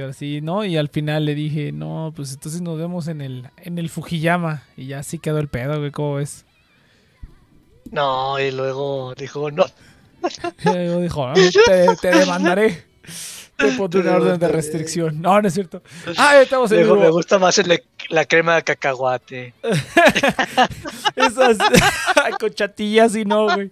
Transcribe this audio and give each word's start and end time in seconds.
así, 0.00 0.40
¿no? 0.40 0.64
Y 0.64 0.76
al 0.76 0.88
final 0.88 1.24
le 1.24 1.34
dije, 1.34 1.72
no, 1.72 2.12
pues 2.14 2.32
entonces 2.32 2.60
nos 2.60 2.78
vemos 2.78 3.08
en 3.08 3.20
el, 3.20 3.50
en 3.58 3.78
el 3.78 3.88
Fujiyama. 3.88 4.64
Y 4.76 4.86
ya 4.86 5.00
así 5.00 5.18
quedó 5.18 5.38
el 5.38 5.48
pedo, 5.48 5.78
güey, 5.78 5.90
¿cómo 5.90 6.14
ves? 6.14 6.44
No, 7.90 8.38
y 8.40 8.50
luego 8.50 9.14
dijo, 9.14 9.50
no. 9.50 9.64
y 10.64 10.68
luego 10.68 11.00
dijo, 11.00 11.26
ah, 11.26 11.34
te 12.00 12.10
demandaré. 12.10 12.84
de 13.62 13.98
una 13.98 14.16
orden 14.16 14.38
de 14.38 14.48
restricción. 14.48 15.20
No, 15.20 15.40
no 15.40 15.48
es 15.48 15.54
cierto. 15.54 15.82
Pues, 16.04 16.18
ah, 16.18 16.40
estamos 16.40 16.70
en 16.72 16.82
vivo. 16.82 16.96
Me 16.96 17.10
gusta 17.10 17.38
más 17.38 17.60
la 18.08 18.24
crema 18.24 18.56
de 18.56 18.62
cacahuate. 18.62 19.54
esas 21.16 21.58
con 22.40 22.54
chatillas 22.54 23.16
y 23.16 23.24
no, 23.24 23.44
güey. 23.44 23.70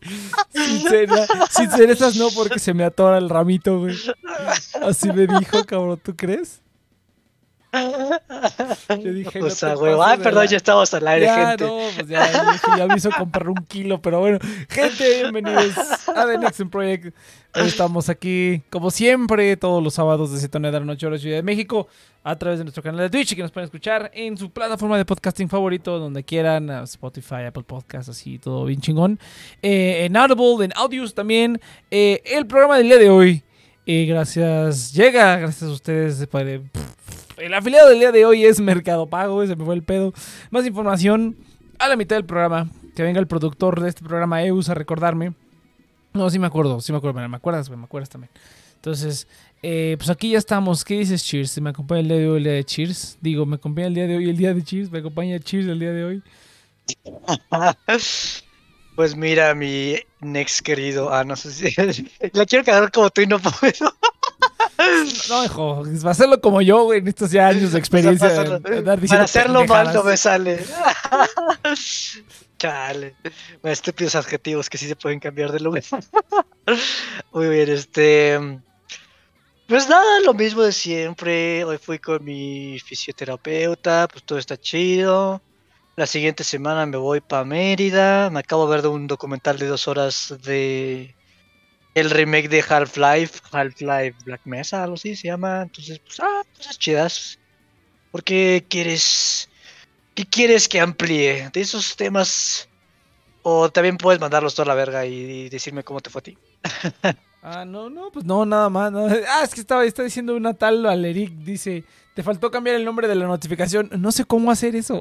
Sin, 1.50 1.70
cerezas 1.70 2.16
no, 2.16 2.28
porque 2.30 2.58
se 2.58 2.74
me 2.74 2.84
atora 2.84 3.18
el 3.18 3.28
ramito, 3.28 3.78
güey. 3.78 3.96
Así 4.82 5.10
me 5.12 5.26
dijo, 5.26 5.64
cabrón, 5.64 6.00
¿tú 6.02 6.14
crees? 6.16 6.60
Yo 7.72 9.12
dije, 9.12 9.40
güey, 9.40 9.92
ay, 9.92 10.00
ah, 10.00 10.18
perdón, 10.20 10.46
ya 10.48 10.56
estamos 10.56 10.92
al 10.92 11.06
aire, 11.06 11.28
gente. 11.32 11.66
Pues 11.94 12.08
ya, 12.08 12.76
ya, 12.76 12.86
me 12.86 12.96
hizo 12.96 13.10
comprar 13.10 13.48
un 13.48 13.64
kilo, 13.68 14.02
pero 14.02 14.18
bueno, 14.18 14.38
gente, 14.68 15.22
bienvenidos 15.22 15.76
a 16.08 16.26
The 16.26 16.38
Next 16.38 16.62
Project. 16.64 17.14
Hoy 17.52 17.66
estamos 17.66 18.08
aquí, 18.08 18.62
como 18.70 18.92
siempre, 18.92 19.56
todos 19.56 19.82
los 19.82 19.94
sábados 19.94 20.32
de 20.32 20.38
7 20.38 20.56
a 20.56 20.60
9 20.60 20.72
de 20.72 20.80
la 20.80 20.86
noche, 20.86 21.04
hora 21.04 21.18
Ciudad 21.18 21.36
de 21.36 21.42
México, 21.42 21.88
a 22.22 22.36
través 22.36 22.60
de 22.60 22.64
nuestro 22.64 22.80
canal 22.80 23.00
de 23.00 23.10
Twitch, 23.10 23.34
que 23.34 23.42
nos 23.42 23.50
pueden 23.50 23.64
escuchar 23.64 24.08
en 24.14 24.36
su 24.38 24.50
plataforma 24.50 24.96
de 24.96 25.04
podcasting 25.04 25.48
favorito, 25.48 25.98
donde 25.98 26.22
quieran, 26.22 26.70
Spotify, 26.84 27.46
Apple 27.48 27.64
Podcasts, 27.64 28.08
así, 28.08 28.38
todo 28.38 28.66
bien 28.66 28.80
chingón. 28.80 29.18
Eh, 29.62 30.04
en 30.04 30.16
Audible, 30.16 30.64
en 30.64 30.72
Audios 30.76 31.12
también. 31.12 31.60
Eh, 31.90 32.22
el 32.24 32.46
programa 32.46 32.78
del 32.78 32.86
día 32.86 32.98
de 32.98 33.10
hoy, 33.10 33.42
eh, 33.84 34.04
gracias, 34.04 34.92
llega, 34.92 35.36
gracias 35.38 35.68
a 35.68 35.72
ustedes. 35.72 36.24
Para, 36.28 36.60
el 37.36 37.54
afiliado 37.54 37.88
del 37.88 37.98
día 37.98 38.12
de 38.12 38.26
hoy 38.26 38.44
es 38.44 38.60
Mercado 38.60 39.08
Pago, 39.08 39.44
se 39.44 39.56
me 39.56 39.64
fue 39.64 39.74
el 39.74 39.82
pedo. 39.82 40.14
Más 40.50 40.64
información 40.66 41.36
a 41.80 41.88
la 41.88 41.96
mitad 41.96 42.14
del 42.14 42.26
programa. 42.26 42.70
Que 42.94 43.02
venga 43.02 43.18
el 43.18 43.26
productor 43.26 43.80
de 43.80 43.88
este 43.88 44.04
programa, 44.04 44.44
Eus, 44.44 44.68
a 44.68 44.74
recordarme. 44.74 45.32
No, 46.12 46.28
sí 46.30 46.38
me 46.38 46.46
acuerdo, 46.46 46.80
sí 46.80 46.92
me 46.92 46.98
acuerdo. 46.98 47.28
Me 47.28 47.36
acuerdas, 47.36 47.68
güey, 47.68 47.78
me 47.78 47.84
acuerdas 47.84 48.08
también. 48.08 48.30
Entonces, 48.76 49.28
eh, 49.62 49.96
pues 49.98 50.08
aquí 50.10 50.30
ya 50.30 50.38
estamos. 50.38 50.84
¿Qué 50.84 50.98
dices, 50.98 51.24
Cheers? 51.24 51.60
¿Me 51.60 51.70
acompaña 51.70 52.00
el 52.00 52.08
día 52.08 52.16
de 52.16 52.28
hoy 52.28 52.38
el 52.38 52.44
día 52.44 52.52
de 52.54 52.64
Cheers? 52.64 53.18
Digo, 53.20 53.46
¿me 53.46 53.56
acompaña 53.56 53.86
el 53.88 53.94
día 53.94 54.06
de 54.06 54.16
hoy 54.16 54.30
el 54.30 54.36
día 54.36 54.54
de 54.54 54.62
Cheers? 54.62 54.90
¿Me 54.90 55.00
acompaña 55.00 55.38
Cheers 55.38 55.68
el 55.68 55.78
día 55.78 55.92
de 55.92 56.04
hoy? 56.04 56.22
Pues 58.96 59.16
mira, 59.16 59.54
mi 59.54 59.96
next 60.20 60.60
querido. 60.60 61.10
Ah, 61.10 61.24
no 61.24 61.34
sé 61.34 61.50
si. 61.52 61.74
La 62.34 62.44
quiero 62.44 62.64
quedar 62.64 62.92
como 62.92 63.08
tú 63.08 63.22
y 63.22 63.26
no 63.26 63.38
puedo. 63.38 63.94
No, 65.28 65.44
hijo, 65.44 65.84
va 66.04 66.08
a 66.08 66.12
hacerlo 66.12 66.40
como 66.40 66.62
yo, 66.62 66.84
güey, 66.84 67.00
en 67.00 67.08
estos 67.08 67.30
ya 67.30 67.48
años 67.48 67.72
de 67.72 67.78
experiencia. 67.78 68.28
Para 68.28 68.40
hacerlo, 68.56 68.60
para 69.08 69.24
hacerlo 69.24 69.66
mal 69.66 69.92
no 69.92 70.02
me 70.02 70.16
sale. 70.16 70.64
Chale. 72.60 73.16
Estúpidos 73.62 74.14
adjetivos 74.14 74.68
que 74.68 74.76
sí 74.76 74.86
se 74.86 74.94
pueden 74.94 75.18
cambiar 75.18 75.50
de 75.50 75.60
lugar. 75.60 75.82
Muy 77.32 77.48
bien, 77.48 77.70
este. 77.70 78.38
Pues 79.66 79.88
nada, 79.88 80.20
lo 80.26 80.34
mismo 80.34 80.62
de 80.62 80.72
siempre. 80.72 81.64
Hoy 81.64 81.78
fui 81.78 81.98
con 81.98 82.22
mi 82.22 82.78
fisioterapeuta, 82.80 84.08
pues 84.08 84.24
todo 84.24 84.38
está 84.38 84.58
chido. 84.58 85.40
La 85.96 86.06
siguiente 86.06 86.44
semana 86.44 86.84
me 86.84 86.98
voy 86.98 87.22
para 87.22 87.44
Mérida. 87.44 88.28
Me 88.28 88.40
acabo 88.40 88.66
de 88.66 88.72
ver 88.72 88.82
de 88.82 88.88
un 88.88 89.06
documental 89.06 89.58
de 89.58 89.66
dos 89.66 89.88
horas 89.88 90.34
de 90.42 91.14
el 91.94 92.10
remake 92.10 92.48
de 92.48 92.64
Half-Life, 92.68 93.40
Half-Life 93.50 94.18
Black 94.24 94.42
Mesa, 94.44 94.82
algo 94.82 94.96
así 94.96 95.16
se 95.16 95.28
llama. 95.28 95.62
Entonces, 95.62 95.98
pues, 96.00 96.20
ah, 96.20 96.42
cosas 96.54 96.78
chidas. 96.78 97.38
¿Por 98.10 98.22
qué 98.22 98.66
quieres, 98.68 99.49
qué 100.14 100.24
quieres 100.24 100.68
que 100.68 100.80
amplíe 100.80 101.50
de 101.52 101.60
esos 101.60 101.96
temas? 101.96 102.68
O 103.42 103.70
también 103.70 103.96
puedes 103.96 104.20
mandarlos 104.20 104.54
toda 104.54 104.66
la 104.66 104.74
verga 104.74 105.06
y, 105.06 105.14
y 105.14 105.48
decirme 105.48 105.82
cómo 105.82 106.00
te 106.00 106.10
fue 106.10 106.20
a 106.20 106.22
ti. 106.22 106.38
Ah, 107.42 107.64
no, 107.64 107.88
no, 107.88 108.10
pues 108.12 108.26
no, 108.26 108.44
nada 108.44 108.68
más. 108.68 108.92
no. 108.92 109.06
Ah, 109.28 109.40
es 109.42 109.54
que 109.54 109.62
estaba 109.62 109.84
está 109.86 110.02
diciendo 110.02 110.36
una 110.36 110.52
tal 110.52 110.84
Aleric, 110.84 111.30
dice, 111.38 111.84
te 112.14 112.22
faltó 112.22 112.50
cambiar 112.50 112.76
el 112.76 112.84
nombre 112.84 113.08
de 113.08 113.14
la 113.14 113.26
notificación. 113.26 113.88
No 113.98 114.12
sé 114.12 114.26
cómo 114.26 114.50
hacer 114.50 114.76
eso. 114.76 115.00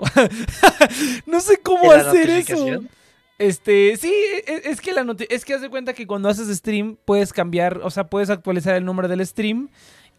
no 1.25 1.41
sé 1.41 1.57
cómo 1.61 1.91
¿De 1.91 1.97
la 1.97 2.09
hacer 2.09 2.29
eso. 2.29 2.79
Este, 3.37 3.97
sí, 3.97 4.13
es, 4.47 4.65
es 4.65 4.81
que 4.81 4.93
la 4.93 5.03
noti- 5.03 5.27
es 5.29 5.43
que 5.43 5.53
haz 5.53 5.61
de 5.61 5.69
cuenta 5.69 5.93
que 5.93 6.07
cuando 6.07 6.29
haces 6.29 6.47
stream 6.57 6.97
puedes 7.03 7.33
cambiar, 7.33 7.79
o 7.83 7.89
sea, 7.89 8.07
puedes 8.09 8.29
actualizar 8.29 8.75
el 8.75 8.85
nombre 8.85 9.09
del 9.09 9.25
stream 9.25 9.69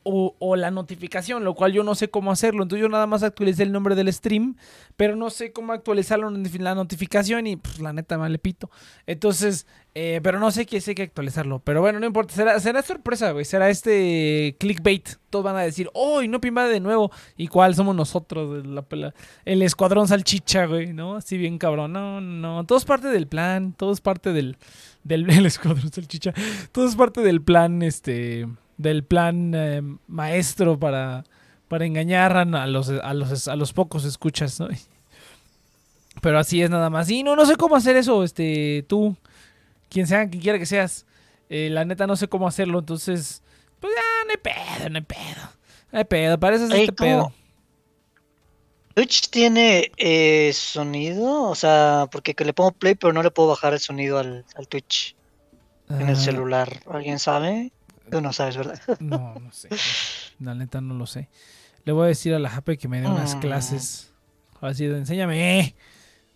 o, 0.02 0.34
o 0.38 0.56
la 0.56 0.70
notificación, 0.70 1.44
lo 1.44 1.54
cual 1.54 1.72
yo 1.72 1.82
no 1.84 1.94
sé 1.94 2.08
cómo 2.08 2.32
hacerlo. 2.32 2.62
Entonces 2.62 2.82
yo 2.82 2.88
nada 2.88 3.06
más 3.06 3.22
actualicé 3.22 3.62
el 3.64 3.72
nombre 3.72 3.94
del 3.94 4.12
stream, 4.12 4.56
pero 4.96 5.14
no 5.16 5.28
sé 5.30 5.52
cómo 5.52 5.72
actualizar 5.72 6.18
la 6.18 6.26
notif- 6.28 6.58
la 6.58 6.74
notificación 6.74 7.46
y 7.46 7.56
pues 7.56 7.80
la 7.80 7.92
neta 7.92 8.16
me 8.18 8.28
le 8.30 8.38
pito. 8.38 8.70
Entonces, 9.06 9.66
eh, 9.94 10.20
pero 10.22 10.38
no 10.38 10.50
sé 10.50 10.66
qué 10.66 10.80
sé 10.80 10.94
que 10.94 11.02
actualizarlo. 11.02 11.58
Pero 11.60 11.80
bueno, 11.80 12.00
no 12.00 12.06
importa, 12.06 12.34
será, 12.34 12.60
será 12.60 12.80
sorpresa, 12.82 13.32
güey. 13.32 13.44
Será 13.44 13.68
este 13.70 14.56
clickbait. 14.58 15.08
Todos 15.30 15.44
van 15.44 15.56
a 15.56 15.60
decir, 15.62 15.90
oh, 15.94 16.22
y 16.22 16.28
no 16.28 16.40
pimba 16.40 16.66
de 16.68 16.80
nuevo. 16.80 17.10
¿Y 17.36 17.48
cuál 17.48 17.74
somos 17.74 17.94
nosotros? 17.94 18.64
La- 18.66 19.14
el 19.44 19.62
escuadrón 19.62 20.08
salchicha, 20.08 20.66
güey, 20.66 20.92
¿no? 20.92 21.16
Así 21.16 21.36
bien 21.36 21.58
cabrón. 21.58 21.92
No, 21.92 22.20
no, 22.20 22.64
todo 22.64 22.78
es 22.78 22.84
parte 22.84 23.08
del 23.08 23.26
plan, 23.26 23.72
todo 23.76 23.92
es 23.92 24.00
parte 24.00 24.32
del, 24.32 24.56
del 25.04 25.28
el 25.30 25.46
escuadrón 25.46 25.92
salchicha. 25.92 26.32
Todo 26.72 26.86
es 26.88 26.96
parte 26.96 27.20
del 27.20 27.42
plan, 27.42 27.82
este, 27.82 28.46
del 28.80 29.04
plan 29.04 29.52
eh, 29.54 29.82
maestro 30.06 30.78
para, 30.78 31.24
para 31.68 31.84
engañar 31.84 32.36
a 32.36 32.44
los, 32.66 32.88
a 32.88 33.14
los, 33.14 33.48
a 33.48 33.56
los 33.56 33.72
pocos 33.72 34.04
escuchas, 34.04 34.58
¿no? 34.58 34.68
Pero 36.22 36.38
así 36.38 36.62
es 36.62 36.70
nada 36.70 36.88
más. 36.90 37.10
Y 37.10 37.22
no, 37.22 37.36
no 37.36 37.44
sé 37.44 37.56
cómo 37.56 37.76
hacer 37.76 37.96
eso, 37.96 38.24
este, 38.24 38.84
tú, 38.88 39.16
quien 39.88 40.06
sea, 40.06 40.28
quien 40.28 40.42
quiera 40.42 40.58
que 40.58 40.66
seas. 40.66 41.06
Eh, 41.50 41.68
la 41.70 41.84
neta 41.84 42.06
no 42.06 42.16
sé 42.16 42.28
cómo 42.28 42.48
hacerlo, 42.48 42.78
entonces, 42.78 43.42
pues 43.80 43.92
ya, 43.94 44.24
no 44.24 44.30
hay 44.30 44.36
pedo, 44.38 44.88
no 44.90 44.96
hay 44.96 45.04
pedo. 45.04 45.50
No 45.92 45.98
hay 45.98 46.04
pedo, 46.04 46.38
Oye, 46.72 46.80
este 46.82 46.92
pedo. 46.92 47.32
Twitch 48.94 49.28
tiene 49.30 49.92
eh, 49.98 50.52
sonido, 50.54 51.44
o 51.44 51.54
sea, 51.54 52.08
porque 52.10 52.34
que 52.34 52.44
le 52.44 52.52
pongo 52.52 52.72
play, 52.72 52.94
pero 52.94 53.12
no 53.12 53.22
le 53.22 53.30
puedo 53.30 53.50
bajar 53.50 53.72
el 53.72 53.80
sonido 53.80 54.18
al, 54.18 54.44
al 54.56 54.68
Twitch 54.68 55.16
en 55.88 56.08
el 56.08 56.16
Ah, 56.16 56.18
celular. 56.18 56.80
¿Alguien 56.90 57.18
sabe? 57.18 57.72
Tú 58.10 58.20
no 58.20 58.32
sabes, 58.32 58.56
¿verdad? 58.56 58.80
No, 59.00 59.34
no 59.38 59.52
sé. 59.52 59.68
La 60.38 60.54
neta 60.54 60.80
no 60.80 60.94
lo 60.94 61.06
sé. 61.06 61.28
Le 61.84 61.92
voy 61.92 62.04
a 62.04 62.08
decir 62.08 62.34
a 62.34 62.38
la 62.38 62.50
Jape 62.50 62.76
que 62.78 62.88
me 62.88 63.00
dé 63.00 63.06
unas 63.08 63.36
Mm. 63.36 63.40
clases. 63.40 64.12
Así 64.60 64.86
de, 64.86 64.98
enséñame. 64.98 65.74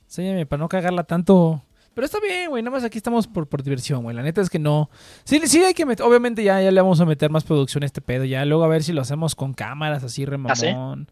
Enséñame 0.06 0.46
para 0.46 0.60
no 0.60 0.68
cagarla 0.68 1.04
tanto. 1.04 1.62
Pero 1.94 2.06
está 2.06 2.18
bien, 2.20 2.50
güey. 2.50 2.62
Nada 2.62 2.76
más 2.76 2.84
aquí 2.84 2.98
estamos 2.98 3.26
por, 3.28 3.46
por 3.46 3.62
diversión, 3.62 4.02
güey. 4.02 4.16
La 4.16 4.22
neta 4.22 4.40
es 4.40 4.50
que 4.50 4.58
no. 4.58 4.90
Sí, 5.24 5.40
sí 5.46 5.62
hay 5.62 5.74
que 5.74 5.86
meter. 5.86 6.04
Obviamente 6.04 6.42
ya, 6.42 6.60
ya 6.60 6.70
le 6.70 6.80
vamos 6.80 7.00
a 7.00 7.04
meter 7.04 7.30
más 7.30 7.44
producción 7.44 7.82
a 7.82 7.86
este 7.86 8.00
pedo. 8.00 8.24
Ya 8.24 8.44
luego 8.44 8.64
a 8.64 8.68
ver 8.68 8.82
si 8.82 8.92
lo 8.92 9.00
hacemos 9.02 9.34
con 9.34 9.52
cámaras 9.54 10.02
así 10.02 10.22
¿Ah, 10.22 10.24
sí? 10.24 10.26
remamón. 10.26 11.08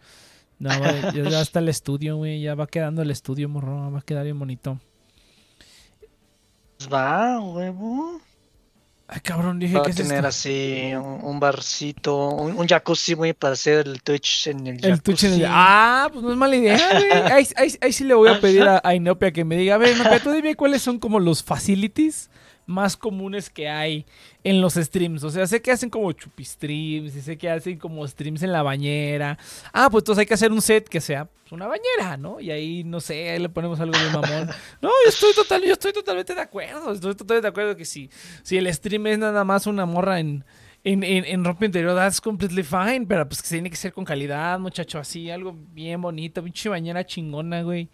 No, 0.59 0.71
güey, 0.79 1.03
ya, 1.15 1.31
ya 1.31 1.41
está 1.41 1.59
el 1.61 1.69
estudio, 1.69 2.17
güey. 2.17 2.41
Ya 2.41 2.55
va 2.55 2.67
quedando 2.67 3.03
el 3.03 3.11
estudio, 3.11 3.49
morro. 3.49 3.91
Va 3.93 3.99
a 3.99 4.03
quedar 4.03 4.25
bien 4.25 4.39
bonito. 4.39 4.79
Pues 6.79 6.93
va, 6.93 7.39
huevo. 7.41 8.21
Ay, 9.15 9.21
cabrón, 9.21 9.59
dije 9.59 9.75
Va 9.77 9.83
que 9.83 9.89
a 9.89 9.91
es 9.91 9.97
tener 9.97 10.17
esto? 10.17 10.29
así 10.29 10.93
un, 10.95 11.21
un 11.23 11.39
barcito, 11.39 12.29
un, 12.31 12.57
un 12.57 12.67
jacuzzi, 12.67 13.13
güey, 13.13 13.35
para 13.35 13.53
hacer 13.53 13.87
el 13.87 14.03
Twitch 14.03 14.47
en 14.47 14.67
el 14.67 14.81
jacuzzi. 14.81 15.27
El 15.27 15.33
en 15.35 15.41
el... 15.41 15.47
Ah, 15.51 16.09
pues 16.11 16.25
no 16.25 16.31
es 16.31 16.37
mala 16.39 16.57
idea, 16.57 16.79
güey. 16.93 17.11
Ahí, 17.33 17.47
ahí- 17.57 17.77
ahí 17.83 17.93
sí 17.93 18.05
le 18.05 18.15
voy 18.15 18.31
a 18.31 18.41
pedir 18.41 18.63
a, 18.63 18.81
a 18.85 18.95
Inopia 18.95 19.31
que 19.31 19.45
me 19.45 19.57
diga, 19.57 19.75
a 19.75 19.79
ver, 19.79 19.95
Inopia, 19.95 20.19
tú 20.23 20.31
dime 20.33 20.55
cuáles 20.55 20.81
son 20.81 20.99
como 20.99 21.21
los 21.21 21.43
facilities 21.43 22.31
más 22.73 22.97
comunes 22.97 23.49
que 23.51 23.69
hay 23.69 24.05
en 24.43 24.61
los 24.61 24.75
streams. 24.75 25.23
O 25.23 25.31
sea, 25.31 25.47
sé 25.47 25.63
que 25.63 25.71
hacen 25.71 25.91
como 25.91 26.11
chupistreams 26.13 27.15
y 27.15 27.21
sé 27.21 27.39
que 27.39 27.49
hacen 27.49 27.79
como 27.79 28.07
streams 28.07 28.43
en 28.43 28.53
la 28.53 28.63
bañera. 28.63 29.39
Ah, 29.73 29.89
pues 29.91 30.03
entonces 30.03 30.21
hay 30.21 30.27
que 30.27 30.35
hacer 30.35 30.51
un 30.51 30.63
set 30.63 30.89
que 30.89 31.01
sea 31.01 31.27
pues, 31.27 31.53
una 31.53 31.67
bañera, 31.67 32.17
¿no? 32.17 32.41
Y 32.41 32.51
ahí, 32.51 32.83
no 32.85 33.01
sé, 33.01 33.31
ahí 33.31 33.39
le 33.39 33.49
ponemos 33.49 33.79
algo 33.81 33.97
de 33.97 34.11
mamón. 34.11 34.49
No, 34.83 34.89
yo 34.89 35.09
estoy 35.09 35.33
total, 35.35 35.63
yo 35.63 35.73
estoy 35.75 35.93
totalmente 35.93 36.35
de 36.35 36.41
acuerdo. 36.41 36.93
Estoy 36.93 37.15
totalmente 37.15 37.47
de 37.47 37.51
acuerdo 37.51 37.77
que 37.77 37.85
si, 37.85 38.11
si 38.43 38.57
el 38.57 38.73
stream 38.73 39.07
es 39.07 39.19
nada 39.19 39.45
más 39.45 39.67
una 39.67 39.87
morra 39.87 40.19
en, 40.19 40.45
en, 40.83 41.05
en, 41.05 41.25
en 41.25 41.45
ropa 41.45 41.65
interior, 41.65 41.95
that's 41.95 42.21
completely 42.21 42.63
fine. 42.63 43.07
Pero 43.07 43.29
pues 43.29 43.43
que 43.43 43.49
tiene 43.49 43.71
que 43.71 43.77
ser 43.77 43.93
con 43.93 44.05
calidad, 44.05 44.59
muchacho. 44.59 44.99
Así, 44.99 45.31
algo 45.31 45.55
bien 45.73 46.01
bonito, 46.01 46.43
pinche 46.43 46.69
bañera 46.69 47.07
chingona, 47.07 47.63
güey. 47.63 47.89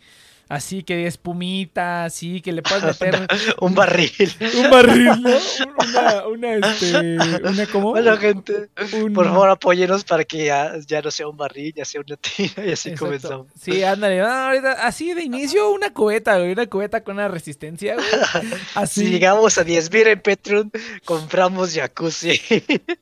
Así 0.49 0.83
que 0.83 1.07
espumita, 1.07 2.05
así 2.05 2.41
que 2.41 2.53
le 2.53 2.63
puedas 2.63 2.85
meter 3.01 3.27
Un 3.61 3.75
barril. 3.75 4.11
un 4.57 4.71
barril, 4.71 5.05
¿no? 5.23 5.31
Un- 5.31 5.89
Una, 5.89 6.27
una, 6.27 6.55
este, 6.69 7.17
una, 7.43 7.67
¿cómo? 7.67 7.91
Bueno, 7.91 8.17
gente, 8.17 8.69
Un- 8.95 9.13
por 9.13 9.27
favor 9.27 9.51
apóyenos 9.51 10.05
para 10.05 10.25
que 10.25 10.47
ya, 10.47 10.73
ya 10.87 11.01
no 11.03 11.11
sea 11.11 11.29
un 11.29 11.37
barril, 11.37 11.73
ya 11.75 11.85
sea 11.85 12.01
una 12.01 12.17
tina 12.17 12.67
y 12.67 12.73
así 12.73 12.91
Exacto. 12.91 13.05
comenzamos. 13.07 13.47
Sí, 13.61 13.83
ándale. 13.83 14.21
ah, 14.21 14.49
ahorita, 14.49 14.73
así 14.87 15.13
de 15.15 15.23
inicio, 15.23 15.71
una 15.71 15.93
cubeta, 15.93 16.39
güey. 16.39 16.53
Una 16.53 16.67
cubeta 16.67 17.03
con 17.03 17.15
una 17.17 17.29
resistencia, 17.29 17.95
güey. 17.95 18.07
Así. 18.75 19.05
Si 19.05 19.11
llegamos 19.11 19.59
a 19.59 19.65
10.000 19.65 20.07
en 20.09 20.21
Patreon, 20.21 20.73
compramos 21.05 21.75
jacuzzi. 21.75 22.41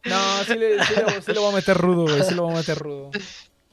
No, 0.04 0.44
sí 0.46 0.54
le, 0.54 0.84
sí, 0.84 0.94
le, 0.96 1.22
sí 1.22 1.32
voy 1.38 1.52
a 1.52 1.54
meter 1.56 1.76
rudo, 1.76 2.02
güey. 2.04 2.22
Sí 2.22 2.34
le 2.34 2.40
voy 2.40 2.52
a 2.54 2.56
meter 2.56 2.78
rudo. 2.78 3.10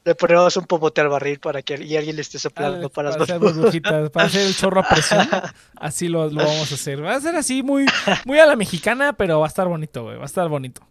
Le 0.05 0.15
ponemos 0.15 0.57
un 0.57 0.65
popote 0.65 0.99
al 0.99 1.07
barril 1.07 1.39
para 1.39 1.61
que 1.61 1.81
y 1.81 1.95
alguien 1.95 2.17
le 2.17 2.21
esté 2.23 2.37
soplando 2.37 2.87
Ah, 2.87 2.89
para 2.89 3.17
las 3.17 3.39
burbujitas, 3.39 4.09
para 4.09 4.25
hacer 4.25 4.45
el 4.47 4.53
chorro 4.55 4.81
a 4.81 4.83
presión. 4.89 5.25
Así 5.77 6.09
lo, 6.09 6.29
lo 6.29 6.43
vamos 6.43 6.71
a 6.71 6.75
hacer. 6.75 7.01
Va 7.03 7.15
a 7.15 7.21
ser 7.21 7.35
así 7.37 7.63
muy, 7.63 7.85
muy 8.25 8.37
a 8.39 8.45
la 8.45 8.57
mexicana, 8.57 9.13
pero 9.13 9.39
va 9.39 9.45
a 9.45 9.47
estar 9.47 9.67
bonito, 9.67 10.03
güey. 10.03 10.17
Va 10.17 10.23
a 10.23 10.25
estar 10.25 10.49
bonito. 10.49 10.81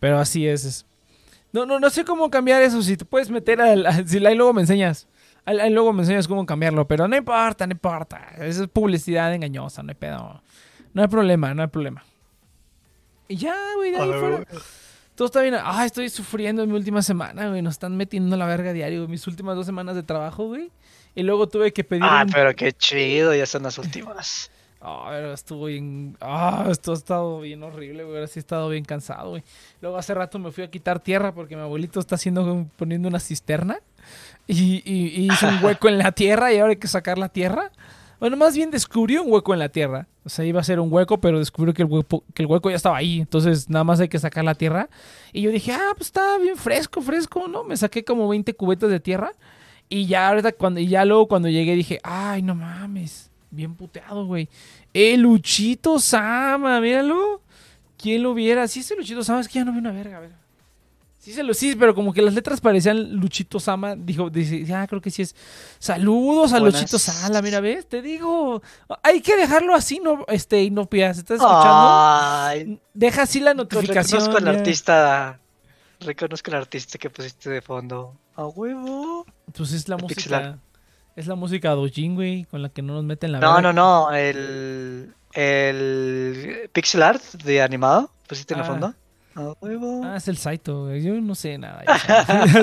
Pero 0.00 0.18
así 0.18 0.48
es. 0.48 0.64
es. 0.64 0.86
No, 1.52 1.64
no, 1.64 1.78
no 1.78 1.90
sé 1.90 2.04
cómo 2.04 2.28
cambiar 2.28 2.60
eso. 2.62 2.82
Si 2.82 2.96
te 2.96 3.04
puedes 3.04 3.30
meter 3.30 3.60
al. 3.60 3.86
al- 3.86 4.08
si 4.08 4.24
ahí 4.26 4.34
luego 4.34 4.52
me 4.52 4.62
enseñas. 4.62 5.06
Ahí, 5.44 5.58
ahí 5.60 5.70
luego 5.70 5.92
me 5.92 6.02
enseñas 6.02 6.26
cómo 6.26 6.44
cambiarlo. 6.44 6.86
Pero 6.88 7.06
no 7.08 7.16
importa, 7.16 7.66
no 7.68 7.72
importa. 7.72 8.30
Eso 8.38 8.64
es 8.64 8.68
publicidad 8.68 9.32
engañosa, 9.32 9.82
no 9.84 9.90
hay 9.90 9.94
pedo. 9.96 10.42
No 10.92 11.02
hay 11.02 11.08
problema, 11.08 11.54
no 11.54 11.62
hay 11.62 11.68
problema. 11.68 12.04
Y 13.28 13.36
ya, 13.36 13.54
güey, 13.76 13.92
de 13.92 13.98
ahí 13.98 14.10
fuera. 14.10 14.44
Todo 15.18 15.26
está 15.26 15.42
bien. 15.42 15.56
Ah, 15.60 15.84
estoy 15.84 16.08
sufriendo 16.10 16.62
en 16.62 16.68
mi 16.70 16.76
última 16.76 17.02
semana, 17.02 17.48
güey. 17.48 17.60
Nos 17.60 17.72
están 17.74 17.96
metiendo 17.96 18.36
la 18.36 18.46
verga 18.46 18.72
diario, 18.72 19.00
güey. 19.00 19.10
Mis 19.10 19.26
últimas 19.26 19.56
dos 19.56 19.66
semanas 19.66 19.96
de 19.96 20.04
trabajo, 20.04 20.46
güey. 20.46 20.70
Y 21.16 21.24
luego 21.24 21.48
tuve 21.48 21.72
que 21.72 21.82
pedir 21.82 22.04
Ah, 22.06 22.22
un... 22.24 22.32
pero 22.32 22.54
qué 22.54 22.70
chido, 22.72 23.34
ya 23.34 23.44
son 23.44 23.64
las 23.64 23.76
últimas. 23.78 24.52
Ah, 24.80 25.08
pero 25.10 25.32
estuvo 25.32 25.64
bien. 25.64 26.16
Ah, 26.20 26.66
esto 26.70 26.92
ha 26.92 26.94
estado 26.94 27.40
bien 27.40 27.64
horrible, 27.64 28.04
güey. 28.04 28.14
Ahora 28.14 28.28
sí 28.28 28.38
he 28.38 28.42
estado 28.42 28.68
bien 28.68 28.84
cansado, 28.84 29.30
güey. 29.30 29.42
Luego 29.80 29.96
hace 29.98 30.14
rato 30.14 30.38
me 30.38 30.52
fui 30.52 30.62
a 30.62 30.70
quitar 30.70 31.00
tierra 31.00 31.34
porque 31.34 31.56
mi 31.56 31.62
abuelito 31.62 31.98
está 31.98 32.14
haciendo 32.14 32.68
poniendo 32.76 33.08
una 33.08 33.18
cisterna. 33.18 33.80
Y, 34.46 34.82
y- 34.84 35.20
y 35.20 35.32
hizo 35.32 35.48
un 35.48 35.64
hueco 35.64 35.88
en 35.88 35.98
la 35.98 36.12
tierra 36.12 36.52
y 36.52 36.58
ahora 36.58 36.70
hay 36.70 36.76
que 36.78 36.86
sacar 36.86 37.18
la 37.18 37.28
tierra. 37.28 37.72
Bueno, 38.20 38.36
más 38.36 38.56
bien 38.56 38.70
descubrió 38.70 39.22
un 39.22 39.32
hueco 39.32 39.52
en 39.52 39.60
la 39.60 39.68
tierra. 39.68 40.08
O 40.24 40.28
sea, 40.28 40.44
iba 40.44 40.60
a 40.60 40.64
ser 40.64 40.80
un 40.80 40.92
hueco, 40.92 41.20
pero 41.20 41.38
descubrió 41.38 41.72
que 41.72 41.82
el 41.82 41.88
hueco, 41.88 42.24
que 42.34 42.42
el 42.42 42.46
hueco 42.46 42.68
ya 42.68 42.76
estaba 42.76 42.96
ahí. 42.96 43.20
Entonces, 43.20 43.70
nada 43.70 43.84
más 43.84 44.00
hay 44.00 44.08
que 44.08 44.18
sacar 44.18 44.44
la 44.44 44.54
tierra. 44.54 44.88
Y 45.32 45.42
yo 45.42 45.50
dije, 45.50 45.72
ah, 45.72 45.92
pues 45.96 46.08
está 46.08 46.36
bien 46.38 46.56
fresco, 46.56 47.00
fresco, 47.00 47.46
¿no? 47.48 47.64
Me 47.64 47.76
saqué 47.76 48.04
como 48.04 48.28
20 48.28 48.54
cubetas 48.54 48.90
de 48.90 49.00
tierra. 49.00 49.32
Y 49.88 50.06
ya 50.06 50.28
ahorita 50.28 50.52
cuando, 50.52 50.80
y 50.80 50.88
ya 50.88 51.04
luego 51.04 51.28
cuando 51.28 51.48
llegué 51.48 51.74
dije, 51.74 52.00
ay, 52.02 52.42
no 52.42 52.54
mames. 52.54 53.30
Bien 53.50 53.74
puteado, 53.74 54.26
güey. 54.26 54.48
El 54.92 55.22
Luchito 55.22 55.98
Sama, 55.98 56.80
míralo. 56.80 57.40
¿Quién 57.96 58.22
lo 58.22 58.34
viera? 58.34 58.68
Sí, 58.68 58.80
ese 58.80 58.96
Luchito 58.96 59.24
Sama, 59.24 59.40
es 59.40 59.48
que 59.48 59.54
ya 59.54 59.64
no 59.64 59.72
vi 59.72 59.78
una 59.78 59.92
verga, 59.92 60.18
a 60.18 60.20
ver. 60.20 60.47
Sí, 61.18 61.32
se 61.32 61.42
lo, 61.42 61.52
sí, 61.52 61.74
pero 61.76 61.94
como 61.94 62.12
que 62.12 62.22
las 62.22 62.32
letras 62.32 62.60
parecían 62.60 63.14
Luchito 63.16 63.58
Sama. 63.60 63.96
Dijo, 63.96 64.30
dice, 64.30 64.64
ya 64.64 64.86
creo 64.86 65.00
que 65.00 65.10
sí 65.10 65.22
es. 65.22 65.34
Saludos 65.78 66.52
a 66.52 66.60
Buenas. 66.60 66.80
Luchito 66.80 66.98
Sala, 66.98 67.42
mira, 67.42 67.60
¿ves? 67.60 67.88
Te 67.88 68.00
digo. 68.02 68.62
Hay 69.02 69.20
que 69.20 69.36
dejarlo 69.36 69.74
así, 69.74 69.98
no, 70.00 70.24
este, 70.28 70.62
Inopias. 70.62 71.18
¿Estás 71.18 71.36
escuchando? 71.40 71.88
Ay, 71.90 72.80
Deja 72.94 73.22
así 73.22 73.40
la 73.40 73.52
notificación. 73.54 74.20
reconozco 74.20 74.38
al 74.48 74.56
artista. 74.56 75.40
Reconozco 76.00 76.50
al 76.52 76.56
artista 76.58 76.98
que 76.98 77.10
pusiste 77.10 77.50
de 77.50 77.60
fondo. 77.62 78.14
A 78.36 78.46
huevo. 78.46 79.26
Pues 79.54 79.72
es 79.72 79.88
la 79.88 79.96
El 79.96 80.02
música. 80.02 80.58
Es 81.16 81.26
la 81.26 81.34
música 81.34 81.70
Dojin, 81.70 82.14
güey, 82.14 82.44
con 82.44 82.62
la 82.62 82.68
que 82.68 82.80
no 82.80 82.94
nos 82.94 83.02
meten 83.02 83.32
la 83.32 83.40
No, 83.40 83.54
verga. 83.56 83.72
no, 83.72 84.06
no. 84.06 84.12
El. 84.14 85.12
El. 85.72 86.70
Pixel 86.72 87.02
art 87.02 87.22
de 87.44 87.60
animado. 87.62 88.10
¿Pusiste 88.28 88.54
en 88.54 88.60
el 88.60 88.64
Ah. 88.66 88.68
fondo? 88.68 88.94
A 89.40 89.54
huevo. 89.60 90.02
Ah, 90.04 90.16
es 90.16 90.26
el 90.26 90.36
Saito, 90.36 90.86
güey. 90.86 91.00
Yo 91.02 91.14
no 91.20 91.34
sé 91.36 91.56
nada. 91.58 91.84
ya 91.86 91.98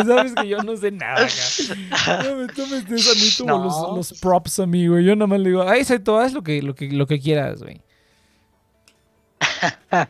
sabes. 0.03 0.33
Que 0.41 0.47
yo 0.49 0.61
no 0.61 0.75
sé 0.75 0.91
nada, 0.91 1.25
acá. 1.25 2.23
No 2.23 2.35
me 2.35 2.47
tomes 2.47 2.85
de 2.89 2.95
a 2.95 3.13
mí 3.15 3.29
como 3.37 3.49
No. 3.57 3.63
los, 3.63 4.11
los 4.11 4.19
props 4.19 4.59
a 4.59 4.65
mí, 4.65 4.85
güey. 4.87 5.05
Yo 5.05 5.15
nada 5.15 5.27
más 5.27 5.39
le 5.39 5.49
digo, 5.49 5.63
ay, 5.67 5.85
Saito, 5.85 6.19
haz 6.19 6.33
lo 6.33 6.43
que, 6.43 6.61
lo 6.61 6.75
que, 6.75 6.89
lo 6.91 7.07
que 7.07 7.19
quieras, 7.19 7.61
güey. 7.63 7.81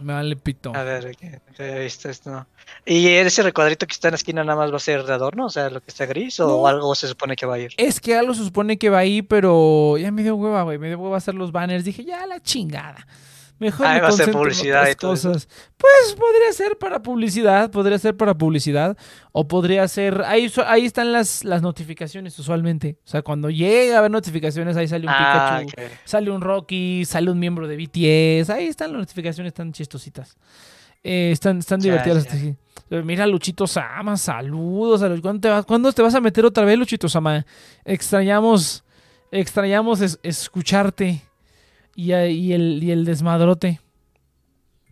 Me 0.00 0.12
vale 0.12 0.36
pito. 0.36 0.72
A 0.76 0.84
ver, 0.84 1.16
¿qué- 1.16 1.40
qué 1.56 1.84
esto, 1.84 2.30
no. 2.30 2.46
¿Y 2.86 3.08
ese 3.08 3.42
recuadrito 3.42 3.84
que 3.88 3.92
está 3.94 4.06
en 4.08 4.12
la 4.12 4.16
esquina 4.16 4.44
nada 4.44 4.56
más 4.56 4.70
va 4.70 4.76
a 4.76 4.80
ser 4.80 5.02
de 5.02 5.12
adorno? 5.12 5.46
O 5.46 5.50
sea, 5.50 5.70
lo 5.70 5.80
que 5.80 5.90
está 5.90 6.06
gris, 6.06 6.38
o 6.38 6.46
No. 6.46 6.66
algo 6.68 6.94
se 6.94 7.08
supone 7.08 7.34
que 7.34 7.46
va 7.46 7.54
a 7.56 7.58
ir. 7.58 7.72
Es 7.76 7.98
que 8.00 8.16
algo 8.16 8.32
se 8.32 8.44
supone 8.44 8.78
que 8.78 8.90
va 8.90 8.98
ahí, 8.98 9.22
pero 9.22 9.98
ya 9.98 10.12
me 10.12 10.22
dio 10.22 10.36
hueva, 10.36 10.62
güey. 10.62 10.78
Me 10.78 10.86
dio 10.86 11.00
hueva 11.00 11.16
hacer 11.16 11.34
los 11.34 11.50
banners. 11.50 11.84
Dije, 11.84 12.04
ya 12.04 12.24
la 12.28 12.40
chingada. 12.40 13.08
Mejor 13.60 13.86
Ahí 13.86 13.96
me 13.96 14.00
va 14.02 14.08
a 14.08 14.12
ser 14.12 14.26
concentro 14.26 14.40
en 14.40 14.44
publicidad 14.44 14.80
otras 14.82 14.92
y 14.92 14.96
todo 14.96 15.12
eso. 15.14 15.28
cosas. 15.32 15.48
Pues 15.76 16.14
podría 16.16 16.52
ser 16.52 16.78
para 16.78 17.02
publicidad, 17.02 17.70
podría 17.72 17.98
ser 17.98 18.16
para 18.16 18.34
publicidad. 18.34 18.96
O 19.32 19.48
podría 19.48 19.86
ser. 19.88 20.22
Ahí, 20.26 20.50
ahí 20.66 20.84
están 20.86 21.10
las, 21.12 21.44
las 21.44 21.60
notificaciones 21.60 22.38
usualmente. 22.38 22.98
O 23.04 23.08
sea, 23.08 23.22
cuando 23.22 23.50
llega 23.50 23.96
a 23.96 23.98
haber 23.98 24.10
notificaciones, 24.12 24.76
ahí 24.76 24.86
sale 24.86 25.06
un 25.06 25.12
Ah, 25.12 25.60
Pikachu. 25.66 25.92
Sale 26.04 26.30
un 26.30 26.40
Rocky, 26.40 27.04
sale 27.04 27.30
un 27.30 27.38
miembro 27.40 27.66
de 27.66 27.76
BTS. 27.76 28.50
Ahí 28.50 28.66
están 28.68 28.92
las 28.92 29.00
notificaciones, 29.00 29.50
están 29.50 29.72
chistositas. 29.72 30.36
Eh, 31.02 31.30
están 31.32 31.58
están 31.58 31.80
Ya, 31.80 31.90
divertidas. 31.92 32.24
ya. 32.26 32.32
así. 32.32 32.54
Eh, 32.90 33.02
Mira, 33.04 33.26
Luchito 33.26 33.66
Sama, 33.66 34.16
saludos. 34.16 35.02
a 35.02 35.08
¿Cuándo 35.20 35.40
te, 35.40 35.48
vas, 35.48 35.64
¿Cuándo 35.66 35.92
te 35.92 36.02
vas 36.02 36.14
a 36.14 36.20
meter 36.20 36.44
otra 36.44 36.64
vez, 36.64 36.78
Luchito 36.78 37.08
Sama? 37.08 37.44
Extrañamos, 37.84 38.84
extrañamos 39.32 40.00
es- 40.00 40.18
escucharte 40.22 41.22
y, 41.98 42.12
el, 42.52 42.80
y 42.82 42.92
el 42.92 43.04
desmadrote. 43.04 43.80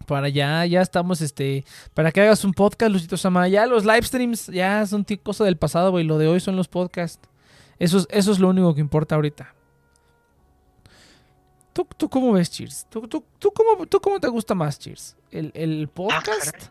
Para 0.06 0.28
ya, 0.28 0.66
ya 0.66 0.82
estamos, 0.82 1.20
este, 1.20 1.64
para 1.94 2.10
que 2.10 2.20
hagas 2.20 2.44
un 2.44 2.52
podcast, 2.52 2.92
Luchito 2.92 3.16
Sama. 3.16 3.46
Ya 3.46 3.64
los 3.66 3.84
live 3.84 4.02
streams 4.02 4.48
ya 4.48 4.84
son 4.86 5.06
cosa 5.22 5.44
del 5.44 5.56
pasado, 5.56 5.92
güey. 5.92 6.04
Lo 6.04 6.18
de 6.18 6.26
hoy 6.26 6.40
son 6.40 6.56
los 6.56 6.66
podcasts. 6.66 7.28
Eso 7.78 7.98
es, 7.98 8.08
eso 8.10 8.32
es 8.32 8.40
lo 8.40 8.48
único 8.48 8.74
que 8.74 8.80
importa 8.80 9.14
ahorita. 9.14 9.54
¿Tú, 11.72 11.86
tú 11.96 12.08
cómo 12.08 12.32
ves, 12.32 12.50
Cheers? 12.50 12.86
¿Tú, 12.90 13.06
tú, 13.06 13.22
tú 13.38 13.52
cómo, 13.52 13.86
¿Tú 13.86 14.00
cómo 14.00 14.18
te 14.18 14.28
gusta 14.28 14.56
más, 14.56 14.78
Cheers? 14.78 15.16
¿El, 15.30 15.52
el 15.54 15.86
podcast? 15.88 16.50
caray. 16.50 16.70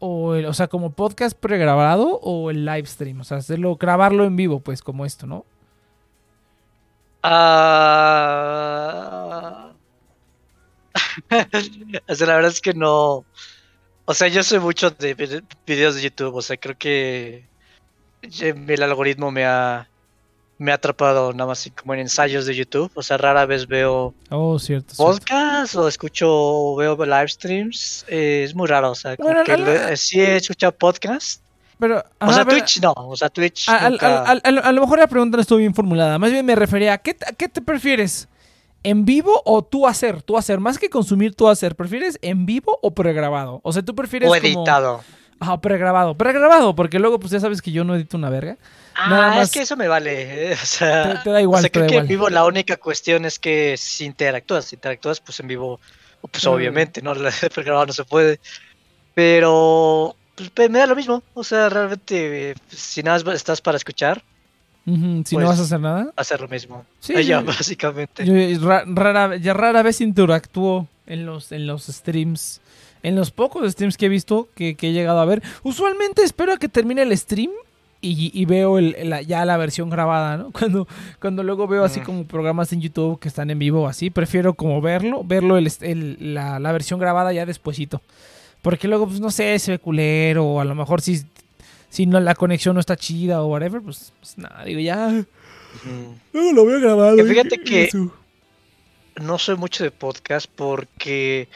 o, 0.00 0.34
el, 0.34 0.46
o 0.46 0.54
sea, 0.54 0.66
como 0.66 0.90
podcast 0.90 1.38
pregrabado 1.38 2.18
o 2.20 2.50
el 2.50 2.64
live 2.64 2.86
stream? 2.86 3.20
O 3.20 3.24
sea, 3.24 3.36
hacerlo, 3.36 3.76
grabarlo 3.76 4.24
en 4.24 4.34
vivo, 4.34 4.58
pues, 4.58 4.82
como 4.82 5.06
esto, 5.06 5.26
¿no? 5.28 5.44
Ah. 7.22 8.48
o 12.08 12.14
sea, 12.14 12.26
la 12.26 12.34
verdad 12.36 12.50
es 12.52 12.60
que 12.60 12.74
no. 12.74 13.24
O 14.04 14.14
sea, 14.14 14.28
yo 14.28 14.42
soy 14.42 14.58
mucho 14.58 14.90
de 14.90 15.14
vide- 15.14 15.42
videos 15.66 15.94
de 15.96 16.02
YouTube. 16.02 16.34
O 16.34 16.42
sea, 16.42 16.56
creo 16.56 16.76
que 16.78 17.44
el 18.22 18.82
algoritmo 18.82 19.30
me 19.30 19.44
ha 19.44 19.88
me 20.60 20.72
ha 20.72 20.74
atrapado 20.74 21.32
nada 21.32 21.46
más 21.46 21.70
como 21.80 21.94
en 21.94 22.00
ensayos 22.00 22.44
de 22.46 22.54
YouTube. 22.56 22.90
O 22.94 23.02
sea, 23.02 23.16
rara 23.16 23.46
vez 23.46 23.66
veo 23.68 24.12
Oh, 24.30 24.58
cierto. 24.58 24.92
cierto. 24.94 25.12
podcast 25.12 25.76
o 25.76 25.86
escucho 25.86 26.26
o 26.28 26.74
veo 26.76 26.96
live 26.96 27.28
streams. 27.28 28.04
Eh, 28.08 28.42
es 28.44 28.54
muy 28.56 28.66
raro. 28.66 28.90
O 28.90 28.94
sea, 28.96 29.16
como 29.16 29.28
Bueno, 29.28 29.44
que 29.44 29.96
sí 29.96 30.20
he 30.20 30.36
escuchado 30.36 30.72
podcast. 30.72 31.42
Pero, 31.78 32.02
O 32.20 32.32
sea, 32.32 32.44
pero- 32.44 32.58
Twitch 32.58 32.80
no. 32.82 32.92
O 32.96 33.16
sea, 33.16 33.28
Twitch. 33.28 33.68
A, 33.68 33.86
a- 33.86 33.90
nunca- 33.90 34.18
a- 34.24 34.32
a- 34.32 34.32
a 34.32 34.72
lo- 34.72 34.80
mejor 34.80 34.98
la 34.98 35.06
pregunta 35.06 35.36
no 35.36 35.42
estuvo 35.42 35.58
bien 35.60 35.72
formulada. 35.74 36.18
Más 36.18 36.32
bien 36.32 36.44
me 36.44 36.56
refería 36.56 36.94
a 36.94 36.98
¿qué, 36.98 37.16
qué 37.36 37.48
te 37.48 37.62
prefieres? 37.62 38.26
¿En 38.82 39.04
vivo 39.04 39.42
o 39.44 39.62
tú 39.64 39.86
hacer? 39.86 40.22
Tú 40.22 40.38
hacer. 40.38 40.60
Más 40.60 40.78
que 40.78 40.88
consumir, 40.88 41.34
tú 41.34 41.48
hacer. 41.48 41.74
¿Prefieres 41.76 42.18
en 42.22 42.46
vivo 42.46 42.78
o 42.82 42.92
pregrabado? 42.94 43.60
O 43.64 43.72
sea, 43.72 43.82
tú 43.82 43.94
prefieres 43.94 44.28
o 44.28 44.32
como- 44.34 44.44
editado. 44.46 45.02
Ajá, 45.40 45.60
pregrabado. 45.60 46.16
Pregrabado, 46.16 46.74
porque 46.74 46.98
luego 46.98 47.20
pues 47.20 47.30
ya 47.32 47.38
sabes 47.40 47.62
que 47.62 47.70
yo 47.70 47.84
no 47.84 47.94
edito 47.94 48.16
una 48.16 48.28
verga. 48.30 48.56
Nada 48.96 49.26
Ah, 49.32 49.34
más- 49.36 49.44
es 49.48 49.50
que 49.52 49.60
eso 49.62 49.76
me 49.76 49.86
vale. 49.86 50.52
eh, 50.52 50.56
O 50.60 50.66
sea, 50.66 51.18
Te- 51.18 51.24
te 51.24 51.30
da 51.30 51.40
igual, 51.40 51.60
o 51.60 51.62
sea, 51.62 51.70
creo 51.70 51.86
que 51.86 51.92
igual. 51.94 52.04
en 52.04 52.08
vivo 52.08 52.28
la 52.28 52.44
única 52.44 52.76
cuestión 52.76 53.24
es 53.24 53.38
que 53.38 53.76
si 53.76 54.04
interactúas, 54.04 54.64
si 54.64 54.74
interactúas, 54.76 55.20
pues 55.20 55.38
en 55.38 55.46
vivo, 55.46 55.78
pues 56.30 56.44
Mm. 56.44 56.48
obviamente, 56.48 57.02
¿no? 57.02 57.12
Pregrabado 57.54 57.86
no 57.86 57.92
se 57.92 58.04
puede. 58.04 58.40
Pero 59.14 60.14
pues, 60.34 60.50
pe- 60.50 60.68
me 60.68 60.78
da 60.78 60.86
lo 60.86 60.96
mismo. 60.96 61.22
O 61.34 61.44
sea, 61.44 61.68
realmente, 61.68 62.50
eh, 62.50 62.54
si 62.68 63.02
nada 63.02 63.18
estás 63.34 63.60
para 63.60 63.76
escuchar, 63.76 64.22
Si 65.24 65.34
Pues- 65.34 65.42
no 65.44 65.50
vas 65.50 65.58
a 65.60 65.62
hacer 65.62 65.80
nada. 65.80 66.12
ser 66.22 66.40
lo 66.40 66.48
mismo. 66.48 66.84
Sí, 67.00 67.12
Ella, 67.14 67.40
yo- 67.40 67.46
básicamente. 67.46 68.24
Yo 68.24 68.66
ra- 68.66 68.84
rara, 68.86 69.36
ya 69.36 69.52
rara 69.54 69.82
vez 69.82 70.00
interactúo 70.00 70.86
en 71.06 71.26
los, 71.26 71.52
en 71.52 71.66
los 71.66 71.84
streams. 71.86 72.60
En 73.02 73.14
los 73.14 73.30
pocos 73.30 73.70
streams 73.72 73.96
que 73.96 74.06
he 74.06 74.08
visto, 74.08 74.48
que, 74.54 74.74
que 74.74 74.88
he 74.88 74.92
llegado 74.92 75.20
a 75.20 75.24
ver. 75.24 75.42
Usualmente 75.62 76.22
espero 76.22 76.52
a 76.52 76.56
que 76.56 76.68
termine 76.68 77.02
el 77.02 77.16
stream 77.16 77.50
y, 78.00 78.30
y 78.32 78.44
veo 78.44 78.78
el, 78.78 78.96
la- 79.04 79.22
ya 79.22 79.44
la 79.44 79.56
versión 79.56 79.90
grabada, 79.90 80.36
¿no? 80.36 80.50
Cuando, 80.52 80.88
cuando 81.20 81.42
luego 81.42 81.66
veo 81.68 81.84
así 81.84 82.00
Mm. 82.00 82.04
como 82.04 82.24
programas 82.24 82.72
en 82.72 82.80
YouTube 82.80 83.18
que 83.20 83.28
están 83.28 83.50
en 83.50 83.58
vivo 83.58 83.82
o 83.82 83.86
así, 83.88 84.10
prefiero 84.10 84.54
como 84.54 84.80
verlo, 84.80 85.22
verlo 85.24 85.56
el- 85.58 86.34
la, 86.34 86.58
la 86.58 86.72
versión 86.72 86.98
grabada 86.98 87.32
ya 87.32 87.44
despuesito. 87.46 88.00
Porque 88.62 88.88
luego, 88.88 89.06
pues 89.06 89.20
no 89.20 89.30
sé, 89.30 89.56
se 89.60 89.70
ve 89.72 89.78
culero 89.78 90.44
o 90.44 90.60
a 90.60 90.64
lo 90.64 90.74
mejor 90.74 91.00
si, 91.00 91.22
si 91.90 92.06
no, 92.06 92.20
la 92.20 92.34
conexión 92.34 92.74
no 92.74 92.80
está 92.80 92.96
chida 92.96 93.42
o 93.42 93.46
whatever, 93.46 93.80
pues, 93.82 94.12
pues 94.20 94.38
nada, 94.38 94.64
digo 94.64 94.80
ya... 94.80 95.24
No, 96.32 96.52
lo 96.52 96.64
veo 96.66 96.80
grabado. 96.80 97.16
Que 97.16 97.24
fíjate 97.24 97.56
y- 97.56 97.60
y 97.60 97.64
que- 97.64 97.90
No 99.22 99.38
soy 99.38 99.56
mucho 99.56 99.84
de 99.84 99.90
podcast 99.90 100.48
porque 100.54 101.48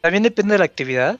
también 0.00 0.22
depende 0.22 0.52
de 0.54 0.58
la 0.58 0.64
actividad. 0.64 1.18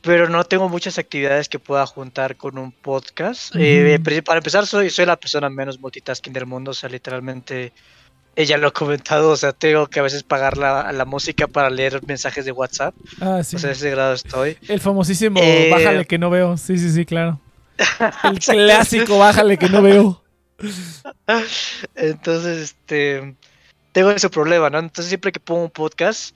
Pero 0.00 0.28
no 0.28 0.44
tengo 0.44 0.68
muchas 0.68 0.96
actividades 0.98 1.48
que 1.48 1.58
pueda 1.58 1.84
juntar 1.84 2.36
con 2.36 2.56
un 2.56 2.70
podcast. 2.70 3.54
Eh, 3.58 3.98
para 4.24 4.38
empezar, 4.38 4.64
soy, 4.66 4.90
soy 4.90 5.06
la 5.06 5.16
persona 5.16 5.50
menos 5.50 5.80
multitasking 5.80 6.32
del 6.32 6.46
mundo. 6.46 6.70
O 6.70 6.74
sea, 6.74 6.88
literalmente, 6.88 7.72
ella 8.40 8.56
lo 8.56 8.68
ha 8.68 8.72
comentado. 8.72 9.30
O 9.30 9.36
sea, 9.36 9.52
tengo 9.52 9.86
que 9.88 9.98
a 10.00 10.02
veces 10.04 10.22
pagar 10.22 10.56
la, 10.56 10.92
la 10.92 11.04
música 11.04 11.46
para 11.48 11.68
leer 11.70 12.00
mensajes 12.06 12.44
de 12.44 12.52
WhatsApp. 12.52 12.94
Ah, 13.20 13.42
sí. 13.42 13.56
O 13.56 13.58
sea, 13.58 13.70
a 13.70 13.72
ese 13.72 13.90
grado 13.90 14.14
estoy. 14.14 14.56
El 14.68 14.80
famosísimo 14.80 15.40
Eh, 15.42 15.68
bájale 15.70 16.04
que 16.06 16.18
no 16.18 16.30
veo. 16.30 16.56
Sí, 16.56 16.78
sí, 16.78 16.90
sí, 16.92 17.04
claro. 17.04 17.40
El 18.24 18.38
clásico 18.38 19.18
bájale 19.18 19.56
que 19.58 19.68
no 19.68 19.82
veo. 19.82 20.22
Entonces, 21.94 22.58
este, 22.58 23.36
tengo 23.92 24.10
ese 24.10 24.28
problema, 24.30 24.70
¿no? 24.70 24.78
Entonces, 24.78 25.08
siempre 25.08 25.32
que 25.32 25.40
pongo 25.40 25.64
un 25.64 25.70
podcast, 25.70 26.34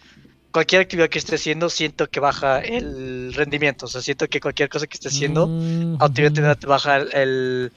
cualquier 0.50 0.82
actividad 0.82 1.08
que 1.08 1.18
esté 1.18 1.36
haciendo, 1.36 1.70
siento 1.70 2.08
que 2.08 2.20
baja 2.20 2.60
el 2.60 3.32
rendimiento. 3.34 3.86
O 3.86 3.88
sea, 3.88 4.00
siento 4.00 4.28
que 4.28 4.40
cualquier 4.40 4.68
cosa 4.68 4.86
que 4.86 4.94
esté 4.94 5.08
haciendo, 5.08 5.46
Mm, 5.48 5.96
automáticamente 6.00 6.66
baja 6.66 6.96
el, 6.96 7.12
el- 7.14 7.72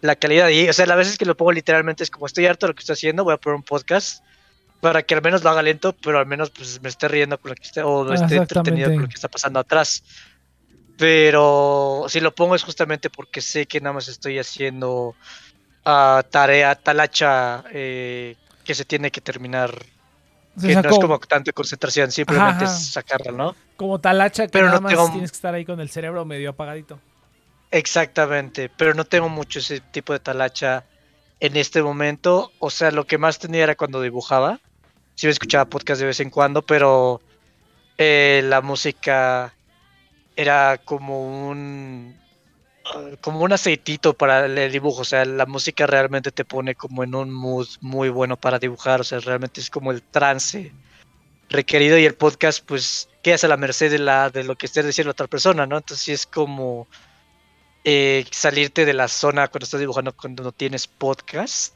la 0.00 0.16
calidad. 0.16 0.48
Y, 0.48 0.68
o 0.68 0.72
sea, 0.72 0.86
las 0.86 0.96
veces 0.96 1.18
que 1.18 1.24
lo 1.24 1.36
pongo 1.36 1.52
literalmente 1.52 2.02
es 2.02 2.10
como 2.10 2.26
estoy 2.26 2.46
harto 2.46 2.66
de 2.66 2.70
lo 2.70 2.74
que 2.74 2.80
estoy 2.80 2.94
haciendo, 2.94 3.24
voy 3.24 3.34
a 3.34 3.36
poner 3.36 3.56
un 3.56 3.62
podcast. 3.62 4.22
para 4.80 5.02
que 5.02 5.14
al 5.14 5.22
menos 5.22 5.44
lo 5.44 5.50
haga 5.50 5.62
lento, 5.62 5.92
pero 5.92 6.18
al 6.18 6.26
menos 6.26 6.50
pues 6.50 6.80
me 6.82 6.88
esté 6.88 7.06
riendo 7.06 7.38
con 7.38 7.50
lo 7.50 7.54
que 7.54 7.62
esté, 7.62 7.82
o 7.82 8.04
me 8.04 8.14
esté 8.14 8.36
entretenido 8.36 8.90
con 8.90 9.02
lo 9.02 9.08
que 9.08 9.14
está 9.14 9.28
pasando 9.28 9.60
atrás. 9.60 10.02
Pero 10.96 12.06
si 12.08 12.20
lo 12.20 12.34
pongo 12.34 12.54
es 12.54 12.62
justamente 12.62 13.10
porque 13.10 13.40
sé 13.40 13.66
que 13.66 13.80
nada 13.80 13.94
más 13.94 14.08
estoy 14.08 14.38
haciendo 14.38 15.14
uh, 15.86 16.22
tarea, 16.30 16.74
talacha 16.74 17.64
eh, 17.72 18.36
que 18.64 18.74
se 18.74 18.84
tiene 18.84 19.10
que 19.10 19.20
terminar. 19.20 19.70
Que 20.60 20.74
no 20.74 20.80
es 20.80 20.98
como 20.98 21.18
tanto 21.20 21.52
concentración, 21.52 22.10
simplemente 22.10 22.64
es 22.64 22.90
sacarla, 22.92 23.32
¿no? 23.32 23.56
Como 23.76 23.98
talacha 23.98 24.46
que 24.48 24.60
nada 24.60 24.80
más 24.80 25.12
tienes 25.12 25.30
que 25.30 25.36
estar 25.36 25.54
ahí 25.54 25.64
con 25.64 25.80
el 25.80 25.88
cerebro 25.88 26.24
medio 26.24 26.50
apagadito. 26.50 26.98
Exactamente, 27.70 28.68
pero 28.68 28.94
no 28.94 29.04
tengo 29.04 29.28
mucho 29.28 29.60
ese 29.60 29.80
tipo 29.80 30.12
de 30.12 30.20
talacha 30.20 30.84
en 31.38 31.56
este 31.56 31.82
momento. 31.82 32.52
O 32.58 32.70
sea, 32.70 32.90
lo 32.90 33.06
que 33.06 33.18
más 33.18 33.38
tenía 33.38 33.64
era 33.64 33.76
cuando 33.76 34.00
dibujaba. 34.00 34.60
Sí 35.14 35.26
me 35.26 35.32
escuchaba 35.32 35.66
podcast 35.66 36.00
de 36.00 36.06
vez 36.06 36.20
en 36.20 36.30
cuando, 36.30 36.62
pero 36.62 37.20
eh, 37.98 38.42
la 38.44 38.60
música 38.60 39.54
era 40.36 40.78
como 40.78 41.48
un 41.48 42.18
como 43.20 43.40
un 43.40 43.52
aceitito 43.52 44.14
para 44.14 44.46
el 44.46 44.72
dibujo, 44.72 45.02
o 45.02 45.04
sea, 45.04 45.24
la 45.24 45.46
música 45.46 45.86
realmente 45.86 46.32
te 46.32 46.44
pone 46.44 46.74
como 46.74 47.04
en 47.04 47.14
un 47.14 47.30
mood 47.30 47.68
muy 47.80 48.08
bueno 48.08 48.36
para 48.36 48.58
dibujar, 48.58 49.00
o 49.00 49.04
sea, 49.04 49.20
realmente 49.20 49.60
es 49.60 49.70
como 49.70 49.92
el 49.92 50.02
trance 50.02 50.72
requerido 51.50 51.98
y 51.98 52.04
el 52.04 52.14
podcast 52.14 52.64
pues 52.64 53.08
quedas 53.22 53.44
a 53.44 53.48
la 53.48 53.56
merced 53.56 53.90
de, 53.90 53.98
la, 53.98 54.30
de 54.30 54.44
lo 54.44 54.56
que 54.56 54.66
esté 54.66 54.82
diciendo 54.82 55.12
otra 55.12 55.26
persona, 55.26 55.66
¿no? 55.66 55.76
Entonces 55.76 56.04
sí 56.04 56.12
es 56.12 56.26
como 56.26 56.88
eh, 57.84 58.24
salirte 58.30 58.84
de 58.84 58.94
la 58.94 59.08
zona 59.08 59.48
cuando 59.48 59.64
estás 59.64 59.80
dibujando 59.80 60.12
cuando 60.16 60.42
no 60.42 60.52
tienes 60.52 60.86
podcast. 60.86 61.74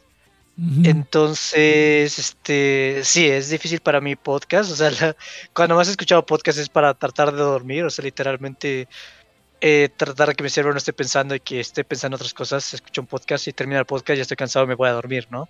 Entonces, 0.84 2.16
este, 2.16 3.00
sí, 3.02 3.26
es 3.26 3.50
difícil 3.50 3.80
para 3.80 4.00
mí 4.00 4.14
podcast, 4.14 4.70
o 4.70 4.76
sea, 4.76 5.16
cuando 5.52 5.75
más 5.75 5.88
he 5.88 5.90
escuchado 5.90 6.25
podcast 6.25 6.61
es 6.61 6.68
para 6.68 6.94
tratar 6.94 7.32
de 7.32 7.42
dormir, 7.42 7.82
o 7.82 7.90
sea, 7.90 8.04
literalmente 8.04 8.87
eh, 9.61 9.88
tratar 9.96 10.28
de 10.28 10.34
que 10.37 10.44
mi 10.44 10.50
cerebro 10.50 10.73
no 10.73 10.78
esté 10.78 10.92
pensando 10.92 11.34
y 11.34 11.40
que 11.40 11.58
esté 11.58 11.82
pensando 11.82 12.14
otras 12.14 12.32
cosas, 12.32 12.73
escucho 12.73 13.00
un 13.00 13.08
podcast 13.08 13.49
y 13.49 13.52
termina 13.52 13.80
el 13.80 13.87
podcast, 13.87 14.16
ya 14.16 14.23
estoy 14.23 14.37
cansado, 14.37 14.64
me 14.64 14.76
voy 14.76 14.88
a 14.88 14.92
dormir, 14.92 15.26
¿no? 15.28 15.49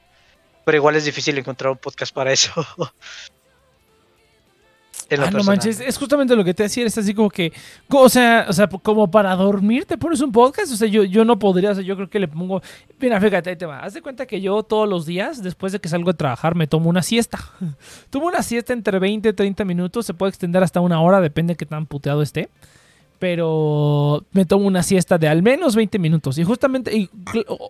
Pero 0.64 0.78
igual 0.78 0.96
es 0.96 1.04
difícil 1.04 1.36
encontrar 1.36 1.72
un 1.72 1.78
podcast 1.78 2.14
para 2.14 2.32
eso. 2.32 2.52
Ah, 5.10 5.30
no 5.30 5.44
manches, 5.44 5.80
es 5.80 5.98
justamente 5.98 6.34
lo 6.34 6.44
que 6.44 6.54
te 6.54 6.64
decía, 6.64 6.86
es 6.86 6.96
así 6.96 7.14
como 7.14 7.28
que, 7.28 7.52
o 7.90 8.08
sea, 8.08 8.46
o 8.48 8.52
sea, 8.52 8.66
como 8.66 9.10
para 9.10 9.34
dormir 9.36 9.84
te 9.84 9.98
pones 9.98 10.20
un 10.20 10.32
podcast, 10.32 10.72
o 10.72 10.76
sea, 10.76 10.88
yo, 10.88 11.04
yo 11.04 11.24
no 11.24 11.38
podría, 11.38 11.72
o 11.72 11.74
sea, 11.74 11.84
yo 11.84 11.94
creo 11.96 12.08
que 12.08 12.18
le 12.18 12.28
pongo, 12.28 12.62
mira, 12.98 13.20
fíjate, 13.20 13.50
ahí 13.50 13.56
te 13.56 13.66
va, 13.66 13.80
haz 13.80 13.94
de 13.94 14.02
cuenta 14.02 14.26
que 14.26 14.40
yo 14.40 14.62
todos 14.62 14.88
los 14.88 15.06
días, 15.06 15.42
después 15.42 15.72
de 15.72 15.78
que 15.78 15.88
salgo 15.88 16.12
de 16.12 16.16
trabajar, 16.16 16.54
me 16.54 16.66
tomo 16.66 16.88
una 16.88 17.02
siesta. 17.02 17.38
tomo 18.10 18.26
una 18.26 18.42
siesta 18.42 18.72
entre 18.72 18.98
20 18.98 19.28
y 19.28 19.32
30 19.32 19.64
minutos, 19.64 20.06
se 20.06 20.14
puede 20.14 20.30
extender 20.30 20.62
hasta 20.62 20.80
una 20.80 21.00
hora, 21.00 21.20
depende 21.20 21.52
de 21.52 21.56
qué 21.56 21.66
tan 21.66 21.86
puteado 21.86 22.22
esté 22.22 22.48
pero 23.20 24.22
me 24.32 24.44
tomo 24.44 24.66
una 24.66 24.82
siesta 24.82 25.16
de 25.16 25.28
al 25.28 25.42
menos 25.42 25.76
20 25.76 25.98
minutos. 25.98 26.36
Y 26.36 26.44
justamente 26.44 27.08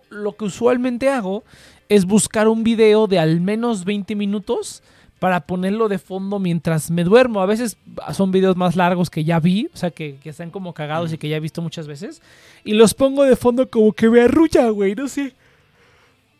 lo 0.09 0.35
que 0.35 0.43
usualmente 0.43 1.09
hago 1.09 1.45
es 1.87 2.03
buscar 2.03 2.49
un 2.49 2.65
video 2.65 3.07
de 3.07 3.19
al 3.19 3.39
menos 3.39 3.85
20 3.85 4.15
minutos 4.15 4.83
para 5.19 5.41
ponerlo 5.41 5.87
de 5.87 5.97
fondo 5.97 6.39
mientras 6.39 6.91
me 6.91 7.03
duermo. 7.03 7.41
A 7.41 7.45
veces 7.45 7.77
son 8.13 8.31
videos 8.31 8.55
más 8.57 8.75
largos 8.75 9.09
que 9.09 9.23
ya 9.23 9.39
vi, 9.39 9.69
o 9.73 9.77
sea, 9.77 9.91
que, 9.91 10.17
están 10.23 10.51
como 10.51 10.73
cagados 10.73 11.13
y 11.13 11.17
que 11.17 11.29
ya 11.29 11.37
he 11.37 11.39
visto 11.39 11.61
muchas 11.61 11.87
veces. 11.87 12.21
Y 12.63 12.73
los 12.73 12.93
pongo 12.93 13.23
de 13.23 13.35
fondo 13.35 13.69
como 13.69 13.93
que 13.93 14.09
me 14.09 14.21
arrulla, 14.21 14.69
güey, 14.69 14.95
no 14.95 15.07
sé. 15.07 15.33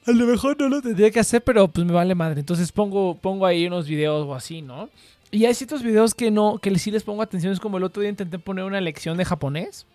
A 0.06 0.12
lo 0.12 0.26
mejor 0.28 0.60
no 0.60 0.70
lo 0.70 0.82
tendría 0.82 1.10
que 1.10 1.20
hacer, 1.20 1.44
pero 1.44 1.68
pues 1.68 1.86
me 1.86 1.94
vale 1.94 2.14
madre. 2.14 2.40
Entonces 2.42 2.72
pongo, 2.72 3.16
pongo 3.16 3.46
ahí 3.46 3.66
unos 3.66 3.88
videos 3.88 4.28
o 4.28 4.36
así, 4.36 4.62
¿no? 4.62 4.90
Y 5.32 5.46
hay 5.46 5.54
ciertos 5.54 5.82
videos 5.82 6.14
que 6.14 6.30
no, 6.30 6.60
que 6.60 6.78
sí 6.78 6.92
les 6.92 7.04
pongo 7.04 7.22
atención. 7.22 7.52
Es 7.52 7.60
como 7.60 7.78
el 7.78 7.84
otro 7.84 8.02
día 8.02 8.10
intenté 8.10 8.40
poner 8.40 8.66
una 8.66 8.82
lección 8.82 9.18
de 9.18 9.26
japonés. 9.26 9.88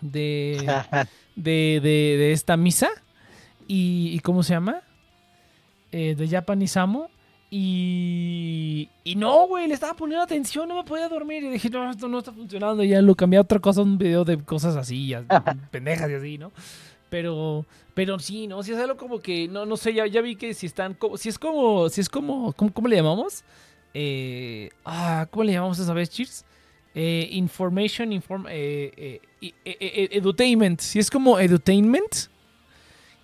De, 0.00 0.64
de, 1.36 1.80
de, 1.82 2.32
esta 2.32 2.56
misa. 2.56 2.88
Y, 3.66 4.20
¿cómo 4.20 4.42
se 4.42 4.54
llama? 4.54 4.82
Eh, 5.90 6.14
de 6.16 6.28
Japanisamo. 6.28 7.10
Y, 7.50 8.90
y 9.04 9.14
no, 9.16 9.46
güey, 9.46 9.68
le 9.68 9.74
estaba 9.74 9.94
poniendo 9.94 10.22
atención, 10.22 10.68
no 10.68 10.76
me 10.76 10.84
podía 10.84 11.08
dormir. 11.08 11.42
Y 11.44 11.48
dije, 11.48 11.70
no, 11.70 11.90
esto 11.90 12.08
no 12.08 12.18
está 12.18 12.32
funcionando. 12.32 12.82
Y 12.82 12.88
ya 12.88 13.00
lo 13.00 13.14
cambié 13.14 13.38
a 13.38 13.42
otra 13.42 13.58
cosa, 13.58 13.82
un 13.82 13.96
video 13.96 14.24
de 14.24 14.38
cosas 14.38 14.76
así, 14.76 15.14
pendejas 15.70 16.10
y 16.10 16.14
así, 16.14 16.38
¿no? 16.38 16.52
Pero, 17.08 17.64
pero 17.94 18.18
sí, 18.18 18.46
¿no? 18.46 18.62
Si 18.62 18.72
es 18.72 18.78
algo 18.78 18.98
como 18.98 19.20
que, 19.20 19.48
no, 19.48 19.64
no 19.64 19.78
sé, 19.78 19.94
ya, 19.94 20.06
ya 20.06 20.20
vi 20.20 20.36
que 20.36 20.52
si 20.52 20.66
están, 20.66 20.98
si 21.16 21.30
es 21.30 21.38
como, 21.38 21.88
si 21.88 22.02
es 22.02 22.08
como, 22.10 22.52
¿cómo, 22.52 22.72
cómo 22.72 22.88
le 22.88 22.96
llamamos? 22.96 23.44
Eh, 23.94 24.68
ah, 24.84 25.26
¿Cómo 25.30 25.44
le 25.44 25.52
llamamos 25.52 25.78
esa 25.78 25.94
vez, 25.94 26.10
Cheers? 26.10 26.44
Eh, 26.94 27.28
information, 27.32 28.12
inform, 28.12 28.46
eh, 28.50 29.20
edutainment. 29.40 30.80
Si 30.80 30.98
es 30.98 31.10
como 31.10 31.38
edutainment, 31.38 32.28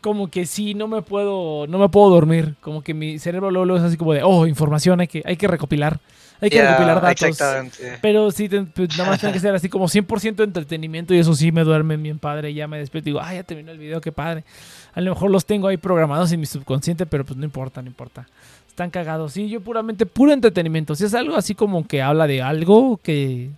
como 0.04 0.28
que 0.28 0.44
sí, 0.44 0.74
no 0.74 0.86
me 0.86 1.00
puedo, 1.00 1.66
no 1.66 1.78
me 1.78 1.88
puedo 1.88 2.10
dormir. 2.10 2.56
Como 2.60 2.82
que 2.82 2.92
mi 2.92 3.18
cerebro 3.18 3.50
luego, 3.50 3.78
es 3.78 3.82
así 3.82 3.96
como 3.96 4.12
de, 4.12 4.22
oh, 4.22 4.46
información, 4.46 5.00
hay 5.00 5.08
que, 5.08 5.22
hay 5.24 5.38
que 5.38 5.48
recopilar. 5.48 5.98
Hay 6.42 6.50
que 6.50 6.60
recopilar 6.60 7.00
datos. 7.00 7.22
Exactamente. 7.22 7.98
Pero 8.02 8.30
sí, 8.30 8.50
pues, 8.50 8.98
nada 8.98 9.08
más 9.08 9.20
tiene 9.20 9.32
que 9.32 9.40
ser 9.40 9.54
así 9.54 9.70
como 9.70 9.86
100% 9.86 10.34
de 10.34 10.44
entretenimiento 10.44 11.14
y 11.14 11.20
eso 11.20 11.34
sí 11.34 11.52
me 11.52 11.64
duerme 11.64 11.96
bien 11.96 12.18
padre. 12.18 12.50
Y 12.50 12.54
ya 12.54 12.68
me 12.68 12.76
despierto 12.76 13.08
y 13.08 13.12
digo, 13.12 13.20
ah, 13.22 13.32
ya 13.32 13.44
terminó 13.44 13.72
el 13.72 13.78
video, 13.78 14.02
qué 14.02 14.12
padre. 14.12 14.44
A 14.92 15.00
lo 15.00 15.14
mejor 15.14 15.30
los 15.30 15.46
tengo 15.46 15.68
ahí 15.68 15.78
programados 15.78 16.30
en 16.32 16.40
mi 16.40 16.44
subconsciente, 16.44 17.06
pero 17.06 17.24
pues 17.24 17.38
no 17.38 17.46
importa, 17.46 17.80
no 17.80 17.88
importa. 17.88 18.28
Están 18.68 18.90
cagados. 18.90 19.32
Sí, 19.32 19.48
yo 19.48 19.62
puramente, 19.62 20.04
puro 20.04 20.32
entretenimiento. 20.32 20.94
Si 20.94 21.06
es 21.06 21.14
algo 21.14 21.34
así 21.34 21.54
como 21.54 21.86
que 21.86 22.02
habla 22.02 22.26
de 22.26 22.42
algo 22.42 23.00
que, 23.02 23.48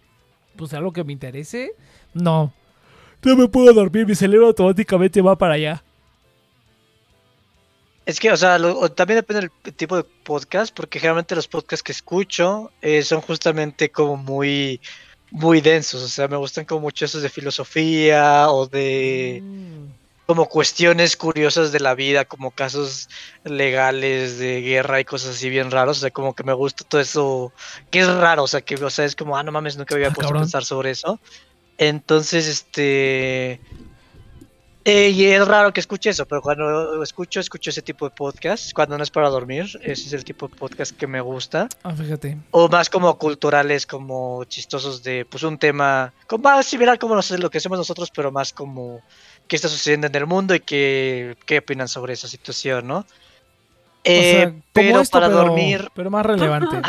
pues 0.55 0.73
algo 0.75 0.93
que 0.93 1.03
me 1.03 1.13
interese, 1.13 1.73
no. 2.15 2.53
No 3.25 3.35
me 3.35 3.49
puedo 3.49 3.73
dormir, 3.73 4.07
mi 4.07 4.15
cerebro 4.15 4.47
automáticamente 4.47 5.21
va 5.21 5.37
para 5.37 5.55
allá. 5.55 5.83
Es 8.07 8.21
que, 8.21 8.31
o 8.31 8.37
sea, 8.37 8.59
también 8.95 9.19
depende 9.19 9.51
del 9.65 9.75
tipo 9.75 9.97
de 9.97 10.05
podcast, 10.05 10.75
porque 10.75 10.99
generalmente 10.99 11.35
los 11.35 11.49
podcasts 11.49 11.83
que 11.83 11.93
escucho 11.93 12.71
eh, 12.81 13.03
son 13.03 13.21
justamente 13.21 13.91
como 13.91 14.17
muy, 14.17 14.81
muy 15.31 15.61
densos. 15.61 16.03
O 16.03 16.09
sea, 16.09 16.29
me 16.29 16.37
gustan 16.37 16.65
como 16.65 16.83
mucho 16.83 17.05
esos 17.05 17.23
de 17.23 17.29
filosofía 17.29 18.49
o 18.49 18.67
de, 18.67 19.43
mm 19.43 20.07
como 20.27 20.47
cuestiones 20.47 21.17
curiosas 21.17 21.71
de 21.71 21.81
la 21.81 21.95
vida, 21.95 22.25
como 22.25 22.51
casos 22.51 23.09
legales 23.45 24.39
de 24.39 24.61
guerra 24.61 25.01
y 25.01 25.05
cosas 25.05 25.37
así 25.37 25.49
bien 25.49 25.71
raros, 25.71 25.99
o 25.99 26.01
sea, 26.01 26.11
como 26.11 26.35
que 26.35 26.43
me 26.43 26.53
gusta 26.53 26.85
todo 26.85 27.01
eso, 27.01 27.53
que 27.91 28.01
es 28.01 28.09
raro, 28.09 28.43
o 28.43 28.49
sea, 28.49 28.61
que, 28.61 28.75
o 28.75 28.91
sea, 28.91 29.05
es 29.05 29.15
como, 29.15 29.39
ah, 29.39 29.45
no 29.45 29.53
mames, 29.53 29.77
nunca 29.77 29.95
había 29.95 30.09
ah, 30.09 30.13
puesto 30.13 30.35
a 30.35 30.39
pensar 30.39 30.65
sobre 30.65 30.91
eso. 30.91 31.21
Entonces, 31.79 32.49
este... 32.49 33.61
Eh, 34.89 35.11
y 35.11 35.25
es 35.25 35.45
raro 35.45 35.73
que 35.73 35.81
escuche 35.81 36.11
eso, 36.11 36.27
pero 36.27 36.41
cuando 36.41 37.03
escucho, 37.03 37.41
escucho 37.41 37.71
ese 37.71 37.83
tipo 37.83 38.09
de 38.09 38.15
podcast, 38.15 38.73
cuando 38.73 38.97
no 38.97 39.03
es 39.03 39.11
para 39.11 39.29
dormir, 39.29 39.65
ese 39.83 40.07
es 40.07 40.13
el 40.13 40.23
tipo 40.23 40.47
de 40.47 40.55
podcast 40.55 40.97
que 40.97 41.09
me 41.09 41.21
gusta. 41.21 41.69
Ah, 41.83 41.93
fíjate. 41.93 42.39
O 42.53 42.69
más 42.69 42.89
como 42.89 43.19
culturales, 43.19 43.85
como 43.85 44.45
chistosos 44.45 45.03
de, 45.03 45.25
pues, 45.25 45.43
un 45.43 45.59
tema, 45.59 46.13
como 46.29 46.45
más 46.45 46.67
similar 46.67 47.01
como 47.01 47.17
lo 47.17 47.51
que 47.51 47.59
hacemos 47.59 47.79
nosotros, 47.79 48.13
pero 48.15 48.31
más 48.31 48.53
como 48.53 49.01
qué 49.49 49.57
está 49.57 49.69
sucediendo 49.69 50.07
en 50.07 50.15
el 50.15 50.27
mundo 50.27 50.55
y 50.55 50.61
qué, 50.61 51.37
qué 51.47 51.59
opinan 51.59 51.89
sobre 51.89 52.13
esa 52.13 52.29
situación, 52.29 52.87
¿no? 52.87 53.05
Eh, 54.05 54.53
pero 54.73 55.03
para 55.11 55.29
dormir. 55.29 55.91
Pero 55.97 56.13
más 56.13 56.25
relevante. 56.25 56.81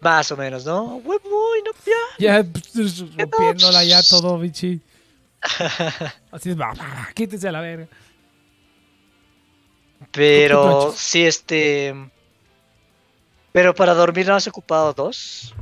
más 0.00 0.30
o 0.30 0.36
menos, 0.36 0.64
¿no? 0.64 1.02
no, 1.04 1.12
ya. 1.84 2.42
Ya, 2.44 2.44
pues, 2.44 3.00
rompiéndola 3.00 3.82
ya 3.82 4.04
todo, 4.04 4.38
bichi. 4.38 4.80
Así 6.30 6.50
es, 6.50 6.56
quítese 7.14 7.48
a 7.48 7.52
la 7.52 7.60
verga. 7.60 7.88
Pero 10.12 10.92
sí, 10.96 11.24
este. 11.24 11.94
Pero 13.52 13.74
para 13.74 13.94
dormir 13.94 14.26
no 14.26 14.34
has 14.34 14.46
ocupado 14.46 14.92
dos. 14.92 15.54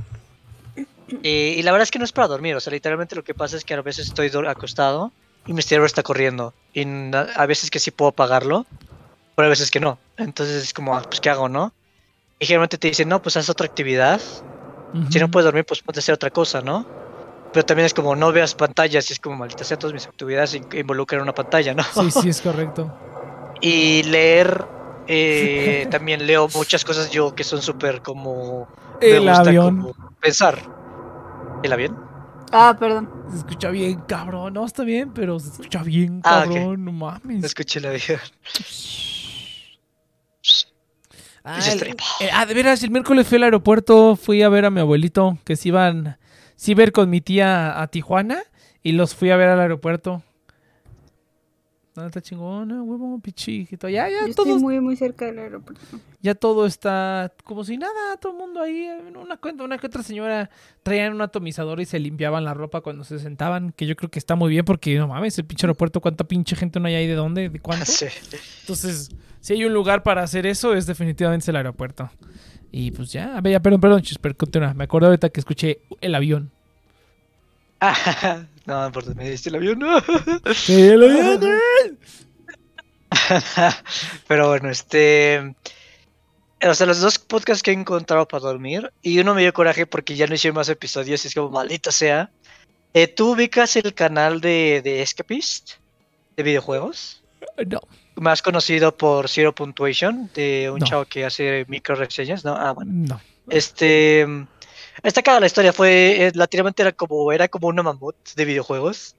Eh, 1.23 1.57
y 1.59 1.62
la 1.62 1.73
verdad 1.73 1.83
es 1.83 1.90
que 1.90 1.99
no 1.99 2.07
es 2.07 2.12
para 2.12 2.27
dormir, 2.29 2.55
o 2.55 2.61
sea, 2.61 2.73
literalmente 2.73 3.14
lo 3.14 3.23
que 3.23 3.35
pasa 3.35 3.57
es 3.57 3.64
que 3.64 3.75
a 3.75 3.83
veces 3.83 4.09
estoy 4.09 4.31
acostado 4.49 5.12
y 5.47 5.53
mi 5.53 5.61
cerebro 5.61 5.87
está 5.87 6.03
corriendo. 6.03 6.55
Y 6.73 6.87
a 7.14 7.47
veces 7.47 7.71
que 7.71 7.79
sí 7.79 7.90
puedo 7.90 8.12
pagarlo, 8.12 8.66
pero 9.37 9.47
a 9.47 9.51
veces 9.51 9.71
que 9.71 9.81
no. 9.81 9.99
Entonces 10.16 10.62
es 10.62 10.73
como, 10.73 10.97
ah, 10.97 11.03
pues 11.03 11.21
¿qué 11.21 11.29
hago, 11.29 11.49
no? 11.49 11.73
Y 12.38 12.47
generalmente 12.47 12.79
te 12.79 12.88
dicen, 12.88 13.09
no, 13.09 13.21
pues 13.21 13.37
haz 13.37 13.51
otra 13.51 13.66
actividad. 13.66 14.21
Si 15.11 15.18
no 15.18 15.31
puedes 15.31 15.45
dormir, 15.45 15.64
pues 15.64 15.81
ponte 15.81 16.01
a 16.01 16.03
hacer 16.03 16.14
otra 16.14 16.31
cosa, 16.31 16.61
¿no? 16.61 16.87
Pero 17.52 17.66
también 17.66 17.86
es 17.86 17.94
como, 17.94 18.16
no 18.16 18.32
veas 18.32 18.54
pantallas, 18.54 19.10
y 19.10 19.12
es 19.12 19.20
como, 19.20 19.36
maldita 19.36 19.64
sea, 19.64 19.78
todas 19.78 19.92
mis 19.92 20.06
actividades 20.06 20.54
involucran 20.54 21.20
una 21.22 21.34
pantalla, 21.34 21.74
¿no? 21.74 21.82
Sí, 21.82 22.10
sí, 22.10 22.28
es 22.30 22.40
correcto. 22.42 22.92
Y 23.60 24.02
leer, 24.04 24.64
eh, 25.06 25.86
también 25.90 26.26
leo 26.26 26.48
muchas 26.54 26.84
cosas 26.84 27.10
yo 27.10 27.34
que 27.34 27.44
son 27.44 27.60
súper 27.62 28.00
como... 28.00 28.68
El 29.00 29.28
avión. 29.28 29.92
pensar. 30.20 30.58
¿El 31.62 31.72
avión? 31.72 31.98
Ah, 32.52 32.76
perdón. 32.78 33.10
Se 33.30 33.38
escucha 33.38 33.70
bien, 33.70 34.00
cabrón. 34.06 34.54
No, 34.54 34.64
está 34.64 34.84
bien, 34.84 35.12
pero 35.12 35.38
se 35.40 35.48
escucha 35.50 35.82
bien, 35.82 36.20
ah, 36.24 36.44
cabrón. 36.46 36.84
No 36.84 36.92
mames. 36.92 37.44
escuché 37.44 37.80
la 37.80 37.90
vida. 37.90 38.20
Ah, 41.44 41.56
el- 41.56 41.62
stream. 41.78 41.96
eh, 42.20 42.30
ah, 42.32 42.46
de 42.46 42.54
veras, 42.54 42.82
el 42.82 42.90
miércoles 42.90 43.26
fui 43.26 43.36
al 43.36 43.44
aeropuerto, 43.44 44.16
fui 44.16 44.42
a 44.42 44.48
ver 44.48 44.64
a 44.64 44.70
mi 44.70 44.80
abuelito, 44.80 45.38
que 45.44 45.56
se 45.56 45.68
iban, 45.68 46.16
sí 46.62 46.75
ver 46.75 46.92
con 46.92 47.11
mi 47.11 47.20
tía 47.20 47.83
a 47.83 47.88
Tijuana, 47.88 48.40
y 48.85 48.92
los 48.92 49.16
fui 49.16 49.31
a 49.31 49.37
ver 49.37 49.48
al 49.48 49.59
aeropuerto. 49.59 50.22
No, 51.96 52.07
está 52.07 52.20
chingona, 52.22 52.85
huevo, 52.85 53.18
pichijito. 53.18 53.88
Ya, 53.88 54.09
ya, 54.09 54.29
Yo 54.29 54.35
todo, 54.35 54.46
estoy 54.46 54.62
muy, 54.62 54.81
muy 54.81 54.94
cerca 54.94 55.25
del 55.25 55.40
aeropuerto. 55.40 55.98
ya 56.20 56.37
todo 56.37 56.64
está 56.66 57.33
como 57.42 57.64
si 57.64 57.77
nada, 57.79 58.16
todo 58.20 58.33
el 58.33 58.38
mundo 58.38 58.62
ahí. 58.62 58.88
Una 59.20 59.38
cuenta, 59.38 59.64
una 59.64 59.77
que 59.77 59.88
otra 59.88 60.05
señora 60.05 60.51
traían 60.85 61.12
un 61.12 61.20
atomizador 61.20 61.81
y 61.81 61.85
se 61.85 61.98
limpiaban 61.98 62.44
la 62.44 62.55
ropa 62.55 62.81
cuando 62.81 63.03
se 63.03 63.18
sentaban, 63.18 63.72
que 63.72 63.87
yo 63.87 63.96
creo 63.96 64.09
que 64.09 64.20
está 64.20 64.37
muy 64.37 64.48
bien 64.51 64.64
porque 64.64 64.96
no 64.96 65.09
mames, 65.09 65.37
el 65.38 65.44
pinche 65.44 65.66
aeropuerto, 65.66 66.01
cuánta 66.01 66.22
pinche 66.22 66.55
gente 66.55 66.79
no 66.79 66.87
hay 66.87 66.94
ahí, 66.94 67.09
de 67.09 67.14
dónde, 67.14 67.48
de 67.48 67.59
cuánto. 67.59 67.87
Sí. 67.90 68.07
Entonces, 68.61 69.11
si 69.40 69.55
hay 69.55 69.64
un 69.64 69.75
lugar 69.75 70.05
para 70.05 70.22
hacer 70.22 70.46
eso, 70.46 70.75
es 70.75 70.87
definitivamente 70.87 71.51
el 71.51 71.57
aeropuerto. 71.57 72.09
Y 72.74 72.90
pues 72.90 73.12
ya, 73.12 73.37
a 73.37 73.40
ver, 73.42 73.52
ya, 73.52 73.61
perdón, 73.61 73.82
perdón, 73.82 74.00
Chisper, 74.00 74.35
continúa. 74.35 74.72
Me 74.72 74.85
acuerdo 74.85 75.08
ahorita 75.08 75.28
que 75.28 75.40
escuché 75.40 75.82
el 76.00 76.14
avión. 76.14 76.50
Ah, 77.80 78.46
no, 78.66 78.87
importa, 78.87 79.12
me 79.14 79.28
diste 79.28 79.50
el 79.50 79.56
avión. 79.56 79.78
No. 79.78 80.00
Sí, 80.54 80.80
el 80.80 81.02
avión. 81.04 81.98
Pero 84.26 84.48
bueno, 84.48 84.70
este. 84.70 85.54
O 86.64 86.74
sea, 86.74 86.87
los 86.87 87.00
dos 87.00 87.18
podcasts 87.18 87.62
que 87.62 87.72
he 87.72 87.74
encontrado 87.74 88.26
para 88.26 88.44
dormir. 88.44 88.90
Y 89.02 89.18
uno 89.18 89.35
me 89.35 89.42
dio 89.42 89.52
coraje 89.52 89.85
porque 89.85 90.16
ya 90.16 90.26
no 90.26 90.35
hicieron 90.35 90.56
más 90.56 90.70
episodios. 90.70 91.24
Y 91.24 91.28
es 91.28 91.35
como, 91.35 91.50
maldita 91.50 91.92
sea. 91.92 92.30
Eh, 92.94 93.06
¿Tú 93.06 93.32
ubicas 93.32 93.76
el 93.76 93.92
canal 93.92 94.40
de, 94.40 94.80
de 94.82 95.02
Escapist? 95.02 95.72
De 96.37 96.42
videojuegos. 96.42 97.22
No. 97.66 97.80
Más 98.22 98.40
conocido 98.40 98.96
por 98.96 99.28
Zero 99.28 99.52
Punctuation. 99.52 100.30
De 100.35 100.70
un 100.70 100.78
No. 100.78 100.87
chavo 100.87 101.04
que 101.06 101.24
hace 101.24 101.64
micro 101.68 101.94
reseñas, 101.96 102.44
¿no? 102.44 102.54
Ah, 102.56 102.70
bueno. 102.72 102.90
No. 102.94 103.20
Este. 103.50 104.26
Esta 105.02 105.22
cara 105.22 105.40
la 105.40 105.46
historia 105.46 105.72
fue. 105.72 106.22
eh, 106.26 106.30
Relativamente 106.30 106.82
era 106.82 106.92
como. 106.92 107.32
Era 107.32 107.48
como 107.48 107.66
una 107.66 107.82
mamut 107.82 108.14
de 108.37 108.44
videojuegos. 108.44 109.16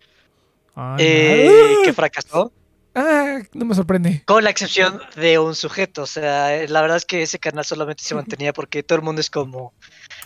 Ah, 0.76 0.96
eh, 1.00 1.76
no. 1.78 1.84
que 1.84 1.94
fracasó. 1.94 2.52
Ah, 2.96 3.40
no 3.54 3.66
me 3.66 3.76
sorprende. 3.76 4.22
Con 4.26 4.44
la 4.44 4.52
excepción 4.52 5.02
de 5.16 5.38
un 5.40 5.56
sujeto. 5.56 6.04
O 6.04 6.06
sea, 6.08 6.66
la 6.68 6.82
verdad 6.82 6.98
es 6.98 7.06
que 7.06 7.24
ese 7.24 7.40
canal 7.40 7.66
solamente 7.66 8.04
se 8.04 8.16
mantenía 8.16 8.54
porque 8.54 8.84
todo 8.84 8.98
el 8.98 9.04
mundo 9.04 9.20
es 9.20 9.30
como. 9.30 9.74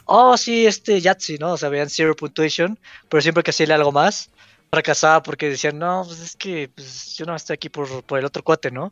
Oh, 0.05 0.37
sí, 0.37 0.67
este 0.67 1.01
Yahtzee, 1.01 1.37
¿no? 1.39 1.53
O 1.53 1.57
sea, 1.57 1.69
veían 1.69 1.89
Zero 1.89 2.15
Punctuation. 2.15 2.77
Pero 3.09 3.21
siempre 3.21 3.41
que 3.41 3.51
hacía 3.51 3.73
algo 3.73 3.91
más, 3.91 4.29
fracasaba 4.69 5.23
porque 5.23 5.49
decían, 5.49 5.79
no, 5.79 6.03
pues 6.05 6.19
es 6.19 6.35
que 6.35 6.69
pues, 6.73 7.15
yo 7.15 7.25
no 7.25 7.35
estoy 7.35 7.55
aquí 7.55 7.69
por, 7.69 8.03
por 8.03 8.19
el 8.19 8.25
otro 8.25 8.43
cuate, 8.43 8.71
¿no? 8.71 8.91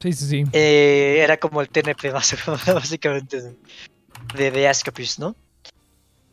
Sí, 0.00 0.12
sí, 0.12 0.26
sí. 0.26 0.44
Eh, 0.52 1.18
era 1.20 1.36
como 1.36 1.60
el 1.60 1.68
TNP 1.68 2.10
básicamente 2.12 3.42
de, 4.34 4.50
de, 4.50 4.70
Escapist, 4.70 5.18
¿no? 5.18 5.34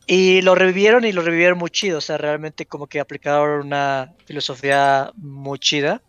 Y 0.07 0.41
lo 0.41 0.53
revivieron 0.53 1.03
y 1.03 1.11
lo 1.11 1.23
revivieron 1.23 1.57
muy 1.57 1.71
chido, 1.71 1.97
o 1.97 2.01
sea, 2.01 2.17
realmente 2.17 2.67
como 2.67 2.85
que 2.85 2.99
aplicaron 2.99 3.65
una 3.65 4.13
filosofía 4.25 5.11
muy 5.15 5.57
chida. 5.57 6.01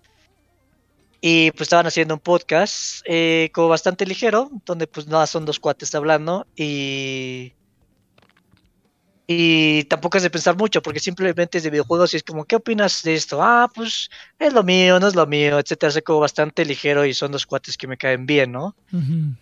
Y 1.22 1.50
pues 1.52 1.62
estaban 1.62 1.86
haciendo 1.86 2.14
un 2.14 2.20
podcast 2.20 3.00
eh, 3.06 3.50
como 3.54 3.68
bastante 3.68 4.04
ligero, 4.04 4.50
donde 4.66 4.86
pues 4.86 5.06
nada, 5.06 5.26
son 5.26 5.44
dos 5.44 5.58
cuates 5.58 5.94
hablando 5.94 6.46
y... 6.54 7.54
Y 9.28 9.84
tampoco 9.84 10.18
es 10.18 10.22
de 10.22 10.30
pensar 10.30 10.56
mucho, 10.56 10.82
porque 10.82 11.00
simplemente 11.00 11.58
es 11.58 11.64
de 11.64 11.70
videojuegos 11.70 12.14
y 12.14 12.18
es 12.18 12.22
como, 12.22 12.44
¿qué 12.44 12.56
opinas 12.56 13.02
de 13.02 13.14
esto? 13.14 13.42
Ah, 13.42 13.68
pues 13.74 14.08
es 14.38 14.52
lo 14.52 14.62
mío, 14.62 15.00
no 15.00 15.08
es 15.08 15.16
lo 15.16 15.26
mío, 15.26 15.58
etcétera. 15.58 15.90
Es 15.90 16.02
como 16.04 16.20
bastante 16.20 16.64
ligero 16.64 17.04
y 17.04 17.12
son 17.12 17.32
dos 17.32 17.44
cuates 17.44 17.76
que 17.76 17.88
me 17.88 17.96
caen 17.96 18.24
bien, 18.24 18.52
¿no? 18.52 18.76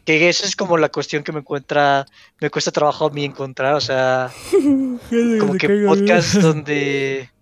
Que 0.07 0.31
eso 0.31 0.47
es 0.47 0.57
como 0.57 0.79
la 0.79 0.88
cuestión 0.88 1.23
que 1.23 1.33
me 1.33 1.40
encuentra, 1.40 2.07
me 2.40 2.49
cuesta 2.49 2.70
trabajo 2.70 3.07
a 3.07 3.11
mí 3.11 3.25
encontrar, 3.25 3.75
o 3.75 3.81
sea, 3.81 4.31
como 5.40 5.55
que 5.55 5.68
podcast 5.87 6.35
donde... 6.37 7.34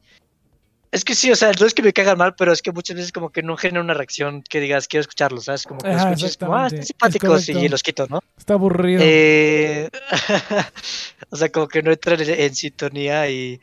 Es 0.93 1.07
que 1.07 1.15
sí, 1.15 1.31
o 1.31 1.37
sea, 1.37 1.53
no 1.59 1.65
es 1.65 1.73
que 1.73 1.83
me 1.83 1.95
caigan 1.95 2.19
mal, 2.19 2.35
pero 2.35 2.53
es 2.53 2.61
que 2.61 2.71
muchas 2.71 2.97
veces 2.97 3.13
como 3.13 3.31
que 3.31 3.43
no 3.43 3.57
genera 3.57 3.81
una 3.81 3.95
reacción 3.95 4.43
que 4.43 4.61
digas, 4.61 4.87
quiero 4.87 5.01
escucharlos, 5.01 5.47
¿sabes? 5.47 5.65
Como 5.65 5.81
que 5.81 5.89
Ajá, 5.89 6.11
escuchas 6.11 6.37
como, 6.37 6.55
ah, 6.55 6.67
están 6.67 6.81
Es 6.81 6.89
simpáticos 6.89 7.49
y 7.49 7.69
los 7.71 7.83
quito, 7.83 8.07
¿no? 8.09 8.21
Está 8.37 8.53
aburrido. 8.53 9.01
Eh, 9.03 9.89
o 11.31 11.37
sea, 11.37 11.51
como 11.51 11.67
que 11.67 11.83
no 11.83 11.93
entran 11.93 12.21
en, 12.21 12.29
en 12.29 12.55
sintonía 12.55 13.27
y, 13.31 13.59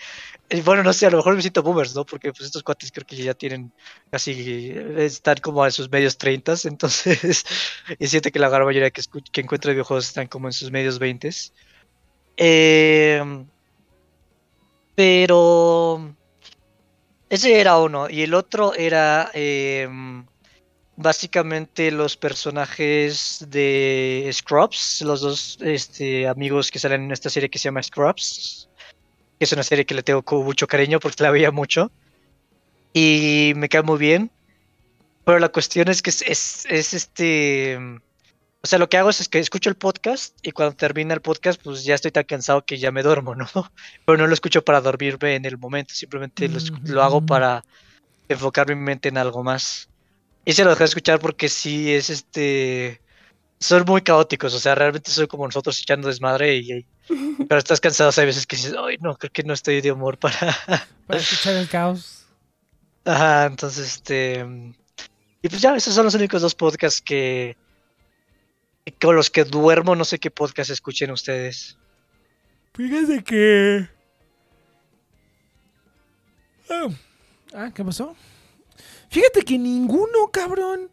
y 0.49 0.61
bueno, 0.61 0.81
no 0.81 0.91
sé, 0.91 1.05
a 1.05 1.11
lo 1.11 1.17
mejor 1.17 1.35
me 1.35 1.41
siento 1.41 1.61
boomers, 1.61 1.95
¿no? 1.95 2.03
Porque 2.03 2.31
pues 2.31 2.45
estos 2.45 2.63
cuates 2.63 2.91
creo 2.91 3.05
que 3.05 3.15
ya 3.15 3.35
tienen 3.35 3.71
casi, 4.09 4.73
están 4.97 5.37
como 5.37 5.63
en 5.63 5.71
sus 5.71 5.91
medios 5.91 6.17
treintas, 6.17 6.65
entonces, 6.65 7.45
y 7.99 8.07
siento 8.07 8.31
que 8.31 8.39
la 8.39 8.49
gran 8.49 8.65
mayoría 8.65 8.89
que, 8.89 9.03
que 9.31 9.41
encuentro 9.41 9.69
de 9.69 9.75
videojuegos 9.75 10.07
están 10.07 10.25
como 10.25 10.47
en 10.47 10.53
sus 10.53 10.71
medios 10.71 10.97
veintes. 10.97 11.53
Eh, 12.37 13.21
pero 14.95 16.15
ese 17.29 17.59
era 17.59 17.77
uno, 17.77 18.09
y 18.09 18.21
el 18.23 18.33
otro 18.33 18.73
era 18.73 19.29
em, 19.33 20.25
básicamente 20.95 21.91
los 21.91 22.17
personajes 22.17 23.45
de 23.47 24.29
Scrubs, 24.33 25.01
los 25.01 25.21
dos 25.21 25.57
este, 25.61 26.27
amigos 26.27 26.71
que 26.71 26.79
salen 26.79 27.03
en 27.03 27.11
esta 27.11 27.29
serie 27.29 27.49
que 27.49 27.59
se 27.59 27.65
llama 27.65 27.83
Scrubs, 27.83 28.67
que 29.37 29.45
es 29.45 29.53
una 29.53 29.63
serie 29.63 29.85
que 29.85 29.93
le 29.93 30.03
tengo 30.03 30.23
mucho 30.43 30.67
cariño 30.67 30.99
porque 30.99 31.23
la 31.23 31.31
veía 31.31 31.51
mucho 31.51 31.91
y 32.93 33.53
me 33.55 33.69
cae 33.69 33.83
muy 33.83 33.97
bien. 33.97 34.31
Pero 35.23 35.39
la 35.39 35.49
cuestión 35.49 35.87
es 35.87 36.01
que 36.01 36.09
es, 36.09 36.21
es, 36.23 36.65
es 36.69 36.93
este... 36.93 37.77
O 38.61 38.67
sea, 38.67 38.77
lo 38.77 38.89
que 38.89 38.97
hago 38.97 39.09
es, 39.09 39.27
que 39.29 39.39
escucho 39.39 39.69
el 39.69 39.75
podcast 39.77 40.35
y 40.45 40.51
cuando 40.51 40.75
termina 40.75 41.13
el 41.13 41.21
podcast, 41.21 41.61
pues 41.63 41.85
ya 41.85 41.95
estoy 41.95 42.11
tan 42.11 42.25
cansado 42.25 42.65
que 42.65 42.77
ya 42.77 42.91
me 42.91 43.03
duermo, 43.03 43.33
¿no? 43.35 43.47
Pero 44.05 44.17
no 44.17 44.27
lo 44.27 44.33
escucho 44.33 44.63
para 44.65 44.81
dormirme 44.81 45.35
en 45.35 45.45
el 45.45 45.57
momento, 45.57 45.93
simplemente 45.93 46.49
lo, 46.49 46.59
escu- 46.59 46.81
lo 46.87 47.01
hago 47.01 47.21
Mm. 47.21 47.25
para 47.25 47.63
enfocar 48.27 48.67
mi 48.67 48.75
mente 48.75 49.09
en 49.09 49.17
algo 49.17 49.43
más. 49.43 49.87
Y 50.45 50.53
se 50.53 50.63
lo 50.63 50.71
dejé 50.71 50.79
de 50.83 50.85
escuchar 50.89 51.19
porque 51.19 51.47
sí 51.47 51.93
es 51.93 52.09
este. 52.09 53.01
Son 53.61 53.83
muy 53.85 54.01
caóticos, 54.01 54.53
o 54.53 54.59
sea, 54.59 54.73
realmente 54.75 55.11
soy 55.11 55.27
como 55.27 55.45
nosotros 55.45 55.79
echando 55.79 56.07
desmadre 56.09 56.55
y. 56.57 56.71
y- 56.73 56.85
pero 57.47 57.59
estás 57.59 57.79
cansado, 57.79 58.11
hay 58.17 58.25
veces 58.25 58.45
que 58.45 58.55
dices, 58.57 58.75
ay, 58.77 58.97
no, 58.99 59.15
creo 59.15 59.31
que 59.31 59.43
no 59.43 59.53
estoy 59.53 59.79
de 59.81 59.91
humor 59.91 60.17
para. 60.17 60.37
Para 61.07 61.19
escuchar 61.21 61.55
el 61.55 61.67
caos. 61.69 62.25
Ajá, 63.05 63.45
entonces, 63.45 63.95
este. 63.95 64.45
Y 65.41 65.47
pues 65.49 65.61
ya, 65.61 65.75
esos 65.75 65.93
son 65.95 66.03
los 66.05 66.13
únicos 66.15 66.41
dos 66.41 66.55
podcasts 66.55 67.01
que. 67.01 67.55
Con 68.91 69.15
los 69.15 69.29
que 69.29 69.43
duermo, 69.43 69.95
no 69.95 70.05
sé 70.05 70.19
qué 70.19 70.31
podcast 70.31 70.69
escuchen 70.69 71.11
ustedes. 71.11 71.77
Fíjate 72.73 73.23
que. 73.23 73.89
Ah, 76.69 76.87
Ah, 77.53 77.71
¿qué 77.73 77.83
pasó? 77.83 78.15
Fíjate 79.09 79.41
que 79.41 79.57
ninguno, 79.57 80.27
cabrón. 80.31 80.89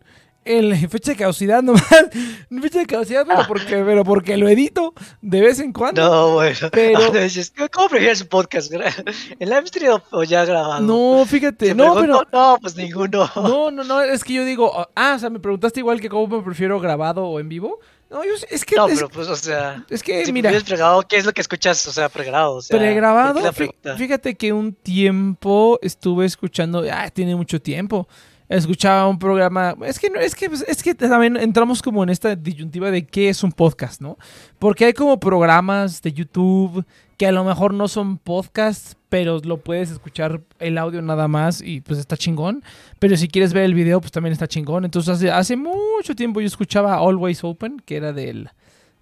El 0.46 0.88
fecha 0.88 1.10
de 1.12 1.16
caducidad 1.16 1.62
nomás. 1.62 1.82
Fecha 2.62 2.78
de 2.78 2.86
caducidad, 2.86 3.26
pero 3.26 3.46
porque, 3.48 3.82
pero 3.84 4.04
porque 4.04 4.36
lo 4.36 4.48
edito 4.48 4.94
de 5.20 5.40
vez 5.40 5.58
en 5.60 5.72
cuando. 5.72 6.02
No, 6.08 6.32
bueno. 6.34 6.56
Pero- 6.72 6.98
¿cómo- 7.06 7.68
¿Cómo 7.72 7.88
prefieres 7.88 8.22
un 8.22 8.28
podcast? 8.28 8.72
¿En 9.40 9.48
live 9.48 9.66
stream 9.66 10.00
o 10.10 10.22
ya 10.24 10.44
grabado? 10.44 10.80
No, 10.80 11.24
fíjate, 11.26 11.66
Te 11.68 11.74
no, 11.74 11.94
pero. 11.96 12.22
No, 12.32 12.58
pues 12.60 12.76
ninguno. 12.76 13.30
No, 13.36 13.70
no, 13.70 13.84
no, 13.84 14.00
es 14.02 14.22
que 14.24 14.34
yo 14.34 14.44
digo, 14.44 14.86
ah, 14.94 15.14
o 15.16 15.18
sea, 15.18 15.30
me 15.30 15.40
preguntaste 15.40 15.80
igual 15.80 16.00
que 16.00 16.08
cómo 16.08 16.38
me 16.38 16.42
prefiero 16.42 16.78
grabado 16.80 17.24
o 17.26 17.40
en 17.40 17.48
vivo. 17.48 17.80
No, 18.08 18.22
yo 18.22 18.30
es 18.50 18.64
que 18.64 18.76
No, 18.76 18.86
es, 18.86 18.94
pero 18.94 19.08
pues, 19.08 19.26
o 19.26 19.34
sea. 19.34 19.84
es 19.90 20.00
que 20.00 20.24
Si 20.24 20.32
mira, 20.32 20.52
pregrabado, 20.64 21.02
¿qué 21.02 21.16
es 21.16 21.26
lo 21.26 21.32
que 21.32 21.40
escuchas? 21.40 21.84
O 21.88 21.92
sea, 21.92 22.08
pregrabado. 22.08 22.54
O 22.54 22.62
sea, 22.62 22.76
¿por 22.76 22.80
qué 22.80 22.92
pregrabado, 22.92 23.52
fíjate 23.96 24.36
que 24.36 24.52
un 24.52 24.72
tiempo 24.74 25.78
estuve 25.82 26.24
escuchando, 26.24 26.84
ah, 26.92 27.10
tiene 27.10 27.34
mucho 27.34 27.60
tiempo. 27.60 28.06
Escuchaba 28.48 29.08
un 29.08 29.18
programa, 29.18 29.74
es 29.84 29.98
que 29.98 30.10
es 30.20 30.34
que 30.34 30.48
pues, 30.48 30.64
es 30.68 30.82
que 30.82 30.94
también 30.94 31.36
entramos 31.36 31.82
como 31.82 32.04
en 32.04 32.10
esta 32.10 32.36
disyuntiva 32.36 32.92
de 32.92 33.04
qué 33.04 33.28
es 33.28 33.42
un 33.42 33.50
podcast, 33.50 34.00
¿no? 34.00 34.18
Porque 34.60 34.84
hay 34.84 34.92
como 34.92 35.18
programas 35.18 36.00
de 36.00 36.12
YouTube 36.12 36.84
que 37.16 37.26
a 37.26 37.32
lo 37.32 37.44
mejor 37.44 37.72
no 37.72 37.88
son 37.88 38.18
podcasts, 38.18 38.96
pero 39.08 39.40
lo 39.40 39.58
puedes 39.58 39.90
escuchar 39.90 40.42
el 40.58 40.78
audio 40.78 41.00
nada 41.02 41.28
más 41.28 41.62
y 41.62 41.80
pues 41.80 41.98
está 41.98 42.16
chingón. 42.16 42.62
Pero 42.98 43.16
si 43.16 43.28
quieres 43.28 43.52
ver 43.52 43.64
el 43.64 43.74
video, 43.74 44.00
pues 44.00 44.12
también 44.12 44.32
está 44.32 44.46
chingón. 44.46 44.84
Entonces 44.84 45.30
hace, 45.30 45.56
mucho 45.56 46.14
tiempo 46.14 46.40
yo 46.40 46.46
escuchaba 46.46 46.96
Always 46.96 47.42
Open, 47.42 47.80
que 47.80 47.96
era 47.96 48.12
del, 48.12 48.50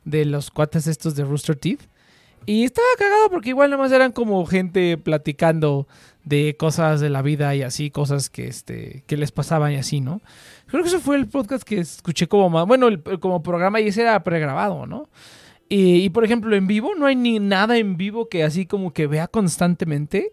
de 0.04 0.24
los 0.24 0.50
cuates 0.50 0.87
estos 0.87 1.16
de 1.16 1.24
Rooster 1.24 1.57
Teeth. 1.57 1.83
Y 2.46 2.64
estaba 2.64 2.87
cagado 2.98 3.30
porque 3.30 3.48
igual 3.48 3.70
nada 3.70 3.83
más 3.83 3.90
eran 3.90 4.12
como 4.12 4.44
gente 4.46 4.96
platicando 4.98 5.88
de 6.24 6.56
cosas 6.56 7.00
de 7.00 7.10
la 7.10 7.22
vida 7.22 7.54
y 7.54 7.62
así, 7.62 7.90
cosas 7.90 8.30
que, 8.30 8.46
este, 8.46 9.04
que 9.06 9.16
les 9.16 9.30
pasaban 9.32 9.72
y 9.72 9.76
así, 9.76 10.00
¿no? 10.00 10.20
Creo 10.66 10.82
que 10.82 10.88
eso 10.88 11.00
fue 11.00 11.16
el 11.16 11.26
podcast 11.28 11.62
que 11.64 11.78
escuché 11.80 12.26
como 12.28 12.48
más, 12.50 12.66
bueno, 12.66 12.88
el- 12.88 13.02
como 13.20 13.42
programa 13.42 13.80
y 13.80 13.88
ese 13.88 14.02
era 14.02 14.22
pregrabado, 14.24 14.87
¿no? 14.87 15.08
Y, 15.68 15.96
y, 16.04 16.10
por 16.10 16.24
ejemplo, 16.24 16.54
en 16.56 16.66
vivo, 16.66 16.94
no 16.96 17.06
hay 17.06 17.16
ni 17.16 17.38
nada 17.40 17.76
en 17.78 17.96
vivo 17.96 18.28
que 18.28 18.44
así 18.44 18.66
como 18.66 18.92
que 18.92 19.06
vea 19.06 19.28
constantemente. 19.28 20.32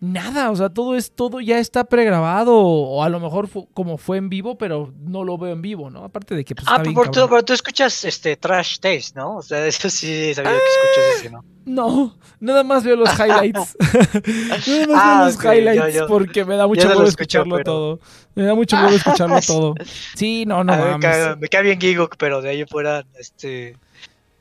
Nada, 0.00 0.50
o 0.50 0.56
sea, 0.56 0.70
todo 0.70 0.96
es 0.96 1.12
todo 1.14 1.40
ya 1.40 1.58
está 1.58 1.84
pregrabado 1.84 2.56
o 2.56 3.02
a 3.04 3.08
lo 3.08 3.20
mejor 3.20 3.48
como 3.74 3.98
fue 3.98 4.16
en 4.16 4.28
vivo, 4.30 4.56
pero 4.56 4.92
no 5.00 5.24
lo 5.24 5.36
veo 5.38 5.52
en 5.52 5.60
vivo, 5.62 5.90
¿no? 5.90 6.04
Aparte 6.04 6.34
de 6.34 6.44
que 6.44 6.54
pues 6.54 6.66
Ah, 6.68 6.72
está 6.76 6.82
bien 6.84 6.94
pero 6.94 7.10
tú, 7.10 7.28
pero 7.28 7.44
tú 7.44 7.52
escuchas 7.52 8.04
este 8.04 8.36
Trash 8.36 8.78
Taste, 8.78 9.12
¿no? 9.14 9.36
O 9.36 9.42
sea, 9.42 9.66
eso 9.66 9.90
sí 9.90 10.32
sabía 10.34 10.52
que 10.52 10.56
escuchas 10.56 11.20
ese, 11.20 11.30
¿no? 11.30 11.44
No, 11.66 12.16
nada 12.40 12.64
más 12.64 12.82
veo 12.82 12.96
los 12.96 13.10
highlights. 13.18 13.76
nada 13.78 14.86
más 14.88 14.94
Ah, 14.94 15.16
veo 15.18 15.26
los 15.26 15.44
highlights 15.44 15.94
yo- 15.94 16.00
yo- 16.00 16.06
porque 16.08 16.44
me 16.44 16.56
da 16.56 16.66
mucho 16.66 16.88
escucho, 16.88 17.04
escucharlo 17.04 17.56
pero- 17.56 17.64
todo. 17.64 18.00
Me 18.34 18.44
da 18.44 18.54
mucho 18.54 18.76
huevo 18.76 18.88
escucharlo 18.90 19.40
todo. 19.46 19.74
Sí, 20.14 20.44
no, 20.46 20.64
no 20.64 20.72
mí 20.74 20.78
me, 20.82 20.90
mames. 20.92 21.04
cae, 21.04 21.36
me 21.36 21.48
cae 21.48 21.62
bien 21.62 21.80
Gigok, 21.80 22.16
pero 22.16 22.40
de 22.40 22.48
ahí 22.50 22.64
fuera, 22.64 23.04
este... 23.18 23.76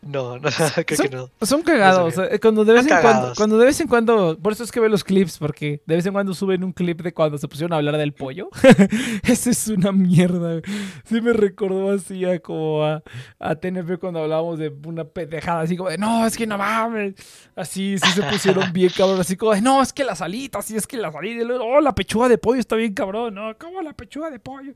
No, 0.01 0.39
no, 0.39 0.49
creo 0.85 0.97
Son- 0.97 1.07
que 1.09 1.09
no. 1.15 1.29
Son 1.41 1.61
cagados. 1.61 2.13
Sea, 2.15 2.39
cuando 2.39 2.63
de 2.63 2.73
vez 2.73 2.83
Son 2.85 2.93
en 2.97 3.01
cuando, 3.01 3.17
cagados. 3.19 3.37
cuando 3.37 3.57
de 3.57 3.65
vez 3.65 3.81
en 3.81 3.87
cuando, 3.87 4.37
por 4.39 4.53
eso 4.53 4.63
es 4.63 4.71
que 4.71 4.79
veo 4.79 4.89
los 4.89 5.03
clips, 5.03 5.37
porque 5.37 5.81
de 5.85 5.95
vez 5.95 6.05
en 6.05 6.13
cuando 6.13 6.33
suben 6.33 6.63
un 6.63 6.71
clip 6.71 7.01
de 7.01 7.13
cuando 7.13 7.37
se 7.37 7.47
pusieron 7.47 7.73
a 7.73 7.77
hablar 7.77 7.97
del 7.97 8.13
pollo. 8.13 8.49
Esa 9.23 9.49
es 9.49 9.67
una 9.67 9.91
mierda. 9.91 10.61
Sí 11.03 11.19
me 11.21 11.33
recordó 11.33 11.91
así 11.91 12.23
a 12.25 12.39
como 12.39 12.83
a, 12.85 13.03
a 13.39 13.55
TNP 13.55 13.97
cuando 13.99 14.19
hablábamos 14.23 14.57
de 14.57 14.73
una 14.85 15.03
pendejada, 15.03 15.61
así 15.61 15.75
como 15.75 15.89
de 15.89 15.97
no, 15.97 16.25
es 16.25 16.37
que 16.37 16.47
no 16.47 16.57
mames. 16.57 17.15
Así, 17.55 17.97
sí 17.99 18.09
se 18.11 18.23
pusieron 18.23 18.71
bien 18.73 18.91
cabrón, 18.95 19.19
así 19.19 19.35
como 19.35 19.53
de 19.53 19.61
no, 19.61 19.81
es 19.81 19.91
que 19.91 20.03
las 20.05 20.21
alitas, 20.21 20.65
sí 20.65 20.75
es 20.77 20.87
que 20.87 20.97
las 20.97 21.13
alitas, 21.13 21.45
oh, 21.61 21.81
la 21.81 21.93
pechuga 21.93 22.29
de 22.29 22.37
pollo 22.37 22.59
está 22.59 22.75
bien 22.77 22.93
cabrón, 22.93 23.35
no, 23.35 23.57
¿cómo 23.57 23.81
la 23.81 23.93
pechuga 23.93 24.29
de 24.31 24.39
pollo? 24.39 24.71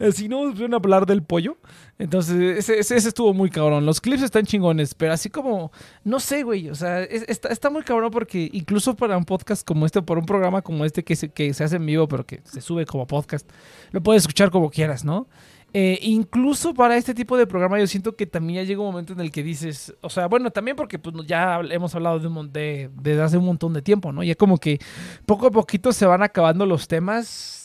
Así 0.00 0.28
no, 0.28 0.42
se 0.46 0.50
pusieron 0.50 0.74
a 0.74 0.78
hablar 0.78 1.06
del 1.06 1.22
pollo. 1.22 1.56
Entonces, 1.98 2.68
ese, 2.68 2.96
estuvo 2.96 3.32
muy 3.32 3.50
cabrón. 3.50 3.86
Los 3.86 4.00
clips 4.00 4.22
están 4.22 4.44
chingones, 4.44 4.94
pero 4.94 5.12
así 5.12 5.30
como, 5.30 5.70
no 6.02 6.18
sé, 6.18 6.42
güey. 6.42 6.68
O 6.68 6.74
sea, 6.74 7.02
es- 7.02 7.24
está, 7.28 7.70
muy 7.70 7.82
cabrón 7.82 8.10
porque 8.10 8.50
incluso 8.52 8.96
para 8.96 9.16
un 9.16 9.24
podcast 9.24 9.66
como 9.66 9.86
este, 9.86 10.02
por 10.02 10.18
un 10.18 10.26
programa 10.26 10.62
como 10.62 10.84
este 10.84 11.04
que 11.04 11.14
se, 11.14 11.30
que 11.30 11.54
se 11.54 11.62
hace 11.64 11.76
en 11.76 11.86
vivo, 11.86 12.08
pero 12.08 12.26
que 12.26 12.40
se 12.44 12.60
sube 12.60 12.84
como 12.84 13.06
podcast, 13.06 13.48
lo 13.92 14.02
puedes 14.02 14.22
escuchar 14.22 14.50
como 14.50 14.70
quieras, 14.70 15.04
¿no? 15.04 15.28
Eh, 15.76 15.98
incluso 16.02 16.72
para 16.72 16.96
este 16.96 17.14
tipo 17.14 17.36
de 17.36 17.48
programa 17.48 17.80
yo 17.80 17.86
siento 17.88 18.14
que 18.14 18.26
también 18.26 18.62
ya 18.62 18.68
llega 18.68 18.80
un 18.80 18.86
momento 18.86 19.12
en 19.12 19.18
el 19.18 19.32
que 19.32 19.42
dices, 19.42 19.92
o 20.02 20.08
sea, 20.08 20.26
bueno, 20.28 20.52
también 20.52 20.76
porque 20.76 21.00
pues 21.00 21.16
ya 21.26 21.58
hemos 21.68 21.92
hablado 21.96 22.20
de 22.20 22.28
un 22.28 22.52
de, 22.52 22.90
desde 22.94 23.22
hace 23.22 23.38
un 23.38 23.44
montón 23.44 23.72
de 23.72 23.82
tiempo, 23.82 24.12
¿no? 24.12 24.22
Ya 24.22 24.36
como 24.36 24.58
que 24.58 24.78
poco 25.26 25.48
a 25.48 25.50
poquito 25.50 25.92
se 25.92 26.06
van 26.06 26.22
acabando 26.22 26.64
los 26.64 26.86
temas 26.86 27.63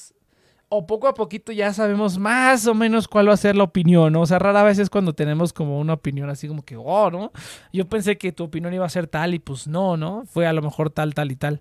o 0.72 0.86
poco 0.86 1.08
a 1.08 1.14
poquito 1.16 1.52
ya 1.52 1.74
sabemos 1.74 2.18
más 2.20 2.68
o 2.68 2.76
menos 2.76 3.08
cuál 3.08 3.28
va 3.28 3.34
a 3.34 3.38
ser 3.38 3.56
la 3.56 3.64
opinión, 3.64 4.14
¿no? 4.14 4.22
O 4.22 4.26
sea, 4.28 4.38
rara 4.40 4.62
vez 4.64 4.78
es 4.80 4.90
cuando 4.90 5.14
tenemos 5.14 5.52
como 5.52 5.80
una 5.80 5.94
opinión 5.94 6.30
así 6.30 6.48
como 6.48 6.64
que, 6.64 6.76
oh, 6.78 7.10
¿no? 7.10 7.32
Yo 7.74 7.88
pensé 7.90 8.18
que 8.18 8.32
tu 8.32 8.44
opinión 8.44 8.74
iba 8.74 8.86
a 8.86 8.90
ser 8.90 9.08
tal 9.08 9.34
y 9.34 9.40
pues 9.40 9.68
no, 9.68 9.98
¿no? 9.98 10.26
Fue 10.28 10.46
a 10.48 10.54
lo 10.54 10.62
mejor 10.62 10.92
tal, 10.92 11.14
tal 11.16 11.32
y 11.32 11.36
tal. 11.36 11.60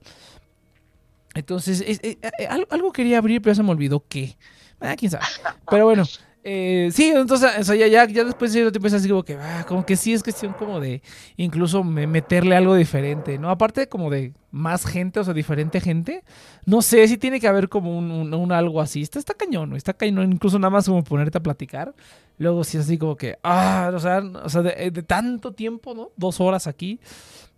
Entonces, 1.34 1.82
es- 1.86 2.00
eh, 2.02 2.18
eh, 2.38 2.46
algo, 2.70 2.92
quería 2.92 3.18
abrir, 3.18 3.40
pero 3.42 3.54
se 3.54 3.62
me 3.62 3.70
olvidó 3.70 4.04
qué. 4.08 4.36
Ah, 4.80 4.94
quién 4.96 5.10
sabe. 5.10 5.24
Pero 5.70 5.84
bueno, 5.86 6.04
eh, 6.44 6.88
sí, 6.92 7.10
entonces, 7.14 7.50
o 7.58 7.64
sea, 7.64 7.74
ya, 7.76 7.86
ya, 7.88 8.06
ya 8.06 8.24
después 8.24 8.52
de 8.52 8.70
tiempo 8.70 8.86
es 8.86 8.94
así 8.94 9.08
como 9.08 9.22
que, 9.22 9.34
ah, 9.34 9.64
como 9.66 9.84
que 9.84 9.96
sí 9.96 10.12
es 10.14 10.22
cuestión 10.22 10.54
como 10.54 10.80
de 10.80 11.02
incluso 11.36 11.84
me- 11.84 12.06
meterle 12.06 12.56
algo 12.56 12.74
diferente, 12.74 13.38
¿no? 13.38 13.50
Aparte 13.50 13.88
como 13.88 14.08
de 14.10 14.32
más 14.50 14.86
gente, 14.86 15.20
o 15.20 15.24
sea, 15.24 15.34
diferente 15.34 15.80
gente. 15.80 16.24
No 16.64 16.80
sé 16.82 17.06
si 17.08 17.18
tiene 17.18 17.40
que 17.40 17.48
haber 17.48 17.68
como 17.68 17.96
un, 17.98 18.10
un- 18.10 18.32
un 18.32 18.52
algo 18.52 18.80
así. 18.80 19.02
Está, 19.02 19.18
está 19.18 19.34
cañón, 19.34 19.70
¿no? 19.70 19.76
Está 19.76 19.92
cañón, 19.94 20.32
incluso 20.32 20.58
nada 20.58 20.70
más 20.70 20.86
como 20.86 21.04
ponerte 21.04 21.38
a 21.38 21.42
platicar. 21.42 21.94
Luego 22.38 22.64
sí 22.64 22.78
es 22.78 22.84
así 22.84 22.96
como 22.98 23.16
que, 23.16 23.36
ah, 23.42 23.90
o 23.94 23.98
sea, 23.98 24.18
o 24.44 24.48
sea 24.48 24.62
de, 24.62 24.90
de 24.90 25.02
tanto 25.02 25.52
tiempo, 25.52 25.92
¿no? 25.94 26.10
Dos 26.16 26.40
horas 26.40 26.66
aquí. 26.66 27.00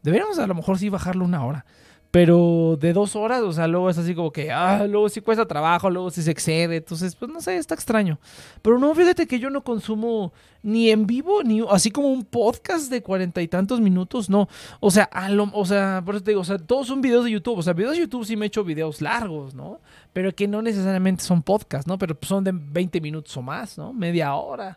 Deberíamos 0.03 0.38
a 0.38 0.47
lo 0.47 0.55
mejor 0.55 0.79
sí 0.79 0.88
bajarlo 0.88 1.25
una 1.25 1.45
hora. 1.45 1.66
Pero 2.11 2.77
de 2.81 2.92
dos 2.92 3.14
horas, 3.14 3.42
o 3.42 3.53
sea, 3.53 3.68
luego 3.68 3.88
es 3.88 3.96
así 3.96 4.16
como 4.16 4.33
que, 4.33 4.51
ah, 4.51 4.85
luego 4.88 5.09
sí 5.09 5.20
cuesta 5.20 5.46
trabajo, 5.46 5.88
luego 5.90 6.11
sí 6.11 6.23
se 6.23 6.33
excede. 6.33 6.79
Entonces, 6.79 7.14
pues 7.14 7.31
no 7.31 7.40
sé, 7.40 7.57
está 7.57 7.75
extraño. 7.75 8.18
Pero 8.62 8.81
no, 8.81 8.92
fíjate 8.96 9.29
que 9.29 9.38
yo 9.38 9.49
no 9.49 9.62
consumo 9.62 10.33
ni 10.62 10.90
en 10.90 11.07
vivo, 11.07 11.44
ni 11.44 11.62
así 11.70 11.92
como 11.92 12.09
un 12.09 12.25
podcast 12.25 12.90
de 12.90 13.01
cuarenta 13.01 13.40
y 13.42 13.49
tantos 13.49 13.81
minutos, 13.81 14.29
no. 14.29 14.49
O 14.81 14.90
sea, 14.90 15.05
a 15.05 15.29
lo, 15.29 15.51
o 15.53 15.64
sea, 15.64 16.03
por 16.05 16.16
eso 16.16 16.25
te 16.25 16.33
digo, 16.33 16.40
o 16.40 16.44
sea, 16.44 16.59
todos 16.59 16.88
son 16.88 17.01
videos 17.01 17.25
de 17.25 17.31
YouTube. 17.31 17.59
O 17.59 17.62
sea, 17.62 17.75
videos 17.75 17.92
de 17.92 18.01
YouTube 18.01 18.25
sí 18.25 18.37
me 18.37 18.46
he 18.46 18.49
hecho 18.49 18.64
videos 18.64 19.01
largos, 19.01 19.55
¿no? 19.55 19.79
Pero 20.12 20.35
que 20.35 20.49
no 20.49 20.62
necesariamente 20.62 21.23
son 21.23 21.42
podcasts, 21.42 21.87
¿no? 21.87 21.96
Pero 21.96 22.18
son 22.23 22.42
de 22.42 22.51
20 22.53 23.01
minutos 23.01 23.37
o 23.37 23.42
más, 23.42 23.79
¿no? 23.79 23.92
Media 23.92 24.35
hora. 24.35 24.77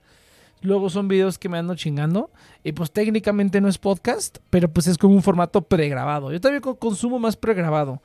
Luego 0.63 0.89
son 0.89 1.07
videos 1.07 1.37
que 1.37 1.49
me 1.49 1.57
ando 1.57 1.75
chingando. 1.75 2.31
Y 2.63 2.71
pues 2.71 2.91
técnicamente 2.91 3.61
no 3.61 3.67
es 3.67 3.77
podcast, 3.77 4.39
pero 4.49 4.67
pues 4.71 4.87
es 4.87 4.97
como 4.97 5.13
un 5.13 5.21
formato 5.21 5.61
pregrabado. 5.61 6.31
Yo 6.31 6.41
también 6.41 6.61
co- 6.61 6.75
consumo 6.75 7.19
más 7.19 7.37
pregrabado. 7.37 8.01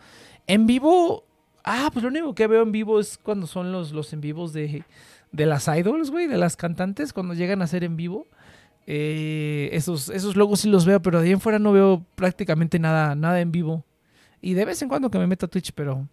En 0.46 0.66
vivo. 0.66 1.24
Ah, 1.64 1.88
pues 1.92 2.02
lo 2.02 2.08
único 2.10 2.34
que 2.34 2.46
veo 2.46 2.62
en 2.62 2.72
vivo 2.72 2.98
es 3.00 3.18
cuando 3.18 3.46
son 3.46 3.72
los, 3.72 3.92
los 3.92 4.12
en 4.12 4.20
vivos 4.20 4.52
de, 4.52 4.84
de 5.32 5.46
las 5.46 5.68
idols, 5.68 6.10
güey, 6.10 6.26
de 6.26 6.38
las 6.38 6.56
cantantes, 6.56 7.12
cuando 7.12 7.34
llegan 7.34 7.62
a 7.62 7.66
ser 7.66 7.84
en 7.84 7.96
vivo. 7.96 8.26
Eh, 8.86 9.68
esos, 9.72 10.08
esos 10.08 10.34
luego 10.34 10.56
sí 10.56 10.68
los 10.68 10.86
veo, 10.86 11.02
pero 11.02 11.20
de 11.20 11.26
ahí 11.26 11.32
en 11.32 11.40
fuera 11.40 11.58
no 11.58 11.72
veo 11.72 12.04
prácticamente 12.14 12.78
nada, 12.78 13.14
nada 13.14 13.40
en 13.40 13.52
vivo. 13.52 13.84
Y 14.40 14.54
de 14.54 14.64
vez 14.64 14.80
en 14.80 14.88
cuando 14.88 15.10
que 15.10 15.18
me 15.18 15.26
meto 15.26 15.44
a 15.46 15.48
Twitch, 15.48 15.72
pero 15.74 16.08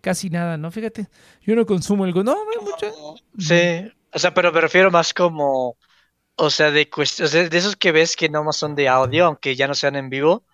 casi 0.00 0.30
nada, 0.30 0.56
¿no? 0.56 0.70
Fíjate, 0.70 1.08
yo 1.44 1.56
no 1.56 1.66
consumo 1.66 2.04
el... 2.04 2.14
No, 2.14 2.36
mucho... 2.60 3.16
Sí, 3.38 3.90
o 4.12 4.18
sea, 4.18 4.34
pero 4.34 4.52
me 4.52 4.60
refiero 4.60 4.90
más 4.90 5.14
como, 5.14 5.76
o 6.36 6.50
sea, 6.50 6.70
de 6.70 6.90
cuest- 6.90 7.24
o 7.24 7.28
sea, 7.28 7.48
de 7.48 7.58
esos 7.58 7.76
que 7.76 7.92
ves 7.92 8.16
que 8.16 8.28
no 8.28 8.44
más 8.44 8.56
son 8.56 8.74
de 8.74 8.88
audio, 8.88 9.26
aunque 9.26 9.56
ya 9.56 9.68
no 9.68 9.74
sean 9.74 9.96
en 9.96 10.10
vivo, 10.10 10.44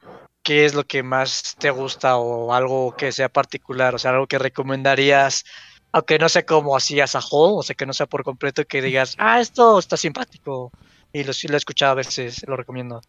¿qué 0.42 0.64
es 0.66 0.74
lo 0.74 0.84
que 0.86 1.02
más 1.02 1.56
te 1.58 1.70
gusta 1.70 2.16
o 2.18 2.52
algo 2.54 2.94
que 2.96 3.12
sea 3.12 3.28
particular, 3.30 3.94
o 3.94 3.98
sea, 3.98 4.12
algo 4.12 4.26
que 4.28 4.38
recomendarías, 4.38 5.44
aunque 5.92 6.18
no 6.18 6.28
sea 6.28 6.44
como 6.46 6.76
así 6.76 7.00
as 7.00 7.14
a 7.16 7.20
whole, 7.20 7.58
o 7.58 7.62
sea, 7.62 7.74
que 7.76 7.86
no 7.86 7.92
sea 7.94 8.06
por 8.06 8.24
completo, 8.24 8.64
que 8.66 8.82
digas, 8.82 9.14
ah, 9.18 9.40
esto 9.40 9.78
está 9.78 9.96
simpático, 9.96 10.72
y 11.12 11.24
lo, 11.24 11.32
lo 11.48 11.54
he 11.54 11.56
escuchado 11.58 11.92
a 11.92 11.96
veces, 11.96 12.42
lo 12.46 12.56
recomiendo. 12.56 13.00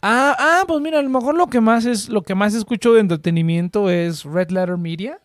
Ah, 0.00 0.36
ah, 0.38 0.64
pues 0.66 0.80
mira, 0.80 0.98
a 1.00 1.02
lo 1.02 1.08
mejor 1.10 1.34
lo 1.34 1.48
que 1.48 1.60
más 1.60 1.84
es, 1.84 2.08
lo 2.08 2.22
que 2.22 2.34
más 2.34 2.54
escucho 2.54 2.92
de 2.92 3.00
entretenimiento 3.00 3.90
es 3.90 4.24
Red 4.24 4.50
Letter 4.50 4.76
Media. 4.76 5.20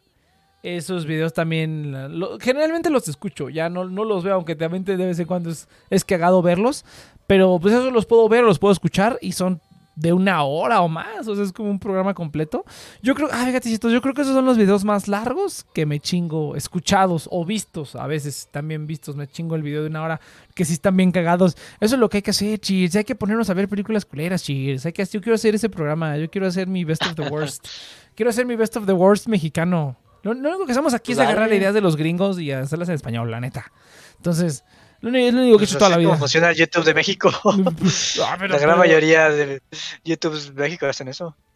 Esos 0.64 1.06
videos 1.06 1.34
también, 1.34 1.94
generalmente 2.40 2.90
los 2.90 3.08
escucho, 3.10 3.50
ya 3.50 3.70
no, 3.70 3.84
no 3.84 4.06
los 4.06 4.24
veo, 4.24 4.36
aunque 4.36 4.56
también 4.56 4.86
de 4.86 4.96
vez 4.96 5.20
en 5.20 5.26
cuando 5.26 5.50
es, 5.50 5.68
es 5.90 6.06
cagado 6.06 6.42
verlos. 6.42 6.86
Pero 7.28 7.60
pues 7.62 7.74
eso 7.74 7.92
los 7.92 8.06
puedo 8.06 8.28
ver, 8.30 8.44
los 8.44 8.60
puedo 8.60 8.72
escuchar 8.72 9.18
y 9.22 9.34
son 9.34 9.62
de 9.96 10.12
una 10.12 10.44
hora 10.44 10.82
o 10.82 10.88
más, 10.88 11.28
o 11.28 11.36
sea, 11.36 11.44
es 11.44 11.52
como 11.52 11.70
un 11.70 11.80
programa 11.80 12.14
completo. 12.14 12.66
Yo 13.02 13.14
creo, 13.14 13.30
ah, 13.32 13.46
fíjate, 13.46 13.70
yo 13.70 14.02
creo 14.02 14.14
que 14.14 14.22
esos 14.22 14.34
son 14.34 14.46
los 14.46 14.58
videos 14.58 14.84
más 14.84 15.08
largos 15.08 15.66
que 15.74 15.86
me 15.86 16.00
chingo, 16.00 16.56
escuchados 16.56 17.28
o 17.32 17.46
vistos, 17.46 17.96
a 17.96 18.08
veces 18.08 18.48
también 18.52 18.88
vistos, 18.88 19.16
me 19.16 19.28
chingo 19.28 19.56
el 19.56 19.62
video 19.62 19.82
de 19.82 19.90
una 19.90 20.02
hora, 20.02 20.22
que 20.56 20.66
sí 20.66 20.74
están 20.74 20.98
bien 20.98 21.12
cagados. 21.12 21.56
Eso 21.80 21.96
es 21.96 22.00
lo 22.00 22.10
que 22.10 22.18
hay 22.18 22.22
que 22.24 22.32
hacer, 22.32 22.60
cheers, 22.60 22.96
hay 22.96 23.04
que 23.04 23.16
ponernos 23.16 23.50
a 23.50 23.54
ver 23.54 23.70
películas 23.70 24.06
culeras, 24.06 24.44
cheers, 24.44 24.86
hay 24.86 24.94
que, 24.94 25.06
yo 25.06 25.22
quiero 25.22 25.36
hacer 25.36 25.56
ese 25.56 25.70
programa, 25.70 26.18
yo 26.18 26.30
quiero 26.30 26.48
hacer 26.48 26.68
mi 26.68 26.84
Best 26.84 27.06
of 27.06 27.16
the 27.16 27.30
Worst, 27.30 27.68
quiero 28.16 28.30
hacer 28.30 28.46
mi 28.46 28.56
Best 28.56 28.76
of 28.78 28.86
the 28.86 28.94
Worst 28.94 29.28
mexicano. 29.28 29.96
Lo, 30.24 30.34
lo 30.34 30.50
único 30.50 30.66
que 30.66 30.72
hacemos 30.72 30.94
aquí 30.94 31.12
es 31.12 31.18
Dale. 31.20 31.32
agarrar 31.32 31.54
ideas 31.54 31.74
de 31.74 31.82
los 31.82 31.96
gringos 31.96 32.40
y 32.40 32.52
hacerlas 32.52 32.90
en 32.90 32.96
español, 32.96 33.30
la 33.30 33.40
neta. 33.40 33.72
Entonces, 34.18 34.64
lo 35.02 35.10
único, 35.10 35.28
es 35.28 35.34
lo 35.34 35.42
único 35.42 35.58
que 35.58 35.64
he 35.64 35.66
hecho 35.66 35.74
Pues 35.74 35.80
toda 35.80 35.90
la 35.90 35.98
vida. 35.98 36.08
como 36.10 36.20
funciona 36.20 36.50
el 36.50 36.56
YouTube 36.56 36.86
de 36.86 36.94
México. 36.94 37.30
Ah, 37.44 38.36
pero- 38.40 38.54
La 38.54 38.60
gran 38.60 38.60
pero- 38.60 38.78
mayoría 38.78 39.30
de 39.30 39.62
YouTube 40.06 40.40
de 40.40 40.52
México 40.62 40.86
hacen 40.88 41.08
eso. 41.10 41.36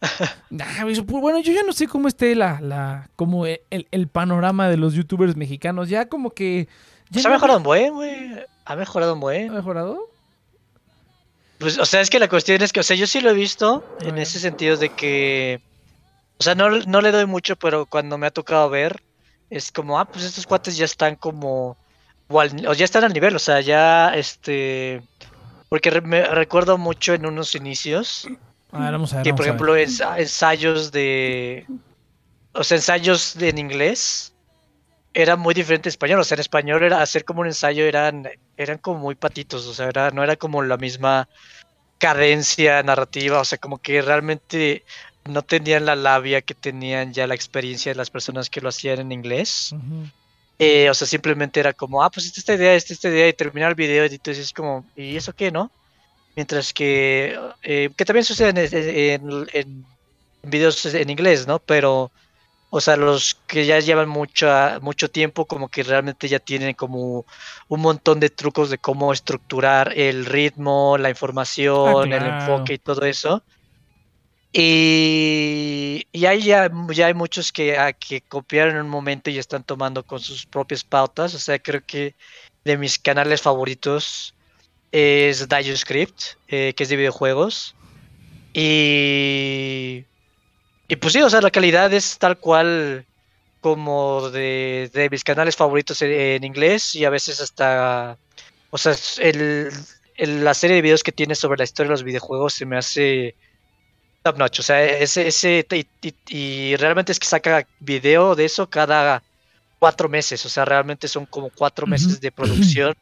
Ah, 0.60 0.80
pues, 0.82 1.00
bueno, 1.06 1.38
yo 1.40 1.52
ya 1.52 1.62
no 1.62 1.72
sé 1.72 1.86
cómo 1.88 2.08
esté 2.08 2.34
la, 2.34 2.60
la, 2.60 3.08
como 3.16 3.46
el, 3.46 3.60
el 3.70 4.08
panorama 4.08 4.68
de 4.68 4.76
los 4.76 4.92
youtubers 4.94 5.34
mexicanos. 5.36 5.88
Ya 5.88 6.08
como 6.08 6.30
que. 6.30 6.68
ya 7.10 7.14
Pues 7.14 7.26
ha 7.26 7.30
mejorado 7.30 7.58
un 7.58 7.64
buen, 7.64 7.94
güey. 7.94 8.32
Ha 8.66 8.76
mejorado 8.76 9.14
un 9.14 9.20
buen. 9.20 9.50
¿Ha 9.50 9.54
mejorado? 9.54 9.98
Pues, 11.58 11.78
o 11.78 11.84
sea, 11.86 12.00
es 12.00 12.10
que 12.10 12.18
la 12.20 12.28
cuestión 12.28 12.62
es 12.62 12.72
que, 12.72 12.80
o 12.80 12.82
sea, 12.84 12.96
yo 12.96 13.06
sí 13.06 13.20
lo 13.20 13.30
he 13.30 13.34
visto 13.34 13.84
en 14.02 14.18
ese 14.18 14.38
sentido 14.38 14.76
de 14.76 14.90
que, 14.90 15.60
o 16.38 16.42
sea, 16.44 16.54
no, 16.54 16.70
no 16.70 17.00
le 17.00 17.10
doy 17.12 17.26
mucho, 17.26 17.56
pero 17.56 17.86
cuando 17.86 18.18
me 18.18 18.26
ha 18.26 18.30
tocado 18.30 18.70
ver, 18.70 18.96
es 19.50 19.72
como, 19.72 19.98
ah, 19.98 20.04
pues 20.06 20.24
estos 20.24 20.46
cuates 20.46 20.76
ya 20.76 20.84
están 20.84 21.16
como, 21.16 21.78
o, 22.28 22.40
al- 22.40 22.66
o 22.66 22.74
ya 22.74 22.84
están 22.84 23.04
al 23.04 23.12
nivel, 23.12 23.34
o 23.36 23.38
sea, 23.38 23.60
ya, 23.60 24.14
este, 24.14 25.02
porque 25.68 25.90
re- 25.90 26.00
me 26.02 26.22
recuerdo 26.24 26.78
mucho 26.78 27.14
en 27.14 27.26
unos 27.26 27.54
inicios, 27.54 28.28
A 28.72 28.78
ver, 28.84 28.92
vamos 28.92 29.12
a 29.12 29.16
ver. 29.16 29.24
que 29.24 29.30
vamos 29.30 29.38
por 29.38 29.44
a 29.48 29.52
ver. 29.52 29.56
ejemplo 29.56 29.76
ensa- 29.76 30.18
ensayos 30.20 30.92
de, 30.92 31.66
o 32.52 32.64
sea, 32.64 32.76
ensayos 32.76 33.34
de- 33.38 33.48
en 33.50 33.58
inglés, 33.58 34.34
era 35.14 35.36
muy 35.36 35.54
diferente 35.54 35.88
a 35.88 35.90
español, 35.90 36.20
o 36.20 36.24
sea, 36.24 36.36
en 36.36 36.40
español 36.40 36.82
era 36.84 37.02
hacer 37.02 37.24
como 37.24 37.40
un 37.40 37.48
ensayo 37.48 37.84
eran, 37.84 38.28
eran 38.56 38.78
como 38.78 39.00
muy 39.00 39.14
patitos, 39.16 39.66
o 39.66 39.74
sea, 39.74 39.88
era, 39.88 40.10
no 40.10 40.22
era 40.22 40.36
como 40.36 40.62
la 40.62 40.76
misma 40.76 41.28
cadencia 41.98 42.82
narrativa, 42.82 43.40
o 43.40 43.44
sea, 43.44 43.58
como 43.58 43.78
que 43.78 44.02
realmente 44.02 44.84
no 45.24 45.42
tenían 45.42 45.84
la 45.86 45.96
labia 45.96 46.40
que 46.42 46.54
tenían 46.54 47.12
ya 47.12 47.26
la 47.26 47.34
experiencia 47.34 47.92
de 47.92 47.96
las 47.96 48.10
personas 48.10 48.48
que 48.48 48.60
lo 48.60 48.68
hacían 48.70 48.98
en 49.00 49.12
inglés. 49.12 49.74
Eh, 50.58 50.90
o 50.90 50.94
sea, 50.94 51.06
simplemente 51.06 51.60
era 51.60 51.72
como, 51.72 52.02
ah, 52.02 52.10
pues 52.10 52.26
esta, 52.26 52.40
esta 52.40 52.54
idea, 52.54 52.74
esta, 52.74 52.92
esta 52.92 53.08
idea, 53.08 53.28
y 53.28 53.32
terminar 53.32 53.70
el 53.70 53.74
video, 53.76 54.04
y 54.06 54.14
entonces 54.14 54.46
es 54.46 54.52
como, 54.52 54.84
¿y 54.96 55.16
eso 55.16 55.32
qué, 55.32 55.50
no? 55.52 55.70
Mientras 56.34 56.72
que, 56.72 57.38
eh, 57.62 57.90
que 57.96 58.04
también 58.04 58.24
sucede 58.24 58.50
en, 59.14 59.46
en, 59.52 59.86
videos 60.42 60.84
en 60.86 61.10
inglés, 61.10 61.46
¿no? 61.46 61.58
Pero 61.58 62.10
O 62.70 62.80
sea, 62.80 62.96
los 62.96 63.36
que 63.46 63.64
ya 63.64 63.80
llevan 63.80 64.08
mucho, 64.10 64.46
mucho 64.82 65.08
tiempo, 65.10 65.46
como 65.46 65.68
que 65.68 65.82
realmente 65.82 66.28
ya 66.28 66.38
tienen 66.38 66.74
como 66.74 67.24
un 67.68 67.80
montón 67.80 68.20
de 68.20 68.28
trucos 68.28 68.68
de 68.68 68.76
cómo 68.76 69.12
estructurar 69.12 69.92
el 69.96 70.26
ritmo, 70.26 70.98
la 70.98 71.08
información, 71.08 72.12
el 72.12 72.18
claro. 72.20 72.40
enfoque 72.40 72.74
y 72.74 72.78
todo 72.78 73.06
eso. 73.06 73.42
Y, 74.52 76.06
y 76.10 76.20
ya, 76.20 76.34
ya 76.34 77.06
hay 77.06 77.14
muchos 77.14 77.52
que, 77.52 77.76
a- 77.76 77.92
que 77.92 78.22
copiaron 78.22 78.76
en 78.76 78.82
un 78.82 78.88
momento 78.88 79.30
y 79.30 79.38
están 79.38 79.62
tomando 79.64 80.04
con 80.04 80.20
sus 80.20 80.46
propias 80.46 80.84
pautas. 80.84 81.34
O 81.34 81.38
sea, 81.38 81.58
creo 81.58 81.82
que 81.86 82.14
de 82.64 82.78
mis 82.78 82.98
canales 82.98 83.42
favoritos 83.42 84.34
es 84.92 85.48
DioScript, 85.48 86.20
eh, 86.48 86.72
que 86.76 86.82
es 86.82 86.88
de 86.88 86.96
videojuegos. 86.96 87.74
Y, 88.54 90.04
y 90.88 90.96
pues 90.96 91.12
sí, 91.12 91.22
o 91.22 91.30
sea, 91.30 91.40
la 91.40 91.50
calidad 91.50 91.92
es 91.92 92.18
tal 92.18 92.38
cual 92.38 93.04
como 93.60 94.30
de, 94.30 94.90
de 94.92 95.10
mis 95.10 95.24
canales 95.24 95.56
favoritos 95.56 96.00
en, 96.02 96.44
inglés 96.44 96.94
y 96.94 97.04
a 97.04 97.10
veces 97.10 97.40
hasta, 97.40 98.16
o 98.70 98.78
sea, 98.78 98.94
la 100.18 100.54
serie 100.54 100.76
de 100.76 100.82
videos 100.82 101.02
que 101.02 101.12
tiene 101.12 101.34
sobre 101.34 101.58
la 101.58 101.64
historia 101.64 101.88
de 101.88 101.92
los 101.94 102.04
videojuegos 102.04 102.54
se 102.54 102.66
me 102.66 102.76
hace 102.76 103.34
top 104.32 104.38
notch. 104.38 104.60
O 104.60 104.62
sea, 104.62 104.84
ese, 104.84 105.26
ese 105.28 105.66
y, 105.72 105.88
y- 106.02 106.16
y 106.72 106.76
realmente 106.76 107.12
es 107.12 107.18
que 107.18 107.26
saca 107.26 107.66
video 107.78 108.34
de 108.34 108.44
eso 108.44 108.68
cada 108.68 109.24
cuatro 109.78 110.08
meses. 110.08 110.44
O 110.46 110.48
sea, 110.48 110.64
realmente 110.64 111.08
son 111.08 111.26
como 111.26 111.50
cuatro 111.50 111.86
meses 111.86 112.20
de 112.20 112.32
producción 112.32 112.94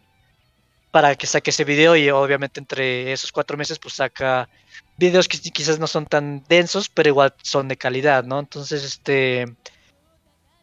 para 0.90 1.14
que 1.14 1.26
saque 1.26 1.50
ese 1.50 1.64
video 1.64 1.96
y 1.96 2.08
obviamente 2.10 2.60
entre 2.60 3.12
esos 3.12 3.30
cuatro 3.32 3.56
meses 3.58 3.78
pues 3.78 3.94
saca 3.94 4.48
videos 4.96 5.28
que 5.28 5.38
quizás 5.38 5.78
no 5.78 5.86
son 5.86 6.06
tan 6.06 6.42
densos, 6.48 6.88
pero 6.88 7.08
igual 7.10 7.34
son 7.42 7.68
de 7.68 7.76
calidad, 7.76 8.24
¿no? 8.24 8.38
Entonces, 8.40 8.82
este... 8.84 9.44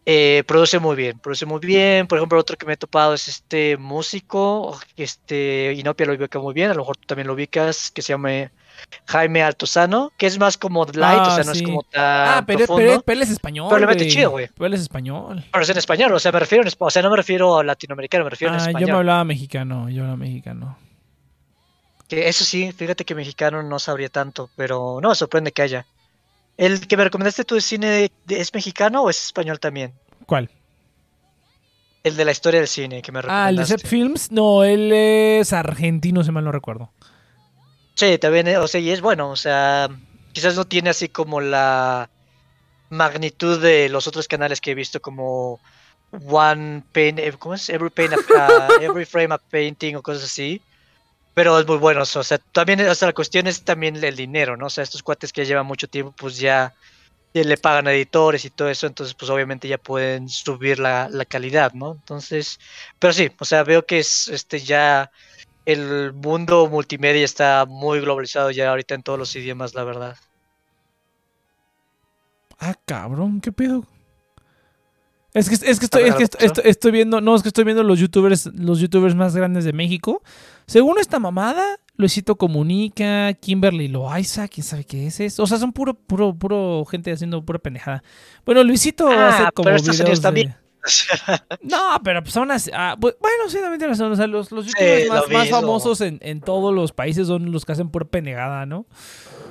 eh, 0.05 0.43
produce 0.47 0.79
muy 0.79 0.95
bien, 0.95 1.19
produce 1.19 1.45
muy 1.45 1.59
bien. 1.59 2.07
Por 2.07 2.17
ejemplo, 2.17 2.39
otro 2.39 2.57
que 2.57 2.65
me 2.65 2.73
he 2.73 2.77
topado 2.77 3.13
es 3.13 3.27
este 3.27 3.77
músico, 3.77 4.79
este 4.95 5.73
Inopia 5.73 6.05
lo 6.07 6.13
ubica 6.13 6.39
muy 6.39 6.53
bien, 6.53 6.71
a 6.71 6.73
lo 6.73 6.81
mejor 6.81 6.97
tú 6.97 7.05
también 7.07 7.27
lo 7.27 7.33
ubicas, 7.33 7.91
que 7.91 8.01
se 8.01 8.13
llama 8.13 8.51
Jaime 9.07 9.43
Altozano, 9.43 10.11
que 10.17 10.25
es 10.27 10.37
más 10.39 10.57
como 10.57 10.85
light, 10.85 11.19
o 11.19 11.21
Ah, 11.23 11.35
sea, 11.35 11.43
no 11.43 11.53
sí. 11.53 11.59
es 11.59 11.63
como 11.65 11.83
tan 11.83 12.01
Ah, 12.39 12.43
pero, 12.45 12.59
profundo, 12.59 12.81
pero, 12.81 13.01
pero 13.01 13.15
él 13.17 13.21
es 13.23 13.29
español. 13.31 13.67
Pero 13.69 13.79
le 13.81 13.87
mete 13.87 14.03
güey. 14.03 14.09
chido, 14.11 14.29
güey. 14.31 14.47
Pero 14.53 14.65
él 14.67 14.73
es 14.73 14.81
español. 14.81 15.43
pero 15.51 15.63
es 15.63 15.69
en 15.69 15.77
español, 15.77 16.13
o 16.13 16.19
sea, 16.19 16.31
me 16.31 16.39
refiero 16.39 16.63
en 16.63 16.71
o 16.77 16.89
sea, 16.89 17.01
no 17.01 17.09
me 17.09 17.17
refiero 17.17 17.57
a 17.57 17.63
latinoamericano, 17.63 18.23
me 18.23 18.29
refiero 18.29 18.53
en 18.53 18.59
Ah, 18.59 18.63
yo 18.63 18.69
español. 18.69 18.89
me 18.91 18.97
hablaba 18.97 19.23
mexicano. 19.23 19.89
Yo 19.89 20.01
hablaba 20.01 20.17
mexicano. 20.17 20.77
Que 22.07 22.27
eso 22.27 22.43
sí, 22.45 22.71
fíjate 22.71 23.05
que 23.05 23.15
mexicano 23.15 23.63
no 23.63 23.79
sabría 23.79 24.09
tanto, 24.09 24.49
pero 24.55 24.99
no 25.01 25.09
me 25.09 25.15
sorprende 25.15 25.51
que 25.51 25.61
haya. 25.61 25.85
¿El 26.57 26.85
que 26.87 26.97
me 26.97 27.03
recomendaste 27.05 27.45
tú 27.45 27.55
de 27.55 27.61
cine 27.61 28.11
es 28.27 28.53
mexicano 28.53 29.03
o 29.03 29.09
es 29.09 29.25
español 29.25 29.59
también? 29.59 29.93
¿Cuál? 30.27 30.49
El 32.03 32.17
de 32.17 32.25
la 32.25 32.31
historia 32.31 32.59
del 32.59 32.67
cine 32.67 33.01
que 33.01 33.11
me 33.11 33.19
Ah, 33.19 33.49
el 33.49 33.55
de 33.55 33.61
recomendaste. 33.63 33.77
Zep 33.77 33.87
Films. 33.89 34.31
No, 34.31 34.63
él 34.63 34.91
es 34.91 35.53
argentino, 35.53 36.23
si 36.23 36.31
mal 36.31 36.43
no 36.43 36.51
recuerdo. 36.51 36.91
Sí, 37.95 38.17
también, 38.17 38.47
eh, 38.47 38.57
o 38.57 38.67
sea, 38.67 38.81
y 38.81 38.89
es 38.89 39.01
bueno, 39.01 39.29
o 39.29 39.35
sea, 39.35 39.87
quizás 40.33 40.55
no 40.55 40.65
tiene 40.65 40.89
así 40.89 41.09
como 41.09 41.41
la 41.41 42.09
magnitud 42.89 43.61
de 43.61 43.89
los 43.89 44.07
otros 44.07 44.27
canales 44.27 44.61
que 44.61 44.71
he 44.71 44.75
visto 44.75 44.99
como 44.99 45.61
One 46.11 46.83
Paint, 46.91 47.19
eh, 47.19 47.33
¿cómo 47.39 47.55
es? 47.55 47.69
Every, 47.69 47.89
paint 47.89 48.13
a- 48.13 48.67
a- 48.67 48.67
every 48.81 49.05
Frame 49.05 49.33
a 49.33 49.37
Painting 49.37 49.95
o 49.95 50.01
cosas 50.03 50.25
así. 50.25 50.61
Pero 51.33 51.59
es 51.59 51.67
muy 51.67 51.77
bueno, 51.77 52.01
o 52.01 52.05
sea, 52.05 52.39
también, 52.51 52.81
o 52.87 52.95
sea, 52.95 53.07
la 53.07 53.13
cuestión 53.13 53.47
es 53.47 53.63
también 53.63 53.95
el 54.03 54.15
dinero, 54.15 54.55
¿no? 54.57 54.67
O 54.67 54.69
sea, 54.69 54.83
estos 54.83 55.01
cuates 55.03 55.31
que 55.33 55.45
llevan 55.45 55.65
mucho 55.65 55.87
tiempo, 55.87 56.13
pues 56.17 56.37
ya, 56.37 56.73
ya 57.33 57.43
le 57.43 57.57
pagan 57.57 57.87
a 57.87 57.93
editores 57.93 58.45
y 58.45 58.51
todo 58.51 58.69
eso, 58.69 58.85
entonces 58.87 59.15
pues 59.15 59.31
obviamente 59.31 59.67
ya 59.67 59.79
pueden 59.79 60.29
subir 60.29 60.79
la, 60.79 61.09
la 61.09 61.25
calidad, 61.25 61.73
¿no? 61.73 61.93
Entonces, 61.93 62.59
pero 62.99 63.13
sí, 63.13 63.31
o 63.39 63.45
sea, 63.45 63.63
veo 63.63 63.85
que 63.85 63.99
es 63.99 64.27
este 64.27 64.59
ya 64.59 65.09
el 65.65 66.13
mundo 66.13 66.67
multimedia 66.69 67.23
está 67.25 67.65
muy 67.67 67.99
globalizado 68.01 68.51
ya 68.51 68.69
ahorita 68.69 68.95
en 68.95 69.03
todos 69.03 69.17
los 69.19 69.35
idiomas, 69.35 69.73
la 69.75 69.83
verdad. 69.83 70.17
Ah, 72.59 72.75
cabrón, 72.85 73.41
¿qué 73.41 73.51
pedo? 73.51 73.85
Es 75.33 75.49
que, 75.49 75.55
es 75.55 75.79
que, 75.79 75.85
estoy, 75.85 76.03
es 76.03 76.07
que 76.09 76.11
¿algo 76.11 76.23
estoy, 76.23 76.39
pasó? 76.41 76.45
estoy- 76.61 76.69
estoy 76.69 76.91
viendo, 76.91 77.19
no, 77.19 77.35
es 77.35 77.41
que 77.41 77.47
estoy 77.47 77.63
viendo 77.63 77.81
los 77.83 77.99
youtubers, 77.99 78.45
los 78.53 78.79
youtubers 78.79 79.15
más 79.15 79.35
grandes 79.35 79.65
de 79.65 79.73
México. 79.73 80.21
Según 80.67 80.99
esta 80.99 81.17
mamada, 81.19 81.79
Luisito 81.97 82.35
Comunica, 82.35 83.33
Kimberly 83.33 83.87
Loaiza, 83.87 84.47
quién 84.47 84.63
sabe 84.63 84.83
qué 84.83 85.07
es 85.07 85.19
eso. 85.19 85.41
O 85.43 85.47
sea, 85.47 85.57
son 85.57 85.73
puro, 85.73 85.95
puro, 85.95 86.35
puro 86.35 86.85
gente 86.85 87.11
haciendo 87.11 87.43
pura 87.43 87.57
pendejada. 87.57 88.03
Bueno, 88.45 88.63
Luisito 88.63 89.07
Ah, 89.09 89.29
hace 89.29 89.51
como 89.53 89.65
pero 89.65 89.77
videos 89.79 89.97
señores 89.97 90.21
también. 90.21 90.55
No, 91.61 91.99
pero 92.03 92.21
pues 92.23 92.35
aún 92.37 92.51
así. 92.51 92.69
ah, 92.73 92.95
bu- 92.99 93.15
bueno, 93.19 93.49
sí, 93.49 93.57
también 93.57 93.79
tienes 93.79 93.97
razón. 93.97 94.11
O 94.11 94.15
sea, 94.15 94.27
los, 94.27 94.51
los 94.51 94.65
youtubers 94.65 95.31
más, 95.31 95.49
famosos 95.49 96.01
en, 96.01 96.19
en 96.21 96.41
todos 96.41 96.73
los 96.73 96.91
países 96.91 97.27
son 97.27 97.51
los 97.51 97.65
que 97.65 97.71
hacen 97.71 97.89
pura 97.89 98.05
pendejada, 98.05 98.65
¿no? 98.65 98.85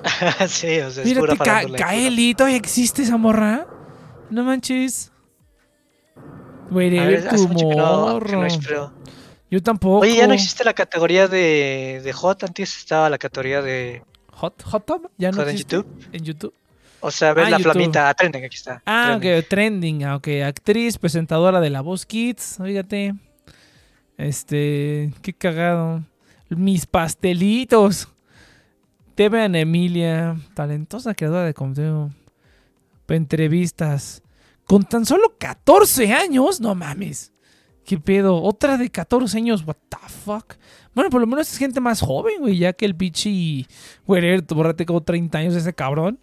sí, 0.49 0.79
o 0.81 0.91
sea, 0.91 1.05
Mírate, 1.05 1.37
pura- 1.37 1.67
Kaeli, 1.77 2.35
¿todavía 2.35 2.57
existe 2.59 3.03
esa 3.03 3.17
morra? 3.17 3.67
No 4.31 4.45
manches. 4.45 5.13
Güey, 6.71 6.91
ver, 6.91 7.29
tu 7.29 7.49
que 7.49 7.65
no, 7.77 8.19
que 8.21 8.37
no. 8.37 8.93
Yo 9.51 9.63
tampoco. 9.63 9.99
Oye, 10.01 10.17
ya 10.17 10.27
no 10.27 10.33
existe 10.33 10.65
la 10.65 10.73
categoría 10.73 11.29
de, 11.29 12.01
de 12.03 12.13
Hot, 12.15 12.43
antes 12.45 12.77
estaba 12.79 13.11
la 13.11 13.19
categoría 13.19 13.61
de 13.61 14.03
Hot, 14.33 14.63
Hot 14.63 14.87
Tub, 14.87 15.11
ya 15.19 15.31
no 15.31 15.37
Hot 15.37 15.47
en 15.49 15.51
existe. 15.53 15.77
YouTube. 15.77 16.09
En 16.13 16.25
YouTube. 16.25 16.55
O 17.05 17.11
sea, 17.11 17.35
ves 17.35 17.47
Ah, 17.47 17.51
la 17.51 17.59
YouTube. 17.59 17.73
flamita, 17.73 18.09
ah, 18.09 18.15
trending, 18.15 18.45
aquí 18.45 18.57
está. 18.57 18.81
Ah, 18.87 19.17
trending. 19.21 19.39
ok, 19.41 19.49
trending. 19.49 20.05
Ah, 20.05 20.17
ok, 20.17 20.29
actriz, 20.47 20.97
presentadora 20.99 21.61
de 21.61 21.69
La 21.71 21.81
Voz 21.81 22.07
Kids. 22.07 22.59
Fíjate. 22.65 23.15
Este, 24.17 25.13
qué 25.21 25.33
cagado. 25.33 26.03
Mis 26.49 26.87
pastelitos. 26.87 28.09
Ana 29.19 29.61
Emilia, 29.61 30.37
talentosa 30.55 31.15
creadora 31.15 31.45
de 31.45 31.55
contenido. 31.55 32.11
Entrevistas. 33.09 34.23
Con 34.65 34.85
tan 34.85 35.05
solo 35.05 35.35
14 35.39 36.13
años, 36.13 36.61
no 36.61 36.75
mames. 36.75 37.33
¿Qué 37.85 37.99
pedo? 37.99 38.41
Otra 38.43 38.79
de 38.79 38.89
14 38.91 39.37
años, 39.37 39.65
what 39.67 39.77
the 39.89 39.99
fuck. 40.25 40.55
Bueno, 40.95 41.11
por 41.11 41.21
lo 41.21 41.27
menos 41.27 41.51
es 41.53 41.59
gente 41.59 41.81
más 41.81 42.01
joven, 42.01 42.35
güey, 42.41 42.57
ya 42.59 42.73
que 42.73 42.85
el 42.85 42.95
pichi, 42.95 43.67
güey, 44.07 44.41
borrate 44.49 44.87
como 44.87 45.03
30 45.03 45.39
años 45.39 45.55
ese 45.55 45.73
cabrón. 45.75 46.19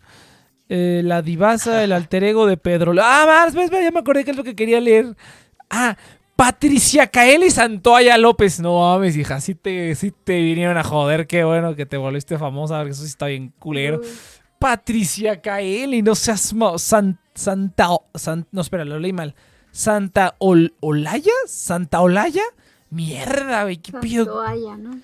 Eh, 0.70 1.02
la 1.04 1.22
divasa, 1.24 1.84
el 1.84 1.92
alter 1.92 2.24
ego 2.24 2.46
de 2.46 2.56
Pedro. 2.58 2.94
Ah, 3.02 3.26
más, 3.26 3.56
ves, 3.56 3.72
ya 3.72 3.90
me 3.92 4.00
acordé 4.00 4.24
que 4.24 4.32
es 4.32 4.38
lo 4.38 4.44
que 4.44 4.56
quería 4.56 4.80
leer. 4.80 5.16
Ah, 5.70 5.98
Patricia 6.36 7.08
Caeli 7.08 7.50
Santoya 7.50 8.18
López. 8.18 8.60
No 8.60 8.80
mames, 8.80 9.18
hija, 9.18 9.42
sí 9.42 9.56
te, 9.56 9.94
sí 9.96 10.14
te 10.24 10.40
vinieron 10.40 10.78
a 10.78 10.84
joder. 10.84 11.28
Qué 11.28 11.44
bueno 11.44 11.76
que 11.76 11.86
te 11.86 11.98
volviste 11.98 12.38
famosa, 12.38 12.78
porque 12.78 12.92
eso 12.92 13.02
sí 13.02 13.08
está 13.10 13.26
bien 13.26 13.52
culero. 13.60 14.00
Patricia 14.60 15.42
Caeli, 15.42 16.02
no 16.02 16.16
seas 16.16 16.54
San- 16.78 17.20
Santa, 17.34 17.88
San- 18.14 18.46
no, 18.52 18.62
espera, 18.62 18.86
lo 18.86 19.00
leí 19.00 19.14
mal. 19.14 19.34
Santa 19.72 20.36
Ol- 20.40 20.74
Olaya, 20.82 21.32
Santa 21.48 22.02
Olaya. 22.02 22.44
Mierda, 22.90 23.64
güey, 23.64 23.78
qué 23.78 23.92
pido. 23.94 24.26
¿no? 24.26 25.00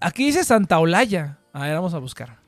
Aquí 0.00 0.26
dice 0.26 0.44
Santa 0.44 0.78
Olaya. 0.78 1.38
A 1.52 1.62
ver, 1.62 1.74
vamos 1.74 1.94
a 1.94 1.98
buscar. 1.98 2.38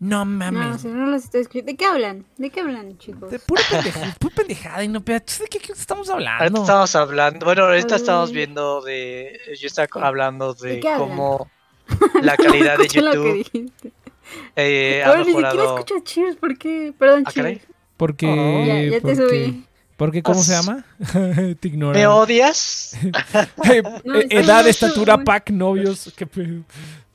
No 0.00 0.24
mames. 0.24 0.52
No, 0.68 0.78
si 0.78 0.88
no 0.88 1.06
los 1.06 1.24
estoy 1.24 1.42
escuchando. 1.42 1.66
¿De 1.72 1.76
qué 1.76 1.84
hablan? 1.86 2.26
¿De 2.36 2.50
qué 2.50 2.60
hablan, 2.60 2.98
chicos? 2.98 3.30
De 3.30 3.38
pura 3.38 3.62
pendejada, 3.70 4.16
pura 4.18 4.34
pendejada 4.34 4.84
y 4.84 4.88
no. 4.88 5.00
¿De 5.00 5.22
qué, 5.50 5.58
qué 5.58 5.72
estamos 5.72 6.08
Ahorita 6.10 6.32
hablando? 6.34 6.60
estamos 6.62 6.94
hablando, 6.96 7.46
bueno, 7.46 7.64
ahorita 7.64 7.94
A 7.94 7.98
estamos 7.98 8.32
viendo 8.32 8.80
de, 8.82 9.38
yo 9.60 9.66
estaba 9.66 9.88
hablando 10.06 10.54
¿De 10.54 10.76
de 10.76 10.80
cómo 10.98 11.48
la 12.22 12.36
calidad 12.36 12.76
de 12.78 12.84
lo 12.84 12.88
que 12.88 13.00
YouTube 13.00 13.32
dijiste. 13.34 13.92
eh, 14.56 15.02
ha 15.04 15.08
Ahora 15.08 15.18
ni 15.20 15.26
siquiera 15.26 15.48
mejorado. 15.50 15.78
escucho 15.78 16.00
Cheers, 16.04 16.36
¿por 16.36 16.58
qué? 16.58 16.92
Perdón, 16.98 17.24
Ah. 17.26 17.30
Cheers. 17.32 17.60
Porque. 17.96 18.26
Oh. 18.26 18.64
Ya, 18.66 18.82
ya 18.82 18.90
te 18.90 19.00
porque, 19.00 19.16
subí. 19.16 19.64
porque, 19.96 20.22
¿cómo 20.22 20.42
se 20.42 20.54
As- 20.54 20.66
llama? 20.66 20.84
te 21.60 21.68
ignoran. 21.68 22.00
¿Me 22.00 22.06
odias? 22.06 22.96
Eh, 23.70 23.82
No, 24.04 24.18
eh, 24.18 24.26
edad, 24.30 24.66
estatura, 24.66 25.22
pack, 25.22 25.50
novios. 25.50 26.12
¿Qué 26.16 26.26
pedo? 26.26 26.62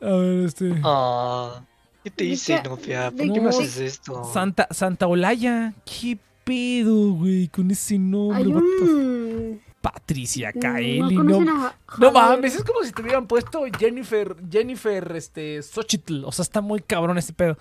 A 0.02 0.06
ver, 0.16 0.46
este. 0.46 0.74
Ah, 0.84 1.62
¿Qué 2.10 2.16
te 2.16 2.24
¿De 2.26 2.30
hice, 2.32 2.62
novia? 2.64 3.12
¿Por 3.12 3.34
qué 3.34 3.42
me 3.42 3.50
haces 3.50 3.78
esto? 3.78 4.24
Santa, 4.34 4.68
Santa 4.72 5.08
Olaya. 5.08 5.74
¿Qué 5.86 6.18
pedo, 6.44 7.14
güey? 7.14 7.48
Con 7.50 7.72
ese 7.72 7.98
nombre. 7.98 8.48
Un... 8.48 9.62
Patricia 9.82 10.52
¿No 10.54 10.60
Kaeli. 10.60 11.16
No, 11.16 11.72
no 12.00 12.12
mames, 12.12 12.56
es 12.56 12.64
como 12.64 12.84
si 12.84 12.92
te 12.92 13.02
hubieran 13.02 13.28
puesto 13.28 13.62
Jennifer, 13.80 14.36
Jennifer, 14.52 15.14
este, 15.16 15.62
Xochitl. 15.64 16.26
O 16.26 16.32
sea, 16.34 16.44
está 16.44 16.60
muy 16.62 16.82
cabrón 16.82 17.18
este 17.18 17.32
pedo. 17.32 17.58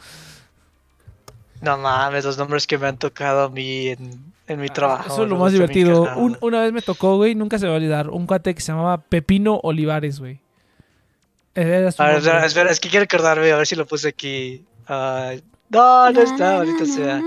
No 1.61 1.79
mames, 1.79 2.25
los 2.25 2.39
nombres 2.39 2.67
que 2.67 2.79
me 2.79 2.87
han 2.89 2.99
tocado 2.99 3.43
a 3.45 3.49
mí 3.51 3.89
en, 3.89 4.33
en 4.47 4.61
mi 4.61 4.69
trabajo. 4.69 5.05
Ah, 5.09 5.13
Eso 5.13 5.25
es 5.25 5.31
lo 5.31 5.37
más 5.37 5.53
divertido. 5.53 6.09
Un- 6.17 6.37
una 6.41 6.63
vez 6.63 6.73
me 6.73 6.83
tocó, 6.83 7.17
güey, 7.17 7.35
nunca 7.35 7.59
se 7.59 7.67
va 7.67 7.75
a 7.75 7.77
olvidar. 7.77 8.11
Un 8.11 8.27
cuate 8.27 8.55
que 8.55 8.61
se 8.61 8.73
llamaba 8.73 8.99
Pepino 8.99 9.61
Olivares, 9.63 10.19
güey. 10.21 10.41
Era 11.61 11.91
su 11.93 12.03
A 12.03 12.07
ver, 12.07 12.17
espera, 12.19 12.47
espera, 12.47 12.71
es 12.71 12.81
que 12.81 12.89
quiero 12.89 13.05
acordarme, 13.05 13.51
a 13.51 13.57
ver 13.57 13.67
si 13.67 13.75
lo 13.77 13.87
puse 13.87 14.09
aquí. 14.09 14.65
No, 14.89 16.11
no 16.11 16.21
está, 16.23 16.57
ahorita 16.59 16.85
sea. 16.87 17.21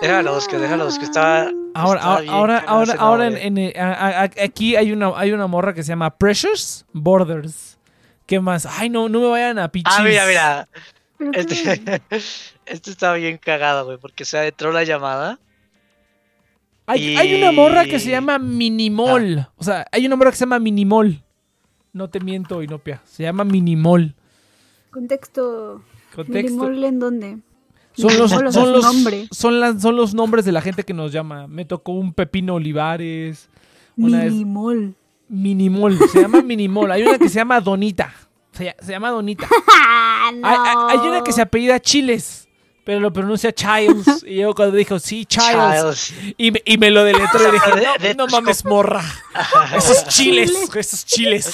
Déjalos, 0.00 0.46
que 0.48 0.58
déjalos, 0.58 0.98
que 0.98 1.04
estaba. 1.04 1.50
Ahora, 1.74 1.98
estaba 2.00 2.14
ahora, 2.14 2.20
bien 2.20 2.32
ahora, 2.34 2.58
ahora, 2.66 2.94
ahora 2.98 3.26
en, 3.26 3.32
nombre. 3.32 3.46
en, 3.46 3.58
eh, 3.58 3.74
a- 3.78 3.92
a- 3.92 4.22
a- 4.22 4.30
aquí 4.44 4.76
hay 4.76 4.92
una, 4.92 5.12
hay 5.16 5.32
una 5.32 5.46
morra 5.46 5.72
que 5.74 5.82
se 5.82 5.88
llama 5.90 6.10
Precious 6.16 6.84
Borders. 6.92 7.78
¿Qué 8.26 8.38
más? 8.40 8.66
Ay, 8.66 8.88
no, 8.90 9.08
no 9.08 9.20
me 9.20 9.28
vayan 9.28 9.58
a 9.58 9.68
pichis. 9.70 9.92
Ah, 9.96 10.02
mira, 10.02 10.26
mira. 10.26 10.68
Este, 11.32 11.54
este 12.66 12.90
está 12.90 13.12
bien 13.14 13.38
cagado, 13.38 13.84
güey, 13.86 13.98
porque 13.98 14.24
se 14.24 14.46
entró 14.46 14.72
la 14.72 14.84
llamada. 14.84 15.38
Hay, 16.86 17.16
hay 17.16 17.40
una 17.42 17.52
morra 17.52 17.84
que 17.84 17.98
se 18.00 18.08
Y- 18.08 18.12
llama 18.12 18.38
Minimol. 18.38 19.46
O 19.56 19.62
sea, 19.64 19.86
hay 19.92 20.06
una 20.06 20.16
morra 20.16 20.30
que 20.30 20.36
se 20.36 20.40
llama 20.44 20.58
Minimol. 20.58 21.22
No 21.92 22.08
te 22.08 22.20
miento, 22.20 22.62
Inopia. 22.62 23.00
Se 23.04 23.22
llama 23.24 23.44
Minimol. 23.44 24.14
Contexto. 24.90 25.82
Contexto. 26.14 26.50
Minimol 26.64 26.84
en 26.84 26.98
dónde? 26.98 27.38
Son 27.92 28.16
los, 28.18 28.30
son, 28.30 28.44
los, 28.44 28.54
son, 29.32 29.60
las- 29.60 29.82
son 29.82 29.96
los 29.96 30.14
nombres 30.14 30.44
de 30.44 30.52
la 30.52 30.60
gente 30.62 30.84
que 30.84 30.94
nos 30.94 31.12
llama. 31.12 31.46
Me 31.48 31.64
tocó 31.64 31.92
un 31.92 32.12
Pepino 32.12 32.54
Olivares. 32.54 33.48
Una 33.96 34.24
Minimol. 34.24 34.94
Minimol. 35.28 35.98
Se 36.12 36.22
llama 36.22 36.40
Minimol. 36.42 36.90
Hay 36.92 37.02
una 37.02 37.18
que 37.18 37.28
se 37.28 37.36
llama 37.36 37.60
Donita. 37.60 38.12
Se, 38.52 38.74
se 38.80 38.92
llama 38.92 39.10
Donita. 39.10 39.46
¡Ah, 39.72 40.30
no! 40.34 40.46
Hay, 40.48 40.56
hay- 40.56 40.98
hay 41.00 41.08
una 41.08 41.22
que 41.22 41.32
se 41.32 41.42
apellida 41.42 41.80
Chiles. 41.80 42.48
Pero 42.84 42.98
lo 43.00 43.12
pronuncia 43.12 43.52
Childs. 43.52 44.22
Y 44.26 44.36
yo 44.38 44.54
cuando 44.54 44.76
dijo, 44.76 44.98
sí, 44.98 45.24
Childs. 45.26 46.08
Childs. 46.10 46.34
Y, 46.38 46.50
me- 46.50 46.62
y 46.64 46.78
me 46.78 46.90
lo 46.90 47.04
deletré 47.04 47.48
y 47.48 47.50
dije, 47.52 47.70
no, 47.76 47.98
de- 47.98 48.14
no 48.14 48.26
mames, 48.26 48.64
morra. 48.64 49.02
Esos 49.76 50.06
chiles, 50.08 50.50
esos 50.74 51.04
chiles. 51.04 51.52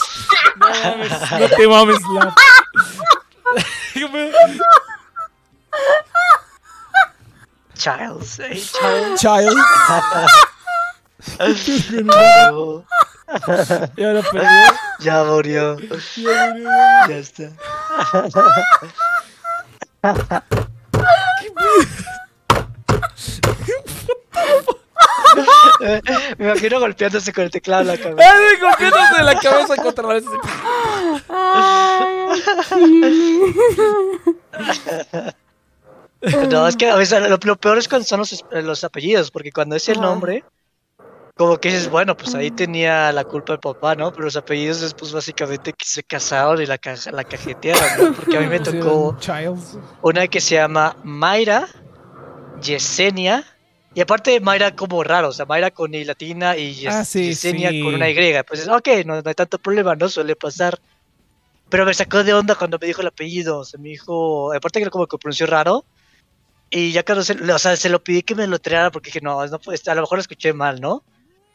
No 0.57 0.69
mames, 0.69 1.11
no 1.41 1.49
te 1.57 1.67
mames, 1.69 1.99
la... 2.15 2.35
Childs. 7.75 8.39
eh, 8.41 8.55
Childs. 8.55 9.21
Child. 9.21 9.57
Oh, 12.13 12.85
Y 13.97 14.05
ahora 14.05 14.23
perdió. 14.23 14.49
ya 15.01 15.25
murió. 15.25 15.77
Ya 16.17 16.55
murió. 16.55 16.71
Ya 17.09 17.17
está. 17.17 17.51
Eh, 25.81 26.01
Me 26.39 26.47
imagino 26.47 26.81
golpeándose 26.81 27.33
con 27.33 27.45
el 27.45 27.51
teclado 27.51 27.83
en 27.83 27.89
la 27.89 27.99
cabeza. 27.99 28.33
Ay, 28.33 28.57
golpeándose 28.61 29.23
la 29.23 29.39
cabeza 29.39 29.77
contra 29.77 30.09
la. 30.09 30.23
No, 36.51 36.67
es 36.67 36.77
que 36.77 36.89
a 36.89 36.97
veces 36.97 37.29
lo, 37.29 37.39
lo 37.41 37.57
peor 37.57 37.79
es 37.79 37.89
cuando 37.89 38.07
son 38.07 38.23
los, 38.65 38.85
apellidos, 38.85 39.31
porque 39.31 39.53
cuando 39.53 39.77
es 39.77 39.89
el 39.89 40.01
nombre, 40.01 40.45
como 41.37 41.59
que 41.59 41.69
dices, 41.69 41.91
bueno, 41.91 42.17
pues 42.17 42.35
ahí 42.35 42.51
tenía 42.51 43.13
la 43.13 43.25
culpa 43.25 43.53
el 43.53 43.59
papá, 43.59 43.95
¿no? 43.95 44.11
Pero 44.11 44.25
los 44.25 44.37
apellidos 44.37 44.81
después 44.81 45.13
básicamente 45.13 45.73
que 45.75 45.85
se 45.87 46.03
casaron 46.03 46.63
y 46.63 46.67
la, 46.67 46.79
ca- 46.79 46.97
la 47.13 47.25
cajetearon, 47.25 47.83
¿no? 48.11 48.17
Porque 48.17 48.37
a 48.39 48.41
mí 48.41 48.47
me 48.47 48.59
tocó 48.81 49.13
una 50.03 50.27
que 50.29 50.41
se 50.41 50.55
llama 50.55 50.97
Mayra, 51.03 51.67
Yesenia, 52.63 53.45
y 53.95 54.01
aparte 54.01 54.31
de 54.31 54.41
Mayra 54.41 54.71
como 54.75 55.03
raro, 55.03 55.29
o 55.29 55.33
sea, 55.33 55.45
Mayra 55.47 55.71
con 55.71 55.95
I 55.95 56.05
latina 56.05 56.57
y 56.57 56.75
Yes- 56.75 56.95
Ah, 56.95 57.05
sí, 57.05 57.29
Yesenia 57.29 57.71
sí. 57.71 57.83
con 57.83 57.95
una 57.95 58.09
Y. 58.09 58.43
Pues 58.47 58.61
es, 58.61 58.69
ok, 58.69 58.89
no, 59.05 59.21
no 59.21 59.29
hay 59.29 59.35
tanto 59.35 59.59
problema, 59.59 59.95
no 59.95 60.09
suele 60.09 60.37
pasar. 60.37 60.79
Pero 61.69 61.85
me 61.85 61.93
sacó 61.95 62.23
de 62.23 62.33
onda 62.33 62.55
cuando 62.55 62.79
me 62.81 62.87
dijo 62.87 63.01
el 63.03 63.09
apellido, 63.09 63.59
o 63.59 63.65
sea, 63.65 63.79
me 63.81 63.89
dijo, 63.91 64.53
aparte 64.55 64.83
que 64.83 64.89
como 64.91 65.07
que 65.07 65.19
pronunció 65.19 65.47
raro, 65.47 65.85
y 66.71 66.93
ya 66.93 67.03
cuando 67.05 67.25
se, 67.25 67.33
o 67.35 67.59
sea, 67.59 67.77
se 67.77 67.89
lo 67.89 68.03
pedí 68.03 68.23
que 68.23 68.35
me 68.35 68.47
lo 68.47 68.59
treara 68.59 68.91
porque 68.91 69.09
dije, 69.09 69.21
no, 69.21 69.45
no 69.47 69.59
pues, 69.59 69.87
a 69.89 69.95
lo 69.95 70.03
mejor 70.03 70.19
lo 70.19 70.23
escuché 70.23 70.53
mal, 70.53 70.81
¿no? 70.81 71.05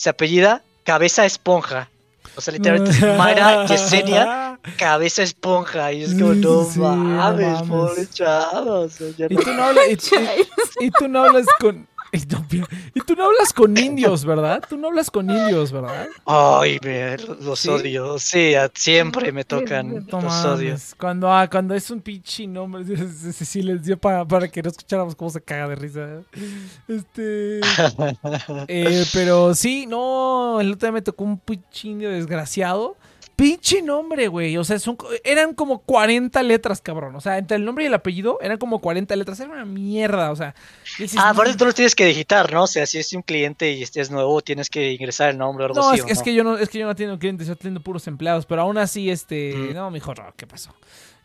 Se 0.02 0.10
apellida 0.10 0.64
Cabeza 0.84 1.28
Esponja. 1.28 1.88
O 2.36 2.42
sea, 2.42 2.54
literalmente 2.54 2.90
es 2.98 3.18
Mayra 3.20 3.66
Yesenia 3.68 4.58
Cabeza 4.76 5.22
Esponja. 5.22 5.92
Y 5.92 6.02
es 6.06 6.14
como, 6.16 6.34
no 6.34 6.64
Sí, 6.64 6.80
mames, 6.80 7.54
mames. 7.54 7.70
pobre 7.70 8.08
chavo. 8.10 8.80
O 8.82 8.90
sea, 8.90 9.08
ya 9.16 9.28
Y 9.30 9.36
no- 9.36 9.42
tú 9.42 9.54
no 9.54 9.64
hablas, 9.64 9.86
y, 9.88 9.92
y- 10.16 10.86
y 10.88 10.90
tú 10.92 11.08
no 11.08 11.24
hablas 11.24 11.46
con. 11.60 11.88
Y 12.22 12.26
tú, 12.26 12.38
y 12.94 13.00
tú 13.00 13.16
no 13.16 13.26
hablas 13.28 13.54
con 13.54 13.78
indios, 13.78 14.26
¿verdad? 14.26 14.62
Tú 14.68 14.78
no 14.78 14.90
hablas 14.90 15.10
con 15.10 15.30
indios, 15.30 15.72
¿verdad? 15.72 16.08
Ay, 16.26 16.78
me, 16.84 17.16
los 17.18 17.60
¿Sí? 17.60 17.70
odio. 17.70 18.20
Sí, 18.20 18.54
a- 18.54 18.70
siempre 18.74 19.32
me 19.32 19.46
tocan. 19.46 20.06
No 20.08 20.22
los 20.22 20.46
odio. 20.46 20.72
mames. 20.72 20.94
Cuando, 21.00 21.32
ah, 21.32 21.50
cuando 21.50 21.74
es 21.74 21.90
un 21.90 22.02
pinche 22.02 22.46
nombre, 22.48 22.84
sí, 23.34 23.62
les 23.62 23.84
dio 23.84 23.98
para, 23.98 24.26
para 24.26 24.50
que 24.50 24.62
no 24.62 24.70
escucháramos 24.70 25.16
cómo 25.16 25.30
se 25.30 25.42
caga 25.42 25.70
de 25.70 25.76
risa. 25.76 26.22
Este. 26.88 27.62
eh, 28.68 29.06
pero 29.14 29.56
sí, 29.56 29.86
no, 29.88 30.60
el 30.60 30.74
otro 30.74 30.88
día 30.88 30.92
me 30.92 31.02
tocó 31.02 31.24
un 31.24 31.40
pinche 31.40 31.88
indio 31.88 32.10
desgraciado. 32.10 32.98
Pinche 33.42 33.82
nombre, 33.82 34.28
güey. 34.28 34.56
O 34.58 34.64
sea, 34.64 34.78
son, 34.78 34.96
eran 35.24 35.54
como 35.56 35.80
40 35.80 36.44
letras, 36.44 36.80
cabrón. 36.80 37.16
O 37.16 37.22
sea, 37.22 37.38
entre 37.40 37.58
el 37.58 37.66
nombre 37.66 37.84
y 37.84 37.88
el 37.88 37.94
apellido 37.96 38.38
eran 38.42 38.58
como 38.60 38.80
40 38.80 39.16
letras. 39.16 39.40
Era 39.40 39.50
una 39.52 39.66
mierda, 39.66 40.30
o 40.32 40.36
sea. 40.36 40.54
dices, 41.00 41.18
Ah, 41.20 41.26
no, 41.26 41.30
aparte 41.42 41.56
tú 41.58 41.66
los 41.66 41.74
tienes 41.74 41.96
que 41.96 42.06
digitar, 42.06 42.54
¿no? 42.54 42.64
O 42.64 42.68
sea, 42.68 42.86
si 42.86 43.00
es 43.00 43.12
un 43.14 43.24
cliente 43.24 43.72
y 43.72 43.82
este 43.82 44.00
es 44.00 44.12
nuevo, 44.12 44.42
tienes 44.42 44.70
que 44.70 44.92
ingresar 44.92 45.32
el 45.32 45.38
nombre 45.40 45.64
o 45.66 45.68
algo 45.70 45.80
No, 45.82 45.90
así. 45.90 46.00
es, 46.00 46.06
¿o 46.06 46.08
es 46.10 46.18
no? 46.20 46.24
que 46.24 46.34
yo 46.36 46.44
no, 46.44 46.58
es 46.58 46.70
que 46.70 46.78
yo 46.80 46.86
no 46.86 46.92
atiendo 46.92 47.18
clientes, 47.18 47.48
yo 47.48 47.54
atiendo 47.54 47.82
puros 47.82 48.06
empleados, 48.08 48.46
pero 48.46 48.62
aún 48.62 48.78
así, 48.78 49.10
este, 49.10 49.54
Mm. 49.56 49.74
no, 49.74 49.90
mijo, 49.92 50.14
¿qué 50.38 50.46
pasó? 50.46 50.74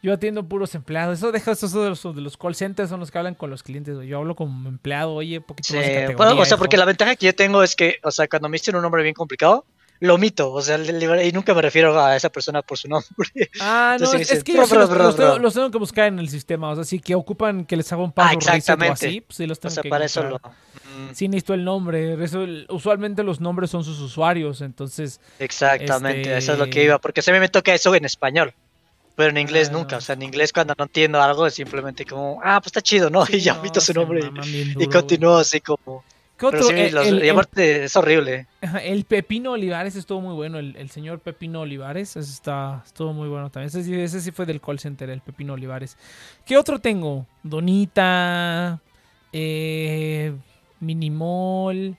Yo 0.02 0.12
atiendo 0.12 0.46
puros 0.48 0.74
empleados. 0.74 1.18
Eso 1.18 1.32
deja 1.32 1.52
eso 1.52 1.82
de 1.82 1.88
los, 1.90 2.02
de 2.02 2.20
los 2.22 2.36
call 2.36 2.54
centers, 2.54 2.88
son 2.88 3.00
los 3.00 3.10
que 3.10 3.18
hablan 3.18 3.34
con 3.34 3.50
los 3.50 3.62
clientes. 3.62 3.94
güey. 3.94 4.08
Yo 4.08 4.18
hablo 4.18 4.36
como 4.36 4.68
empleado, 4.68 5.12
oye, 5.14 5.40
poquito 5.40 5.68
Sí, 5.68 5.76
más 5.76 5.86
de 5.86 5.92
categoría. 5.94 6.16
bueno, 6.16 6.40
o 6.40 6.44
sea, 6.46 6.56
porque 6.56 6.76
la 6.76 6.84
ventaja 6.86 7.14
que 7.16 7.26
yo 7.26 7.34
tengo 7.34 7.62
es 7.62 7.74
que, 7.76 7.96
o 8.02 8.10
sea, 8.10 8.26
cuando 8.28 8.48
me 8.48 8.54
dicen 8.54 8.74
un 8.76 8.82
nombre 8.82 9.02
bien 9.02 9.14
complicado, 9.14 9.64
lo 10.00 10.14
omito, 10.16 10.52
o 10.52 10.60
sea, 10.62 10.78
y 10.78 11.32
nunca 11.32 11.54
me 11.54 11.62
refiero 11.62 11.98
a 12.02 12.14
esa 12.16 12.28
persona 12.30 12.62
por 12.62 12.76
su 12.78 12.88
nombre. 12.88 13.08
Ah, 13.60 13.96
no, 13.98 14.06
es, 14.12 14.18
dicen, 14.18 14.36
es 14.38 14.44
que 14.44 14.54
los, 14.54 14.70
los 14.70 15.16
tengo, 15.16 15.38
los 15.38 15.54
tengo 15.54 15.70
que 15.70 15.78
buscar 15.78 16.06
en 16.08 16.18
el 16.18 16.28
sistema. 16.28 16.70
O 16.70 16.74
sea, 16.74 16.84
sí 16.84 17.00
que 17.00 17.14
ocupan 17.14 17.64
que 17.64 17.76
les 17.76 17.90
haga 17.92 18.02
un 18.02 18.10
Ah, 18.10 18.14
paso 18.14 18.34
o 18.34 18.38
exactamente. 18.38 19.06
así, 19.06 19.20
pues 19.22 19.36
sí 19.36 19.46
los 19.46 19.58
O 19.58 19.60
tengo 19.62 19.74
sea, 19.74 19.82
que 19.82 19.88
para 19.88 20.04
eso 20.04 20.22
lo. 20.22 20.36
Mm, 20.36 21.12
Sí 21.14 21.28
necesito 21.28 21.54
el 21.54 21.64
nombre. 21.64 22.22
Eso, 22.24 22.44
usualmente 22.68 23.22
los 23.22 23.40
nombres 23.40 23.70
son 23.70 23.84
sus 23.84 23.98
usuarios, 24.00 24.60
entonces... 24.60 25.20
Exactamente, 25.38 26.36
eso 26.36 26.52
es 26.52 26.58
lo 26.58 26.64
que 26.66 26.70
Este- 26.70 26.84
iba, 26.84 26.98
porque 26.98 27.22
se 27.22 27.32
me 27.32 27.48
toca 27.48 27.74
eso 27.74 27.94
en 27.94 28.04
español, 28.04 28.54
pero 29.14 29.30
en 29.30 29.38
inglés 29.38 29.68
Ah. 29.70 29.72
nunca, 29.72 29.96
o 29.96 30.00
sea, 30.00 30.14
en 30.14 30.22
inglés 30.22 30.52
cuando 30.52 30.74
no 30.78 30.84
entiendo 30.84 31.20
algo 31.22 31.46
es 31.46 31.54
simplemente 31.54 32.04
como, 32.04 32.40
ah, 32.44 32.60
pues 32.60 32.66
está 32.68 32.80
chido, 32.82 33.10
¿no? 33.10 33.24
sí, 33.26 33.36
y 33.36 33.40
ya 33.40 33.54
no, 33.54 33.60
omito 33.60 33.80
su 33.80 33.92
nombre 33.94 34.20
y- 34.20 34.22
duro, 34.24 34.42
güey. 34.74 34.88
continúo 34.88 35.36
así 35.38 35.60
como... 35.60 36.04
¿Qué 36.38 36.46
Pero 36.50 36.58
otro? 36.66 36.68
sí, 36.68 36.74
El- 36.82 36.94
los- 36.94 37.06
el- 37.06 37.18
y 37.18 37.28
el- 37.28 37.30
aparte 37.30 37.84
es 37.84 37.96
horrible. 37.96 38.46
El 38.82 39.04
Pepino 39.04 39.52
Olivares 39.52 39.96
estuvo 39.96 40.20
muy 40.20 40.34
bueno, 40.34 40.58
el, 40.58 40.76
el 40.76 40.90
señor 40.90 41.20
Pepino 41.20 41.62
Olivares, 41.62 42.14
está, 42.16 42.82
estuvo 42.84 43.12
muy 43.14 43.28
bueno 43.28 43.48
también. 43.50 43.68
Ese, 43.68 43.82
sí- 43.82 43.94
ese 43.98 44.20
sí 44.20 44.32
fue 44.32 44.44
del 44.44 44.60
call 44.60 44.78
center, 44.78 45.08
el 45.08 45.22
Pepino 45.22 45.54
Olivares. 45.54 45.96
¿Qué 46.44 46.58
otro 46.58 46.78
tengo? 46.78 47.26
Donita, 47.42 48.80
eh, 49.32 50.34
Minimol. 50.80 51.96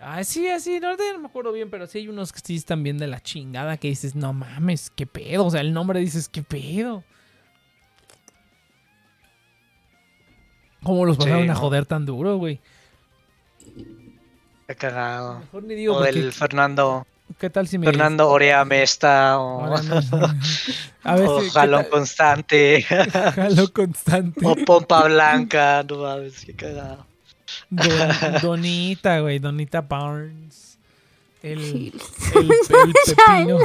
Ah, 0.00 0.24
sí, 0.24 0.48
así, 0.48 0.80
no, 0.80 0.96
no 0.96 1.18
me 1.18 1.26
acuerdo 1.26 1.52
bien, 1.52 1.68
pero 1.70 1.86
sí 1.86 1.98
hay 1.98 2.08
unos 2.08 2.32
que 2.32 2.40
sí 2.40 2.56
están 2.56 2.82
bien 2.82 2.96
de 2.98 3.06
la 3.06 3.20
chingada 3.20 3.76
que 3.76 3.88
dices, 3.88 4.14
no 4.14 4.32
mames, 4.32 4.90
qué 4.96 5.06
pedo. 5.06 5.44
O 5.46 5.50
sea, 5.50 5.60
el 5.60 5.72
nombre 5.74 6.00
dices, 6.00 6.28
qué 6.30 6.42
pedo. 6.42 7.04
¿Cómo 10.82 11.04
los 11.06 11.16
Sí, 11.16 11.22
pasaron 11.22 11.50
a 11.50 11.54
joder 11.54 11.86
tan 11.86 12.04
duro, 12.04 12.36
güey? 12.36 12.60
Qué 14.66 14.74
cagado. 14.76 15.40
Mejor 15.40 15.62
ni 15.64 15.74
digo 15.74 15.94
O 15.94 15.98
porque, 15.98 16.10
el 16.18 16.32
Fernando, 16.32 17.06
¿qué 17.38 17.50
tal 17.50 17.68
si 17.68 17.76
me... 17.78 17.86
Fernando 17.86 18.28
Orea 18.30 18.64
Mesta, 18.64 19.38
o. 19.38 19.74
A 21.04 21.14
ver 21.16 21.28
o 21.28 21.40
si- 21.40 21.46
¿qué 21.46 21.50
Jalón 21.52 21.82
tal? 21.82 21.90
Constante, 21.90 22.82
Jalo 23.34 23.72
constante. 23.72 24.40
o 24.46 24.56
Pompa 24.56 25.04
Blanca, 25.04 25.84
no 25.88 25.98
mames, 25.98 26.44
qué 26.46 26.54
cagado. 26.54 27.04
Don- 27.68 28.40
Donita, 28.42 29.20
güey. 29.20 29.38
Donita 29.38 29.82
Barnes. 29.82 30.78
El, 31.42 31.58
el, 31.60 31.92
el 32.34 32.48
pepino. 33.04 33.58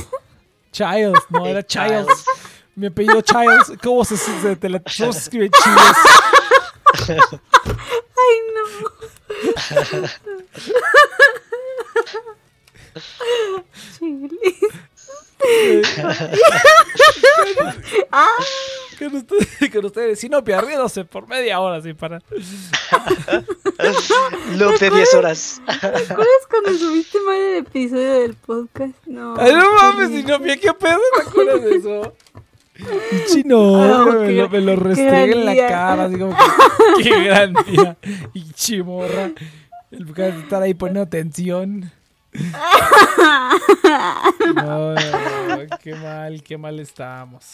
Childs, 0.74 1.22
no, 1.30 1.45
era 1.45 1.66
Childs. 1.66 2.26
Mi 2.76 2.88
apellido 2.88 3.22
Childs. 3.22 3.72
¿Cómo 3.82 4.04
se, 4.04 4.18
se, 4.18 4.56
te 4.58 4.68
la- 4.68 4.82
escribe 4.86 5.50
Childs? 5.50 5.97
Ay, 8.18 8.38
no. 8.54 10.29
Ah, 18.12 18.28
Con 18.97 19.16
ustedes, 19.16 19.72
con 19.74 19.86
ustedes. 19.86 20.20
Si 20.20 20.28
no, 20.30 20.43
riéndose 20.62 21.06
por 21.06 21.28
media 21.28 21.60
hora 21.60 21.82
sin 21.82 21.95
parar. 21.95 22.22
Loop 24.58 24.78
de 24.80 24.89
10 24.89 25.14
horas. 25.14 25.62
¿te 25.66 25.88
acuerdas 25.88 26.47
cuando 26.50 26.74
subiste 26.78 27.20
mal 27.26 27.36
el 27.38 27.58
episodio 27.60 28.14
del 28.22 28.34
podcast? 28.36 28.93
No. 29.06 29.36
Ay, 29.38 29.54
no 29.54 29.74
mames, 29.76 30.10
Chile. 30.10 30.22
si 30.22 30.28
no, 30.28 30.39
¿qué 30.39 30.74
pedo? 30.74 31.00
¿Te 31.16 31.22
acuerdas 31.30 31.64
de 31.64 31.76
eso? 31.76 32.14
Chino, 33.28 33.76
Ah, 33.84 34.06
me, 34.06 34.28
qué- 34.28 34.34
lo, 34.34 34.50
me 34.50 34.62
lo 34.62 34.76
qué 34.76 34.80
restrega 34.84 35.24
en 35.24 35.45
la 35.45 35.56
cara, 35.68 36.06
así 36.06 36.18
como 36.18 36.36
que, 36.97 37.04
qué 37.04 37.24
gran 37.24 37.54
día. 37.66 37.97
Y 38.34 38.52
chimorra. 38.54 39.32
El 39.92 40.04
lugar 40.04 40.34
de 40.34 40.40
estar 40.42 40.62
ahí 40.62 40.74
poniendo 40.74 41.02
atención. 41.02 41.92
No, 44.54 44.54
no, 44.56 44.94
no, 44.94 45.78
qué 45.82 45.96
mal, 45.96 46.44
qué 46.44 46.58
mal 46.58 46.80
estamos. 46.80 47.54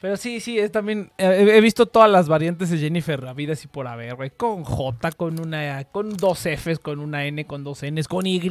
Pero 0.00 0.16
sí, 0.16 0.40
sí, 0.40 0.58
es 0.58 0.72
también. 0.72 1.12
eh, 1.16 1.44
he, 1.48 1.56
he 1.58 1.60
visto 1.60 1.86
todas 1.86 2.10
las 2.10 2.28
variantes 2.28 2.70
de 2.70 2.78
Jennifer 2.78 3.20
Ravidas 3.20 3.62
y 3.64 3.68
por 3.68 3.86
haber, 3.86 4.16
güey. 4.16 4.30
Con 4.30 4.64
J, 4.64 5.12
con 5.12 5.38
una. 5.38 5.84
Con 5.84 6.16
dos 6.16 6.40
Fs, 6.46 6.78
con 6.80 6.98
una 6.98 7.24
N, 7.26 7.44
con 7.46 7.62
dos 7.62 7.82
Ns, 7.84 8.08
con 8.08 8.26
Y. 8.26 8.40
Sí. 8.40 8.48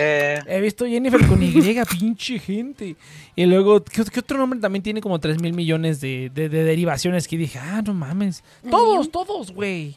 He 0.00 0.60
visto 0.62 0.86
Jennifer 0.86 1.26
con 1.26 1.42
Y, 1.42 1.50
pinche 1.98 2.38
gente. 2.38 2.94
Y 3.34 3.46
luego, 3.46 3.82
¿qué, 3.82 4.04
qué 4.04 4.20
otro 4.20 4.38
nombre 4.38 4.60
también 4.60 4.82
tiene 4.82 5.00
como 5.00 5.18
3 5.18 5.40
mil 5.42 5.54
millones 5.54 6.00
de, 6.00 6.30
de- 6.32 6.48
de 6.48 6.62
derivaciones? 6.62 7.26
Que 7.26 7.36
dije, 7.36 7.58
ah, 7.58 7.82
no 7.84 7.92
mames. 7.94 8.44
Todos, 8.70 9.10
todos, 9.10 9.50
güey. 9.50 9.96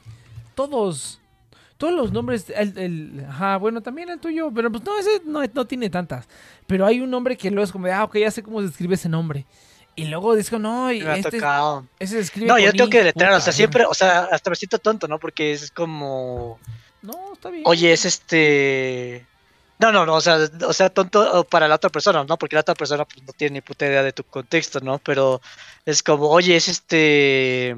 Todos. 0.56 1.20
Todos 1.82 1.94
los 1.96 2.12
nombres. 2.12 2.46
El, 2.56 2.78
el- 2.78 3.26
ajá, 3.28 3.58
bueno, 3.58 3.82
también 3.82 4.10
el 4.10 4.20
tuyo. 4.20 4.52
Pero 4.54 4.72
pues 4.72 4.84
no, 4.84 4.98
ese 5.00 5.22
no, 5.26 5.42
no 5.54 5.66
tiene 5.66 5.90
tantas. 5.90 6.28
Pero 6.68 6.86
hay 6.86 7.02
un 7.02 7.10
nombre 7.10 7.36
que 7.36 7.50
luego 7.50 7.64
es 7.66 7.72
como 7.72 7.88
de, 7.88 7.94
ah, 7.94 8.04
ok, 8.04 8.18
ya 8.18 8.30
sé 8.30 8.44
cómo 8.44 8.62
se 8.62 8.68
escribe 8.68 8.94
ese 8.96 9.10
nombre. 9.10 9.46
Y 9.96 10.06
luego 10.06 10.36
digo, 10.36 10.60
no, 10.60 10.92
y 10.92 11.02
Me 11.02 11.10
ha 11.10 11.16
este, 11.18 11.32
tocado. 11.32 11.86
ese 12.00 12.14
se 12.14 12.20
escribe 12.22 12.48
No, 12.48 12.58
yo 12.60 12.72
tengo 12.72 12.86
I. 12.86 12.90
que 12.92 12.98
deletrear, 13.00 13.34
o 13.34 13.42
sea, 13.42 13.52
siempre, 13.52 13.84
o 13.86 13.94
sea, 13.94 14.30
hasta 14.32 14.50
me 14.52 14.56
siento 14.56 14.78
tonto, 14.80 15.08
¿no? 15.08 15.20
Porque 15.20 15.52
es 15.52 15.70
como, 15.72 16.60
No, 17.02 17.34
está 17.34 17.50
bien. 17.50 17.64
oye, 17.66 17.92
es 17.92 18.06
este... 18.06 19.26
No, 19.80 19.92
no, 19.92 20.06
no, 20.06 20.14
o 20.14 20.22
sea, 20.22 20.38
o 20.68 20.74
sea, 20.74 20.90
tonto 20.92 21.44
para 21.46 21.68
la 21.68 21.76
otra 21.76 21.90
persona, 21.90 22.24
¿no? 22.24 22.38
Porque 22.38 22.56
la 22.56 22.62
otra 22.62 22.76
persona 22.76 23.04
pues, 23.04 23.26
no 23.26 23.34
tiene 23.34 23.56
ni 23.56 23.62
puta 23.62 23.88
idea 23.88 24.04
de 24.04 24.14
tu 24.14 24.24
contexto, 24.24 24.80
¿no? 24.80 25.00
Pero 25.00 25.42
es 25.86 26.04
como, 26.04 26.30
oye, 26.30 26.56
es 26.56 26.68
este... 26.68 27.76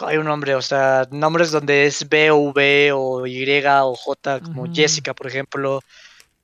Hay 0.00 0.16
un 0.16 0.26
nombre, 0.26 0.54
o 0.54 0.62
sea, 0.62 1.06
nombres 1.10 1.50
donde 1.50 1.86
es 1.86 2.08
B 2.08 2.30
o 2.30 2.38
V 2.38 2.92
o 2.92 3.26
Y 3.26 3.64
o 3.66 3.94
J, 3.94 4.40
como. 4.40 4.72
Jessica, 4.72 5.14
por 5.14 5.26
ejemplo. 5.26 5.80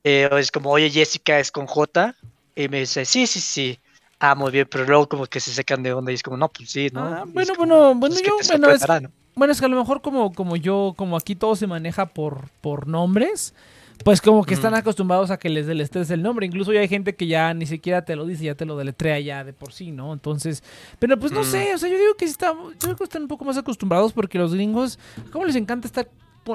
Eh, 0.02 0.28
es 0.38 0.50
como, 0.50 0.70
oye, 0.70 0.90
Jessica 0.90 1.38
es 1.38 1.50
con 1.50 1.66
J. 1.66 2.14
Y 2.56 2.68
me 2.68 2.80
dice, 2.80 3.04
sí, 3.04 3.26
sí, 3.26 3.40
sí. 3.40 3.78
Ah, 4.18 4.34
muy 4.34 4.50
bien, 4.50 4.66
pero 4.70 4.84
luego 4.84 5.08
como 5.08 5.26
que 5.26 5.40
se 5.40 5.52
secan 5.52 5.82
de 5.82 5.92
onda 5.92 6.12
y 6.12 6.14
es 6.14 6.22
como, 6.22 6.36
no, 6.36 6.48
pues 6.48 6.70
sí, 6.70 6.88
¿no? 6.92 7.04
Ah, 7.04 7.24
bueno, 7.26 7.54
como, 7.56 7.94
bueno, 7.94 7.94
bueno, 7.94 8.14
pues, 8.14 8.22
¿qué 8.22 8.28
yo, 8.28 8.36
bueno, 8.48 8.70
es, 8.70 8.88
no? 8.88 9.10
Bueno, 9.34 9.52
es 9.52 9.60
que 9.60 9.66
a 9.66 9.68
lo 9.68 9.76
mejor 9.76 10.00
como, 10.00 10.32
como 10.32 10.56
yo, 10.56 10.94
como 10.96 11.16
aquí 11.16 11.34
todo 11.34 11.56
se 11.56 11.66
maneja 11.66 12.06
por, 12.06 12.48
por 12.60 12.86
nombres, 12.86 13.54
pues 14.02 14.20
como 14.20 14.44
que 14.44 14.54
están 14.54 14.74
acostumbrados 14.74 15.30
a 15.30 15.38
que 15.38 15.48
les 15.48 15.66
deletrees 15.66 16.10
el 16.10 16.22
nombre. 16.22 16.44
Incluso 16.46 16.72
ya 16.72 16.80
hay 16.80 16.88
gente 16.88 17.14
que 17.14 17.26
ya 17.26 17.54
ni 17.54 17.64
siquiera 17.66 18.04
te 18.04 18.16
lo 18.16 18.26
dice, 18.26 18.44
ya 18.44 18.54
te 18.54 18.64
lo 18.66 18.76
deletrea 18.76 19.18
ya 19.20 19.44
de 19.44 19.52
por 19.52 19.72
sí, 19.72 19.92
¿no? 19.92 20.12
Entonces, 20.12 20.62
pero 20.98 21.18
pues 21.18 21.32
no 21.32 21.40
Mm. 21.40 21.44
sé, 21.44 21.74
o 21.74 21.78
sea, 21.78 21.88
yo 21.88 21.96
digo 21.98 22.14
que 22.18 22.26
sí 22.26 22.32
está, 22.32 22.52
yo 22.52 22.70
creo 22.78 22.96
que 22.96 23.04
están 23.04 23.22
un 23.22 23.28
poco 23.28 23.44
más 23.44 23.56
acostumbrados 23.56 24.12
porque 24.12 24.38
los 24.38 24.52
gringos, 24.54 24.98
¿cómo 25.30 25.44
les 25.44 25.56
encanta 25.56 25.86
estar 25.86 26.08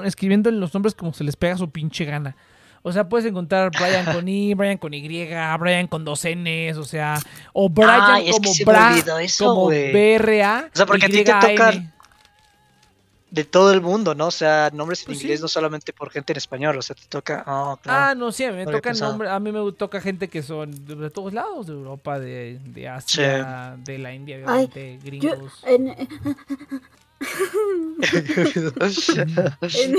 escribiendo 0.03 0.51
los 0.51 0.73
nombres 0.73 0.93
como 0.93 1.13
se 1.13 1.23
les 1.23 1.35
pega 1.35 1.57
su 1.57 1.69
pinche 1.69 2.05
gana? 2.05 2.35
O 2.81 2.93
sea, 2.93 3.09
puedes 3.09 3.25
encontrar 3.25 3.71
Brian 3.71 4.05
con 4.05 4.27
I, 4.27 4.53
Brian 4.55 4.77
con 4.77 4.93
Y, 4.93 5.01
Brian 5.59 5.87
con 5.87 6.05
dos 6.05 6.23
Ns, 6.25 6.77
o 6.77 6.83
sea, 6.85 7.19
o 7.51 7.67
Brian 7.69 8.17
es 8.23 8.25
que 8.25 8.31
como 8.31 8.53
se 8.53 8.65
me 8.65 8.71
Bra, 8.71 9.21
eso, 9.21 9.45
como. 9.53 9.67
BRA. 9.67 10.69
O 10.73 10.77
sea, 10.77 10.85
porque 10.85 11.05
a 11.07 11.09
ti 11.09 11.23
te 11.23 11.55
YAN. 11.55 11.93
De 13.31 13.43
todo 13.43 13.71
el 13.73 13.81
mundo, 13.81 14.15
¿no? 14.15 14.27
O 14.27 14.31
sea, 14.31 14.71
nombres 14.73 15.01
en 15.01 15.05
Pues 15.05 15.19
sí. 15.19 15.25
inglés 15.25 15.41
no 15.41 15.47
solamente 15.47 15.93
por 15.93 16.09
gente 16.09 16.33
en 16.33 16.37
español, 16.37 16.77
o 16.77 16.81
sea, 16.81 16.95
te 16.95 17.05
toca... 17.07 17.43
Oh, 17.45 17.77
Ah, 17.85 18.15
no, 18.17 18.31
sí, 18.31 18.43
a 18.43 18.51
mí 18.51 18.57
me 18.57 18.65
No 18.65 18.71
toca 18.71 18.91
nombre, 18.93 19.29
a 19.29 19.39
mí 19.39 19.51
me 19.51 19.71
toca 19.73 20.01
gente 20.01 20.27
que 20.29 20.41
son 20.41 20.71
de, 20.87 20.95
de 20.95 21.09
todos 21.11 21.31
lados, 21.33 21.67
de 21.67 21.73
Europa, 21.73 22.19
de, 22.19 22.59
de 22.63 22.87
Asia, 22.87 23.75
de 23.77 23.97
la 23.99 24.13
India, 24.13 24.37
obviamente, 24.37 24.97
Yo, 24.97 25.05
gringos. 25.05 25.53
en- 25.67 25.95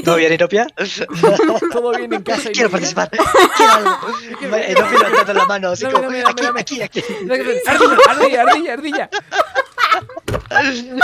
¿Todo 0.05 0.17
bien, 0.17 0.33
Inopia? 0.33 0.67
Todo 1.73 1.91
bien 1.97 2.13
en 2.13 2.23
casa. 2.23 2.51
Quiero 2.51 2.71
participar. 2.71 3.11
Quiero 4.39 4.57
levantando 4.91 5.35
la 5.35 5.47
mano, 5.47 5.69
así 5.71 5.85
como, 5.87 6.09
aquí, 6.57 6.81
aquí, 6.83 7.03
ardilla, 8.09 8.43
ardilla, 8.43 8.73
ardilla. 8.73 9.11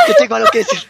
Que 0.07 0.15
tengo 0.19 0.35
algo 0.37 0.49
que 0.51 0.59
decir. 0.59 0.89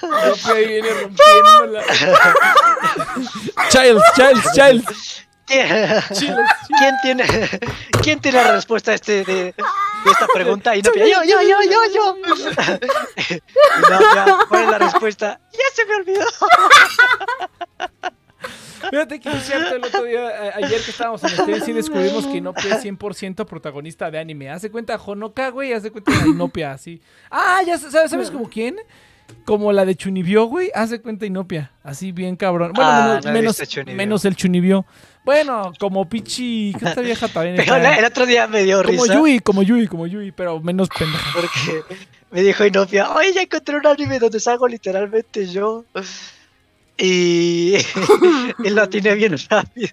No, 0.00 0.52
ahí 0.54 0.66
viene 0.66 0.90
rompiéndola. 0.90 1.84
Childs, 3.70 4.04
Childs, 4.14 4.52
Childs. 4.54 5.25
¿Quién, 5.46 6.94
tiene, 7.02 7.24
¿Quién 8.02 8.20
tiene 8.20 8.42
la 8.42 8.52
respuesta 8.52 8.90
a 8.92 8.94
este, 8.94 9.24
de, 9.24 9.34
de 9.44 9.54
esta 10.10 10.26
pregunta? 10.32 10.74
Inopia, 10.76 11.04
yo, 11.06 11.22
yo, 11.24 11.40
yo, 11.42 11.58
yo, 11.62 11.80
yo. 11.94 12.16
Inopia, 13.78 14.38
¿cuál 14.48 14.64
es 14.64 14.70
la 14.70 14.78
respuesta? 14.78 15.40
Ya 15.52 15.58
se 15.74 15.84
me 15.86 15.94
olvidó. 15.96 16.24
Fíjate 18.90 19.18
que 19.20 19.28
es 19.30 19.42
cierto, 19.44 19.74
el 19.74 19.84
otro 19.84 20.04
día, 20.04 20.28
a- 20.28 20.56
ayer 20.58 20.80
que 20.80 20.90
estábamos 20.90 21.22
en 21.24 21.30
stream, 21.30 21.60
sí 21.62 21.72
descubrimos 21.72 22.26
que 22.26 22.36
Inopia 22.36 22.76
es 22.76 22.84
100% 22.84 23.44
protagonista 23.46 24.10
de 24.10 24.18
anime. 24.18 24.50
Hace 24.50 24.70
cuenta 24.70 24.96
Honoka, 24.96 25.48
güey, 25.50 25.72
hace 25.72 25.90
cuenta 25.90 26.12
de 26.12 26.28
Inopia, 26.28 26.72
así. 26.72 27.00
Ah, 27.30 27.60
ya 27.66 27.78
sa- 27.78 27.90
sabes, 27.90 28.10
¿sabes 28.10 28.30
como 28.30 28.48
quién? 28.48 28.76
Como 29.44 29.72
la 29.72 29.84
de 29.84 29.96
Chunibyo, 29.96 30.44
güey, 30.44 30.70
hace 30.72 31.00
cuenta 31.00 31.26
Inopia. 31.26 31.72
Así 31.82 32.12
bien 32.12 32.36
cabrón. 32.36 32.72
Bueno, 32.74 32.90
Ah, 32.90 33.20
menos, 33.24 33.58
no 33.58 33.92
menos 33.94 34.24
el 34.24 34.36
Chunibyo. 34.36 34.84
Bueno, 35.26 35.72
como 35.78 36.08
Pichi, 36.08 36.72
que 36.78 36.84
esta 36.86 37.00
vieja 37.02 37.26
también 37.28 37.56
Pero 37.56 37.76
está- 37.76 37.96
el 37.98 38.04
otro 38.06 38.24
día 38.26 38.46
me 38.46 38.62
dio 38.62 38.82
Como 38.82 39.02
risa. 39.02 39.14
Yui, 39.14 39.40
como 39.40 39.62
Yui, 39.62 39.86
como 39.88 40.06
Yui, 40.06 40.30
pero 40.32 40.60
menos 40.60 40.88
pendeja. 40.88 41.30
Porque 41.34 41.84
me 42.30 42.42
dijo 42.42 42.64
Inopia, 42.64 43.10
oye, 43.10 43.32
ya 43.34 43.42
encontré 43.42 43.76
un 43.76 43.86
anime 43.86 44.18
donde 44.20 44.38
salgo 44.40 44.66
literalmente 44.68 45.46
yo. 45.48 45.84
Y 46.98 47.74
él 48.64 48.74
lo 48.74 48.88
tiene 48.88 49.14
bien 49.16 49.36
rápido. 49.50 49.88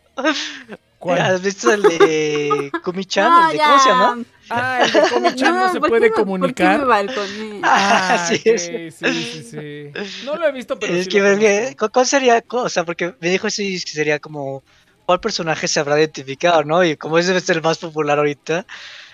¿Cuál? 1.00 1.20
¿Has 1.20 1.42
visto 1.42 1.70
el 1.74 1.82
de 1.82 2.72
Kumi-chan? 2.82 3.30
No, 3.30 3.52
el 3.52 3.58
de, 3.58 3.64
¿Cómo 3.64 3.80
se 3.80 3.90
llama? 3.90 4.20
Ah, 4.50 4.80
el 4.86 4.92
de 4.94 5.00
Komi-chan 5.10 5.56
no, 5.56 5.72
se 5.74 5.80
¿por 5.82 5.88
qué 5.88 5.90
puede 5.90 6.10
me- 6.10 6.16
comunicar. 6.16 6.80
¿Por 6.80 6.80
qué 6.80 6.80
me 6.80 6.86
balconé? 6.88 7.60
Ah, 7.64 8.26
sí, 8.30 8.36
ok, 8.36 8.42
es- 8.46 8.96
sí, 8.96 9.02
sí, 9.02 9.44
sí. 9.52 10.26
No 10.26 10.38
lo 10.38 10.48
he 10.48 10.52
visto, 10.54 10.80
pero 10.80 10.94
es 10.94 11.04
sí 11.04 11.10
que, 11.10 11.20
lo 11.20 11.28
es 11.32 11.40
que, 11.40 11.58
conozco. 11.60 11.78
¿cu- 11.88 11.92
¿cuál 11.92 12.06
sería? 12.06 12.44
O 12.50 12.70
sea, 12.70 12.86
porque 12.86 13.16
me 13.20 13.30
dijo 13.30 13.50
sí, 13.50 13.82
que 13.84 13.92
sería 13.92 14.20
como, 14.20 14.64
¿cuál 15.14 15.20
personaje 15.20 15.68
se 15.68 15.80
habrá 15.80 15.99
identificado, 15.99 16.64
no? 16.64 16.84
Y 16.84 16.97
como 16.97 17.20
ese 17.20 17.28
debe 17.30 17.41
ser 17.41 17.57
el 17.57 17.61
más 17.61 17.78
popular 17.78 18.18
ahorita. 18.18 18.66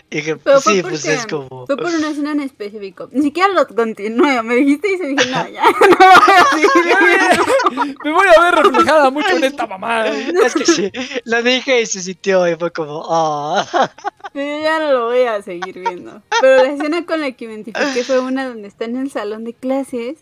Y 0.09 0.17
dije, 0.17 0.37
Pero 0.37 0.55
pues 0.55 0.63
fue 0.63 0.73
sí, 0.75 0.81
pues 0.81 1.05
es 1.05 1.27
como... 1.27 1.65
Fue 1.67 1.75
por 1.75 1.87
una 1.87 2.09
escena 2.09 2.31
en 2.31 2.39
específico. 2.39 3.09
Ni 3.11 3.21
siquiera 3.21 3.49
lo 3.49 3.67
continué. 3.67 4.41
Me 4.41 4.55
dijiste 4.55 4.93
y 4.93 4.97
se 4.97 5.07
dije, 5.07 5.29
no, 5.29 5.49
ya. 5.49 5.63
No 5.89 5.97
voy 5.97 7.11
a 7.11 7.35
seguir. 7.35 7.97
Me 8.05 8.11
voy 8.13 8.27
a 8.27 8.41
ver 8.41 8.55
reflejada 8.63 9.09
mucho 9.11 9.35
en 9.35 9.43
esta 9.43 9.67
mamada. 9.67 10.07
Es 10.45 10.55
que 10.55 10.65
sí, 10.65 10.91
lo 11.25 11.43
dije 11.43 11.81
y 11.81 11.85
se 11.85 12.01
sintió 12.01 12.47
y 12.47 12.55
fue 12.55 12.71
como, 12.71 13.05
ah. 13.09 13.91
Pero 14.31 14.63
ya 14.63 14.79
no 14.79 14.93
lo 14.93 15.05
voy 15.07 15.23
a 15.23 15.41
seguir 15.41 15.79
viendo. 15.79 16.21
Pero 16.39 16.63
la 16.63 16.71
escena 16.71 17.05
con 17.05 17.19
la 17.19 17.33
que 17.33 17.45
me 17.45 17.55
identifiqué 17.55 18.05
fue 18.05 18.21
una 18.21 18.47
donde 18.47 18.69
está 18.69 18.85
en 18.85 18.95
el 18.95 19.11
salón 19.11 19.43
de 19.43 19.53
clases 19.53 20.19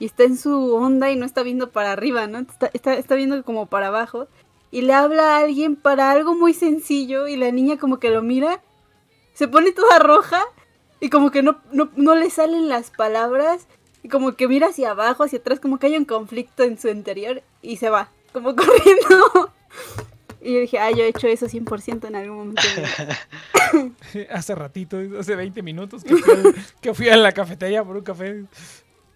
y 0.00 0.06
está 0.06 0.24
en 0.24 0.36
su 0.36 0.74
onda 0.74 1.08
y 1.08 1.16
no 1.16 1.24
está 1.24 1.44
viendo 1.44 1.70
para 1.70 1.92
arriba, 1.92 2.26
¿no? 2.26 2.40
Está, 2.40 2.68
está, 2.72 2.94
está 2.94 3.14
viendo 3.14 3.44
como 3.44 3.66
para 3.66 3.86
abajo 3.86 4.26
y 4.70 4.82
le 4.82 4.92
habla 4.92 5.36
a 5.36 5.38
alguien 5.40 5.76
para 5.76 6.10
algo 6.10 6.34
muy 6.34 6.54
sencillo 6.54 7.26
y 7.26 7.36
la 7.36 7.50
niña 7.50 7.78
como 7.78 7.98
que 7.98 8.10
lo 8.10 8.22
mira, 8.22 8.62
se 9.34 9.48
pone 9.48 9.72
toda 9.72 9.98
roja 9.98 10.44
y 11.00 11.10
como 11.10 11.30
que 11.30 11.42
no, 11.42 11.60
no, 11.72 11.90
no 11.96 12.14
le 12.14 12.30
salen 12.30 12.68
las 12.68 12.90
palabras 12.90 13.66
y 14.02 14.08
como 14.08 14.34
que 14.36 14.48
mira 14.48 14.68
hacia 14.68 14.90
abajo, 14.90 15.24
hacia 15.24 15.38
atrás, 15.40 15.60
como 15.60 15.78
que 15.78 15.86
hay 15.86 15.96
un 15.96 16.04
conflicto 16.04 16.62
en 16.62 16.78
su 16.78 16.88
interior 16.88 17.42
y 17.62 17.76
se 17.76 17.90
va, 17.90 18.10
como 18.32 18.54
corriendo. 18.56 19.52
Y 20.42 20.54
yo 20.54 20.60
dije, 20.60 20.78
ah, 20.78 20.90
yo 20.90 21.04
he 21.04 21.08
hecho 21.08 21.26
eso 21.26 21.46
100% 21.46 22.06
en 22.08 22.16
algún 22.16 22.38
momento. 22.38 22.62
de 22.62 22.80
mi 22.80 23.92
vida". 23.92 24.30
Hace 24.34 24.54
ratito, 24.54 24.98
hace 25.18 25.36
20 25.36 25.62
minutos 25.62 26.02
que 26.02 26.16
fui, 26.16 26.54
que 26.80 26.94
fui 26.94 27.08
a 27.08 27.16
la 27.16 27.32
cafetería 27.32 27.84
por 27.84 27.96
un 27.96 28.02
café. 28.02 28.44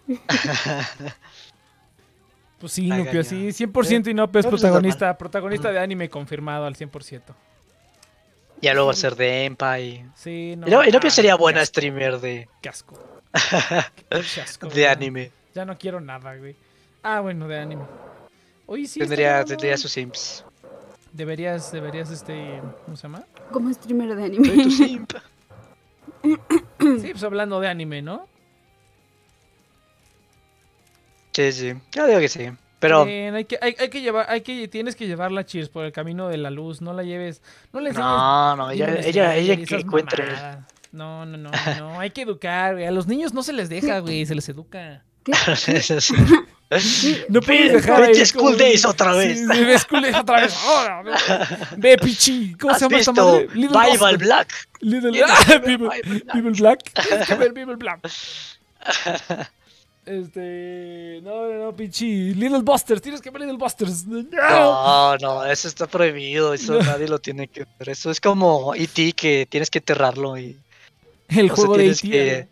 Pues 2.65 2.73
sí, 2.73 2.91
Ay, 2.91 3.05
Nupio, 3.05 3.23
sí, 3.23 3.49
100% 3.49 4.11
y 4.11 4.15
no, 4.15 4.33
pues 4.33 4.47
No, 4.47 4.51
pues 4.51 4.63
es 4.63 4.63
protagonista, 4.63 5.19
protagonista 5.19 5.71
de 5.71 5.79
anime 5.81 6.09
confirmado 6.09 6.65
al 6.65 6.75
100%. 6.75 7.21
Ya 8.63 8.73
luego 8.73 8.87
va 8.87 8.93
a 8.93 8.97
ser 8.97 9.17
de 9.17 9.45
Empa 9.45 9.79
y... 9.81 10.03
Sí, 10.15 10.55
no. 10.57 10.81
Ah, 10.81 11.11
sería 11.11 11.35
buena 11.35 11.61
asco, 11.61 11.73
streamer 11.73 12.21
de, 12.21 12.49
Qué 12.63 12.71
asco. 12.71 12.99
Qué 14.09 14.41
asco, 14.41 14.69
de 14.69 14.89
anime. 14.89 15.31
Ya 15.55 15.67
no 15.67 15.77
quiero 15.77 16.01
nada, 16.01 16.35
güey. 16.37 16.57
Ah, 17.03 17.21
bueno, 17.21 17.47
de 17.49 17.59
anime. 17.59 17.85
Oye, 18.65 18.87
sí. 18.87 18.99
tendría, 18.99 19.45
tendría 19.45 19.77
sus 19.77 19.93
simps. 19.93 20.43
Deberías, 21.13 21.71
deberías, 21.71 22.11
este, 22.11 22.63
¿cómo 22.87 22.97
se 22.97 23.03
llama? 23.03 23.25
Como 23.53 23.71
streamer 23.75 24.17
de 24.17 24.27
Soy 24.27 24.37
anime. 24.39 24.65
tu 24.65 24.71
simp. 24.71 25.13
Sí, 27.03 27.09
pues 27.11 27.25
hablando 27.25 27.61
de 27.61 27.69
anime, 27.69 28.01
¿no? 28.01 28.27
Sí, 31.35 31.53
sí. 31.53 31.75
Yo 31.93 32.07
digo 32.07 32.21
que 32.21 32.29
sí. 32.29 32.51
Pero 32.79 33.05
Bien, 33.05 33.35
hay 33.35 33.45
que, 33.47 33.59
hay, 33.61 33.75
hay 33.79 33.89
que 33.89 34.03
llevar, 34.03 34.27
hay 34.29 34.43
que, 34.43 34.69
tienes 34.69 34.95
que 34.95 35.07
llevarla, 35.07 35.45
Cheers, 35.45 35.69
por 35.71 35.85
el 35.85 35.93
camino 35.93 36.29
de 36.29 36.37
la 36.37 36.51
luz. 36.51 36.81
No 36.81 36.93
la 36.93 37.03
lleves, 37.03 37.43
no 37.73 37.81
le 37.81 37.89
enseñes 37.91 38.07
no, 38.07 38.57
no, 38.57 38.71
ella, 38.71 39.01
ella, 39.01 39.37
ella 39.37 39.57
que 39.57 39.77
encuentre. 39.77 40.27
mamadas. 40.27 40.67
No, 40.93 41.27
no, 41.27 41.37
no, 41.37 41.51
no, 41.79 41.99
hay 41.99 42.11
que 42.11 42.23
educar, 42.23 42.75
güey. 42.75 42.87
A 42.87 42.93
los 42.93 43.09
niños 43.09 43.35
no 43.35 43.43
se 43.43 43.53
les 43.53 43.69
deja, 43.69 43.99
güey, 43.99 44.27
se 44.27 44.35
les 44.35 44.49
educa. 44.49 45.03
No 47.29 47.41
puedes 47.41 47.73
dejar 47.73 48.03
ahí 48.03 48.27
School 48.27 48.57
Days 48.57 48.85
otra 48.85 49.13
vez. 49.15 49.39
Sí, 49.39 49.79
School 49.79 50.03
Days 50.03 50.17
otra 50.17 50.41
vez. 50.41 50.57
Ahora, 50.65 51.03
ve, 51.77 51.97
pichi. 51.99 52.55
¿Cómo 52.59 52.73
¿Has 52.73 52.79
se 52.81 52.87
llama 52.87 52.99
esta 52.99 53.13
madre? 53.13 53.49
Little 53.55 53.79
Bible. 53.79 54.17
Black? 54.17 54.69
Little, 54.81 55.11
Black. 55.77 56.35
Bible 56.35 56.51
Black. 56.59 57.55
Bible 57.55 57.77
Black. 57.77 58.01
Este. 60.07 61.21
No, 61.23 61.49
no, 61.49 61.65
no, 61.65 61.77
pinche. 61.77 62.05
Little 62.05 62.63
Busters. 62.63 63.01
Tienes 63.01 63.21
que 63.21 63.31
ver 63.31 63.43
Little 63.43 63.57
Busters. 63.57 64.07
No, 64.07 65.17
no, 65.17 65.45
eso 65.45 65.69
está 65.69 65.87
prohibido, 65.87 66.53
eso 66.53 66.81
nadie 66.83 67.09
lo 67.09 67.19
tiene 67.19 67.49
que 67.49 67.67
ver. 67.79 67.89
Eso 67.89 68.11
es 68.11 68.21
como 68.21 68.75
E.T. 68.75 69.13
que 69.15 69.47
tienes 69.49 69.71
que 69.71 69.79
enterrarlo 69.79 70.37
y 70.37 70.59
El 71.29 71.51
o 71.51 71.55
sea, 71.55 71.57
juego 71.57 71.77
de 71.79 71.87
E.T., 71.87 72.09
que 72.09 72.49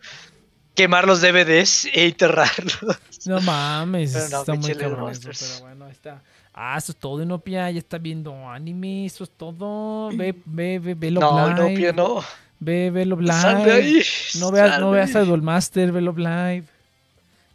quemar 0.74 1.06
los 1.06 1.20
DVDs 1.20 1.86
e 1.92 2.06
enterrarlos. 2.06 2.98
No 3.26 3.40
mames, 3.40 4.12
Pero 4.12 4.28
no, 4.30 4.40
está 4.40 4.54
muy 4.54 4.74
cabrón 4.74 5.12
eso, 5.12 5.30
pero 5.38 5.60
bueno, 5.60 5.84
ahí 5.84 5.92
está. 5.92 6.22
Ah, 6.54 6.76
eso 6.76 6.92
es 6.92 6.98
todo, 6.98 7.22
Inopia, 7.22 7.70
ya 7.70 7.78
está 7.78 7.98
viendo 7.98 8.48
anime, 8.48 9.06
eso 9.06 9.24
es 9.24 9.30
todo. 9.30 10.10
Ve, 10.10 10.34
ve, 10.44 10.78
ve, 10.78 10.94
ve 10.94 11.10
No, 11.10 11.20
Love 11.20 11.58
no, 11.58 11.66
pía, 11.68 11.92
no. 11.92 12.22
Ve, 12.58 12.90
ve 12.90 13.00
ahí. 13.02 13.06
Live. 13.06 14.04
No 14.38 14.50
veas, 14.50 14.80
no 14.80 14.90
veas 14.90 15.14
a 15.14 15.20
ahí. 15.20 15.26
Idolmaster, 15.26 15.92
ve 15.92 16.00
Love 16.00 16.18
Live. 16.18 16.64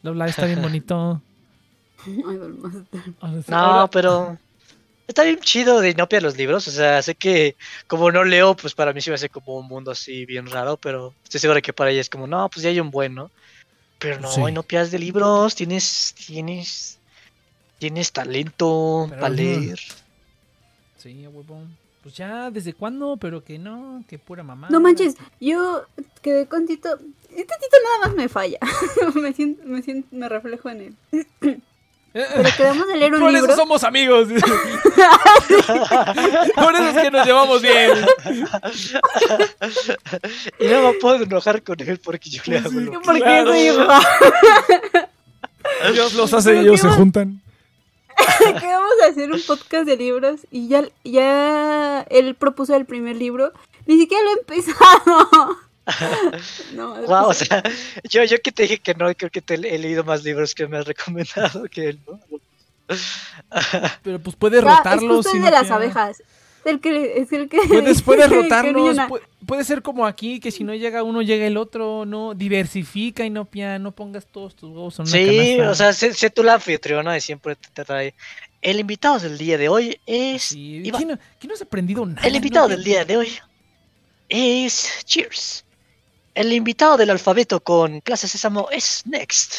Love 0.08 0.18
Live 0.18 0.30
está 0.30 0.45
bien 0.45 0.62
bonito. 0.62 1.22
No, 3.47 3.89
pero 3.91 4.38
está 5.08 5.24
bien 5.24 5.39
chido 5.39 5.82
de 5.82 5.89
Inopia 5.89 6.22
los 6.22 6.38
libros. 6.38 6.68
O 6.68 6.72
sea, 6.72 7.01
sé 7.01 7.16
que 7.16 7.55
como 7.88 8.12
no 8.12 8.24
leo, 8.24 8.55
pues 8.55 8.74
para 8.74 8.93
mí 8.93 9.01
sí 9.01 9.10
me 9.10 9.16
hace 9.16 9.30
como 9.30 9.58
un 9.58 9.68
mundo 9.68 9.91
así 9.91 10.26
bien 10.26 10.47
raro, 10.47 10.78
pero 10.78 11.14
estoy 11.24 11.39
seguro 11.39 11.62
que 11.62 11.74
para 11.74 11.91
ella 11.91 12.01
es 12.01 12.10
como, 12.10 12.28
no, 12.28 12.49
pues 12.49 12.64
ya 12.64 12.70
hay 12.70 12.80
un 12.80 12.91
buen, 12.91 13.16
¿no? 13.16 13.32
Pero 13.99 14.20
no, 14.22 14.32
Sí. 14.32 14.41
Inopia 14.41 14.82
es 14.82 14.91
de 14.91 14.99
libros, 14.99 15.55
tienes, 15.55 16.14
tienes, 16.16 16.99
tienes 17.80 18.12
talento 18.12 19.08
Pero, 19.10 19.22
para 19.22 19.34
leer. 19.34 19.80
Sí, 20.97 21.28
huevón. 21.28 21.76
Pues 22.08 22.16
ya, 22.16 22.49
¿desde 22.51 22.72
cuándo? 22.72 23.18
Pero 23.20 23.43
que 23.43 23.60
no, 23.60 24.01
que 24.08 24.18
pura 24.18 24.41
mamá. 24.41 24.70
No 24.72 24.80
manches, 24.80 25.16
yo 25.41 25.84
quedé 26.22 26.45
con 26.47 26.66
Tito. 26.66 26.88
Este 27.32 27.43
Tito 27.60 27.78
nada 27.84 28.08
más 28.08 28.16
me 28.16 28.30
falla. 28.30 28.60
me 29.16 29.34
siento, 29.34 29.62
me 29.66 29.82
siento, 29.82 30.08
me 30.16 30.30
reflejo 30.30 30.70
en 30.70 30.82
él. 30.82 30.95
Pero 32.14 32.49
quedamos 32.55 32.88
de 32.88 32.95
leer 32.95 33.14
un 33.14 33.20
Por 33.20 33.34
libro. 33.34 33.47
eso 33.51 33.58
somos 33.60 33.84
amigos. 33.84 34.30
Por 36.55 36.76
eso 36.76 36.88
es 36.88 36.97
que 37.03 37.12
nos 37.12 37.26
llevamos 37.28 37.62
bien. 37.62 37.91
y 40.62 40.68
no 40.68 40.84
me 40.84 40.93
puedo 41.01 41.22
enojar 41.24 41.62
con 41.62 41.78
él 41.82 41.99
porque 42.01 42.30
yo 42.30 42.41
le 42.45 42.60
hago 42.60 42.72
lo 42.72 42.91
que- 42.91 42.99
Porque 42.99 43.20
Claro. 43.20 43.51
Dios 45.91 46.14
los 46.14 46.34
hace 46.34 46.58
ellos 46.62 46.80
se 46.80 46.88
juntan. 46.88 47.41
que 48.59 48.68
vamos 48.68 48.93
a 49.03 49.07
hacer 49.07 49.32
un 49.32 49.41
podcast 49.41 49.86
de 49.86 49.97
libros 49.97 50.41
y 50.51 50.68
ya, 50.68 50.84
ya 51.03 52.01
él 52.09 52.36
propuso 52.36 52.76
el 52.76 52.86
primer 52.86 53.15
libro. 53.15 53.53
Ni 53.86 53.97
siquiera 53.97 54.24
lo 54.24 54.30
he 54.32 54.39
empezado. 54.39 55.57
No, 56.74 57.01
Guau, 57.03 57.30
o 57.30 57.34
sea, 57.34 57.63
yo, 58.09 58.22
yo 58.26 58.41
que 58.41 58.51
te 58.51 58.63
dije 58.63 58.80
que 58.80 58.93
no, 58.93 59.05
creo 59.15 59.30
que 59.30 59.41
te 59.41 59.53
he 59.53 59.78
leído 59.78 60.03
más 60.03 60.22
libros 60.22 60.53
que 60.53 60.68
me 60.68 60.78
has 60.78 60.86
recomendado 60.86 61.63
que 61.72 61.89
él, 61.89 61.99
¿no? 62.05 62.20
Pero 64.03 64.20
pues 64.20 64.36
puedes 64.36 64.63
ah, 64.65 64.70
es 64.70 64.78
rotarlos. 64.78 65.15
justo 65.18 65.38
el 65.38 65.43
de 65.43 65.51
las 65.51 65.72
abejas. 65.72 66.20
Es 66.20 66.26
el 66.65 66.82
que, 66.82 67.22
es 67.22 67.32
el 67.32 67.47
que 67.47 67.59
Puedes, 68.03 68.30
rotarlos. 68.30 68.97
Pu- 69.48 69.58
Puede 69.58 69.64
ser 69.64 69.82
como 69.82 70.06
aquí, 70.06 70.39
que 70.39 70.52
si 70.52 70.64
no 70.64 70.76
llega 70.76 71.02
uno, 71.04 71.22
llega 71.22 71.48
el 71.48 71.58
otro. 71.58 72.06
No, 72.06 72.34
diversifica 72.36 73.26
y 73.26 73.30
no, 73.30 73.45
pia, 73.45 73.80
no 73.80 73.91
pongas 73.93 74.26
todos 74.28 74.56
tus 74.56 74.70
huevos 74.70 75.00
en 75.00 75.04
una 75.04 75.12
Sí, 75.12 75.26
canasta. 75.58 75.72
o 75.72 75.76
sea, 75.76 75.93
sé, 75.93 76.14
sé 76.14 76.30
tú 76.30 76.43
la 76.43 76.54
anfitriona 76.56 77.18
y 77.18 77.22
siempre 77.22 77.56
te, 77.56 77.84
trae. 77.86 78.14
El 78.62 78.80
invitado 78.80 79.18
del 79.20 79.38
día 79.38 79.58
de 79.58 79.70
hoy 79.70 80.00
es. 80.06 80.43
Sí. 80.43 80.82
¿Quién, 80.84 81.08
no- 81.08 81.20
quién 81.39 81.48
no 81.50 81.54
has 81.54 81.62
aprendido 81.62 82.06
nada? 82.06 82.28
El 82.28 82.36
invitado 82.36 82.68
no? 82.68 82.76
del 82.76 82.84
día 82.84 83.06
de 83.06 83.18
hoy 83.18 83.30
es. 84.30 85.04
Cheers. 85.06 85.64
El 86.36 86.54
invitado 86.54 86.98
del 86.98 87.10
alfabeto 87.10 87.60
con 87.64 88.00
clase 88.02 88.28
Sésamo 88.28 88.68
es 88.72 89.02
Next. 89.06 89.54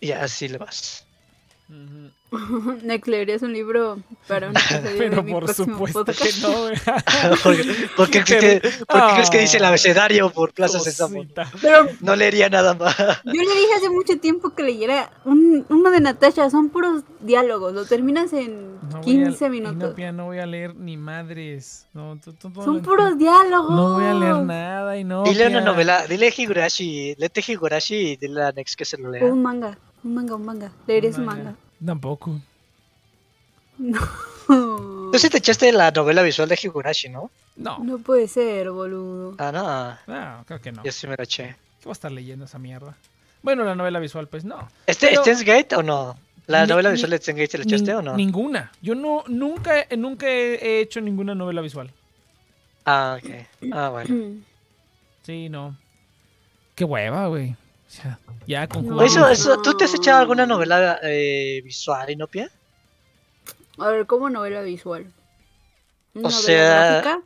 Y 0.00 0.10
así 0.10 0.48
le 0.48 0.58
vas. 0.58 1.06
Ujú. 1.72 2.10
Next 2.82 3.08
leerías 3.08 3.42
un 3.42 3.52
libro 3.52 3.98
para 4.26 4.48
un 4.48 4.56
episodio 4.56 4.82
de 4.90 4.96
Pero 4.98 5.22
mi 5.22 5.32
por 5.32 5.44
próximo 5.44 5.74
supuesto 5.86 6.04
podcast? 6.04 6.34
que 6.34 7.28
no, 7.28 7.36
porque 7.42 7.64
porque, 7.96 8.24
Qué 8.24 8.38
que- 8.38 8.60
porque 8.88 9.06
crees 9.14 9.30
que 9.30 9.38
dice 9.40 9.56
el 9.58 9.64
Ah. 9.64 9.68
abecedario 9.68 10.30
por 10.30 10.52
Plaza 10.54 10.78
Sésamo. 10.80 11.24
No 12.00 12.16
leería 12.16 12.48
nada 12.48 12.72
más. 12.74 12.96
yo 12.96 13.32
le 13.32 13.40
dije 13.40 13.74
hace 13.76 13.90
mucho 13.90 14.18
tiempo 14.18 14.54
que 14.54 14.62
leyera 14.62 15.10
un, 15.26 15.66
uno 15.68 15.90
de 15.90 16.00
Natasha. 16.00 16.48
Son 16.48 16.70
puros 16.70 17.02
diálogos. 17.20 17.74
Lo 17.74 17.84
terminas 17.84 18.32
en 18.32 18.76
No 18.80 18.88
voy 18.88 18.98
a- 18.98 19.00
15 19.02 19.46
y 19.46 19.50
minutos. 19.50 19.94
No, 19.98 20.12
no 20.12 20.24
voy 20.26 20.38
a 20.38 20.46
leer 20.46 20.74
ni 20.74 20.96
madres. 20.96 21.86
No, 21.92 22.18
tú- 22.22 22.32
tú- 22.32 22.50
tú- 22.50 22.62
Son 22.62 22.76
no- 22.78 22.82
puros 22.82 23.18
diálogos. 23.18 23.70
No 23.76 23.94
voy 23.94 24.04
a 24.06 24.14
leer 24.14 24.36
nada 24.38 24.96
y 24.96 25.04
no. 25.04 25.22
Dile 25.24 25.48
una 25.48 25.60
novela, 25.60 26.06
dile 26.06 26.32
Higurashi, 26.34 27.14
léete 27.18 27.42
Higurashi 27.46 27.94
y 28.12 28.16
dile 28.16 28.42
a 28.42 28.52
Next 28.52 28.74
que 28.76 28.84
se 28.86 28.96
lo 28.96 29.10
lea. 29.10 29.24
Un 29.24 29.42
manga. 29.42 29.76
Un 30.04 30.14
manga, 30.14 30.34
un 30.34 30.44
manga. 30.44 30.72
Leerías 30.86 31.18
un 31.18 31.24
manga. 31.26 31.54
Tampoco. 31.84 32.40
Tú 35.12 35.18
sí 35.18 35.28
te 35.30 35.38
echaste 35.38 35.72
la 35.72 35.90
novela 35.90 36.22
visual 36.22 36.48
de 36.48 36.58
Higurashi, 36.62 37.08
¿no? 37.08 37.30
No, 37.56 37.78
No 37.78 37.98
puede 37.98 38.28
ser, 38.28 38.70
boludo. 38.70 39.34
Ah, 39.38 39.52
no. 40.06 40.14
no, 40.14 40.44
creo 40.46 40.60
que 40.60 40.72
no. 40.72 40.82
Yo 40.84 40.92
sí 40.92 41.06
me 41.06 41.16
la 41.16 41.24
eché. 41.24 41.48
¿Qué 41.80 41.84
voy 41.84 41.90
a 41.90 41.92
estar 41.92 42.10
leyendo 42.12 42.44
esa 42.46 42.58
mierda? 42.58 42.96
Bueno, 43.42 43.64
la 43.64 43.74
novela 43.74 43.98
visual, 43.98 44.28
pues 44.28 44.44
no. 44.44 44.68
¿Este 44.86 45.08
Pero- 45.08 45.22
Steins 45.22 45.42
Gate 45.44 45.76
o 45.76 45.82
no? 45.82 46.16
¿La 46.46 46.62
Ni- 46.62 46.68
novela 46.70 46.88
ni- 46.90 46.94
visual 46.94 47.10
de 47.10 47.18
Gate 47.18 47.48
te 47.48 47.58
la 47.58 47.64
echaste 47.64 47.94
o 47.94 48.02
no? 48.02 48.16
Ninguna. 48.16 48.72
Yo 48.80 48.94
no, 48.94 49.24
nunca, 49.28 49.84
nunca 49.96 50.28
he 50.28 50.80
hecho 50.80 51.00
ninguna 51.00 51.34
novela 51.34 51.60
visual. 51.60 51.90
Ah, 52.84 53.18
ok. 53.22 53.30
Ah, 53.72 53.88
bueno. 53.90 54.40
Sí, 55.22 55.48
no. 55.48 55.76
Qué 56.74 56.84
hueva, 56.84 57.26
güey. 57.28 57.54
Ya 58.46 58.66
con 58.68 58.86
No. 58.86 58.92
jugar- 58.94 59.06
Eso, 59.06 59.28
eso, 59.28 59.62
¿Tú 59.62 59.76
te 59.76 59.84
has 59.84 59.94
echado 59.94 60.20
alguna 60.20 60.46
novela 60.46 60.98
eh, 61.02 61.60
visual, 61.64 62.10
Inopia? 62.10 62.50
A 63.78 63.88
ver, 63.88 64.06
¿cómo 64.06 64.28
novela 64.30 64.62
visual? 64.62 65.12
¿Una 66.14 66.28
O 66.28 66.30
novela 66.30 66.42
sea- 66.46 66.88
gráfica? 67.02 67.22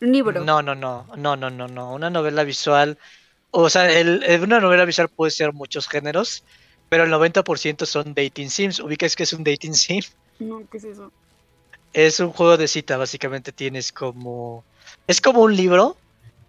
Un 0.00 0.12
libro. 0.12 0.44
No, 0.44 0.62
no, 0.62 0.74
no. 0.74 1.06
No, 1.16 1.36
no, 1.36 1.50
no, 1.50 1.68
no. 1.68 1.92
Una 1.94 2.10
novela 2.10 2.42
visual. 2.44 2.98
O 3.50 3.68
sea, 3.70 3.90
el, 3.90 4.22
el- 4.24 4.42
una 4.42 4.60
novela 4.60 4.84
visual 4.84 5.08
puede 5.08 5.30
ser 5.30 5.52
muchos 5.52 5.86
géneros, 5.88 6.42
pero 6.88 7.04
el 7.04 7.10
90% 7.10 7.86
son 7.86 8.14
dating 8.14 8.50
sims. 8.50 8.80
¿Ubicas 8.80 9.14
que 9.14 9.22
es 9.22 9.32
un 9.32 9.44
dating 9.44 9.74
sim? 9.74 10.02
No, 10.40 10.62
¿qué 10.70 10.78
es 10.78 10.84
eso? 10.84 11.12
Es 11.92 12.18
un 12.20 12.32
juego 12.32 12.56
de 12.56 12.66
cita, 12.68 12.96
básicamente 12.96 13.52
tienes 13.52 13.92
como... 13.92 14.64
Es 15.06 15.20
como 15.20 15.42
un 15.42 15.54
libro, 15.54 15.96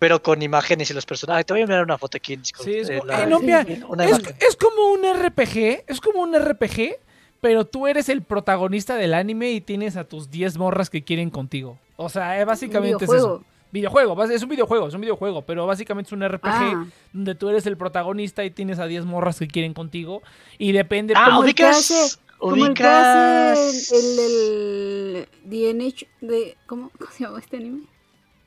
pero 0.04 0.22
con 0.22 0.42
imágenes 0.42 0.92
y 0.92 0.94
los 0.94 1.06
personajes. 1.06 1.46
Te 1.46 1.54
voy 1.54 1.62
a 1.62 1.64
enviar 1.64 1.82
una 1.82 1.98
foto 1.98 2.18
aquí 2.18 2.34
en 2.34 2.42
Discord. 2.42 2.66
Sí, 2.66 2.74
es, 2.76 2.90
eh, 2.90 2.98
como- 3.00 3.06
la- 3.10 3.24
eh, 3.24 3.28
no, 3.28 3.40
pia, 3.40 3.66
una 3.88 4.04
es, 4.04 4.58
como 4.60 4.92
un 4.92 5.06
RPG, 5.06 5.86
es 5.88 6.02
como 6.02 6.20
un 6.22 6.36
RPG, 6.36 6.98
pero 7.40 7.64
tú 7.64 7.88
eres 7.88 8.10
el 8.10 8.22
protagonista 8.22 8.96
del 8.98 9.14
anime 9.14 9.52
y 9.54 9.62
tienes 9.62 9.96
a 9.96 10.04
tus 10.04 10.30
10 10.30 10.58
morras 10.58 10.90
que 10.90 11.06
quieren 11.06 11.30
contigo. 11.30 11.80
O 11.96 12.10
sea, 12.10 12.38
eh, 12.38 12.44
básicamente 12.44 13.06
es 13.06 13.12
eso. 13.14 13.46
Videojuego, 13.72 14.22
es 14.26 14.44
un 14.44 14.50
videojuego, 14.50 14.90
es 14.90 14.94
un 14.94 15.00
videojuego, 15.00 15.42
pero 15.44 15.66
básicamente 15.66 16.10
es 16.10 16.12
un 16.12 16.22
RPG 16.22 16.50
Ah. 16.52 16.86
donde 17.14 17.34
tú 17.36 17.48
eres 17.48 17.66
el 17.66 17.78
protagonista 17.78 18.44
y 18.44 18.52
tienes 18.52 18.80
a 18.80 18.88
10 18.88 19.06
morras 19.06 19.40
que 19.40 19.48
quieren 19.48 19.74
contigo 19.74 20.22
y 20.58 20.74
depende 20.74 21.14
Ah, 21.16 21.28
como 21.28 21.40
el 21.44 21.46
ubicas... 21.46 22.20
Como 22.40 22.56
el 22.58 22.62
ubicas... 22.64 23.58
hace 23.58 23.96
el, 23.96 24.20
el, 24.20 25.28
el 25.46 25.80
DNH 25.80 26.08
de... 26.20 26.58
¿cómo, 26.68 26.92
¿Cómo 27.00 27.10
se 27.10 27.24
llama 27.24 27.40
este 27.40 27.56
anime? 27.56 27.84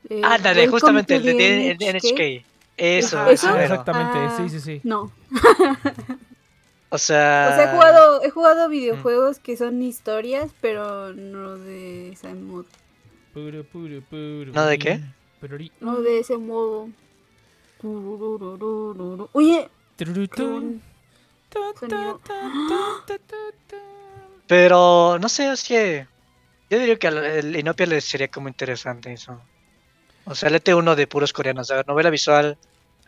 Eh, 0.09 0.21
Ándale, 0.23 0.67
justamente 0.67 1.15
el 1.15 1.23
de 1.23 1.75
NHK. 1.79 2.45
Eso, 2.77 3.19
Ajá, 3.19 3.31
eso. 3.31 3.57
Exactamente, 3.57 4.17
Ah, 4.17 4.35
sí, 4.37 4.49
sí, 4.49 4.59
sí. 4.59 4.81
No. 4.83 5.11
O 6.89 6.97
sea... 6.97 7.49
O 7.51 7.55
sea, 7.55 7.63
he 7.65 7.75
jugado, 7.75 8.23
he 8.23 8.29
jugado 8.29 8.69
videojuegos 8.69 9.39
que 9.39 9.57
son 9.57 9.81
historias, 9.83 10.51
pero 10.61 11.13
no 11.13 11.57
de 11.57 12.13
ese 12.13 12.33
modo. 12.33 12.65
¿No 13.35 14.65
de 14.65 14.79
qué? 14.79 15.01
No 15.81 15.97
de 16.01 16.19
ese 16.19 16.37
modo. 16.37 16.87
Oye. 19.33 19.69
Pero 24.47 25.19
no 25.19 25.29
sé, 25.29 25.51
es 25.51 25.63
que 25.63 26.07
yo 26.69 26.79
diría 26.79 26.97
que 26.97 27.07
al 27.07 27.17
el 27.25 27.55
Inopia 27.55 27.85
le 27.85 28.01
sería 28.01 28.29
como 28.29 28.47
interesante 28.47 29.11
eso. 29.11 29.41
O 30.29 30.35
sea, 30.35 30.49
léete 30.49 30.75
uno 30.75 30.95
de 30.95 31.07
puros 31.07 31.31
coreanos. 31.33 31.71
A 31.71 31.75
ver, 31.77 31.87
novela 31.87 32.09
visual 32.09 32.57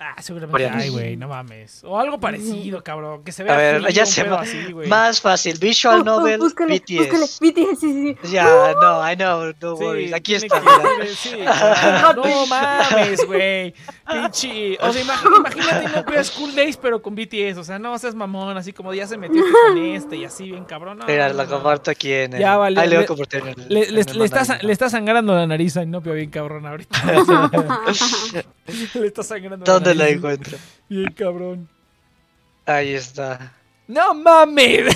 Ah, 0.02 0.16
seguramente 0.22 0.66
hay, 0.70 0.88
güey, 0.90 1.18
no 1.18 1.28
mames. 1.28 1.84
O 1.84 2.00
algo 2.00 2.18
parecido, 2.22 2.82
cabrón. 2.82 3.22
Que 3.22 3.34
se 3.34 3.44
vea 3.44 3.54
A 3.54 3.58
ver, 3.58 3.92
ya 3.92 4.06
se 4.06 4.24
va. 4.24 4.40
así, 4.42 4.72
güey. 4.72 4.88
Más 4.88 5.20
fácil, 5.20 5.58
Visual 5.60 5.98
Oh, 5.98 6.02
oh, 6.02 6.04
Novel, 6.06 6.40
búscale, 6.40 6.80
BTS. 6.80 6.98
búscale, 6.98 7.26
BTS, 7.52 7.80
sí, 7.82 8.16
sí. 8.24 8.30
Ya, 8.32 8.46
no, 8.82 9.12
I 9.12 9.16
know, 9.18 9.54
no 9.62 9.76
Sí, 9.78 9.84
worries. 9.84 10.14
Aquí 10.14 10.36
está, 10.36 10.62
que- 10.62 11.08
sí, 11.08 11.36
no 12.16 12.46
mames, 12.48 13.26
güey. 13.28 13.74
Pinche. 14.10 14.78
O 14.82 14.94
sea, 14.94 15.04
imag- 15.04 15.38
imagínate 15.38 15.90
no 15.94 16.06
Pia 16.06 16.24
School 16.24 16.56
Days, 16.56 16.78
pero 16.78 17.02
con 17.02 17.14
BTS. 17.16 17.58
O 17.58 17.64
sea, 17.66 17.78
no 17.78 17.98
seas 18.00 18.16
mamón, 18.16 18.56
así 18.58 18.72
como 18.72 18.94
ya 18.94 19.06
se 19.06 19.18
metió 19.18 19.44
con 19.68 19.78
este 19.78 20.16
y 20.16 20.24
así, 20.24 20.46
bien 20.50 20.64
cabrón. 20.64 21.00
No, 21.00 21.06
Mira, 21.08 21.28
no, 21.34 21.44
no. 21.44 21.50
comparto 21.50 21.92
aquí 21.92 22.14
en 22.14 22.36
el... 22.36 22.40
Ya, 22.40 22.56
vale, 22.56 22.80
Ahí 22.80 22.88
le 22.88 22.96
voy 22.96 23.02
le- 23.02 23.04
a 23.04 23.08
compartir 23.08 23.42
en 23.42 23.48
el... 23.50 23.56
Le, 23.68 23.92
le, 23.92 24.02
en 24.02 24.10
el 24.10 24.18
le 24.20 24.24
está, 24.26 24.60
le 24.62 24.72
está 24.72 24.90
sangrando 24.90 25.36
la 25.36 25.46
nariz 25.46 25.76
a 25.76 25.84
Inopia 25.84 26.14
bien 26.14 26.30
cabrón 26.30 26.66
ahorita. 26.66 26.98
le 28.94 29.08
está 29.08 29.24
sangrando 29.24 29.66
¿Dónde 29.66 29.89
la 29.96 30.10
encuentro? 30.10 30.58
Bien 30.90 31.12
cabrón. 31.14 31.70
Ahí 32.66 32.94
está. 32.94 33.54
¡No 33.88 34.14
mames! 34.14 34.96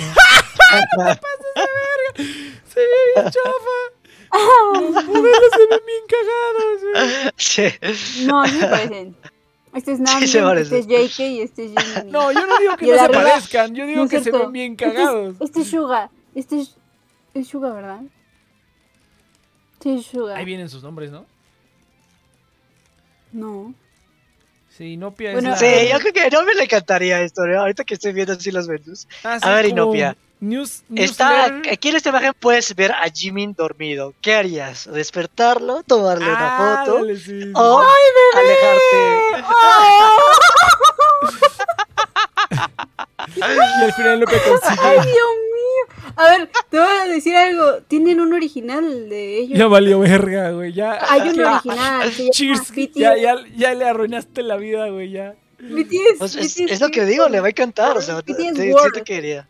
Se 2.16 2.80
ve 2.80 2.86
bien 3.14 3.26
chafa. 3.30 3.78
Los 4.74 5.04
modelos 5.04 5.50
se 5.52 5.66
ven 5.70 5.80
bien 5.86 6.04
cagados, 6.08 6.80
güey. 6.82 7.32
Sí. 7.36 8.26
No, 8.26 8.44
sí 8.46 8.58
se 8.58 8.66
parecen. 8.66 9.16
Este 9.74 9.92
es 9.92 9.98
se 10.30 10.40
parecen. 10.42 10.78
este 10.80 10.96
es 11.04 11.10
JK 11.16 11.18
y 11.20 11.40
este 11.40 11.64
es 11.66 11.72
Jimin. 11.72 12.10
No, 12.12 12.32
yo 12.32 12.44
no 12.46 12.58
digo 12.58 12.76
que 12.76 12.86
Y 12.86 12.90
no 12.90 12.94
se 12.96 13.00
arriba- 13.02 13.22
parezcan, 13.22 13.74
yo 13.74 13.86
digo 13.86 13.98
No 14.00 14.04
es 14.04 14.10
que 14.10 14.16
se 14.18 14.22
cierto. 14.24 14.40
ven 14.40 14.52
bien 14.52 14.72
Este 14.72 14.86
es- 14.86 14.92
cagados. 14.94 15.36
Este 15.40 15.60
es 15.60 15.68
Suga. 15.70 16.10
Este 16.34 16.60
es. 16.60 16.76
Es 17.34 17.48
Suga, 17.48 17.72
¿verdad? 17.72 18.00
Sí, 19.80 19.98
es 19.98 20.06
Suga. 20.06 20.36
Ahí 20.36 20.44
vienen 20.44 20.68
sus 20.68 20.82
nombres, 20.82 21.10
¿no? 21.12 21.26
No. 23.32 23.74
Sí, 24.76 24.94
Inopia 24.94 25.32
Bueno, 25.32 25.54
es 25.54 25.60
la... 25.60 25.68
Sí, 25.68 25.88
yo 25.92 25.98
creo 26.00 26.12
que 26.12 26.30
no 26.30 26.42
me 26.44 26.54
le 26.54 26.64
encantaría 26.64 27.20
esto, 27.22 27.46
¿no? 27.46 27.60
Ahorita 27.60 27.84
que 27.84 27.94
estoy 27.94 28.12
viendo 28.12 28.32
así 28.32 28.50
los 28.50 28.66
menús. 28.66 29.06
Ah, 29.22 29.38
sí, 29.40 29.46
A 29.48 29.54
ver, 29.54 29.66
Inopia. 29.66 30.16
News, 30.40 30.82
Está, 30.94 31.46
aquí 31.72 31.88
en 31.88 31.96
esta 31.96 32.10
imagen 32.10 32.32
puedes 32.38 32.74
ver 32.74 32.92
a 32.92 33.04
Jimin 33.10 33.54
dormido. 33.54 34.12
¿Qué 34.20 34.34
harías? 34.34 34.84
¿Despertarlo? 34.92 35.82
¿Tomarle 35.84 36.26
una 36.26 36.56
Ah, 36.80 36.84
foto? 36.84 36.96
dale, 36.98 37.16
sí, 37.16 37.40
sí. 37.44 37.52
¿O 37.54 37.82
alejarte? 38.34 39.44
Y 43.36 43.40
al 43.42 43.92
final 43.92 44.16
Inopia 44.18 44.38
¡Ay, 44.44 44.50
consigue... 44.50 44.90
Dios 44.92 45.04
mío! 45.04 46.12
A 46.16 46.24
ver, 46.30 46.50
te 46.70 46.78
voy 46.78 46.86
a 46.86 47.06
decir 47.06 47.34
algo. 47.36 47.78
Tienen 47.88 48.20
un 48.20 48.32
original 48.32 49.08
de 49.08 49.38
ellos. 49.38 49.58
Ya 49.58 49.66
valió 49.66 49.98
verga, 50.00 50.50
güey, 50.52 50.72
ya... 50.72 50.98
Hay 51.10 51.28
un 51.28 51.34
¿qué? 51.34 51.44
original. 51.44 52.10
Llama 52.10 52.30
Cheers, 52.30 52.72
ya, 52.94 53.16
ya, 53.16 53.36
ya 53.56 53.74
le 53.74 53.84
arruinaste 53.84 54.42
la 54.42 54.56
vida, 54.56 54.88
güey, 54.88 55.10
ya. 55.10 55.34
BTS, 55.58 56.18
Pues 56.18 56.36
es, 56.36 56.54
BTS, 56.56 56.72
es 56.72 56.80
lo 56.80 56.88
que 56.90 57.04
digo, 57.06 57.28
le 57.28 57.40
va 57.40 57.46
a 57.46 57.50
encantar. 57.50 57.96
O 57.96 58.00
sea, 58.02 58.20
te, 58.22 58.32
BTS 58.32 58.54
te- 58.54 58.72
World. 58.72 58.80
siento 58.92 59.04
que 59.04 59.14
iría. 59.16 59.48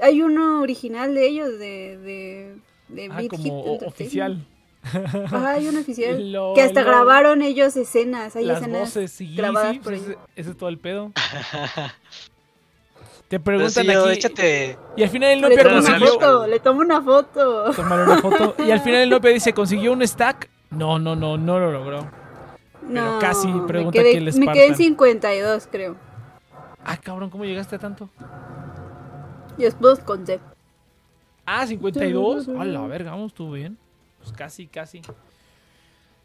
Hay 0.00 0.20
uno 0.22 0.60
original 0.60 1.14
de 1.14 1.26
ellos, 1.28 1.50
de. 1.58 1.96
de, 1.98 2.56
de 2.88 3.08
Ah, 3.12 3.16
Beat 3.18 3.28
como 3.30 3.78
Hit 3.78 3.82
oficial. 3.86 4.44
Ajá, 4.82 5.50
hay 5.52 5.68
un 5.68 5.76
oficial. 5.78 6.32
Lo- 6.32 6.54
que 6.54 6.62
hasta 6.62 6.80
lo- 6.80 6.86
grabaron 6.88 7.42
ellos 7.42 7.76
escenas. 7.76 8.34
Hay 8.34 8.44
Las 8.44 8.62
escenas. 8.62 8.80
voces, 8.80 9.12
sí, 9.12 9.32
grabadas 9.36 9.74
sí, 9.74 9.78
por 9.78 9.92
pues 9.92 10.02
ese, 10.02 10.18
ese 10.34 10.50
es 10.50 10.56
todo 10.56 10.68
el 10.68 10.78
pedo. 10.78 11.12
Te 13.32 13.40
preguntan 13.40 13.86
sí, 13.86 13.90
yo, 13.90 14.04
aquí... 14.04 14.12
échate. 14.12 14.78
Y 14.94 15.02
al 15.02 15.08
final 15.08 15.30
el 15.30 15.40
Le 15.40 15.48
Nopia 15.48 15.72
consiguió... 15.72 16.06
foto, 16.06 16.46
le 16.46 16.60
tomo 16.60 16.80
una 16.80 17.00
foto. 17.00 17.72
Tómale 17.72 18.02
una 18.02 18.18
foto. 18.18 18.54
Y 18.62 18.70
al 18.70 18.80
final 18.80 19.00
el 19.00 19.08
Nopia 19.08 19.30
dice, 19.30 19.54
¿consiguió 19.54 19.94
un 19.94 20.06
stack? 20.06 20.50
No, 20.68 20.98
no, 20.98 21.16
no, 21.16 21.38
no 21.38 21.58
lo 21.58 21.72
logró. 21.72 22.10
Pero 22.86 23.18
casi, 23.20 23.48
me 23.48 23.66
pregunta 23.66 23.98
quedé, 23.98 24.10
aquí 24.10 24.18
el 24.18 24.24
Me 24.38 24.52
quedé 24.52 24.66
en 24.66 24.74
Spartan. 24.74 24.76
52, 24.76 25.68
creo. 25.72 25.96
Ah, 26.84 26.98
cabrón, 26.98 27.30
¿cómo 27.30 27.46
llegaste 27.46 27.76
a 27.76 27.78
tanto? 27.78 28.10
Y 29.56 29.62
después 29.62 30.00
conté. 30.00 30.38
Ah, 31.46 31.66
52. 31.66 32.48
A 32.48 32.64
la 32.66 32.86
verga, 32.86 33.12
vamos, 33.12 33.28
estuvo 33.28 33.52
bien. 33.52 33.78
Pues 34.18 34.30
casi, 34.32 34.66
casi. 34.66 35.00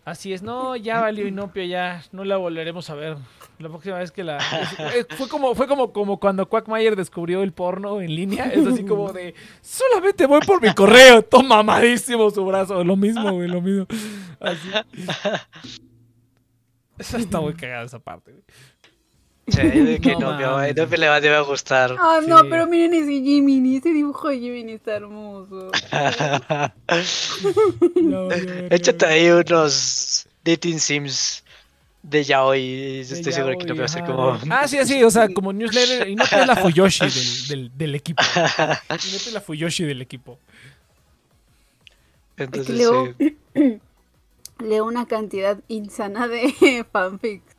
Así 0.08 0.32
es, 0.32 0.41
no, 0.41 0.78
ya 0.78 1.01
valió 1.01 1.28
Inopia, 1.28 1.66
ya 1.66 2.01
no 2.14 2.24
la 2.24 2.38
volveremos 2.38 2.89
a 2.89 2.95
ver. 2.95 3.18
La 3.60 3.68
próxima 3.68 3.97
vez 3.97 4.10
que 4.10 4.24
la. 4.24 4.39
fue 5.18 5.28
como, 5.28 5.53
fue 5.53 5.68
como, 5.68 5.91
como 5.91 6.18
cuando 6.18 6.47
Quackmayer 6.47 6.95
descubrió 6.95 7.43
el 7.43 7.51
porno 7.51 7.99
en 7.99 8.16
línea. 8.16 8.45
Es 8.45 8.66
así 8.66 8.86
como 8.86 9.12
de. 9.12 9.36
Solamente 9.60 10.26
voy 10.26 10.39
por 10.47 10.62
mi 10.62 10.74
correo. 10.74 11.22
Toma 11.24 11.58
mamadísimo 11.58 12.30
su 12.30 12.45
brazo. 12.45 12.86
Lo 12.86 12.95
mismo, 12.95 13.34
güey, 13.34 13.49
lo 13.49 13.60
mismo. 13.60 13.86
Así. 14.39 14.70
Esa 16.97 17.18
está 17.18 17.41
muy 17.41 17.53
cagada 17.55 17.84
esa 17.84 17.99
parte, 17.99 18.32
güey. 18.32 18.43
Sí, 19.48 19.62
de 19.62 20.00
que 20.02 20.14
No 20.16 20.38
no, 20.38 20.58
va, 20.58 21.20
debe 21.22 21.39
gustar. 21.41 21.95
Ah, 22.00 22.20
no, 22.26 22.39
Sí. 22.39 22.48
pero 22.50 22.68
miren 22.68 22.93
ese 22.93 23.12
Jiminy. 23.12 23.78
Ese 23.78 23.93
dibujo 23.93 24.30
de 24.30 24.39
Jiminy 24.39 24.74
está 24.74 24.95
hermoso. 24.95 25.72
Échate 28.70 29.06
ahí 29.06 29.30
unos 29.30 30.28
dating 30.43 30.80
sims 30.80 31.43
de 32.04 32.24
yaoi. 32.24 33.00
Estoy 33.02 33.24
De 33.24 33.32
seguro 33.32 33.58
que 33.58 33.66
no 33.66 33.76
va 33.76 33.86
a 33.86 33.88
ser 33.88 34.04
ajá, 34.04 34.12
como. 34.12 34.39
Ah, 34.50 34.68
sí, 34.68 34.78
así, 34.78 35.04
o 35.04 35.12
sea, 35.12 35.34
como 35.34 35.54
newsletter. 35.54 36.08
Y 36.10 36.16
no 36.16 36.26
te 36.26 36.45
la 36.45 36.56
Fuyoshi 36.56 37.06
del, 37.06 37.14
del, 37.48 37.78
del 37.78 37.95
equipo. 37.95 38.22
Y 38.24 39.14
no 39.14 39.20
te 39.24 39.32
la 39.32 39.41
Fuyoshi 39.41 39.84
del 39.86 40.02
equipo. 40.02 40.38
Entonces, 42.38 42.76
leo, 42.76 43.14
sí. 43.18 43.38
leo 44.60 44.86
una 44.86 45.06
cantidad 45.06 45.58
insana 45.68 46.28
de 46.28 46.86
fanfics. 46.91 47.56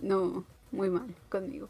No, 0.00 0.44
muy 0.72 0.90
mal 0.90 1.06
conmigo. 1.28 1.68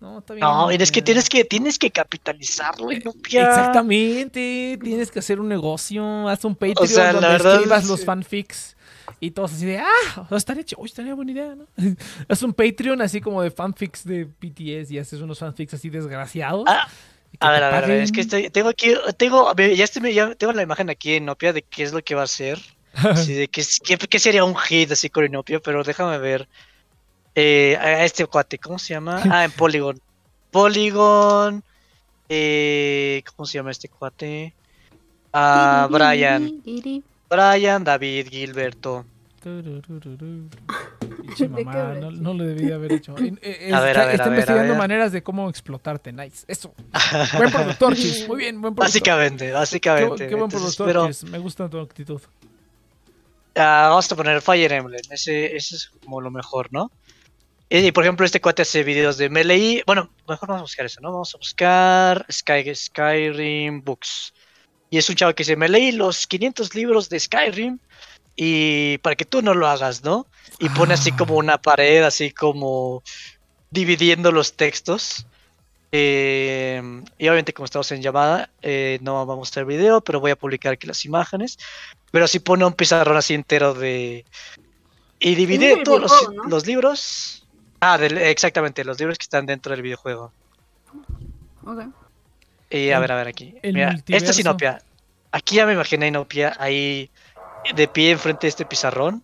No, 0.00 0.20
está 0.20 0.34
bien. 0.34 0.46
No, 0.46 0.70
es 0.70 0.92
que 0.92 1.00
eh. 1.00 1.02
tienes 1.02 1.28
que, 1.28 1.44
tienes 1.44 1.78
que 1.78 1.90
capitalizarlo, 1.90 2.92
Inopia. 2.92 3.48
Exactamente, 3.48 4.78
tienes 4.80 5.10
que 5.10 5.18
hacer 5.18 5.40
un 5.40 5.48
negocio, 5.48 6.28
haz 6.28 6.44
un 6.44 6.54
Patreon 6.54 6.86
sea, 6.88 7.06
la 7.06 7.12
donde 7.14 7.28
verdad, 7.28 7.54
escribas 7.54 7.82
sí. 7.84 7.88
los 7.90 8.04
fanfics 8.04 8.76
y 9.18 9.32
todos 9.32 9.52
así 9.54 9.66
de, 9.66 9.78
ah, 9.78 9.86
o 10.16 10.28
sea, 10.28 10.38
estaría, 10.38 10.62
ch- 10.64 10.76
uy, 10.78 10.86
estaría 10.86 11.14
buena 11.14 11.32
idea, 11.32 11.54
¿no? 11.56 11.66
haz 12.28 12.42
un 12.44 12.52
Patreon 12.52 13.02
así 13.02 13.20
como 13.20 13.42
de 13.42 13.50
fanfics 13.50 14.04
de 14.04 14.24
BTS 14.24 14.92
y 14.92 14.98
haces 15.00 15.20
unos 15.20 15.40
fanfics 15.40 15.74
así 15.74 15.90
desgraciados. 15.90 16.64
Ah, 16.68 16.86
que 17.32 17.38
A 17.40 17.50
ver, 17.50 17.64
a 17.64 17.70
ver, 17.70 17.84
a 17.84 17.86
ver, 17.88 18.00
es 18.02 18.12
que 18.12 18.20
estoy, 18.20 18.50
tengo 18.50 18.68
aquí, 18.68 18.94
tengo, 19.16 19.48
a 19.48 19.54
ver, 19.54 19.74
ya, 19.74 19.82
estoy, 19.82 20.14
ya 20.14 20.32
tengo 20.36 20.52
la 20.52 20.62
imagen 20.62 20.90
aquí 20.90 21.14
en 21.14 21.24
Inopia 21.24 21.52
de 21.52 21.62
qué 21.62 21.82
es 21.82 21.92
lo 21.92 22.02
que 22.02 22.14
va 22.14 22.20
a 22.20 22.24
hacer. 22.24 22.58
Así 22.94 23.34
de 23.34 23.48
qué, 23.48 23.60
es- 23.62 23.80
qué, 23.80 23.96
qué 23.98 24.18
sería 24.20 24.44
un 24.44 24.56
hit 24.56 24.90
así 24.92 25.10
con 25.10 25.24
Inopia, 25.24 25.60
pero 25.60 25.82
déjame 25.84 26.18
ver. 26.18 26.48
Eh, 27.40 27.76
a 27.80 28.04
este 28.04 28.26
cuate, 28.26 28.58
¿cómo 28.58 28.80
se 28.80 28.94
llama? 28.94 29.22
Ah, 29.30 29.44
en 29.44 29.52
Polygon. 29.52 30.00
Polygon. 30.50 31.62
Eh, 32.28 33.22
¿Cómo 33.36 33.46
se 33.46 33.58
llama 33.58 33.70
este 33.70 33.88
cuate? 33.88 34.54
Ah, 35.32 35.86
Brian. 35.88 36.60
Brian, 37.30 37.84
David, 37.84 38.26
Gilberto. 38.28 39.04
Tururururu. 39.40 40.48
Pinche 41.22 41.46
¿De 41.46 41.54
qué 41.56 41.64
mamá, 41.64 41.94
no, 41.94 42.10
no 42.10 42.34
lo 42.34 42.42
debí 42.44 42.72
haber 42.72 42.92
hecho. 42.94 43.14
Eh, 43.18 43.70
A 43.72 43.80
ver, 43.82 43.90
está 43.96 44.02
a 44.02 44.06
ver, 44.06 44.14
está 44.14 44.24
a 44.24 44.28
ver, 44.28 44.30
a 44.30 44.34
investigando 44.34 44.72
ver. 44.72 44.78
maneras 44.78 45.12
de 45.12 45.22
cómo 45.22 45.48
explotarte, 45.48 46.12
nice. 46.12 46.44
Eso. 46.48 46.74
Buen 47.36 47.50
productor, 47.52 47.94
Chis. 47.94 48.26
Muy 48.26 48.38
bien, 48.38 48.60
buen 48.60 48.74
productor. 48.74 48.84
Básicamente, 48.84 49.52
básicamente. 49.52 50.26
qué 50.26 50.34
buen 50.34 50.44
Entonces, 50.50 50.74
productor, 50.76 50.86
pero 50.86 51.06
Chis. 51.06 51.22
Me 51.24 51.38
gusta 51.38 51.68
tu 51.68 51.78
actitud. 51.78 52.20
ah, 53.54 53.86
vamos 53.90 54.10
a 54.10 54.16
poner 54.16 54.40
Fire 54.42 54.72
Emblem. 54.72 55.00
Ese, 55.10 55.54
ese 55.56 55.76
es 55.76 55.92
como 56.02 56.20
lo 56.20 56.30
mejor, 56.32 56.68
¿no? 56.72 56.90
Y 57.70 57.92
por 57.92 58.04
ejemplo, 58.04 58.24
este 58.24 58.40
cuate 58.40 58.62
hace 58.62 58.82
videos 58.82 59.18
de 59.18 59.28
Melee. 59.28 59.82
Bueno, 59.86 60.10
mejor 60.26 60.48
vamos 60.48 60.60
a 60.60 60.62
buscar 60.62 60.86
eso, 60.86 61.00
¿no? 61.02 61.12
Vamos 61.12 61.34
a 61.34 61.38
buscar 61.38 62.26
Sky, 62.30 62.74
Skyrim 62.74 63.82
Books. 63.84 64.32
Y 64.90 64.96
es 64.96 65.08
un 65.10 65.16
chavo 65.16 65.34
que 65.34 65.44
se 65.44 65.54
me 65.54 65.68
leí 65.68 65.92
los 65.92 66.26
500 66.26 66.74
libros 66.74 67.10
de 67.10 67.20
Skyrim. 67.20 67.78
Y 68.36 68.98
para 68.98 69.16
que 69.16 69.26
tú 69.26 69.42
no 69.42 69.52
lo 69.52 69.66
hagas, 69.66 70.02
¿no? 70.02 70.26
Y 70.58 70.68
pone 70.70 70.94
así 70.94 71.12
como 71.12 71.36
una 71.36 71.60
pared, 71.60 72.04
así 72.04 72.30
como 72.30 73.02
dividiendo 73.70 74.32
los 74.32 74.54
textos. 74.54 75.26
Eh, 75.90 76.80
y 77.18 77.28
obviamente 77.28 77.52
como 77.52 77.64
estamos 77.64 77.90
en 77.92 78.00
llamada, 78.00 78.50
eh, 78.62 78.98
no 79.02 79.14
vamos 79.14 79.34
a 79.34 79.36
mostrar 79.36 79.66
video, 79.66 80.00
pero 80.00 80.20
voy 80.20 80.30
a 80.30 80.36
publicar 80.36 80.72
aquí 80.72 80.86
las 80.86 81.04
imágenes. 81.04 81.58
Pero 82.12 82.26
sí 82.28 82.38
pone 82.38 82.64
un 82.64 82.72
pizarrón 82.72 83.18
así 83.18 83.34
entero 83.34 83.74
de... 83.74 84.24
Y 85.18 85.34
divide 85.34 85.82
todos 85.82 86.00
los, 86.00 86.12
videojuego, 86.12 86.44
¿no? 86.44 86.48
los 86.48 86.66
libros. 86.66 87.47
Ah, 87.80 87.98
del- 87.98 88.18
exactamente, 88.18 88.84
los 88.84 88.98
libros 88.98 89.18
que 89.18 89.24
están 89.24 89.46
dentro 89.46 89.72
del 89.72 89.82
videojuego. 89.82 90.32
Ok. 91.64 91.84
Y 92.70 92.90
a 92.90 92.94
El- 92.96 93.00
ver, 93.00 93.12
a 93.12 93.16
ver 93.16 93.28
aquí. 93.28 93.54
Mira, 93.62 93.96
esta 94.08 94.30
es. 94.30 94.38
Inopia. 94.38 94.82
Aquí 95.32 95.56
ya 95.56 95.66
me 95.66 95.74
imaginé 95.74 96.06
a 96.06 96.08
Inopia 96.08 96.56
ahí 96.58 97.10
de 97.74 97.88
pie 97.88 98.12
enfrente 98.12 98.46
de 98.46 98.48
este 98.48 98.64
pizarrón. 98.64 99.22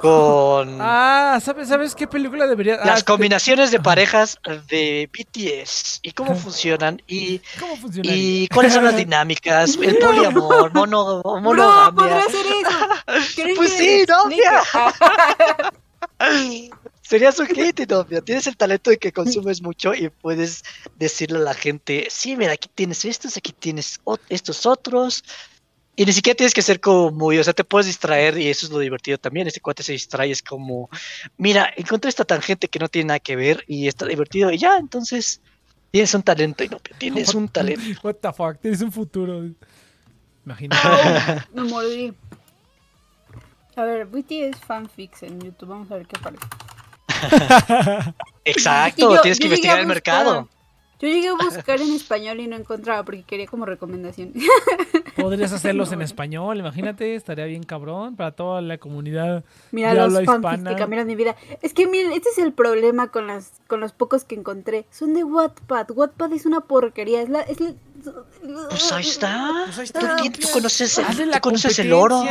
Con 0.00 0.78
Ah, 0.80 1.38
¿sabes, 1.42 1.68
¿sabes 1.68 1.94
qué 1.94 2.06
película 2.06 2.46
debería 2.46 2.76
ah, 2.80 2.86
las 2.86 3.00
te- 3.00 3.04
combinaciones 3.04 3.70
de 3.70 3.80
parejas 3.80 4.38
de 4.68 5.10
BTS 5.12 5.98
y 6.02 6.12
cómo 6.12 6.34
funcionan 6.34 7.02
y, 7.06 7.40
¿Cómo 7.58 7.76
y 8.02 8.48
cuáles 8.48 8.72
son 8.72 8.84
las 8.84 8.96
dinámicas, 8.96 9.76
el 9.76 9.98
poliamor, 9.98 10.72
mono, 10.72 11.20
No, 11.22 11.40
monogamia. 11.42 11.92
podría 11.94 12.20
hacer 12.20 12.46
eso. 12.46 13.30
¿Creen 13.36 13.56
Pues 13.56 13.72
sí, 13.74 14.06
les 14.06 14.08
Serías 17.10 17.36
un 17.40 17.48
novia. 17.88 18.20
Tienes 18.20 18.46
el 18.46 18.56
talento 18.56 18.88
de 18.88 18.96
que 18.96 19.10
consumes 19.10 19.60
mucho 19.62 19.92
y 19.94 20.10
puedes 20.10 20.62
decirle 20.96 21.38
a 21.38 21.40
la 21.40 21.54
gente, 21.54 22.06
sí, 22.08 22.36
mira, 22.36 22.52
aquí 22.52 22.68
tienes 22.72 23.04
estos, 23.04 23.36
aquí 23.36 23.50
tienes 23.50 24.00
ot- 24.04 24.20
estos 24.28 24.64
otros. 24.64 25.24
Y 25.96 26.04
ni 26.04 26.12
siquiera 26.12 26.36
tienes 26.36 26.54
que 26.54 26.62
ser 26.62 26.78
como 26.78 27.10
muy, 27.10 27.36
o 27.38 27.42
sea, 27.42 27.52
te 27.52 27.64
puedes 27.64 27.88
distraer 27.88 28.38
y 28.38 28.46
eso 28.46 28.64
es 28.64 28.70
lo 28.70 28.78
divertido 28.78 29.18
también. 29.18 29.48
Ese 29.48 29.60
cuate 29.60 29.82
se 29.82 29.90
distrae, 29.90 30.30
es 30.30 30.40
como, 30.40 30.88
mira, 31.36 31.68
encontré 31.76 32.10
esta 32.10 32.24
tangente 32.24 32.68
que 32.68 32.78
no 32.78 32.86
tiene 32.86 33.08
nada 33.08 33.18
que 33.18 33.34
ver 33.34 33.64
y 33.66 33.88
está 33.88 34.06
divertido 34.06 34.52
y 34.52 34.58
ya, 34.58 34.76
entonces 34.78 35.40
tienes 35.90 36.14
un 36.14 36.22
talento 36.22 36.62
y 36.62 36.68
no, 36.68 36.78
tienes 36.96 37.34
un 37.34 37.48
talento. 37.48 37.82
What 38.04 38.14
the 38.22 38.32
fuck, 38.32 38.60
tienes 38.60 38.82
un 38.82 38.92
futuro. 38.92 39.50
Imagínate. 40.46 41.42
Me 41.54 41.64
mordí. 41.64 42.14
A 43.74 43.82
ver, 43.82 44.06
BTS 44.06 44.60
fanfics 44.64 45.24
en 45.24 45.40
YouTube. 45.40 45.70
Vamos 45.70 45.90
a 45.90 45.96
ver 45.96 46.06
qué 46.06 46.16
aparece. 46.16 46.46
Exacto, 48.44 49.14
yo- 49.14 49.20
tienes 49.20 49.38
que 49.38 49.44
investigar 49.46 49.78
el 49.78 49.86
buscar- 49.86 49.94
mercado. 50.24 50.48
Yo 51.02 51.08
llegué 51.08 51.28
a 51.28 51.32
buscar 51.32 51.80
en 51.80 51.94
español 51.94 52.40
y 52.40 52.46
no 52.46 52.56
encontraba 52.56 53.02
porque 53.04 53.22
quería 53.22 53.46
como 53.46 53.64
recomendación. 53.64 54.34
Podrías 55.16 55.50
hacerlos 55.50 55.88
No, 55.88 55.92
en 55.94 55.98
bueno. 56.00 56.04
español, 56.12 56.58
imagínate, 56.58 57.14
estaría 57.14 57.46
bien 57.46 57.62
cabrón 57.62 58.16
para 58.16 58.32
toda 58.32 58.60
la 58.60 58.76
comunidad. 58.76 59.42
Mira, 59.72 59.94
de 59.94 60.08
los 60.10 60.20
hispana. 60.20 60.70
que 60.70 60.76
cambiaron 60.76 61.06
mi 61.06 61.14
vida. 61.14 61.36
Es 61.62 61.72
que 61.72 61.86
miren, 61.86 62.12
este 62.12 62.28
es 62.28 62.36
el 62.38 62.52
problema 62.52 63.08
con 63.10 63.26
las 63.28 63.50
con 63.66 63.80
los 63.80 63.92
pocos 63.92 64.24
que 64.24 64.34
encontré. 64.34 64.84
Son 64.90 65.14
de 65.14 65.24
Wattpad. 65.24 65.90
Wattpad 65.92 66.34
es 66.34 66.44
una 66.44 66.60
porquería. 66.60 67.22
Es 67.22 67.30
la, 67.30 67.40
es 67.40 67.60
la- 67.60 67.72
Pues 68.68 68.92
ahí 68.92 69.08
está. 69.08 69.62
Pues 69.64 69.78
ahí 69.78 69.86
Tú, 69.86 69.98
está. 70.00 70.16
ti- 70.16 70.28
tú 70.30 70.48
conoces, 70.52 70.98
Hazle 70.98 71.24
tú 71.24 71.30
la 71.30 71.40
conoces 71.40 71.78
el 71.78 71.94
oro. 71.94 72.22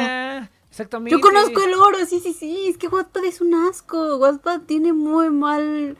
Exactamente. 0.69 1.11
Yo 1.15 1.21
conozco 1.21 1.61
el 1.61 1.73
oro, 1.73 1.97
sí, 2.07 2.19
sí, 2.19 2.33
sí. 2.33 2.67
Es 2.69 2.77
que 2.77 2.87
Wattpad 2.87 3.25
es 3.25 3.41
un 3.41 3.53
asco. 3.55 4.17
Wattpad 4.17 4.61
tiene 4.61 4.93
muy 4.93 5.29
mal 5.29 5.97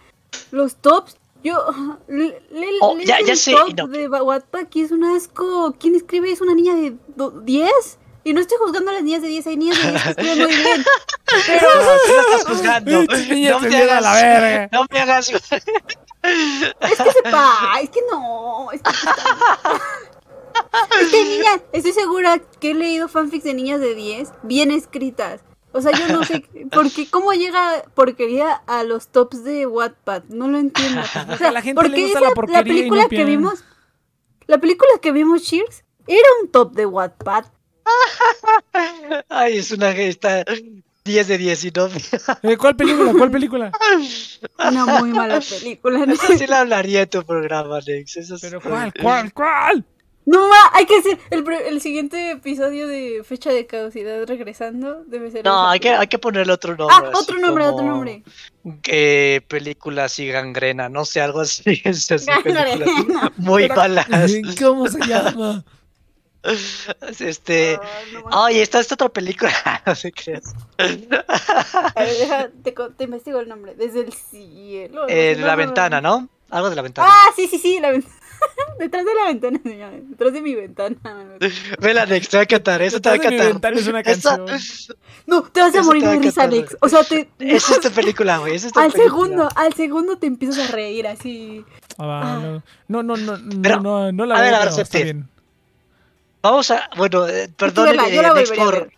los 0.52 0.76
tops. 0.76 1.18
Yo, 1.44 1.58
le, 2.08 2.42
le- 2.52 2.68
Oh, 2.82 2.96
lees 2.96 3.08
ya- 3.08 3.22
ya 3.22 3.32
el 3.34 3.38
sé, 3.38 3.52
top 3.54 3.74
no. 3.78 3.88
de 3.88 4.08
Wa- 4.10 4.24
Wattpad 4.24 4.68
que 4.68 4.82
es 4.84 4.92
un 4.92 5.04
asco. 5.04 5.76
¿Quién 5.80 5.96
escribe? 5.96 6.32
Es 6.32 6.42
una 6.42 6.54
niña 6.54 6.76
de 6.76 6.96
do- 7.16 7.32
10. 7.32 7.72
Y 8.26 8.34
no 8.34 8.42
estoy 8.42 8.58
juzgando 8.60 8.92
a 8.92 8.96
las 8.96 9.04
niñas 9.04 9.22
de 9.22 9.30
10, 9.30 9.48
hay 9.48 9.58
niñas 9.58 9.82
de 9.82 9.92
10 9.92 10.04
que 10.04 10.10
escriben 10.10 10.38
muy 10.40 10.56
bien. 10.56 10.86
Pero 11.48 11.68
No, 11.74 11.82
tú 12.06 12.14
la 12.14 12.22
estás 12.22 12.46
juzgando. 12.48 12.92
No 12.92 13.60
me 13.62 13.78
a 13.78 14.02
la 14.02 14.12
hagas- 14.12 14.22
verga. 14.22 14.70
No 14.74 14.86
me 14.92 15.00
hagas. 15.00 15.30
es 15.32 16.98
que 17.02 17.12
sepa, 17.12 17.80
es 17.82 17.90
que 17.90 18.02
no. 18.12 18.72
Es 18.74 18.82
que, 18.82 18.92
es 21.02 21.08
que 21.10 21.24
niñas, 21.26 21.62
estoy 21.74 21.92
segura 21.94 22.40
que 22.60 22.72
he 22.72 22.74
leído 22.74 23.08
fanfics 23.08 23.44
de 23.44 23.54
niñas 23.54 23.80
de 23.80 23.96
10 23.96 24.30
bien 24.44 24.72
escritas. 24.72 25.42
O 25.72 25.82
sea, 25.82 25.92
yo 25.92 26.08
no 26.08 26.24
sé 26.24 26.44
por 26.72 26.92
qué, 26.92 27.10
cómo 27.10 27.34
llega 27.34 27.84
porquería 27.94 28.54
a 28.68 28.84
los 28.84 29.10
tops 29.10 29.44
de 29.44 29.66
Wattpad. 29.68 30.24
No 30.30 30.48
lo 30.48 30.58
entiendo. 30.58 31.02
O 31.34 31.38
sea, 31.38 31.52
la 31.52 31.62
gente 31.62 31.88
le 31.88 32.02
gusta 32.02 32.20
esa- 32.20 32.28
la 32.30 32.34
porquería 32.36 32.86
y 32.86 32.90
no 32.90 32.96
película 32.96 33.10
que 33.10 33.26
vimos, 33.26 33.64
la 34.48 34.58
película 34.58 34.90
que 35.02 35.12
vimos, 35.12 35.44
Cheers, 35.44 35.84
era 36.08 36.28
un 36.42 36.50
top 36.50 36.74
de 36.74 36.86
Wattpad. 36.86 37.46
Ay, 39.30 39.58
es 39.58 39.72
una 39.72 39.92
está 39.92 40.44
10 41.06 41.28
de 41.28 41.38
10 41.38 41.64
y 41.66 41.72
no. 41.72 41.88
Eh, 42.44 42.58
¿Cuál 42.58 42.76
película? 42.76 43.14
¿Cuál 43.14 43.32
película? 43.32 43.72
Una 44.60 44.86
muy 44.86 45.10
mala 45.12 45.40
película. 45.40 46.06
¿no? 46.06 46.14
Eso 46.14 46.38
sí 46.38 46.48
la 46.48 46.60
hablaría 46.62 47.04
en 47.04 47.10
tu 47.10 47.24
programa, 47.24 47.80
Nex. 47.86 48.18
Eso 48.18 48.38
sí. 48.38 48.48
¿Pero 48.48 48.62
cuál? 48.62 48.94
¿Cuál? 49.02 49.34
¿Cuál? 49.34 49.86
No 50.26 50.48
ma, 50.48 50.56
hay 50.74 50.86
que 50.86 50.98
hacer 50.98 51.18
el, 51.32 51.44
pre- 51.44 51.70
el 51.70 51.82
siguiente 51.82 52.32
episodio 52.32 52.88
de 52.88 53.24
fecha 53.24 53.50
de 53.52 53.66
caducidad 53.66 54.28
regresando. 54.28 55.04
Debe 55.06 55.32
ser. 55.32 55.44
No, 55.44 55.68
hay 55.68 55.80
que, 55.80 55.90
hay 55.90 56.08
que 56.08 56.20
ponerle 56.20 56.54
otro 56.54 56.76
nombre. 56.78 56.96
Ah, 56.98 57.12
otro 57.16 57.40
nombre, 57.40 57.66
otro 57.66 57.86
nombre. 57.86 58.24
eh, 58.88 59.42
película 59.48 60.04
así 60.06 60.28
gangrena, 60.28 60.88
no 60.88 61.04
sé, 61.06 61.22
algo 61.22 61.40
así. 61.40 61.64
es 61.84 62.12
así, 62.12 62.28
películas 62.44 63.32
muy 63.38 63.64
Pero- 63.64 63.76
malas. 63.76 64.08
¿Cómo 64.60 64.88
se 64.88 65.00
llama? 65.06 65.64
Este. 67.20 67.76
Ah, 67.76 67.82
no 68.14 68.20
manches. 68.22 68.40
Ay, 68.40 68.60
está 68.60 68.80
esta 68.80 68.94
otra 68.96 69.10
película. 69.10 69.52
no 69.86 69.94
sé 69.96 70.12
qué 70.12 70.40
A 70.78 70.84
ver, 72.04 72.18
deja, 72.18 72.50
te, 72.64 72.74
te 72.98 73.04
investigo 73.04 73.40
el 73.40 73.50
nombre. 73.50 73.76
Desde 73.76 74.02
el 74.02 74.14
cielo. 74.14 75.02
no 75.02 75.08
Eh, 75.10 75.36
no, 75.38 75.46
la 75.48 75.54
no, 75.54 75.58
ventana, 75.58 76.02
no. 76.02 76.22
¿no? 76.22 76.30
Algo 76.50 76.70
de 76.70 76.76
la 76.78 76.82
ventana. 76.82 77.08
Ah, 77.12 77.32
sí, 77.36 77.48
sí, 77.48 77.58
sí, 77.60 77.80
la 77.80 77.92
ventana. 77.92 78.16
Detrás 78.80 79.06
de 79.06 79.14
la 79.14 79.26
ventana, 79.26 79.60
señores. 79.64 80.10
Detrás 80.10 80.34
de 80.34 80.42
mi 80.42 80.56
ventana. 80.56 80.96
Vela, 81.80 82.06
Nex, 82.06 82.30
te 82.30 82.38
va 82.38 82.44
a 82.44 82.46
cantar, 82.46 82.82
eso 82.82 83.02
te 83.02 83.10
va 83.10 83.16
a 83.16 83.18
es 83.18 83.88
una 83.88 84.00
Esa- 84.02 84.38
canción. 84.38 84.60
No, 85.28 85.44
te 85.44 85.60
vas 85.62 85.76
a 85.76 85.80
Eso 85.80 85.86
morir 85.88 86.04
de 86.04 86.18
risa, 86.20 86.44
Alex. 86.44 86.78
O 86.80 86.88
sea, 86.90 87.04
te. 87.04 87.30
Esa 87.40 87.74
es 87.74 87.80
tu 87.82 87.92
película, 87.92 88.38
güey. 88.38 88.56
Es 88.56 88.66
al 88.66 88.72
película. 88.92 89.04
segundo, 89.04 89.50
al 89.56 89.74
segundo 89.74 90.18
te 90.18 90.28
empiezas 90.28 90.70
a 90.70 90.72
reír 90.72 91.08
así. 91.08 91.66
Ah, 91.98 92.22
Ah. 92.24 92.64
no, 92.88 93.04
no, 93.04 93.18
no, 93.18 93.38
no, 93.38 93.62
Pero, 93.62 93.82
no, 93.82 94.12
no 94.12 94.26
la 94.26 94.36
a 94.38 94.42
ver, 94.42 94.52
veo, 94.52 94.60
a 94.62 94.64
ver, 94.66 94.70
pero 94.72 94.82
está 94.84 94.98
bien. 95.00 95.30
Vamos 96.42 96.72
a. 96.72 96.90
Bueno, 96.96 97.28
eh, 97.28 97.50
perdón, 97.56 97.88
yo 97.88 97.92
eh, 97.92 97.96
la 97.96 98.04
Nex, 98.04 98.52
a 98.52 98.56
por. 98.56 98.90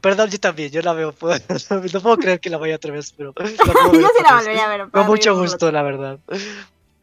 Perdón, 0.00 0.30
yo 0.30 0.38
también, 0.38 0.70
yo 0.70 0.80
la 0.82 0.92
veo. 0.92 1.12
puedo- 1.12 1.38
No 1.92 2.00
puedo 2.00 2.16
creer 2.18 2.40
que 2.40 2.50
la 2.50 2.58
vaya 2.58 2.76
otra 2.76 2.92
vez, 2.92 3.12
pero. 3.16 3.32
la 3.36 3.44
Yo 3.92 4.08
otra 4.08 4.22
la 4.22 4.34
volvería 4.36 4.64
a 4.64 4.68
ver. 4.68 4.88
Con 4.90 5.06
mucho 5.06 5.36
gusto, 5.38 5.70
la 5.72 5.82
verdad. 5.82 6.18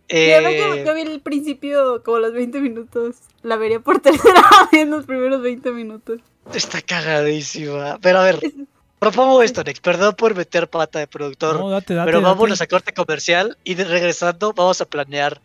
Eh, 0.08 0.84
yo 0.86 0.94
vi 0.94 1.02
el 1.02 1.20
principio, 1.22 2.04
como 2.04 2.20
los 2.20 2.34
20 2.34 2.60
minutos. 2.62 3.16
La 3.42 3.56
vería 3.56 3.80
por 3.80 4.00
tercera 4.02 4.44
vez 4.72 4.82
en 4.84 4.92
los 4.92 5.06
primeros 5.06 5.42
20 5.42 5.72
minutos. 5.72 6.20
Está 6.54 6.82
cagadísima. 6.82 7.98
Pero 8.02 8.20
a 8.20 8.24
ver, 8.24 8.40
propongo 9.00 9.42
esto, 9.42 9.64
Nex. 9.64 9.80
Perdón 9.80 10.16
por 10.16 10.36
meter 10.36 10.70
pata 10.70 11.00
de 11.00 11.08
productor. 11.08 11.60
No, 11.60 11.70
date, 11.70 11.94
date. 11.96 12.06
pero 12.06 12.20
date. 12.22 12.34
vámonos 12.34 12.62
a 12.62 12.68
corte 12.68 12.94
comercial 12.94 13.58
y 13.64 13.74
de- 13.76 13.86
regresando 13.86 14.54
vamos 14.54 14.80
a 14.82 14.86
planear 14.86 15.42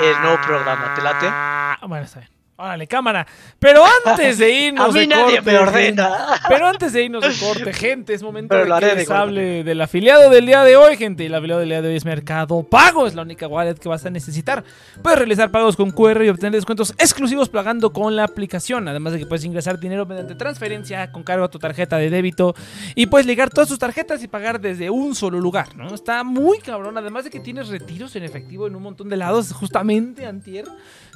el 0.00 0.20
nuevo 0.22 0.40
programa. 0.46 0.94
¿Te 0.94 1.02
late? 1.02 1.26
Ah, 1.28 1.78
Bueno, 1.88 2.04
está 2.04 2.20
bien. 2.20 2.30
Órale, 2.56 2.86
cámara. 2.86 3.26
Pero 3.58 3.82
antes 4.06 4.38
de 4.38 4.44
A 4.54 4.66
irnos 4.66 4.94
mí 4.94 5.00
de 5.00 5.06
nadie 5.08 5.36
corte, 5.36 5.50
me 5.50 5.58
ordena. 5.58 6.40
Pero 6.48 6.68
antes 6.68 6.92
de 6.92 7.02
irnos 7.02 7.22
de 7.22 7.46
corte, 7.46 7.72
gente, 7.72 8.14
es 8.14 8.22
momento 8.22 8.54
Pero 8.54 8.72
de 8.76 8.80
que 8.80 8.94
les 8.94 9.10
hable 9.10 9.64
del 9.64 9.80
afiliado 9.80 10.30
del 10.30 10.46
día 10.46 10.62
de 10.62 10.76
hoy, 10.76 10.96
gente. 10.96 11.26
El 11.26 11.34
afiliado 11.34 11.58
del 11.60 11.70
día 11.70 11.82
de 11.82 11.88
hoy 11.88 11.96
es 11.96 12.04
Mercado 12.04 12.62
Pago. 12.62 13.08
Es 13.08 13.16
la 13.16 13.22
única 13.22 13.48
wallet 13.48 13.74
que 13.74 13.88
vas 13.88 14.06
a 14.06 14.10
necesitar. 14.10 14.62
Puedes 15.02 15.18
realizar 15.18 15.50
pagos 15.50 15.74
con 15.74 15.90
QR 15.90 16.22
y 16.24 16.28
obtener 16.28 16.52
descuentos 16.52 16.92
exclusivos 16.98 17.48
pagando 17.48 17.92
con 17.92 18.14
la 18.14 18.22
aplicación. 18.22 18.86
Además 18.86 19.14
de 19.14 19.18
que 19.18 19.26
puedes 19.26 19.44
ingresar 19.44 19.80
dinero 19.80 20.06
mediante 20.06 20.36
transferencia 20.36 21.10
con 21.10 21.24
cargo 21.24 21.46
a 21.46 21.50
tu 21.50 21.58
tarjeta 21.58 21.96
de 21.96 22.08
débito. 22.08 22.54
Y 22.94 23.06
puedes 23.06 23.26
ligar 23.26 23.50
todas 23.50 23.68
tus 23.68 23.80
tarjetas 23.80 24.22
y 24.22 24.28
pagar 24.28 24.60
desde 24.60 24.90
un 24.90 25.16
solo 25.16 25.40
lugar, 25.40 25.74
¿no? 25.74 25.92
Está 25.92 26.22
muy 26.22 26.58
cabrón. 26.58 26.96
Además 26.98 27.24
de 27.24 27.30
que 27.30 27.40
tienes 27.40 27.66
retiros 27.66 28.14
en 28.14 28.22
efectivo 28.22 28.68
en 28.68 28.76
un 28.76 28.82
montón 28.84 29.08
de 29.08 29.16
lados. 29.16 29.52
Justamente 29.52 30.24
antier 30.24 30.66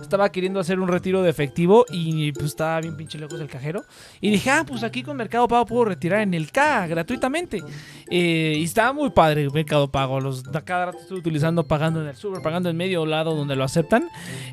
estaba 0.01 0.31
queriendo 0.31 0.59
hacer 0.59 0.81
un 0.81 0.89
retiro 0.89 1.23
de 1.23 1.28
efectivo 1.31 1.85
y 1.91 2.33
pues 2.33 2.47
estaba 2.47 2.81
bien 2.81 2.97
pinche 2.97 3.19
lejos 3.19 3.39
del 3.39 3.49
cajero. 3.49 3.85
Y 4.21 4.31
dije, 4.31 4.51
ah, 4.51 4.65
pues 4.67 4.83
aquí 4.83 5.03
con 5.03 5.17
Mercado 5.17 5.49
Pago 5.49 5.67
puedo 5.67 5.85
retirar 5.87 6.21
en 6.21 6.35
el 6.35 6.51
K 6.51 6.87
gratuitamente. 6.87 7.63
Eh, 8.11 8.55
y 8.59 8.65
estaba 8.65 8.93
muy 8.93 9.11
padre 9.11 9.49
Mercado 9.51 9.91
Pago. 9.91 10.21
Los, 10.21 10.43
cada 10.65 10.87
rato 10.87 10.99
estoy 10.99 11.19
utilizando, 11.19 11.67
pagando 11.67 12.01
en 12.01 12.09
el 12.09 12.17
super, 12.17 12.43
pagando 12.43 12.71
en 12.71 12.77
medio 12.77 13.05
lado 13.07 13.35
donde 13.35 13.57
lo 13.57 13.65
aceptan. 13.65 14.09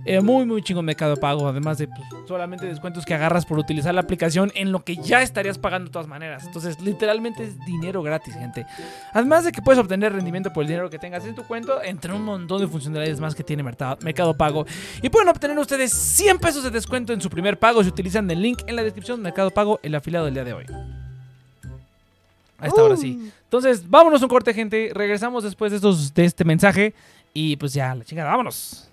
Eh, 0.06 0.22
muy, 0.22 0.46
muy 0.46 0.62
chingón 0.62 0.86
Mercado 0.86 1.16
Pago. 1.16 1.48
Además 1.48 1.78
de 1.78 1.88
pues, 1.88 2.08
solamente 2.28 2.66
descuentos 2.66 3.06
que 3.06 3.14
agarras 3.14 3.46
por 3.46 3.58
utilizar 3.58 3.94
la 3.94 4.02
aplicación 4.02 4.52
en 4.56 4.72
lo 4.72 4.84
que 4.84 4.98
ya 4.98 5.22
estarías 5.22 5.58
pagando 5.58 5.90
de 5.90 5.94
todas 5.94 6.08
maneras. 6.08 6.44
Entonces, 6.46 6.80
literalmente 6.82 7.44
es 7.44 7.60
dinero 7.66 8.02
gratis, 8.04 8.34
gente. 8.34 8.66
Además 9.14 9.46
de 9.46 9.52
que 9.52 9.62
puedes 9.62 9.80
obtener 9.80 10.14
rendimiento 10.14 10.52
por 10.52 10.64
el 10.64 10.68
dinero 10.68 10.90
que 10.90 11.00
tengas 11.00 11.26
en 11.26 11.36
tu 11.36 11.44
cuenta, 11.44 11.84
entre 11.84 12.14
un 12.14 12.24
montón 12.24 12.62
de 12.62 12.68
funcionalidades 12.68 13.20
más 13.20 13.36
que 13.36 13.44
tiene 13.44 13.64
Mercado 13.64 14.34
Pago. 14.36 14.66
Y 15.02 15.10
pueden 15.10 15.30
obtener 15.30 15.58
ustedes 15.58 15.94
100 15.94 16.40
pesos 16.40 16.65
de 16.66 16.72
descuento 16.72 17.14
en 17.14 17.22
su 17.22 17.30
primer 17.30 17.58
pago 17.58 17.84
si 17.84 17.90
utilizan 17.90 18.30
el 18.30 18.42
link 18.42 18.62
en 18.68 18.76
la 18.76 18.84
descripción 18.84 19.20
de 19.20 19.24
Mercado 19.24 19.52
Pago, 19.52 19.80
el 19.84 19.96
afiliado 19.96 20.26
del 20.26 20.34
día 20.34 20.44
de 20.44 20.54
hoy. 20.54 20.66
Ahí 22.58 22.70
está, 22.70 22.82
ahora 22.82 22.98
sí. 22.98 23.32
Entonces, 23.44 23.90
vámonos 23.90 24.22
un 24.22 24.30
corte, 24.30 24.54
gente. 24.54 24.92
Regresamos 24.94 25.44
después 25.44 25.72
de, 25.72 25.78
estos, 25.78 26.14
de 26.14 26.26
este 26.26 26.44
mensaje. 26.46 26.94
Y 27.34 27.58
pues 27.58 27.74
ya, 27.74 27.94
la 27.94 28.04
chingada, 28.04 28.30
vámonos. 28.30 28.90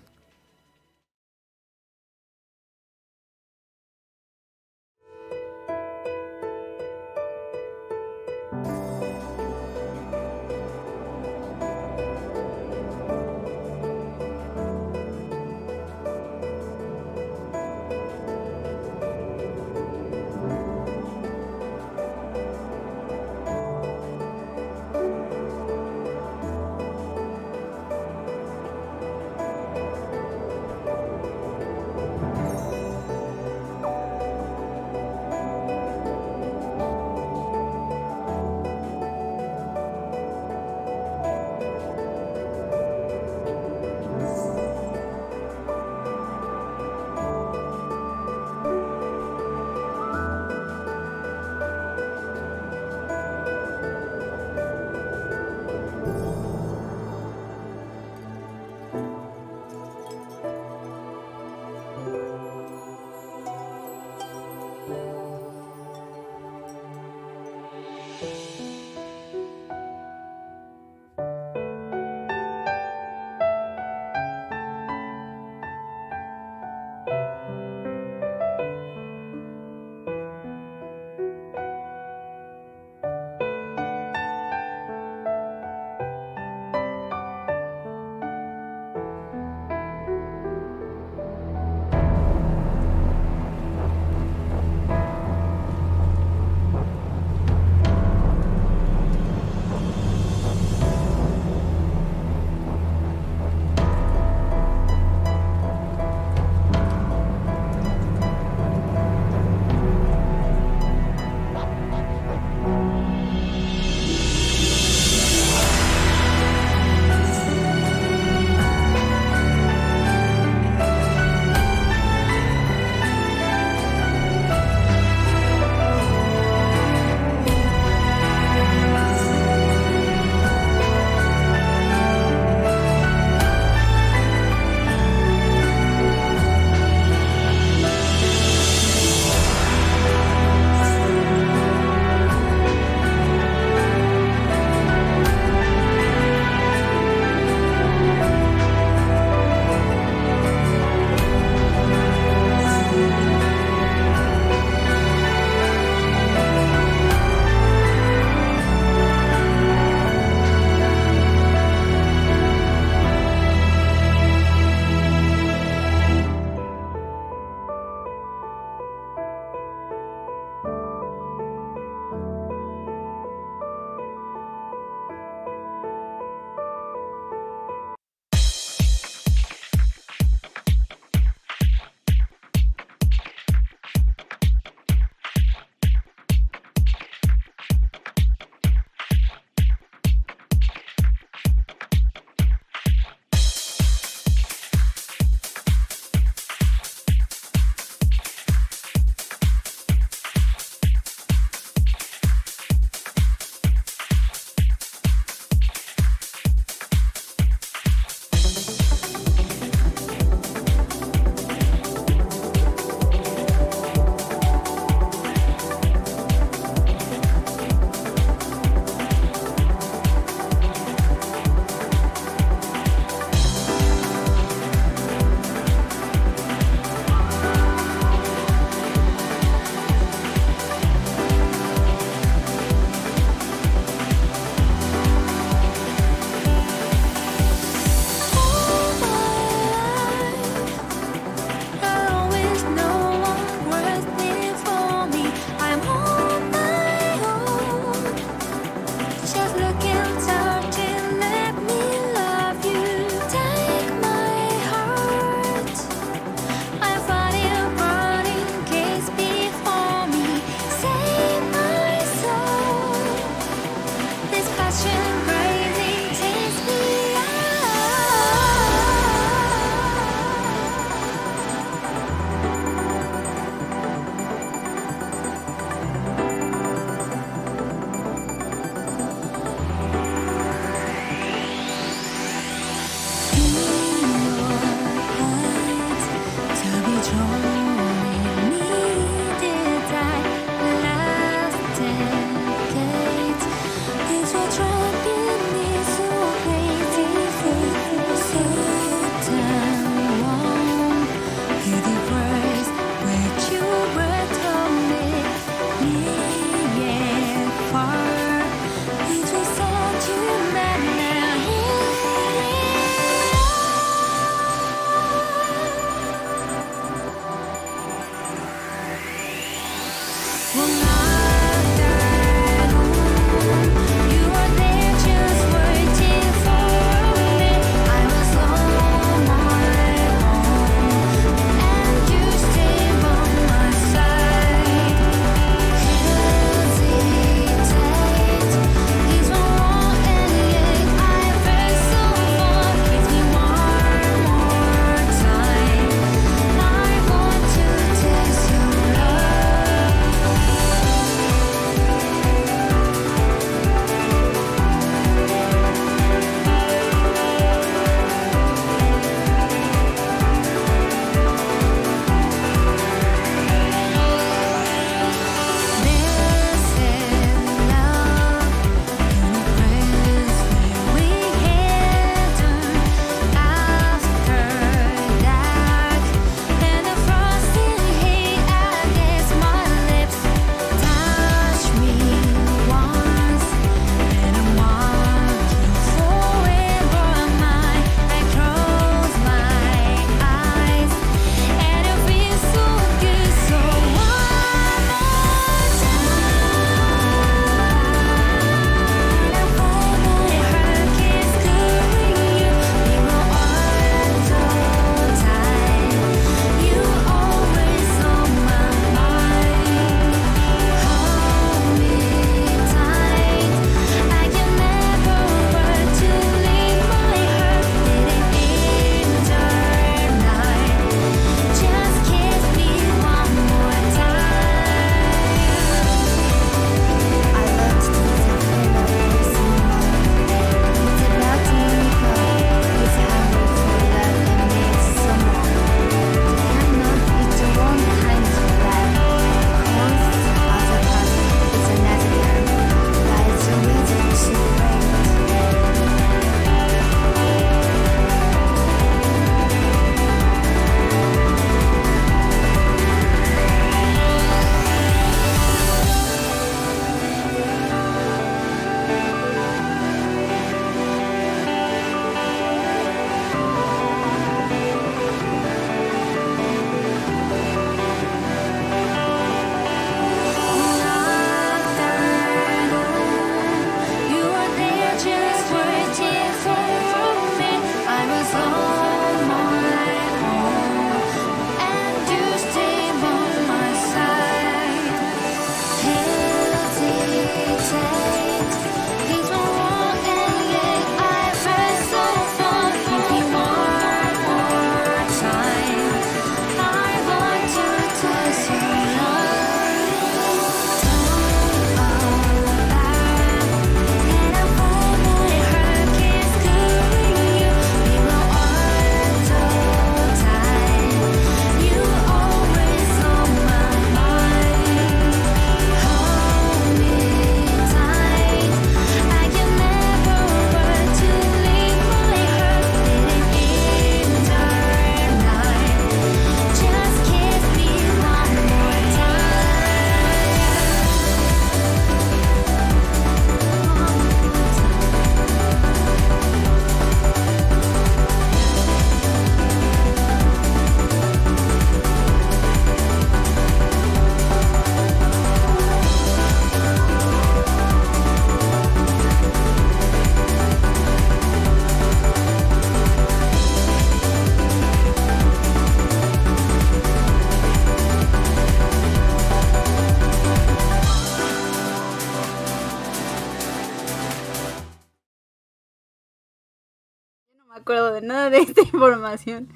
Información, 568.87 569.49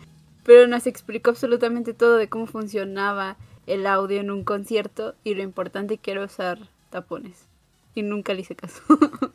pero 0.44 0.68
nos 0.68 0.88
explicó 0.88 1.32
absolutamente 1.32 1.94
todo 1.94 2.18
de 2.18 2.30
cómo 2.30 2.48
funcionaba 2.48 3.38
el 3.66 3.86
audio 3.86 4.20
en 4.20 4.32
un 4.32 4.44
concierto 4.44 5.16
y 5.24 5.36
lo 5.36 5.44
importante 5.44 5.98
que 5.98 6.12
era 6.12 6.24
usar 6.24 6.70
tapones. 6.90 7.48
Y 7.96 8.04
nunca 8.04 8.34
le 8.34 8.42
hice 8.42 8.56
caso. 8.56 8.82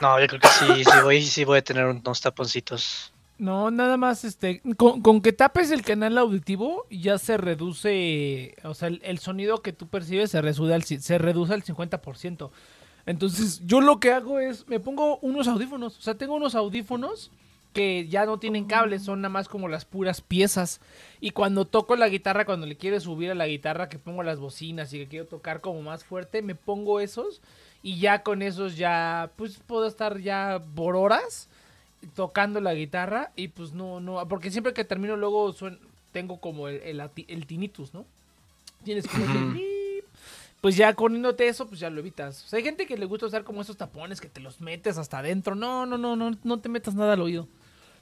No, 0.00 0.20
yo 0.20 0.26
creo 0.26 0.40
que 0.40 0.48
sí, 0.48 0.84
sí 0.84 0.98
voy, 1.02 1.22
sí 1.22 1.44
voy 1.44 1.58
a 1.58 1.62
tener 1.62 1.86
unos 1.86 2.20
taponcitos. 2.20 3.12
No, 3.38 3.70
nada 3.70 3.96
más, 3.96 4.24
este, 4.24 4.62
con, 4.76 5.00
con 5.00 5.20
que 5.20 5.32
tapes 5.32 5.70
el 5.70 5.82
canal 5.82 6.18
auditivo 6.18 6.86
ya 6.90 7.18
se 7.18 7.36
reduce, 7.36 8.56
o 8.64 8.74
sea, 8.74 8.88
el, 8.88 9.00
el 9.04 9.18
sonido 9.18 9.62
que 9.62 9.72
tú 9.72 9.88
percibes 9.88 10.30
se 10.30 10.40
reduce 10.42 10.74
al, 10.74 10.82
se 10.82 11.18
reduce 11.18 11.54
al 11.54 11.62
50%. 11.62 12.50
Entonces, 13.06 13.62
yo 13.64 13.80
lo 13.80 14.00
que 14.00 14.12
hago 14.12 14.40
es, 14.40 14.66
me 14.68 14.80
pongo 14.80 15.18
unos 15.18 15.48
audífonos, 15.48 15.98
o 15.98 16.00
sea, 16.00 16.16
tengo 16.16 16.34
unos 16.34 16.54
audífonos 16.54 17.30
que 17.76 18.08
ya 18.08 18.24
no 18.24 18.38
tienen 18.38 18.64
cables, 18.64 19.02
son 19.02 19.20
nada 19.20 19.28
más 19.28 19.48
como 19.48 19.68
las 19.68 19.84
puras 19.84 20.22
piezas. 20.22 20.80
Y 21.20 21.32
cuando 21.32 21.66
toco 21.66 21.94
la 21.94 22.08
guitarra, 22.08 22.46
cuando 22.46 22.64
le 22.64 22.76
quiero 22.76 22.98
subir 23.00 23.30
a 23.30 23.34
la 23.34 23.46
guitarra, 23.46 23.90
que 23.90 23.98
pongo 23.98 24.22
las 24.22 24.38
bocinas 24.38 24.94
y 24.94 25.00
que 25.00 25.08
quiero 25.08 25.26
tocar 25.26 25.60
como 25.60 25.82
más 25.82 26.02
fuerte, 26.02 26.40
me 26.40 26.54
pongo 26.54 27.00
esos 27.00 27.42
y 27.82 27.98
ya 27.98 28.22
con 28.22 28.40
esos 28.40 28.78
ya, 28.78 29.30
pues 29.36 29.60
puedo 29.66 29.86
estar 29.86 30.20
ya 30.20 30.62
por 30.74 30.96
horas 30.96 31.50
tocando 32.14 32.62
la 32.62 32.72
guitarra 32.72 33.30
y 33.36 33.48
pues 33.48 33.74
no, 33.74 34.00
no, 34.00 34.26
porque 34.26 34.50
siempre 34.50 34.72
que 34.72 34.86
termino 34.86 35.14
luego 35.14 35.54
tengo 36.12 36.40
como 36.40 36.68
el, 36.68 37.10
el, 37.28 37.46
tinnitus, 37.46 37.92
¿no? 37.92 38.06
Tienes 38.84 39.06
como 39.06 39.52
pip. 39.52 40.04
Pues 40.62 40.76
ya 40.76 40.94
poniéndote 40.94 41.46
eso, 41.46 41.68
pues 41.68 41.78
ya 41.78 41.90
lo 41.90 42.00
evitas. 42.00 42.42
O 42.42 42.48
sea, 42.48 42.56
hay 42.56 42.64
gente 42.64 42.86
que 42.86 42.96
le 42.96 43.04
gusta 43.04 43.26
usar 43.26 43.44
como 43.44 43.60
esos 43.60 43.76
tapones 43.76 44.22
que 44.22 44.30
te 44.30 44.40
los 44.40 44.62
metes 44.62 44.96
hasta 44.96 45.18
adentro. 45.18 45.54
No, 45.54 45.84
no, 45.84 45.98
no, 45.98 46.16
no, 46.16 46.30
no 46.42 46.58
te 46.58 46.70
metas 46.70 46.94
nada 46.94 47.12
al 47.12 47.20
oído. 47.20 47.46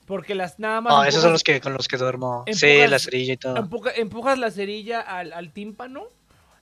Porque 0.06 0.34
las 0.34 0.58
nada 0.58 0.80
más. 0.80 0.92
Ah, 0.96 1.08
esos 1.08 1.22
son 1.22 1.32
los 1.32 1.42
que 1.42 1.60
con 1.60 1.72
los 1.72 1.88
que 1.88 1.96
duermo. 1.96 2.44
Sí, 2.52 2.66
la 2.90 2.98
cerilla 2.98 3.32
y 3.32 3.36
todo. 3.36 3.56
empuja- 3.56 3.92
empujas 3.96 4.38
la 4.38 4.50
cerilla 4.50 5.00
al, 5.00 5.32
al 5.32 5.50
tímpano 5.52 6.04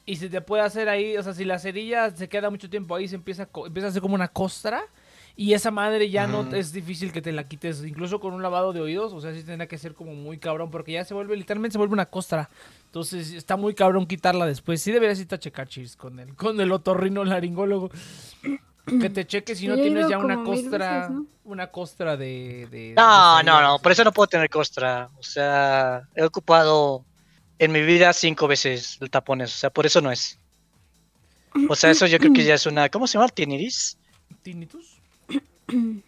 y 0.06 0.16
se 0.16 0.28
te 0.28 0.40
puede 0.40 0.62
hacer 0.62 0.88
ahí, 0.88 1.16
o 1.16 1.22
sea, 1.22 1.32
si 1.34 1.44
la 1.44 1.58
cerilla 1.58 2.10
se 2.14 2.28
queda 2.28 2.50
mucho 2.50 2.68
tiempo 2.70 2.94
ahí, 2.94 3.08
se 3.08 3.14
empieza 3.16 3.48
empieza 3.66 3.86
a 3.86 3.90
hacer 3.90 4.02
como 4.02 4.14
una 4.14 4.28
costra 4.28 4.84
y 5.34 5.54
esa 5.54 5.70
madre 5.70 6.10
ya 6.10 6.26
no 6.26 6.42
es 6.54 6.72
difícil 6.72 7.10
que 7.10 7.22
te 7.22 7.32
la 7.32 7.48
quites, 7.48 7.82
incluso 7.84 8.20
con 8.20 8.34
un 8.34 8.42
lavado 8.42 8.72
de 8.72 8.80
oídos, 8.80 9.12
o 9.14 9.20
sea, 9.20 9.32
sí 9.32 9.42
tendrá 9.42 9.66
que 9.66 9.78
ser 9.78 9.94
como 9.94 10.12
muy 10.14 10.38
cabrón 10.38 10.70
porque 10.70 10.92
ya 10.92 11.04
se 11.04 11.14
vuelve, 11.14 11.36
literalmente 11.36 11.72
se 11.72 11.78
vuelve 11.78 11.94
una 11.94 12.06
costra. 12.06 12.50
Entonces 12.86 13.32
está 13.32 13.56
muy 13.56 13.74
cabrón 13.74 14.06
quitarla 14.06 14.44
después. 14.44 14.82
Sí 14.82 14.92
deberías 14.92 15.18
irte 15.20 15.34
a 15.34 15.38
checar, 15.38 15.66
chis, 15.68 15.96
con 15.96 16.18
el, 16.20 16.34
con 16.34 16.60
el 16.60 16.70
otorrino 16.70 17.24
laringólogo. 17.24 17.90
Que 18.84 19.10
te 19.10 19.24
cheque 19.26 19.54
si 19.54 19.68
no 19.68 19.76
Yo 19.76 19.82
tienes 19.82 20.08
ya 20.08 20.18
una 20.18 20.42
costra, 20.42 20.96
veces, 21.08 21.10
¿no? 21.10 21.26
una 21.44 21.68
costra 21.68 22.16
de... 22.16 22.66
de- 22.70 22.94
No, 22.96 23.38
de 23.38 23.44
no, 23.44 23.60
no, 23.62 23.78
por 23.78 23.92
eso 23.92 24.02
no 24.02 24.12
puedo 24.12 24.26
tener 24.26 24.50
costra. 24.50 25.08
O 25.18 25.22
sea, 25.22 26.02
he 26.16 26.24
ocupado 26.24 27.04
en 27.60 27.70
mi 27.70 27.82
vida 27.82 28.12
cinco 28.12 28.48
veces 28.48 28.98
el 29.00 29.08
tapones. 29.08 29.54
O 29.54 29.58
sea, 29.58 29.70
por 29.70 29.86
eso 29.86 30.00
no 30.00 30.10
es. 30.10 30.38
O 31.68 31.76
sea, 31.76 31.90
eso 31.90 32.06
yo 32.06 32.18
creo 32.18 32.32
que 32.32 32.44
ya 32.44 32.54
es 32.54 32.66
una. 32.66 32.88
¿Cómo 32.88 33.06
se 33.06 33.18
llama? 33.18 33.28
¿Tinnitus? 33.28 33.96
¿Tinnitus? 34.42 34.96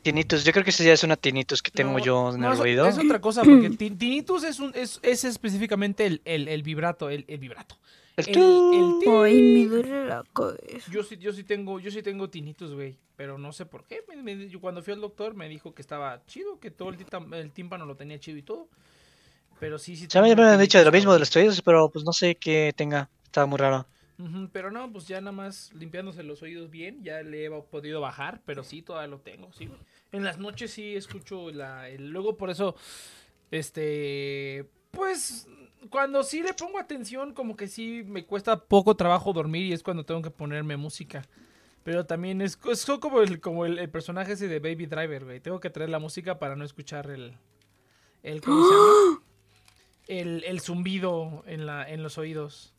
Tinnitus. 0.03 0.45
Yo 0.45 0.53
creo 0.53 0.65
que 0.65 0.71
eso 0.71 0.83
ya 0.83 0.93
es 0.93 1.05
una 1.05 1.17
tinnitus 1.17 1.63
que 1.63 1.71
tengo 1.71 1.93
No, 1.99 2.05
yo 2.05 2.35
en 2.35 2.41
no, 2.41 2.53
el 2.53 2.61
oído. 2.61 2.87
Es 2.89 2.99
otra 2.99 3.21
cosa, 3.21 3.43
porque 3.43 3.71
tin- 3.71 3.97
tinnitus 3.97 4.43
es, 4.43 4.59
un, 4.59 4.73
es, 4.75 4.99
es 5.03 5.25
específicamente 5.25 6.07
el, 6.07 6.21
el, 6.25 6.49
el 6.49 6.63
vibrato, 6.63 7.09
el, 7.09 7.25
el 7.29 7.39
vibrato. 7.39 7.77
El 8.17 8.29
El, 8.29 8.35
tu- 8.35 8.73
el 8.73 8.99
ti- 9.01 9.11
Ay, 9.11 9.43
me 9.43 9.67
duele 9.67 10.07
la 10.07 10.25
cabeza. 10.33 10.91
yo 10.91 11.03
sí, 11.03 11.17
yo 11.17 11.33
sí 11.33 11.43
tengo, 11.45 11.81
yo 11.81 11.91
sí 11.91 12.01
tengo 12.03 12.31
tinnitus, 12.31 12.73
güey, 12.73 12.97
pero 13.17 13.39
no 13.39 13.53
sé 13.53 13.67
por 13.67 13.85
qué. 13.85 14.05
Me- 14.09 14.23
me- 14.23 14.49
yo 14.49 14.61
cuando 14.61 14.83
fui 14.83 14.93
al 14.93 15.01
doctor 15.01 15.35
me 15.35 15.49
dijo 15.49 15.75
que 15.75 15.83
estaba 15.83 16.25
chido, 16.27 16.61
que 16.61 16.71
todo 16.71 16.91
el, 16.91 16.97
tita- 16.97 17.25
el 17.33 17.51
tímpano 17.51 17.87
lo 17.87 17.97
tenía 17.97 18.19
chido 18.21 18.39
y 18.39 18.43
todo. 18.43 18.69
Pero 19.59 19.79
sí, 19.79 19.97
sí. 19.97 20.07
Ya 20.09 20.21
me, 20.23 20.31
han 20.33 20.61
dicho 20.61 20.79
de 20.79 20.85
lo 20.85 20.93
mismo 20.93 21.13
de 21.13 21.19
los 21.21 21.35
oídos, 21.37 21.61
pero 21.63 21.89
pues 21.89 22.05
no 22.05 22.13
sé 22.13 22.35
qué 22.37 22.73
tenga. 22.77 23.09
Está 23.25 23.47
muy 23.47 23.59
raro. 23.59 23.87
Pero 24.53 24.71
no, 24.71 24.93
pues 24.93 25.09
ya 25.09 25.21
nada 25.21 25.33
más 25.33 25.73
limpiándose 25.75 26.23
los 26.23 26.41
oídos 26.43 26.71
bien, 26.71 27.03
ya 27.03 27.21
le 27.23 27.47
he 27.47 27.51
podido 27.51 28.01
bajar, 28.01 28.41
pero 28.47 28.63
sí, 28.63 28.81
todavía 28.81 29.09
lo 29.09 29.19
tengo, 29.19 29.53
sí. 29.53 29.69
En 30.13 30.23
las 30.23 30.39
noches 30.39 30.71
sí 30.71 30.95
escucho 30.95 31.51
la... 31.51 31.89
el- 31.89 32.11
luego 32.11 32.37
por 32.37 32.49
eso, 32.51 32.77
este... 33.51 34.69
Pues 34.93 35.49
cuando 35.91 36.23
sí 36.23 36.43
le 36.43 36.55
pongo 36.55 36.79
atención, 36.79 37.33
como 37.35 37.57
que 37.57 37.69
sí 37.69 38.03
me 38.07 38.25
cuesta 38.25 38.65
poco 38.65 38.97
trabajo 38.97 39.33
dormir 39.33 39.67
y 39.67 39.73
es 39.73 39.83
cuando 39.83 40.05
tengo 40.05 40.23
que 40.23 40.31
ponerme 40.31 40.77
música. 40.77 41.23
Pero 41.83 42.07
también 42.07 42.41
es, 42.41 42.59
es 42.71 42.87
como, 43.01 43.21
el, 43.21 43.41
como 43.41 43.67
el, 43.67 43.79
el 43.79 43.91
personaje 43.91 44.33
ese 44.33 44.49
de 44.49 44.59
Baby 44.59 44.87
Driver, 44.87 45.25
güey. 45.25 45.41
Tengo 45.41 45.61
que 45.61 45.69
traer 45.71 45.91
la 45.91 45.99
música 45.99 46.39
para 46.39 46.57
no 46.57 46.65
escuchar 46.65 47.11
el... 47.11 47.37
el 48.23 48.41
¿Cómo 48.41 48.65
se 48.67 48.73
llama? 48.75 49.21
El, 50.07 50.45
el 50.45 50.61
zumbido 50.61 51.43
en, 51.47 51.65
la, 51.65 51.89
en 51.89 52.03
los 52.03 52.19
oídos. 52.19 52.75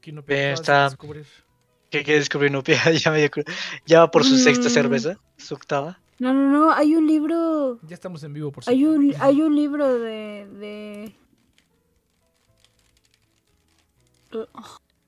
Que 0.00 0.12
no 0.12 0.24
está- 0.26 0.84
descubrir. 0.84 1.26
¿Qué 1.90 2.02
quiere 2.02 2.20
descubrir 2.20 2.50
Nupia? 2.50 2.90
ya 2.92 3.10
me 3.10 3.30
Ya 3.84 4.00
va 4.00 4.10
por 4.10 4.24
su 4.24 4.38
sexta 4.38 4.68
Mm. 4.68 4.70
cerveza. 4.70 5.18
Su 5.36 5.54
octava. 5.54 6.00
No, 6.18 6.32
no, 6.32 6.48
no, 6.50 6.70
hay 6.72 6.94
un 6.94 7.06
libro. 7.06 7.78
Ya 7.82 7.94
estamos 7.94 8.22
en 8.22 8.32
vivo, 8.32 8.52
por 8.52 8.64
Hay 8.66 8.78
cierto. 8.78 8.96
un, 8.98 9.14
hay 9.20 9.42
un 9.42 9.56
libro 9.56 9.98
de. 9.98 10.46
de... 10.58 11.14
No, 14.32 14.46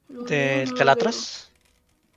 no 0.08 0.22
Del 0.24 0.72
Calatras. 0.74 1.50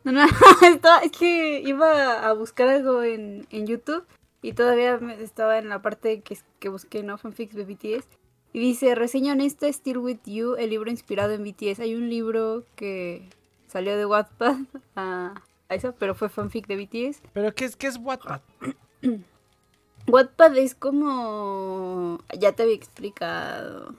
No, 0.03 0.11
no, 0.11 0.25
estaba- 0.73 0.99
es 0.99 1.11
que 1.11 1.61
iba 1.61 2.27
a 2.27 2.33
buscar 2.33 2.69
algo 2.69 3.03
en, 3.03 3.47
en 3.51 3.67
YouTube 3.67 4.05
y 4.41 4.53
todavía 4.53 4.97
me- 4.97 5.21
estaba 5.21 5.57
en 5.57 5.69
la 5.69 5.81
parte 5.81 6.21
que, 6.21 6.37
que 6.59 6.69
busqué, 6.69 7.03
¿no? 7.03 7.17
Fanfics 7.17 7.55
de 7.55 7.65
BTS. 7.65 8.07
Y 8.53 8.59
dice, 8.59 8.95
reseña 8.95 9.33
honesta, 9.33 9.67
Still 9.71 9.97
With 9.99 10.19
You, 10.25 10.55
el 10.55 10.71
libro 10.71 10.89
inspirado 10.89 11.33
en 11.33 11.43
BTS. 11.43 11.79
Hay 11.81 11.93
un 11.95 12.09
libro 12.09 12.63
que 12.75 13.29
salió 13.67 13.95
de 13.97 14.05
Wattpad 14.05 14.55
a, 14.95 15.33
a 15.35 15.41
eso, 15.75 15.93
pero 15.97 16.15
fue 16.15 16.29
fanfic 16.29 16.67
de 16.67 16.75
BTS. 16.77 17.21
Pero 17.33 17.53
¿qué 17.53 17.65
es, 17.65 17.75
qué 17.75 17.87
es 17.87 17.97
Wattpad? 17.97 18.41
Wattpad 20.07 20.57
es 20.57 20.75
como... 20.75 22.19
Ya 22.37 22.53
te 22.53 22.63
había 22.63 22.75
explicado. 22.75 23.93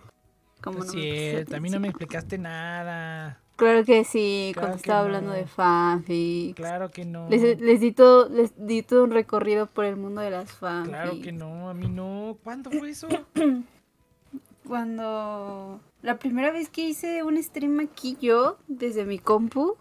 Como 0.62 0.80
No 0.80 0.84
cierto, 0.84 1.56
a 1.56 1.60
mí 1.60 1.70
no 1.70 1.80
me 1.80 1.88
explicaste 1.90 2.36
nada. 2.38 3.40
Claro 3.56 3.84
que 3.84 4.05
sí, 4.05 4.52
Claro 4.55 4.68
cuando 4.68 4.76
que 4.76 4.80
estaba 4.80 5.01
no. 5.01 5.06
hablando 5.06 5.32
de 5.32 5.47
fanfics. 5.47 6.56
Claro 6.56 6.90
que 6.90 7.05
no. 7.05 7.28
Les, 7.28 7.60
les 7.60 7.80
di 7.80 7.92
todo, 7.92 8.28
les 8.28 8.52
di 8.56 8.82
todo 8.82 9.05
un 9.05 9.10
recorrido 9.10 9.66
por 9.66 9.84
el 9.84 9.97
mundo 9.97 10.22
de 10.22 10.30
las 10.30 10.51
fanfics. 10.51 10.88
Claro 10.88 11.20
que 11.20 11.32
no, 11.32 11.68
a 11.68 11.74
mí 11.74 11.88
no. 11.88 12.38
¿Cuándo 12.42 12.70
fue 12.70 12.90
eso? 12.90 13.06
Cuando 14.66 15.80
la 16.02 16.18
primera 16.18 16.51
vez 16.52 16.68
que 16.68 16.82
hice 16.88 17.22
un 17.22 17.42
stream 17.42 17.80
aquí 17.80 18.16
yo, 18.20 18.59
desde 18.68 19.05
mi 19.05 19.18
compu, 19.18 19.76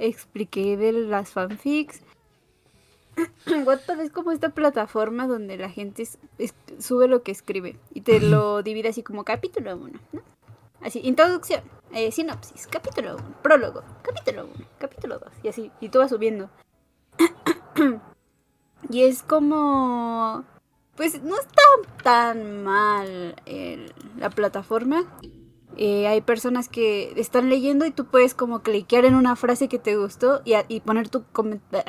expliqué 0.00 0.76
de 0.76 0.92
las 0.92 1.30
fanfics. 1.30 2.00
Wattpad 3.66 4.00
es 4.00 4.10
como 4.10 4.32
esta 4.32 4.50
plataforma 4.50 5.26
donde 5.26 5.56
la 5.56 5.68
gente 5.70 6.02
es- 6.02 6.18
es- 6.38 6.54
sube 6.78 7.06
lo 7.08 7.22
que 7.22 7.32
escribe 7.32 7.78
y 7.92 8.00
te 8.00 8.20
lo 8.20 8.62
divide 8.62 8.88
así 8.88 9.02
como 9.02 9.24
capítulo 9.24 9.76
1, 9.76 9.98
¿no? 10.12 10.20
Así, 10.80 11.00
introducción, 11.04 11.62
eh, 11.92 12.10
sinopsis, 12.10 12.66
capítulo 12.66 13.16
1, 13.16 13.42
prólogo, 13.42 13.82
capítulo 14.02 14.46
1, 14.56 14.66
capítulo 14.78 15.18
2, 15.18 15.30
y 15.42 15.48
así, 15.48 15.70
y 15.80 15.90
tú 15.90 15.98
vas 15.98 16.10
subiendo. 16.10 16.48
y 18.90 19.02
es 19.02 19.22
como... 19.22 20.44
Pues 20.96 21.22
no 21.22 21.38
está 21.38 21.62
tan 22.02 22.62
mal 22.62 23.34
el- 23.46 23.92
la 24.18 24.28
plataforma. 24.30 25.04
Eh, 25.76 26.06
hay 26.08 26.20
personas 26.20 26.68
que 26.68 27.12
están 27.16 27.48
leyendo 27.48 27.86
y 27.86 27.90
tú 27.90 28.04
puedes 28.06 28.34
como 28.34 28.62
cliquear 28.62 29.04
en 29.04 29.14
una 29.14 29.36
frase 29.36 29.68
que 29.68 29.78
te 29.78 29.96
gustó 29.96 30.42
y, 30.44 30.54
a- 30.54 30.66
y 30.68 30.80
poner 30.80 31.08
tu 31.08 31.24
eh, 31.72 31.84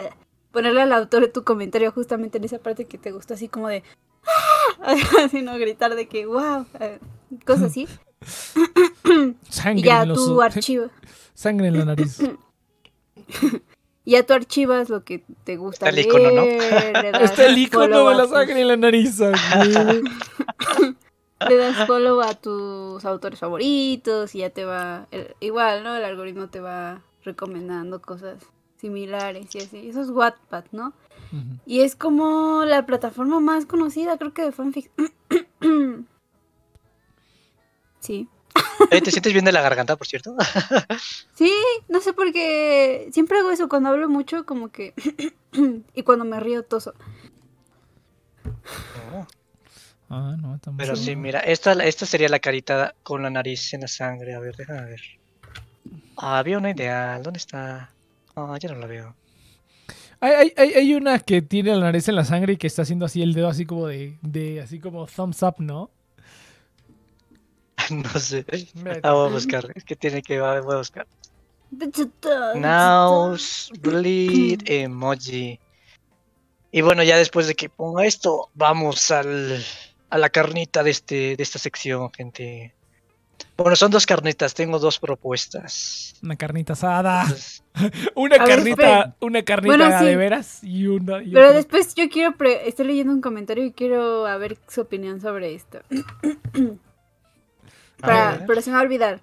ponerle 0.51 0.81
al 0.81 0.93
autor 0.93 1.27
tu 1.29 1.43
comentario 1.43 1.91
justamente 1.91 2.37
en 2.37 2.43
esa 2.45 2.59
parte 2.59 2.85
que 2.85 2.97
te 2.97 3.11
gustó, 3.11 3.33
así 3.33 3.47
como 3.47 3.67
de 3.67 3.83
¡Ah! 4.23 4.95
así 5.25 5.41
no 5.41 5.57
gritar 5.57 5.95
de 5.95 6.07
que 6.07 6.25
wow, 6.25 6.65
eh, 6.79 6.99
cosas 7.45 7.63
así. 7.71 7.87
Sangre 9.49 9.79
Y 9.79 9.83
ya 9.83 10.03
en 10.03 10.09
los 10.09 10.17
tú 10.25 10.39
o- 10.39 10.41
archivas, 10.41 10.91
Sangre 11.33 11.67
en 11.67 11.79
la 11.79 11.85
nariz. 11.85 12.19
y 14.05 14.11
ya 14.11 14.25
tú 14.25 14.33
archivas 14.33 14.89
lo 14.89 15.03
que 15.03 15.23
te 15.43 15.57
gusta 15.57 15.89
Está 15.89 15.99
el 15.99 16.05
icono, 16.05 16.31
¿no? 16.31 16.41
Está 17.23 17.45
el 17.47 17.57
icono 17.57 18.09
de 18.09 18.15
la 18.15 18.27
sangre 18.27 18.61
en 18.61 18.67
la 18.67 18.77
nariz. 18.77 19.19
le 21.49 21.57
das 21.57 21.87
follow 21.87 22.21
a 22.21 22.33
tus 22.33 23.03
autores 23.05 23.39
favoritos 23.39 24.35
y 24.35 24.39
ya 24.39 24.49
te 24.49 24.65
va, 24.65 25.07
el- 25.11 25.35
igual, 25.39 25.83
¿no? 25.83 25.95
El 25.95 26.03
algoritmo 26.03 26.47
te 26.49 26.59
va 26.59 27.01
recomendando 27.23 28.01
cosas 28.01 28.43
similares 28.77 29.53
y 29.55 29.59
así. 29.59 29.89
Eso 29.89 30.01
es 30.01 30.09
Wattpad, 30.09 30.65
¿no? 30.71 30.93
Y 31.65 31.81
es 31.81 31.95
como 31.95 32.63
la 32.65 32.85
plataforma 32.85 33.39
más 33.39 33.65
conocida, 33.65 34.17
creo 34.17 34.33
que 34.33 34.41
de 34.43 34.51
fanfic. 34.51 34.91
sí. 37.99 38.27
¿Te 38.89 39.11
sientes 39.11 39.31
bien 39.31 39.45
de 39.45 39.51
la 39.53 39.61
garganta, 39.61 39.95
por 39.95 40.07
cierto? 40.07 40.35
Sí, 41.35 41.51
no 41.87 42.01
sé 42.01 42.13
por 42.13 42.31
qué 42.31 43.09
siempre 43.13 43.39
hago 43.39 43.49
eso 43.49 43.67
cuando 43.67 43.89
hablo 43.89 44.07
mucho, 44.09 44.45
como 44.45 44.71
que... 44.71 44.93
y 45.95 46.03
cuando 46.03 46.23
me 46.25 46.39
río 46.39 46.63
toso. 46.63 46.93
No. 49.11 49.27
Ah, 50.13 50.35
no, 50.37 50.55
está 50.55 50.73
Pero 50.75 50.97
sí, 50.97 51.15
mira, 51.15 51.39
esta, 51.39 51.71
esta 51.71 52.05
sería 52.05 52.27
la 52.27 52.39
carita 52.39 52.93
con 53.01 53.23
la 53.23 53.29
nariz 53.29 53.73
en 53.73 53.79
la 53.79 53.87
sangre. 53.87 54.33
A 54.33 54.39
ver, 54.39 54.57
déjame 54.57 54.83
ver. 54.83 55.01
Ah, 56.17 56.39
había 56.39 56.57
una 56.57 56.71
ideal. 56.71 57.23
¿Dónde 57.23 57.37
está? 57.37 57.89
Ah, 58.35 58.57
ya 58.59 58.73
no 58.73 58.79
la 58.79 58.87
veo. 58.87 59.15
Hay, 60.19 60.51
hay, 60.57 60.73
hay, 60.73 60.93
una 60.95 61.17
que 61.19 61.41
tiene 61.41 61.73
la 61.73 61.79
nariz 61.79 62.09
en 62.09 62.15
la 62.15 62.25
sangre 62.25 62.53
y 62.53 62.57
que 62.57 62.67
está 62.67 62.81
haciendo 62.81 63.05
así 63.05 63.21
el 63.21 63.33
dedo 63.33 63.47
así 63.47 63.65
como 63.65 63.87
de, 63.87 64.17
de 64.21 64.59
así 64.59 64.81
como 64.81 65.07
thumbs 65.07 65.41
up, 65.43 65.55
¿no? 65.59 65.89
No 67.89 68.19
sé. 68.19 68.45
Ah, 69.03 69.13
voy 69.13 69.29
a 69.29 69.31
buscar. 69.33 69.71
Es 69.75 69.85
que 69.85 69.95
tiene 69.95 70.21
que 70.21 70.41
voy 70.41 70.57
a 70.57 70.77
buscar. 70.77 71.07
Nose, 72.55 73.71
bleed, 73.79 74.59
emoji. 74.65 75.57
Y 76.73 76.81
bueno, 76.81 77.01
ya 77.01 77.15
después 77.15 77.47
de 77.47 77.55
que 77.55 77.69
ponga 77.69 78.05
esto, 78.05 78.49
vamos 78.55 79.09
al, 79.09 79.63
a 80.11 80.17
la 80.19 80.29
carnita 80.29 80.83
de, 80.83 80.91
este, 80.91 81.35
de 81.35 81.43
esta 81.43 81.57
sección, 81.57 82.11
gente. 82.11 82.75
Bueno, 83.57 83.75
son 83.75 83.89
dos 83.91 84.05
carnitas, 84.05 84.53
tengo 84.53 84.77
dos 84.79 84.99
propuestas. 84.99 86.13
Una 86.21 86.35
carnita 86.35 86.73
asada. 86.73 87.23
Entonces, 87.23 87.63
Una 88.15 88.37
ver, 88.37 88.47
carnita, 88.47 89.15
una 89.19 89.43
carnita 89.43 89.99
sí. 89.99 90.05
de 90.05 90.15
veras 90.15 90.63
y 90.63 90.87
una. 90.87 91.23
y 91.23 91.31
Pero 91.31 91.47
otra. 91.47 91.57
después 91.57 91.95
yo 91.95 92.07
quiero, 92.09 92.35
pre- 92.35 92.67
estoy 92.67 92.85
leyendo 92.87 93.13
un 93.13 93.21
comentario 93.21 93.63
y 93.63 93.71
quiero 93.71 94.25
a 94.27 94.37
ver 94.37 94.57
su 94.67 94.81
opinión 94.81 95.19
sobre 95.21 95.55
esto. 95.55 95.79
Para, 97.99 98.43
pero 98.47 98.61
se 98.61 98.69
me 98.71 98.75
va 98.75 98.81
a 98.81 98.83
olvidar. 98.83 99.21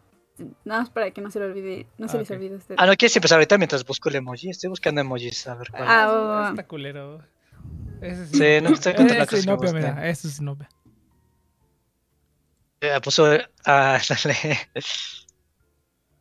Nada 0.65 0.83
más 0.83 0.91
para 0.91 1.11
que 1.11 1.21
no 1.21 1.31
se 1.33 1.41
le 1.41 1.47
olvide, 1.47 1.87
no 1.99 2.07
se 2.07 2.17
Ah, 2.17 2.21
les 2.21 2.31
olvide 2.31 2.55
a 2.55 2.59
ustedes. 2.59 2.81
Ah, 2.81 2.87
no 2.87 2.95
quieres 2.95 3.17
empezar 3.17 3.37
ahorita 3.37 3.59
mientras 3.59 3.85
busco 3.85 4.09
el 4.09 4.15
emoji. 4.17 4.51
Estoy 4.51 4.71
buscando 4.71 5.01
emojis, 5.01 5.49
a 5.49 5.57
ver 5.57 5.69
cuál. 5.71 5.83
Ah, 5.85 6.07
va, 6.07 6.23
va. 6.43 6.49
está 6.51 6.65
culero. 6.65 7.21
Ese 8.01 8.27
Sí, 8.29 8.63
no 8.65 8.73
estoy 8.75 8.93
contando 8.95 9.15
Ese 9.15 9.19
las 9.19 9.29
cosas 9.29 9.31
que 9.31 9.41
Sinopia, 9.43 10.69
Eh, 12.81 13.01
puso. 13.03 13.27
Ah, 13.65 14.01
dale. 14.09 14.37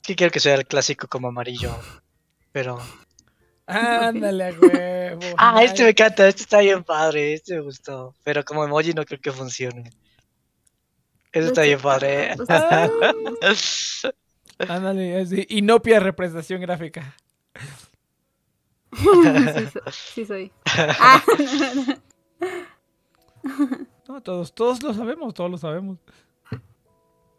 Sí, 0.01 0.15
quiero 0.15 0.31
que 0.31 0.39
sea 0.39 0.55
el 0.55 0.65
clásico 0.65 1.05
como 1.09 1.27
amarillo. 1.27 1.77
Pero. 2.53 2.79
Ándale, 3.65 4.45
a 4.45 4.53
huevo. 4.53 5.19
Ah, 5.37 5.61
este 5.61 5.83
me 5.83 5.89
encanta, 5.89 6.25
este 6.29 6.43
está 6.43 6.59
bien 6.59 6.81
padre, 6.85 7.33
este 7.33 7.55
me 7.55 7.59
gustó. 7.63 8.15
Pero 8.23 8.45
como 8.45 8.63
emoji 8.63 8.93
no 8.93 9.03
creo 9.03 9.19
que 9.19 9.33
funcione. 9.33 9.91
Este 11.33 11.47
está 11.49 11.63
bien 11.63 11.81
padre. 11.81 12.35
Ah. 12.47 12.89
Ándale, 14.69 15.19
así. 15.19 15.45
Inopia 15.49 15.99
representación 15.99 16.61
gráfica. 16.61 17.13
sí, 18.93 19.67
so- 19.73 19.91
sí 19.91 20.25
soy. 20.25 20.51
Ah, 20.77 21.21
No, 24.07 24.21
todos, 24.23 24.53
todos 24.55 24.81
lo 24.83 24.93
sabemos, 24.93 25.33
todos 25.33 25.51
lo 25.51 25.57
sabemos. 25.57 25.97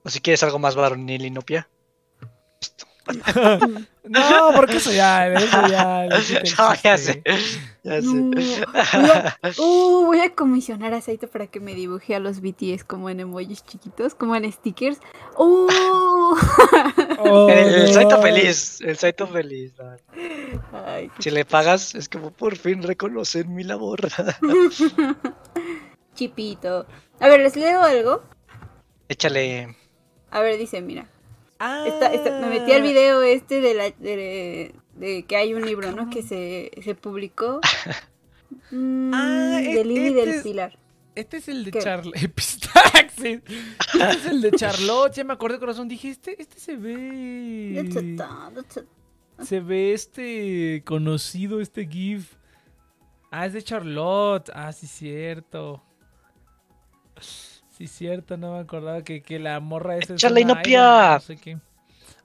O 0.08 0.10
si 0.10 0.20
quieres 0.20 0.42
algo 0.42 0.58
más 0.58 0.74
varonil, 0.74 1.26
Inopia. 1.26 1.68
No, 4.08 4.52
porque 4.56 4.78
eso 4.78 4.90
ya, 4.90 5.28
eso 5.28 5.68
ya. 5.68 6.08
No, 6.58 6.74
ya 6.82 6.96
sé. 6.96 7.22
Ya 7.82 8.00
no. 8.00 8.32
sé. 8.40 8.64
Voy 8.94 9.10
a, 9.10 9.38
uh, 9.58 10.06
voy 10.06 10.20
a 10.20 10.34
comisionar 10.34 10.94
a 10.94 11.02
Saito 11.02 11.28
para 11.28 11.46
que 11.46 11.60
me 11.60 11.74
dibuje 11.74 12.14
a 12.14 12.20
los 12.20 12.40
BTS 12.40 12.84
como 12.84 13.10
en 13.10 13.20
emojis 13.20 13.62
chiquitos, 13.66 14.14
como 14.14 14.34
en 14.34 14.50
stickers. 14.50 14.98
¡Uh! 15.36 15.68
Oh, 17.18 17.48
El, 17.50 17.74
el. 17.74 17.92
Saito 17.92 18.22
feliz, 18.22 18.80
el 18.80 18.96
Saito 18.96 19.26
feliz. 19.26 19.74
Ay, 20.72 21.10
Si 21.18 21.30
le 21.30 21.44
pagas, 21.44 21.94
es 21.94 22.08
como 22.08 22.30
por 22.30 22.56
fin 22.56 22.82
reconocen 22.82 23.54
mi 23.54 23.62
labor. 23.64 24.08
chipito. 26.14 26.86
A 27.20 27.28
ver, 27.28 27.40
les 27.40 27.56
leo 27.56 27.82
algo. 27.82 28.22
Échale. 29.08 29.74
A 30.30 30.40
ver, 30.40 30.58
dice, 30.58 30.80
mira. 30.82 31.08
Ah. 31.58 31.84
Esta- 31.86 32.12
esta- 32.12 32.40
me 32.40 32.48
metí 32.48 32.72
al 32.72 32.82
video 32.82 33.22
este 33.22 33.60
de, 33.60 33.74
la, 33.74 33.90
de, 33.90 34.74
de 34.94 35.24
que 35.24 35.36
hay 35.36 35.54
un 35.54 35.64
libro, 35.66 35.90
¿no? 35.92 36.08
Que 36.10 36.22
se, 36.22 36.70
se 36.82 36.94
publicó. 36.94 37.60
Mm, 38.70 39.12
Ah, 39.14 39.60
de 39.62 39.80
e- 39.80 39.84
Lili 39.84 40.06
este 40.08 40.20
del 40.20 40.28
es- 40.30 40.42
Pilar. 40.42 40.78
Este 41.14 41.36
es 41.38 41.48
el 41.48 41.64
de. 41.64 41.72
Charlotte. 41.80 42.28
Pistaxis. 42.34 43.40
Este 43.42 44.10
es 44.10 44.26
el 44.26 44.40
de 44.40 44.50
Charlotte. 44.52 45.12
Ya 45.14 45.24
me 45.24 45.32
acordé, 45.34 45.58
corazón. 45.58 45.86
Dije, 45.88 46.08
este, 46.10 46.40
este 46.40 46.58
se 46.58 46.76
ve. 46.76 47.86
Se 49.42 49.60
ve 49.60 49.92
este 49.92 50.82
conocido, 50.86 51.60
este 51.60 51.86
GIF. 51.86 52.34
Ah, 53.30 53.44
es 53.46 53.52
de 53.52 53.62
Charlotte. 53.62 54.50
Ah, 54.54 54.72
sí, 54.72 54.86
cierto. 54.86 55.82
Sí, 57.78 57.86
cierto, 57.86 58.36
no 58.36 58.54
me 58.54 58.58
acordaba 58.58 59.02
que, 59.02 59.22
que 59.22 59.38
la 59.38 59.60
morra 59.60 59.96
esa 59.96 60.14
es 60.14 60.22
Échale, 60.22 60.42
una 60.42 60.52
Inopia. 60.54 61.12
no 61.14 61.20
sé 61.20 61.36
qué. 61.36 61.58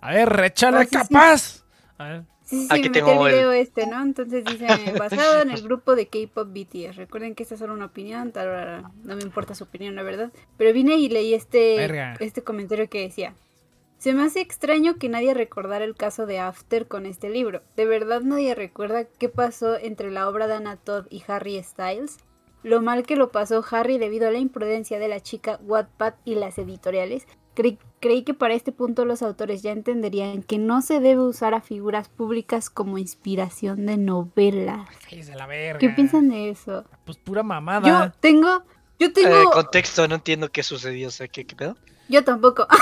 A 0.02 0.12
ver, 0.14 0.28
rechala 0.30 0.80
Ah, 0.80 0.84
sí, 0.84 0.90
sí. 0.90 0.98
capaz. 0.98 1.64
A 2.00 2.04
ver. 2.10 2.24
Sí, 2.44 2.60
sí, 2.60 2.68
sí, 2.68 2.68
Aquí 2.72 2.90
tengo 2.90 3.28
el- 3.28 3.34
video 3.34 3.52
este, 3.54 3.88
¿no? 3.88 4.02
Entonces 4.02 4.44
dice, 4.44 4.66
basado 5.00 5.42
en 5.42 5.52
el 5.52 5.62
grupo 5.62 5.96
de 5.96 6.08
K-pop 6.08 6.50
BTS. 6.52 6.96
Recuerden 6.98 7.36
que 7.36 7.44
esta 7.44 7.56
es 7.56 7.60
solo 7.60 7.74
una 7.74 7.86
opinión, 7.86 8.32
tal, 8.32 8.84
no 9.04 9.16
me 9.16 9.22
importa 9.22 9.56
su 9.56 9.64
opinión, 9.64 9.96
la 9.96 10.02
verdad. 10.04 10.32
Pero 10.58 10.74
vine 10.74 10.96
y 10.98 11.08
leí 11.08 11.34
este, 11.36 11.78
Verga. 11.78 12.16
este 12.20 12.44
comentario 12.44 12.90
que 12.90 13.02
decía. 13.02 13.34
Se 14.00 14.14
me 14.14 14.24
hace 14.24 14.42
extraño 14.42 14.96
que 14.98 15.08
nadie 15.08 15.34
recordara 15.34 15.86
el 15.86 15.96
caso 15.96 16.26
de 16.26 16.40
After 16.40 16.88
con 16.90 17.06
este 17.06 17.30
libro. 17.30 17.62
¿De 17.78 17.86
verdad 17.86 18.20
nadie 18.22 18.54
recuerda 18.56 19.06
qué 19.06 19.30
pasó 19.30 19.78
entre 19.78 20.12
la 20.12 20.28
obra 20.28 20.48
de 20.48 20.56
Anna 20.56 20.76
Todd 20.76 21.06
y 21.10 21.24
Harry 21.28 21.62
Styles? 21.64 22.18
Lo 22.64 22.81
mal 22.81 23.03
que 23.03 23.15
lo 23.15 23.31
pasó 23.31 23.64
Harry 23.72 23.98
debido 23.98 24.27
a 24.27 24.31
la 24.31 24.40
imprudencia 24.40 24.99
de 24.99 25.07
la 25.07 25.19
chica 25.19 25.60
Wattpad 25.64 26.14
y 26.26 26.35
las 26.35 26.57
editoriales. 26.57 27.27
Creí, 27.56 27.77
creí 27.99 28.23
que 28.23 28.34
para 28.34 28.56
este 28.56 28.72
punto 28.72 29.06
los 29.06 29.22
autores 29.22 29.61
ya 29.61 29.72
entenderían 29.72 30.41
que 30.41 30.57
no 30.57 30.81
se 30.81 30.99
debe 30.99 31.22
usar 31.22 31.53
a 31.53 31.61
figuras 31.61 32.10
públicas 32.10 32.69
como 32.72 32.98
inspiración 32.98 33.85
de 33.85 33.98
novelas. 33.98 34.88
Cállese 35.10 35.35
la 35.35 35.45
verga. 35.45 35.77
¿Qué 35.80 35.90
piensan 35.90 36.30
de 36.30 36.49
eso? 36.49 36.84
Pues 37.06 37.18
pura 37.18 37.41
Yo 37.41 37.45
mamada. 37.45 38.15
tengo, 38.19 38.64
yo 38.98 39.07
Eh, 39.07 39.11
tengo, 39.11 39.52
contexto, 39.52 40.07
no 40.07 40.15
entiendo 40.15 40.49
qué 40.49 40.64
sucedió. 40.64 41.10
O 41.10 41.11
sea, 41.11 41.27
¿qué, 41.27 41.45
qué 41.45 41.56
pedo? 41.56 41.76
yo 42.10 42.23
tampoco. 42.23 42.65
A, 42.69 42.76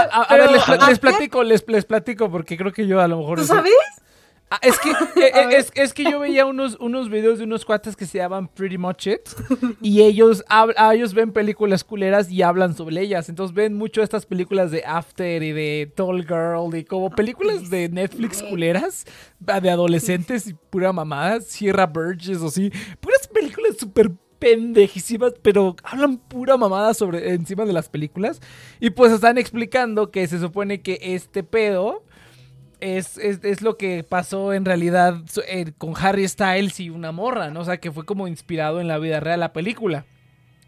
a- 0.00 0.22
a 0.22 0.28
Pero, 0.28 0.44
ver, 0.44 0.52
les, 0.52 0.68
¿a 0.68 0.88
les 0.88 0.98
platico, 0.98 1.42
les, 1.44 1.68
les 1.68 1.84
platico, 1.84 2.30
porque 2.30 2.56
creo 2.56 2.72
que 2.72 2.86
yo 2.86 3.00
a 3.00 3.08
lo 3.08 3.18
mejor. 3.18 3.38
¿Tú 3.40 3.44
sabes? 3.44 3.72
Ah, 4.54 4.60
es 4.62 4.78
que, 4.78 4.90
eh, 5.20 5.32
eh, 5.34 5.56
es, 5.56 5.72
es 5.74 5.92
que 5.92 6.04
yo 6.04 6.20
veía 6.20 6.46
unos, 6.46 6.76
unos 6.78 7.10
videos 7.10 7.38
de 7.38 7.44
unos 7.44 7.64
cuates 7.64 7.96
que 7.96 8.06
se 8.06 8.18
llaman 8.18 8.46
Pretty 8.46 8.78
Much 8.78 9.08
It 9.08 9.20
y 9.80 10.02
ellos, 10.02 10.44
hab- 10.48 10.74
ah, 10.76 10.94
ellos 10.94 11.12
ven 11.12 11.32
películas 11.32 11.82
culeras 11.82 12.30
y 12.30 12.42
hablan 12.42 12.76
sobre 12.76 13.00
ellas. 13.00 13.28
Entonces 13.28 13.54
ven 13.54 13.74
mucho 13.74 14.00
estas 14.02 14.26
películas 14.26 14.70
de 14.70 14.84
After 14.86 15.42
y 15.42 15.50
de 15.52 15.92
Tall 15.96 16.22
Girl 16.22 16.76
y 16.76 16.84
como 16.84 17.10
películas 17.10 17.68
de 17.68 17.88
Netflix 17.88 18.42
culeras 18.44 19.04
ah, 19.48 19.60
de 19.60 19.70
adolescentes 19.70 20.46
y 20.46 20.54
pura 20.54 20.92
mamada, 20.92 21.40
Sierra 21.40 21.86
Burgess 21.86 22.38
o 22.40 22.48
sí. 22.50 22.70
Puras 23.00 23.26
películas 23.26 23.76
súper 23.78 24.12
pendejísimas, 24.38 25.32
pero 25.42 25.74
hablan 25.82 26.18
pura 26.18 26.56
mamada 26.56 26.94
sobre 26.94 27.32
encima 27.34 27.64
de 27.64 27.72
las 27.72 27.88
películas. 27.88 28.40
Y 28.78 28.90
pues 28.90 29.10
están 29.12 29.36
explicando 29.38 30.10
que 30.10 30.26
se 30.28 30.38
supone 30.38 30.80
que 30.82 30.98
este 31.02 31.42
pedo 31.42 32.04
es, 32.84 33.16
es, 33.16 33.42
es 33.42 33.62
lo 33.62 33.78
que 33.78 34.04
pasó 34.04 34.52
en 34.52 34.66
realidad 34.66 35.22
eh, 35.48 35.72
con 35.78 35.94
Harry 35.96 36.28
Styles 36.28 36.78
y 36.80 36.90
una 36.90 37.12
morra, 37.12 37.50
¿no? 37.50 37.60
O 37.60 37.64
sea, 37.64 37.78
que 37.78 37.90
fue 37.90 38.04
como 38.04 38.28
inspirado 38.28 38.80
en 38.80 38.88
la 38.88 38.98
vida 38.98 39.20
real 39.20 39.40
la 39.40 39.54
película. 39.54 40.04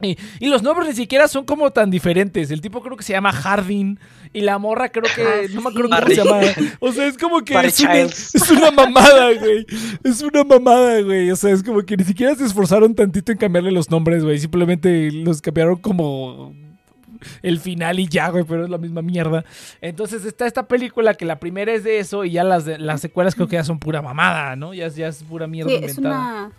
Y, 0.01 0.18
y 0.40 0.48
los 0.48 0.62
nombres 0.62 0.88
ni 0.88 0.94
siquiera 0.94 1.28
son 1.28 1.44
como 1.44 1.70
tan 1.70 1.90
diferentes. 1.90 2.51
El 2.51 2.60
tipo 2.60 2.82
creo 2.82 2.97
que 2.97 3.05
se 3.05 3.12
llama 3.12 3.32
Hardin. 3.32 3.98
Y 4.32 4.43
la 4.43 4.59
morra 4.59 4.90
creo 4.90 5.05
que. 5.14 5.48
No 5.55 5.62
me 5.62 5.70
acuerdo 5.70 5.90
cómo 5.90 6.06
se 6.09 6.14
llama. 6.16 6.40
O 6.80 6.93
sea, 6.93 7.06
es 7.06 7.16
como 7.16 7.43
que. 7.43 7.55
Es 7.55 7.80
una, 7.80 8.01
es 8.01 8.51
una 8.51 8.70
mamada, 8.70 9.32
güey. 9.34 9.66
Es 10.05 10.22
una 10.22 10.44
mamada, 10.44 11.01
güey. 11.01 11.30
O 11.30 11.36
sea, 11.36 11.52
es 11.52 11.62
como 11.62 11.82
que 11.82 11.97
ni 11.97 12.05
siquiera 12.05 12.34
se 12.34 12.44
esforzaron 12.44 12.94
tantito 12.94 13.32
en 13.32 13.38
cambiarle 13.38 13.72
los 13.72 13.90
nombres, 13.90 14.22
güey. 14.22 14.38
Simplemente 14.38 15.10
los 15.12 15.40
cambiaron 15.40 15.76
como 15.76 16.55
el 17.43 17.59
final 17.61 17.98
y 18.01 18.09
ya, 18.09 18.28
güey, 18.31 18.44
pero 18.44 18.65
es 18.65 18.70
la 18.70 18.78
misma 18.78 19.03
mierda. 19.03 19.44
Entonces 19.81 20.24
está 20.24 20.47
esta 20.47 20.66
película 20.69 21.15
que 21.15 21.24
la 21.24 21.39
primera 21.39 21.73
es 21.73 21.85
de 21.85 21.98
eso 21.98 22.24
y 22.24 22.32
ya 22.32 22.44
las, 22.44 22.65
de- 22.65 22.78
las 22.78 23.01
secuelas 23.01 23.35
creo 23.35 23.48
que 23.48 23.57
ya 23.57 23.65
son 23.65 23.78
pura 23.78 24.03
mamada, 24.03 24.57
¿no? 24.57 24.74
Ya, 24.74 24.86
es- 24.86 24.97
ya 24.97 25.09
es 25.09 25.23
pura 25.23 25.47
mierda 25.47 25.70
Sí, 25.70 25.77
es 25.77 25.97
inventada. 25.98 26.19
una, 26.47 26.53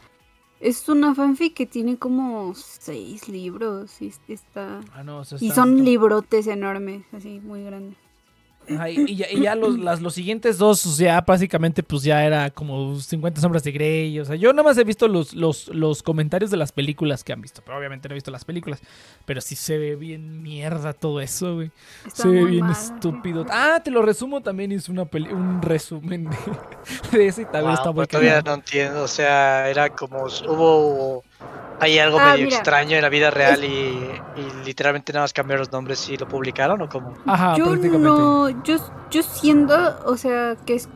es 0.60 0.90
una 0.90 1.14
fanfic 1.16 1.54
que 1.54 1.66
tiene 1.66 1.98
como 1.98 2.54
seis 2.56 3.28
libros 3.30 4.02
y 4.02 4.08
es- 4.08 4.22
está... 4.28 4.80
Ah, 4.94 5.04
no, 5.04 5.20
o 5.20 5.26
sea, 5.26 5.38
Y 5.42 5.50
está- 5.50 5.62
son 5.62 5.84
librotes 5.86 6.48
enormes, 6.48 7.04
así, 7.14 7.40
muy 7.42 7.64
grandes. 7.64 7.98
Ajá, 8.70 8.90
y, 8.90 9.02
y 9.08 9.16
ya, 9.16 9.32
y 9.32 9.40
ya 9.42 9.56
los, 9.56 9.80
las, 9.80 10.02
los 10.02 10.14
siguientes 10.14 10.58
dos, 10.58 10.86
o 10.86 10.92
sea, 10.92 11.22
básicamente, 11.22 11.84
pues 11.84 12.04
ya 12.04 12.26
era 12.26 12.50
como 12.52 13.00
50 13.00 13.40
sombras 13.40 13.64
de 13.64 13.72
Grey. 13.72 14.20
O 14.20 14.26
sea, 14.26 14.36
yo 14.36 14.52
nada 14.52 14.64
más 14.64 14.78
he 14.78 14.84
visto 14.84 15.08
los, 15.08 15.34
los, 15.34 15.70
los 15.70 16.04
comentarios 16.04 16.52
de 16.52 16.58
las 16.58 16.72
películas 16.74 17.24
que 17.24 17.32
han 17.34 17.42
visto, 17.42 17.62
pero 17.66 17.78
obviamente 17.78 18.10
no 18.10 18.14
he 18.14 18.18
visto 18.18 18.30
las 18.32 18.44
películas. 18.46 18.82
Pero 19.26 19.40
sí 19.42 19.56
se 19.56 19.78
ve 19.78 19.96
bien 19.96 20.42
mierda 20.42 20.94
todo 20.94 21.22
eso, 21.22 21.56
güey. 21.56 21.72
Está 22.06 22.24
Se 22.24 22.28
ve 22.28 22.46
bien 22.46 22.66
mal. 22.66 22.72
estúpido. 22.72 23.46
Ah, 23.50 23.82
te 23.84 23.90
lo 23.92 24.02
resumo 24.02 24.42
también, 24.42 24.72
hice 24.72 24.92
una 24.92 25.06
peli- 25.06 25.32
un 25.32 25.62
resumen 25.62 26.30
de, 26.30 26.38
de 27.12 27.28
ese 27.28 27.44
y 27.44 27.46
tal 27.46 27.68
vez 27.68 27.74
Wow, 27.74 27.74
está 27.76 27.92
muy 27.92 28.06
pero 28.06 28.08
todavía 28.08 28.42
no 28.42 28.54
entiendo. 28.56 29.04
O 29.04 29.08
sea, 29.08 29.70
era 29.70 29.90
como. 29.90 30.30
Hubo. 30.48 31.27
Hay 31.80 32.00
algo 32.00 32.20
Ah, 32.20 32.32
medio 32.34 32.46
mira. 32.46 32.58
extraño 32.58 32.96
en 32.96 33.02
la 33.04 33.10
vida 33.10 33.30
real 33.30 33.64
y, 33.64 33.68
y 33.68 34.66
literalmente 34.66 35.14
nada 35.14 35.26
más 35.26 35.34
cambiaron 35.34 35.60
los 35.62 35.72
nombres 35.72 36.10
y 36.10 36.18
lo 36.18 36.28
publicaron 36.28 36.82
o 36.82 36.90
cómo. 36.90 37.14
Ajá, 37.26 37.56
yo 37.56 37.66
prácticamente. 37.66 38.08
no, 38.08 38.50
yo, 38.64 38.78
yo 39.12 39.22
siento, 39.24 39.76
o 40.06 40.18
sea, 40.18 40.56
que 40.66 40.74
es, 40.76 40.90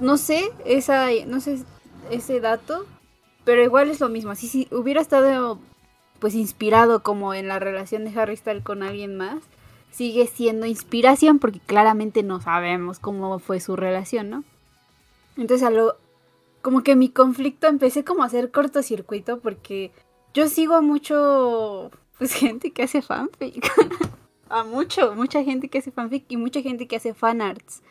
no 0.00 0.18
sé, 0.18 0.50
esa, 0.66 1.06
no 1.26 1.40
sé, 1.40 1.62
ese 2.10 2.40
dato, 2.40 2.84
pero 3.44 3.62
igual 3.62 3.88
es 3.88 4.00
lo 4.00 4.10
mismo. 4.10 4.34
Si, 4.34 4.48
si 4.48 4.68
hubiera 4.70 5.00
estado 5.00 5.58
pues 6.18 6.34
inspirado 6.34 7.02
como 7.02 7.32
en 7.32 7.48
la 7.48 7.58
relación 7.58 8.04
de 8.04 8.20
Harry 8.20 8.36
Styles 8.36 8.62
con 8.62 8.82
alguien 8.82 9.16
más, 9.16 9.38
sigue 9.90 10.26
siendo 10.26 10.66
inspiración 10.66 11.38
porque 11.38 11.60
claramente 11.60 12.22
no 12.22 12.42
sabemos 12.42 12.98
cómo 12.98 13.38
fue 13.38 13.58
su 13.60 13.74
relación, 13.76 14.28
¿no? 14.28 14.44
Entonces 15.38 15.66
a 15.66 15.70
lo 15.70 15.96
como 16.62 16.82
que 16.82 16.96
mi 16.96 17.08
conflicto 17.08 17.66
empecé 17.66 18.04
como 18.04 18.22
a 18.22 18.26
hacer 18.26 18.50
cortocircuito 18.50 19.40
porque 19.40 19.92
yo 20.34 20.48
sigo 20.48 20.74
a 20.74 20.80
mucho 20.80 21.90
pues 22.18 22.32
gente 22.34 22.72
que 22.72 22.82
hace 22.82 23.02
fanfic. 23.02 23.70
a 24.48 24.64
mucho, 24.64 25.14
mucha 25.14 25.42
gente 25.42 25.68
que 25.68 25.78
hace 25.78 25.90
fanfic 25.90 26.24
y 26.28 26.36
mucha 26.36 26.60
gente 26.60 26.86
que 26.86 26.96
hace 26.96 27.14
fanarts 27.14 27.82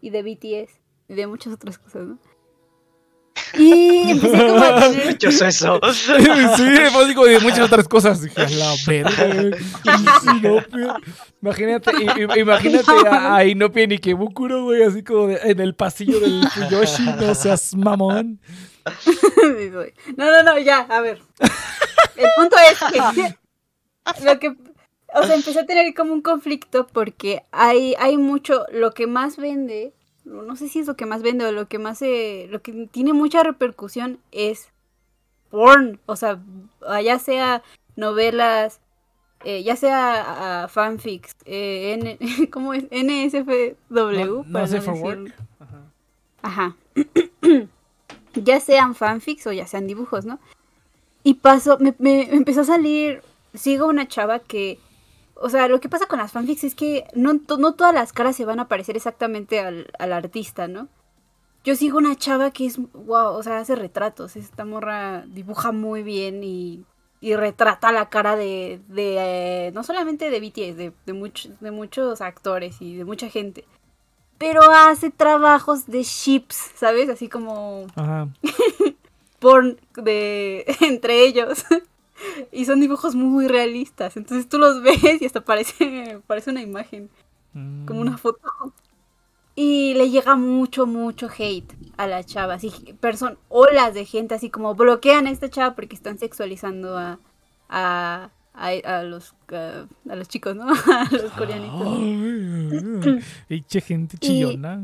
y 0.00 0.10
de 0.10 0.22
BTS 0.22 0.80
y 1.08 1.14
de 1.14 1.26
muchas 1.26 1.52
otras 1.52 1.78
cosas, 1.78 2.06
¿no? 2.06 2.18
Y 3.58 4.10
empecé 4.10 4.46
como 4.46 4.62
a 4.62 4.80
tener... 4.90 5.18
Yo 5.18 5.32
soy 5.32 5.48
eso. 5.48 5.80
sí, 6.56 6.64
digo, 7.08 7.26
de 7.26 7.40
muchas 7.40 7.60
otras 7.60 7.88
cosas. 7.88 8.22
Dije, 8.22 8.40
a 8.40 8.48
la 8.48 8.74
verga. 8.86 9.56
Inopia. 10.36 10.96
Imagínate, 11.42 11.90
imagínate 12.38 13.08
a, 13.08 13.36
a 13.36 13.44
Inopia 13.44 13.84
y 13.84 13.92
Ikebukuro, 13.94 14.64
güey, 14.64 14.82
así 14.82 15.02
como 15.02 15.26
de- 15.26 15.40
en 15.42 15.60
el 15.60 15.74
pasillo 15.74 16.20
del 16.20 16.48
Fuyoshi, 16.48 17.02
no 17.02 17.34
seas 17.34 17.74
mamón. 17.74 18.40
No, 20.16 20.30
no, 20.30 20.42
no, 20.42 20.58
ya, 20.58 20.78
a 20.80 21.00
ver. 21.00 21.20
El 22.16 22.28
punto 22.36 22.56
es 22.70 22.78
que 22.92 24.24
lo 24.24 24.38
que 24.38 24.54
o 25.14 25.22
sea, 25.24 25.34
empecé 25.34 25.60
a 25.60 25.66
tener 25.66 25.92
como 25.94 26.12
un 26.12 26.22
conflicto 26.22 26.86
porque 26.86 27.42
hay 27.52 27.94
hay 27.98 28.16
mucho 28.16 28.64
lo 28.72 28.92
que 28.92 29.06
más 29.06 29.36
vende, 29.36 29.92
no 30.24 30.56
sé 30.56 30.68
si 30.68 30.78
es 30.80 30.86
lo 30.86 30.96
que 30.96 31.06
más 31.06 31.22
vende 31.22 31.44
o 31.46 31.52
lo 31.52 31.66
que 31.68 31.78
más 31.78 31.98
se 31.98 32.46
lo 32.50 32.62
que 32.62 32.88
tiene 32.90 33.12
mucha 33.12 33.42
repercusión 33.42 34.18
es 34.30 34.68
porn, 35.50 36.00
o 36.06 36.16
sea, 36.16 36.40
ya 37.04 37.18
sea 37.18 37.62
novelas 37.96 38.80
eh, 39.44 39.62
ya 39.64 39.74
sea 39.74 40.62
ah, 40.62 40.68
fanfics, 40.68 41.32
eh, 41.46 41.94
N, 42.00 42.18
¿cómo 42.50 42.74
es? 42.74 42.84
NSFW, 42.92 43.74
No- 43.90 44.44
no 44.44 44.52
para 44.52 44.66
for 44.68 44.80
decir- 44.94 45.02
work. 45.02 45.34
Ajá. 46.42 46.76
ya 48.34 48.60
sean 48.60 48.94
fanfics 48.94 49.46
o 49.46 49.52
ya 49.52 49.66
sean 49.66 49.86
dibujos, 49.86 50.24
¿no? 50.24 50.38
Y 51.24 51.34
pasó, 51.34 51.78
me, 51.78 51.94
me- 51.98 52.26
me 52.30 52.36
empezó 52.36 52.62
a 52.62 52.64
salir, 52.64 53.22
sigo 53.54 53.86
una 53.86 54.08
chava 54.08 54.38
que, 54.38 54.78
o 55.42 55.50
sea, 55.50 55.68
lo 55.68 55.80
que 55.80 55.88
pasa 55.88 56.06
con 56.06 56.18
las 56.18 56.32
fanfics 56.32 56.64
es 56.64 56.74
que 56.74 57.04
no, 57.14 57.38
to- 57.40 57.58
no 57.58 57.74
todas 57.74 57.92
las 57.94 58.12
caras 58.12 58.36
se 58.36 58.44
van 58.44 58.60
a 58.60 58.68
parecer 58.68 58.96
exactamente 58.96 59.60
al, 59.60 59.90
al 59.98 60.12
artista, 60.12 60.68
¿no? 60.68 60.88
Yo 61.64 61.76
sigo 61.76 61.98
una 61.98 62.16
chava 62.16 62.50
que 62.50 62.66
es, 62.66 62.78
wow, 62.92 63.34
o 63.36 63.42
sea, 63.42 63.58
hace 63.58 63.76
retratos, 63.76 64.36
esta 64.36 64.64
morra 64.64 65.24
dibuja 65.26 65.70
muy 65.72 66.02
bien 66.02 66.42
y, 66.42 66.84
y 67.20 67.36
retrata 67.36 67.92
la 67.92 68.08
cara 68.08 68.34
de, 68.36 68.80
de 68.88 69.16
eh, 69.68 69.72
no 69.72 69.84
solamente 69.84 70.30
de 70.30 70.40
BTS, 70.40 70.76
de, 70.76 70.92
de, 71.06 71.12
much- 71.14 71.56
de 71.60 71.70
muchos 71.70 72.20
actores 72.20 72.80
y 72.80 72.96
de 72.96 73.04
mucha 73.04 73.28
gente 73.28 73.64
pero 74.38 74.60
hace 74.72 75.10
trabajos 75.10 75.86
de 75.86 76.02
ships, 76.02 76.72
¿sabes? 76.74 77.08
Así 77.08 77.28
como 77.28 77.86
Ajá. 77.94 78.26
porn 79.38 79.78
de 79.94 80.64
entre 80.80 81.24
ellos. 81.24 81.64
y 82.52 82.64
son 82.64 82.80
dibujos 82.80 83.14
muy 83.14 83.48
realistas. 83.48 84.16
Entonces 84.16 84.48
tú 84.48 84.58
los 84.58 84.82
ves 84.82 85.20
y 85.20 85.26
hasta 85.26 85.40
parece, 85.42 86.20
parece 86.26 86.50
una 86.50 86.62
imagen, 86.62 87.10
Mm. 87.54 87.84
como 87.84 88.00
una 88.00 88.16
foto. 88.16 88.40
Y 89.54 89.92
le 89.94 90.08
llega 90.08 90.36
mucho, 90.36 90.86
mucho 90.86 91.28
hate 91.28 91.70
a 91.98 92.06
la 92.06 92.24
chava. 92.24 92.54
Así, 92.54 92.70
person 93.00 93.36
olas 93.50 93.92
de 93.92 94.06
gente 94.06 94.34
así 94.34 94.48
como 94.48 94.74
bloquean 94.74 95.26
a 95.26 95.30
esta 95.30 95.50
chava 95.50 95.74
porque 95.74 95.94
están 95.94 96.16
sexualizando 96.18 96.96
a, 96.96 97.18
a, 97.68 98.30
a, 98.54 98.68
a 98.68 99.02
los, 99.02 99.34
a, 99.52 99.84
a 100.10 100.16
los 100.16 100.28
chicos, 100.28 100.56
¿no? 100.56 100.64
a 100.72 101.08
los 101.10 101.30
coreanitos. 101.32 101.86
Ay, 101.86 103.20
ay, 103.50 103.60
che, 103.68 103.82
gente 103.82 104.16
chillona. 104.16 104.80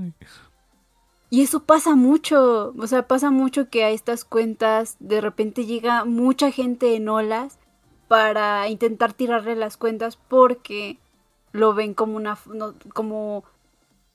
Y 1.31 1.43
eso 1.43 1.61
pasa 1.65 1.95
mucho, 1.95 2.73
o 2.79 2.87
sea, 2.87 3.07
pasa 3.07 3.31
mucho 3.31 3.69
que 3.69 3.85
a 3.85 3.91
estas 3.91 4.25
cuentas 4.25 4.97
de 4.99 5.21
repente 5.21 5.67
llega 5.67 6.05
mucha 6.07 6.51
gente 6.51 6.95
en 6.97 7.09
olas 7.09 7.59
para 8.09 8.67
intentar 8.69 9.13
tirarle 9.13 9.55
las 9.55 9.77
cuentas 9.77 10.17
porque 10.17 10.99
lo 11.53 11.75
ven 11.75 11.93
como 11.95 12.17
una 12.17 12.39
no, 12.47 12.75
como 12.95 13.45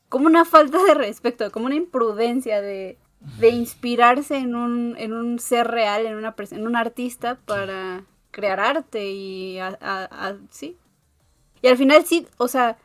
como 0.09 0.27
una 0.27 0.45
falta 0.45 0.83
de 0.83 0.93
respeto, 0.93 1.51
como 1.51 1.65
una 1.67 1.75
imprudencia 1.75 2.61
de, 2.61 2.97
de 3.39 3.49
inspirarse 3.49 4.37
en 4.37 4.55
un, 4.55 4.95
en 4.97 5.13
un 5.13 5.39
ser 5.39 5.67
real, 5.67 6.05
en 6.05 6.15
una 6.15 6.35
en 6.51 6.67
un 6.67 6.75
artista 6.75 7.39
para 7.45 8.05
crear 8.31 8.59
arte 8.59 9.09
y 9.11 9.59
a- 9.59 9.77
a- 9.81 10.27
a- 10.29 10.37
sí. 10.51 10.77
Y 11.61 11.67
al 11.67 11.77
final 11.77 12.05
sí, 12.05 12.27
o 12.37 12.47
sea, 12.47 12.77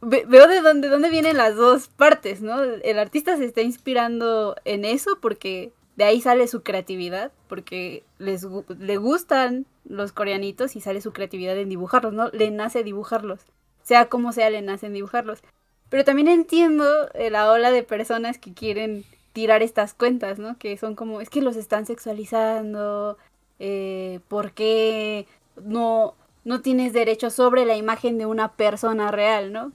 ve- 0.00 0.24
veo 0.28 0.46
de 0.48 0.60
dónde, 0.60 0.88
dónde 0.88 1.10
vienen 1.10 1.36
las 1.36 1.56
dos 1.56 1.88
partes, 1.88 2.40
¿no? 2.40 2.62
El 2.62 2.98
artista 2.98 3.36
se 3.36 3.44
está 3.44 3.62
inspirando 3.62 4.56
en 4.64 4.84
eso 4.84 5.18
porque 5.20 5.72
de 5.96 6.04
ahí 6.04 6.20
sale 6.20 6.46
su 6.46 6.62
creatividad, 6.62 7.32
porque 7.48 8.04
les 8.18 8.46
le 8.78 8.96
gustan 8.98 9.66
los 9.84 10.12
coreanitos 10.12 10.76
y 10.76 10.80
sale 10.80 11.00
su 11.00 11.12
creatividad 11.12 11.56
en 11.58 11.68
dibujarlos, 11.68 12.12
¿no? 12.12 12.28
Le 12.30 12.50
nace 12.50 12.84
dibujarlos. 12.84 13.40
Sea 13.82 14.08
como 14.08 14.32
sea, 14.32 14.50
le 14.50 14.62
nace 14.62 14.86
en 14.86 14.92
dibujarlos. 14.94 15.40
Pero 15.88 16.04
también 16.04 16.28
entiendo 16.28 17.08
eh, 17.14 17.30
la 17.30 17.50
ola 17.50 17.70
de 17.70 17.82
personas 17.82 18.38
que 18.38 18.52
quieren 18.52 19.04
tirar 19.32 19.62
estas 19.62 19.94
cuentas, 19.94 20.38
¿no? 20.38 20.58
Que 20.58 20.76
son 20.76 20.94
como, 20.94 21.20
es 21.20 21.30
que 21.30 21.40
los 21.40 21.56
están 21.56 21.86
sexualizando, 21.86 23.16
eh, 23.58 24.20
¿por 24.28 24.52
qué 24.52 25.26
no, 25.62 26.14
no 26.44 26.60
tienes 26.60 26.92
derecho 26.92 27.30
sobre 27.30 27.64
la 27.64 27.76
imagen 27.76 28.18
de 28.18 28.26
una 28.26 28.52
persona 28.52 29.10
real, 29.10 29.52
¿no? 29.52 29.72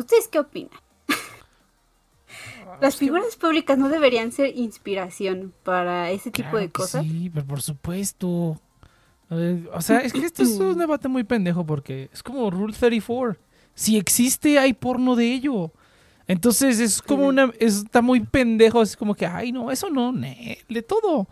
¿Ustedes 0.00 0.28
qué 0.28 0.38
opinan? 0.38 0.70
Las 2.80 2.96
figuras 2.96 3.36
públicas 3.36 3.76
no 3.78 3.88
deberían 3.88 4.32
ser 4.32 4.56
inspiración 4.56 5.52
para 5.64 6.10
ese 6.10 6.30
tipo 6.30 6.50
Claro 6.50 6.58
de 6.58 6.70
cosas. 6.70 7.04
Sí, 7.04 7.30
pero 7.32 7.46
por 7.46 7.60
supuesto. 7.60 8.60
O 9.72 9.80
sea, 9.80 9.98
es 10.00 10.12
que 10.12 10.24
esto 10.24 10.42
es 10.42 10.58
un 10.58 10.78
debate 10.78 11.08
muy 11.08 11.24
pendejo 11.24 11.64
porque 11.64 12.08
es 12.12 12.22
como 12.22 12.50
Rule 12.50 12.72
34. 12.72 13.36
Si 13.74 13.96
existe, 13.96 14.58
hay 14.58 14.72
porno 14.72 15.14
de 15.16 15.32
ello. 15.32 15.72
Entonces 16.26 16.80
es 16.80 17.02
como 17.02 17.26
una. 17.26 17.52
Está 17.58 18.02
muy 18.02 18.20
pendejo. 18.20 18.82
Es 18.82 18.96
como 18.96 19.14
que, 19.14 19.26
ay, 19.26 19.52
no, 19.52 19.70
eso 19.70 19.90
no. 19.90 20.12
ne, 20.12 20.58
de 20.68 20.82
todo. 20.82 21.28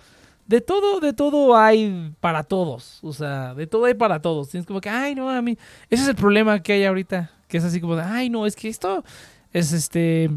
De 0.47 0.61
todo, 0.61 0.99
de 0.99 1.12
todo 1.12 1.57
hay 1.57 2.15
para 2.20 2.43
todos. 2.43 3.01
O 3.03 3.12
sea, 3.12 3.55
de 3.55 3.66
todo 3.66 3.85
hay 3.85 3.95
para 3.95 4.20
todos. 4.20 4.49
Tienes 4.49 4.66
como 4.66 4.81
que, 4.81 4.89
ay, 4.89 5.15
no, 5.15 5.31
a 5.31 5.40
mí. 5.43 5.59
Ese 5.90 6.03
es 6.03 6.09
el 6.09 6.16
problema 6.16 6.62
que 6.62 6.73
hay 6.73 6.85
ahorita. 6.85 7.31
Que 7.49 7.59
es 7.59 7.65
así 7.65 7.81
como 7.81 7.97
de, 7.97 8.03
ay, 8.03 8.31
no, 8.31 8.47
es 8.47 8.55
que 8.55 8.69
esto 8.69 9.05
es 9.53 9.73
este. 9.73 10.31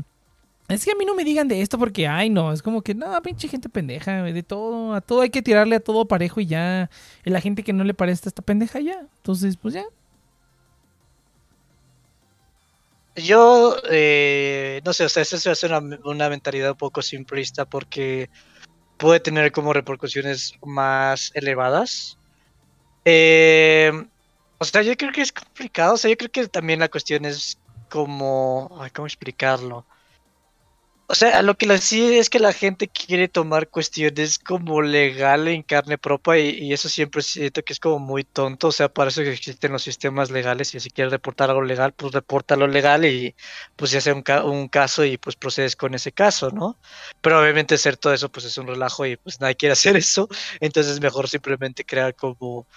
Es 0.69 0.85
que 0.85 0.91
a 0.91 0.95
mí 0.95 1.03
no 1.03 1.15
me 1.15 1.25
digan 1.25 1.49
de 1.49 1.61
esto 1.61 1.77
porque, 1.77 2.07
ay, 2.07 2.29
no, 2.29 2.53
es 2.53 2.61
como 2.61 2.81
que, 2.81 2.95
no, 2.95 3.21
pinche 3.21 3.49
gente 3.49 3.67
pendeja, 3.67 4.23
de 4.23 4.43
todo, 4.43 4.93
a 4.93 5.01
todo 5.01 5.21
hay 5.21 5.29
que 5.29 5.41
tirarle 5.41 5.75
a 5.75 5.81
todo 5.81 6.05
parejo 6.05 6.39
y 6.39 6.45
ya. 6.45 6.89
Y 7.25 7.29
la 7.29 7.41
gente 7.41 7.63
que 7.63 7.73
no 7.73 7.83
le 7.83 7.93
parece 7.93 8.29
esta 8.29 8.41
pendeja 8.41 8.79
ya. 8.79 9.01
Entonces, 9.17 9.57
pues 9.57 9.73
ya. 9.73 9.83
Yo, 13.17 13.75
eh, 13.89 14.81
no 14.85 14.93
sé, 14.93 15.03
o 15.03 15.09
sea, 15.09 15.23
eso 15.23 15.37
se 15.37 15.49
hace 15.49 15.67
una, 15.67 15.99
una 16.05 16.29
mentalidad 16.29 16.71
un 16.71 16.77
poco 16.77 17.01
simplista 17.01 17.65
porque 17.65 18.29
puede 18.97 19.19
tener 19.19 19.51
como 19.51 19.73
repercusiones 19.73 20.53
más 20.63 21.31
elevadas. 21.33 22.17
Eh, 23.03 23.91
o 24.61 24.63
sea, 24.63 24.83
yo 24.83 24.95
creo 24.95 25.11
que 25.11 25.21
es 25.21 25.31
complicado, 25.31 25.95
o 25.95 25.97
sea, 25.97 26.11
yo 26.11 26.17
creo 26.17 26.31
que 26.31 26.47
también 26.47 26.81
la 26.81 26.87
cuestión 26.87 27.25
es 27.25 27.57
como, 27.89 28.69
ay, 28.79 28.91
¿cómo 28.91 29.07
explicarlo? 29.07 29.87
O 31.07 31.15
sea, 31.15 31.41
lo 31.41 31.57
que 31.57 31.65
lo 31.65 31.75
sí 31.79 32.15
es 32.17 32.29
que 32.29 32.39
la 32.39 32.53
gente 32.53 32.87
quiere 32.87 33.27
tomar 33.27 33.69
cuestiones 33.69 34.37
como 34.37 34.83
legal 34.83 35.47
en 35.47 35.63
carne 35.63 35.97
propia 35.97 36.37
y, 36.37 36.71
eso 36.73 36.89
siempre 36.89 37.23
siento 37.23 37.63
que 37.63 37.73
es 37.73 37.79
como 37.79 37.97
muy 37.99 38.23
tonto. 38.23 38.67
O 38.67 38.71
sea, 38.71 38.87
para 38.87 39.09
eso 39.09 39.21
existen 39.23 39.71
los 39.71 39.81
sistemas 39.81 40.29
legales 40.29 40.75
y 40.75 40.79
si 40.79 40.91
quieres 40.91 41.11
reportar 41.11 41.49
algo 41.49 41.63
legal, 41.63 41.93
pues 41.93 42.13
reporta 42.13 42.55
lo 42.55 42.67
legal 42.67 43.03
y 43.05 43.35
pues 43.75 43.91
ya 43.91 43.99
sea 43.99 44.13
un, 44.13 44.23
un 44.45 44.67
caso 44.69 45.03
y 45.03 45.17
pues 45.17 45.35
procedes 45.35 45.75
con 45.75 45.95
ese 45.95 46.11
caso, 46.11 46.51
¿no? 46.51 46.77
Pero 47.21 47.41
obviamente 47.41 47.75
hacer 47.75 47.97
todo 47.97 48.13
eso 48.13 48.29
pues 48.29 48.45
es 48.45 48.57
un 48.59 48.67
relajo 48.67 49.05
y 49.07 49.17
pues 49.17 49.41
nadie 49.41 49.55
quiere 49.55 49.73
hacer 49.73 49.97
eso. 49.97 50.29
Entonces 50.59 50.93
es 50.93 51.01
mejor 51.01 51.27
simplemente 51.27 51.83
crear 51.83 52.15
como 52.15 52.67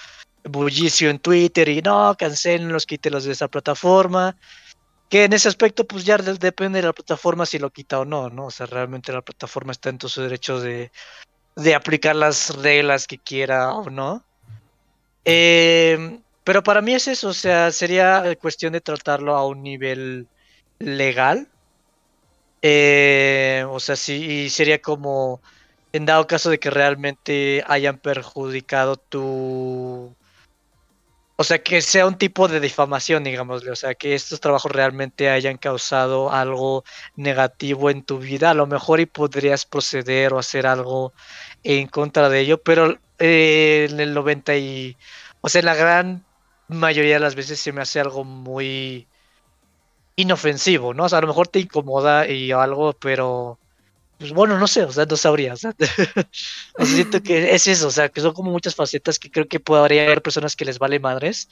bullicio 0.45 1.11
en 1.11 1.19
Twitter 1.19 1.69
y 1.69 1.83
no, 1.83 2.15
cancelenlos, 2.19 2.87
quítelos 2.87 3.25
de 3.25 3.33
esa 3.33 3.49
plataforma. 3.49 4.37
Que 5.09 5.25
en 5.25 5.33
ese 5.33 5.49
aspecto, 5.49 5.87
pues 5.87 6.05
ya 6.05 6.17
de- 6.17 6.35
depende 6.35 6.81
de 6.81 6.87
la 6.87 6.93
plataforma 6.93 7.47
si 7.47 7.59
lo 7.59 7.71
quita 7.71 8.01
o 8.01 8.05
no, 8.05 8.31
¿no? 8.31 8.47
O 8.47 8.51
sea, 8.51 8.67
realmente 8.67 9.13
la 9.13 9.23
plataforma 9.23 9.73
está 9.73 9.91
en 9.91 9.99
todo 9.99 10.09
su 10.09 10.23
derecho 10.23 10.61
de, 10.61 10.91
de 11.57 11.75
aplicar 11.75 12.17
las 12.17 12.57
reglas 12.57 13.07
que 13.07 13.19
quiera 13.19 13.75
o 13.75 13.91
no. 13.91 14.25
Eh, 15.25 16.21
pero 16.45 16.63
para 16.63 16.83
mí 16.83 16.95
es 16.95 17.09
eso, 17.09 17.29
o 17.29 17.35
sea, 17.35 17.71
sería 17.73 18.35
cuestión 18.41 18.73
de 18.73 18.81
tratarlo 18.81 19.37
a 19.37 19.47
un 19.47 19.63
nivel 19.63 20.29
legal. 20.79 21.49
Eh, 22.61 23.65
o 23.69 23.79
sea, 23.79 23.97
sí, 23.97 24.45
y 24.45 24.51
sería 24.51 24.81
como, 24.81 25.41
en 25.93 26.07
dado 26.07 26.27
caso 26.27 26.51
de 26.51 26.59
que 26.59 26.71
realmente 26.71 27.63
hayan 27.67 27.99
perjudicado 27.99 28.97
tu... 28.97 30.15
O 31.37 31.45
sea, 31.45 31.63
que 31.63 31.83
sea 31.83 32.07
un 32.07 32.17
tipo 32.17 32.47
de 32.49 32.61
difamación, 32.61 33.25
digámosle. 33.25 33.71
O 33.73 33.77
sea, 33.77 33.95
que 33.95 34.15
estos 34.15 34.41
trabajos 34.41 34.71
realmente 34.71 35.31
hayan 35.31 35.59
causado 35.59 36.31
algo 36.33 36.85
negativo 37.17 37.91
en 37.91 38.05
tu 38.05 38.19
vida. 38.19 38.51
A 38.51 38.55
lo 38.55 38.67
mejor 38.67 39.01
y 39.01 39.07
podrías 39.07 39.67
proceder 39.67 40.33
o 40.33 40.39
hacer 40.39 40.67
algo 40.67 41.13
en 41.65 41.89
contra 41.89 42.29
de 42.29 42.41
ello. 42.41 42.63
Pero 42.63 42.99
eh, 43.19 43.89
en 43.91 44.01
el 44.01 44.15
90 44.15 44.57
y... 44.57 44.97
O 45.41 45.49
sea, 45.49 45.61
en 45.61 45.67
la 45.67 45.75
gran 45.75 46.25
mayoría 46.69 47.15
de 47.15 47.21
las 47.21 47.35
veces 47.35 47.61
se 47.61 47.73
me 47.73 47.83
hace 47.83 48.01
algo 48.01 48.25
muy 48.25 49.09
inofensivo, 50.17 50.95
¿no? 50.95 51.05
O 51.05 51.09
sea, 51.09 51.19
a 51.19 51.23
lo 51.23 51.29
mejor 51.29 51.49
te 51.49 51.61
incomoda 51.61 52.29
y 52.29 52.53
algo, 52.53 52.93
pero 52.95 53.59
pues 54.19 54.33
bueno, 54.33 54.59
no 54.59 54.67
sé, 54.67 54.85
o 54.85 54.93
sea, 54.93 55.07
no 55.07 55.17
sabría. 55.17 55.55
O 55.55 55.57
sea, 55.59 55.75
siento 56.87 57.23
que 57.23 57.55
es 57.55 57.67
eso, 57.67 57.89
o 57.89 57.91
sea, 57.91 58.09
que 58.09 58.21
son 58.21 58.33
como 58.35 58.51
muchas 58.51 58.75
facetas 58.75 59.19
que 59.19 59.31
creo 59.31 59.47
que 59.49 59.61
podría 59.61 60.05
haber 60.05 60.23
personas 60.23 60.57
que 60.57 60.65
les 60.65 60.79
vale 60.79 61.01
madres 61.01 61.49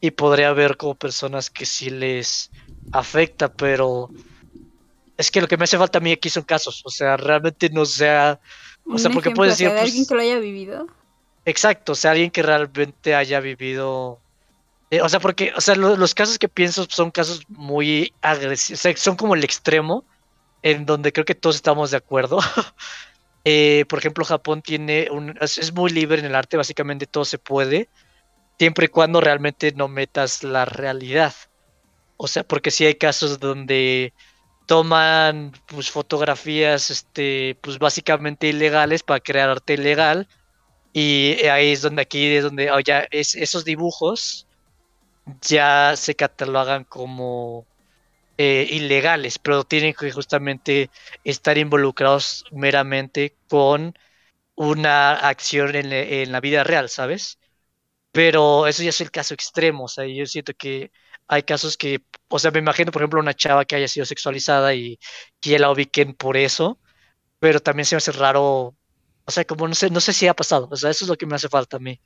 y 0.00 0.12
podría 0.12 0.48
haber 0.50 0.76
como 0.76 0.96
personas 0.96 1.50
que 1.50 1.66
sí 1.66 1.90
les 1.90 2.52
afecta, 2.92 3.54
pero 3.54 4.12
es 5.16 5.30
que 5.30 5.40
lo 5.40 5.48
que 5.48 5.56
me 5.56 5.64
hace 5.64 5.78
falta 5.78 5.98
a 5.98 6.00
mí 6.00 6.12
aquí 6.12 6.30
son 6.30 6.44
casos, 6.44 6.80
o 6.84 6.90
sea, 6.90 7.16
realmente 7.16 7.70
no 7.70 7.84
sea, 7.86 8.40
o 8.88 8.98
sea, 8.98 9.10
porque 9.10 9.30
puedes 9.30 9.54
decir, 9.54 9.72
de 9.72 9.78
pues, 9.78 9.90
alguien 9.90 10.06
que 10.06 10.14
lo 10.14 10.20
haya 10.22 10.38
vivido. 10.38 10.86
Exacto, 11.44 11.92
o 11.92 11.94
sea, 11.94 12.10
alguien 12.12 12.30
que 12.30 12.42
realmente 12.42 13.14
haya 13.14 13.40
vivido. 13.40 14.22
eh, 14.90 15.02
o 15.02 15.08
sea, 15.10 15.20
porque, 15.20 15.52
o 15.56 15.60
sea, 15.62 15.74
lo- 15.76 15.96
los 15.96 16.14
casos 16.14 16.38
que 16.38 16.48
pienso 16.48 16.86
son 16.90 17.10
casos 17.12 17.42
muy 17.48 18.16
agresivos, 18.22 18.80
o 18.80 18.82
sea, 18.82 18.96
son 18.96 19.16
como 19.16 19.34
el 19.34 19.44
extremo, 19.44 20.06
en 20.70 20.86
donde 20.86 21.12
creo 21.12 21.24
que 21.24 21.34
todos 21.34 21.56
estamos 21.56 21.90
de 21.90 21.98
acuerdo. 21.98 22.38
Eh, 23.44 23.86
por 23.88 23.98
ejemplo, 24.00 24.26
Japón 24.26 24.60
tiene 24.60 25.08
un. 25.10 25.34
Es, 25.40 25.72
muy 25.72 25.90
libre 25.90 26.18
en 26.18 26.26
el 26.26 26.34
arte, 26.34 26.58
básicamente 26.58 27.06
todo 27.06 27.24
se 27.24 27.38
puede, 27.38 27.88
siempre 28.58 28.86
y 28.86 28.88
cuando 28.88 29.22
realmente 29.22 29.72
no 29.72 29.88
metas 29.88 30.42
la 30.42 30.66
realidad. 30.66 31.32
O 32.18 32.28
sea, 32.28 32.44
porque 32.44 32.70
sí 32.70 32.84
hay 32.84 32.96
casos 32.96 33.40
donde 33.40 34.12
toman 34.66 35.52
pues 35.66 35.90
fotografías, 35.90 36.90
este, 36.90 37.56
pues 37.62 37.78
básicamente 37.78 38.48
ilegales 38.48 39.02
para 39.02 39.20
crear 39.20 39.48
arte 39.48 39.74
ilegal. 39.74 40.28
Y 40.92 41.46
ahí 41.46 41.72
es 41.72 41.80
donde 41.80 42.02
aquí 42.02 42.26
es 42.26 42.44
donde 42.44 42.70
oh, 42.70 42.80
ya 42.80 43.06
es, 43.10 43.34
esos 43.34 43.64
dibujos 43.64 44.46
ya 45.42 45.94
se 45.96 46.14
catalogan 46.14 46.84
como 46.84 47.66
eh, 48.38 48.66
ilegales, 48.70 49.38
pero 49.40 49.64
tienen 49.64 49.94
que 49.94 50.12
justamente 50.12 50.90
estar 51.24 51.58
involucrados 51.58 52.44
meramente 52.52 53.36
con 53.48 53.94
una 54.56 55.14
acción 55.14 55.76
en, 55.76 55.92
en 55.92 56.32
la 56.32 56.40
vida 56.40 56.64
real, 56.64 56.88
¿sabes? 56.90 57.38
Pero 58.12 58.66
eso 58.66 58.82
ya 58.82 58.90
es 58.90 59.00
el 59.00 59.10
caso 59.10 59.34
extremo, 59.34 59.84
o 59.84 59.88
sea, 59.88 60.06
yo 60.06 60.26
siento 60.26 60.52
que 60.54 60.92
hay 61.28 61.42
casos 61.44 61.76
que, 61.76 62.04
o 62.28 62.38
sea, 62.38 62.50
me 62.50 62.58
imagino, 62.60 62.90
por 62.92 63.02
ejemplo, 63.02 63.20
una 63.20 63.34
chava 63.34 63.64
que 63.66 63.76
haya 63.76 63.88
sido 63.88 64.06
sexualizada 64.06 64.74
y 64.74 64.98
que 65.40 65.58
la 65.58 65.70
ubiquen 65.70 66.14
por 66.14 66.36
eso, 66.36 66.80
pero 67.40 67.60
también 67.60 67.86
se 67.86 67.96
me 67.96 67.98
hace 67.98 68.12
raro, 68.12 68.76
o 69.26 69.30
sea, 69.32 69.44
como 69.46 69.68
no 69.68 69.74
sé, 69.74 69.90
no 69.90 70.00
sé 70.00 70.12
si 70.14 70.28
ha 70.28 70.34
pasado, 70.34 70.68
o 70.70 70.76
sea, 70.76 70.90
eso 70.90 71.04
es 71.04 71.10
lo 71.10 71.16
que 71.16 71.26
me 71.26 71.36
hace 71.36 71.48
falta 71.50 71.78
a 71.78 71.80
mí. 71.80 72.00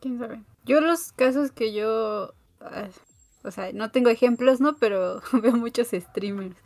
¿Quién 0.00 0.18
sabe? 0.18 0.42
Yo 0.64 0.80
los 0.80 1.12
casos 1.12 1.52
que 1.52 1.72
yo... 1.72 2.34
o 3.48 3.50
sea, 3.50 3.72
no 3.72 3.90
tengo 3.90 4.10
ejemplos, 4.10 4.60
¿no? 4.60 4.76
Pero 4.76 5.20
veo 5.42 5.52
muchos 5.56 5.88
streamers. 5.88 6.56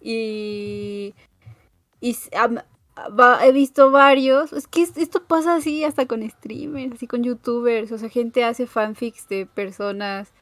Y... 0.00 1.14
He 3.42 3.52
visto 3.52 3.90
varios. 3.90 4.52
Es 4.52 4.66
que 4.66 4.82
es- 4.82 4.96
esto 4.96 5.24
pasa 5.24 5.54
así 5.56 5.84
hasta 5.84 6.06
con 6.06 6.28
streamers, 6.28 6.94
así 6.94 7.06
con 7.06 7.22
youtubers. 7.22 7.90
O 7.92 7.98
sea, 7.98 8.08
gente 8.08 8.44
hace 8.44 8.66
fanfics 8.66 9.28
de 9.28 9.46
personas 9.46 10.32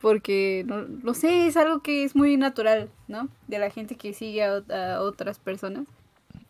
porque, 0.00 0.64
no, 0.66 0.82
no 0.82 1.14
sé, 1.14 1.46
es 1.46 1.56
algo 1.56 1.80
que 1.82 2.04
es 2.04 2.14
muy 2.14 2.36
natural, 2.36 2.90
¿no? 3.08 3.28
De 3.48 3.58
la 3.58 3.70
gente 3.70 3.96
que 3.96 4.12
sigue 4.12 4.44
a, 4.44 4.58
ot- 4.58 4.70
a 4.72 5.00
otras 5.00 5.38
personas. 5.38 5.86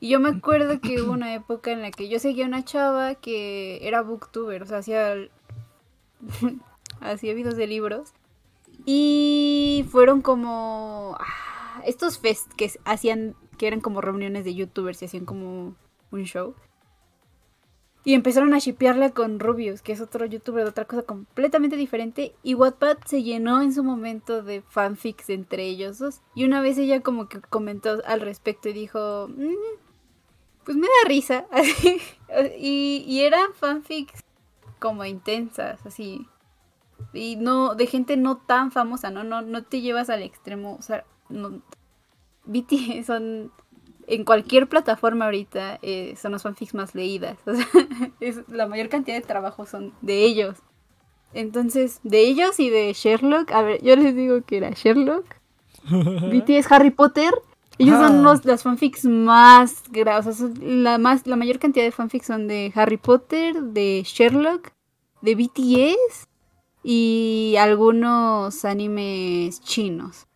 Y 0.00 0.08
yo 0.10 0.18
me 0.20 0.30
acuerdo 0.30 0.80
que 0.80 1.00
hubo 1.00 1.12
una 1.12 1.34
época 1.34 1.70
en 1.70 1.80
la 1.82 1.90
que 1.92 2.08
yo 2.08 2.18
seguía 2.18 2.44
a 2.46 2.48
una 2.48 2.64
chava 2.64 3.14
que 3.14 3.78
era 3.86 4.02
booktuber, 4.02 4.62
o 4.62 4.66
sea, 4.66 4.78
hacía, 4.78 5.14
hacía 7.00 7.34
videos 7.34 7.56
de 7.56 7.66
libros. 7.66 8.12
Y 8.84 9.86
fueron 9.90 10.20
como 10.20 11.16
ah, 11.18 11.82
estos 11.84 12.18
fest 12.18 12.52
que 12.54 12.70
hacían, 12.84 13.34
que 13.58 13.66
eran 13.66 13.80
como 13.80 14.00
reuniones 14.00 14.44
de 14.44 14.54
youtubers 14.54 15.00
y 15.02 15.06
hacían 15.06 15.24
como 15.24 15.74
un 16.10 16.24
show. 16.24 16.54
Y 18.06 18.12
empezaron 18.12 18.52
a 18.52 18.58
shipearla 18.58 19.10
con 19.10 19.40
Rubius, 19.40 19.80
que 19.80 19.92
es 19.92 20.02
otro 20.02 20.26
youtuber 20.26 20.64
de 20.64 20.70
otra 20.70 20.84
cosa 20.84 21.02
completamente 21.04 21.76
diferente. 21.76 22.34
Y 22.42 22.52
Wattpad 22.54 22.98
se 23.06 23.22
llenó 23.22 23.62
en 23.62 23.72
su 23.72 23.82
momento 23.82 24.42
de 24.42 24.60
fanfics 24.60 25.30
entre 25.30 25.64
ellos 25.64 25.98
dos. 25.98 26.20
Y 26.34 26.44
una 26.44 26.60
vez 26.60 26.76
ella 26.76 27.00
como 27.00 27.30
que 27.30 27.40
comentó 27.40 28.02
al 28.04 28.20
respecto 28.20 28.68
y 28.68 28.74
dijo, 28.74 29.28
"Mm, 29.28 29.54
pues 30.64 30.76
me 30.76 30.86
da 30.86 31.08
risa. 31.08 31.46
y, 32.58 33.04
y 33.06 33.20
eran 33.20 33.54
fanfics 33.54 34.22
como 34.78 35.04
intensas, 35.06 35.84
así. 35.86 36.26
Y 37.12 37.36
no, 37.36 37.74
de 37.74 37.86
gente 37.86 38.16
no 38.16 38.38
tan 38.38 38.70
famosa, 38.72 39.10
¿no? 39.10 39.24
No, 39.24 39.42
no 39.42 39.62
te 39.64 39.80
llevas 39.80 40.10
al 40.10 40.22
extremo. 40.22 40.76
O 40.78 40.82
sea, 40.82 41.04
no, 41.28 41.60
BTS 42.46 43.06
son 43.06 43.52
en 44.06 44.24
cualquier 44.24 44.68
plataforma 44.68 45.24
ahorita 45.24 45.78
eh, 45.80 46.14
son 46.20 46.32
los 46.32 46.42
fanfics 46.42 46.74
más 46.74 46.94
leídas. 46.94 47.38
O 47.46 47.54
sea, 47.54 47.66
es, 48.20 48.40
la 48.48 48.66
mayor 48.66 48.88
cantidad 48.88 49.16
de 49.16 49.22
trabajos 49.26 49.68
son 49.68 49.92
de 50.02 50.24
ellos. 50.24 50.58
Entonces, 51.32 52.00
de 52.04 52.20
ellos 52.20 52.60
y 52.60 52.70
de 52.70 52.92
Sherlock, 52.92 53.50
a 53.52 53.62
ver, 53.62 53.82
yo 53.82 53.96
les 53.96 54.14
digo 54.14 54.42
que 54.42 54.58
era 54.58 54.70
Sherlock, 54.70 55.24
BTS, 55.90 56.70
Harry 56.70 56.90
Potter. 56.90 57.32
Ellos 57.76 57.96
Ah. 57.98 58.06
son 58.08 58.22
los, 58.22 58.44
las 58.44 58.62
fanfics 58.62 59.04
más 59.04 59.82
graves. 59.90 60.40
la, 60.60 60.98
más, 60.98 61.26
la 61.26 61.34
mayor 61.34 61.58
cantidad 61.58 61.84
de 61.84 61.90
fanfics 61.90 62.26
son 62.26 62.46
de 62.46 62.72
Harry 62.76 62.98
Potter, 62.98 63.60
de 63.60 64.02
Sherlock, 64.06 64.70
de 65.22 65.34
BTS 65.34 66.28
y 66.84 67.56
algunos 67.58 68.64
animes 68.64 69.60
chinos. 69.62 70.26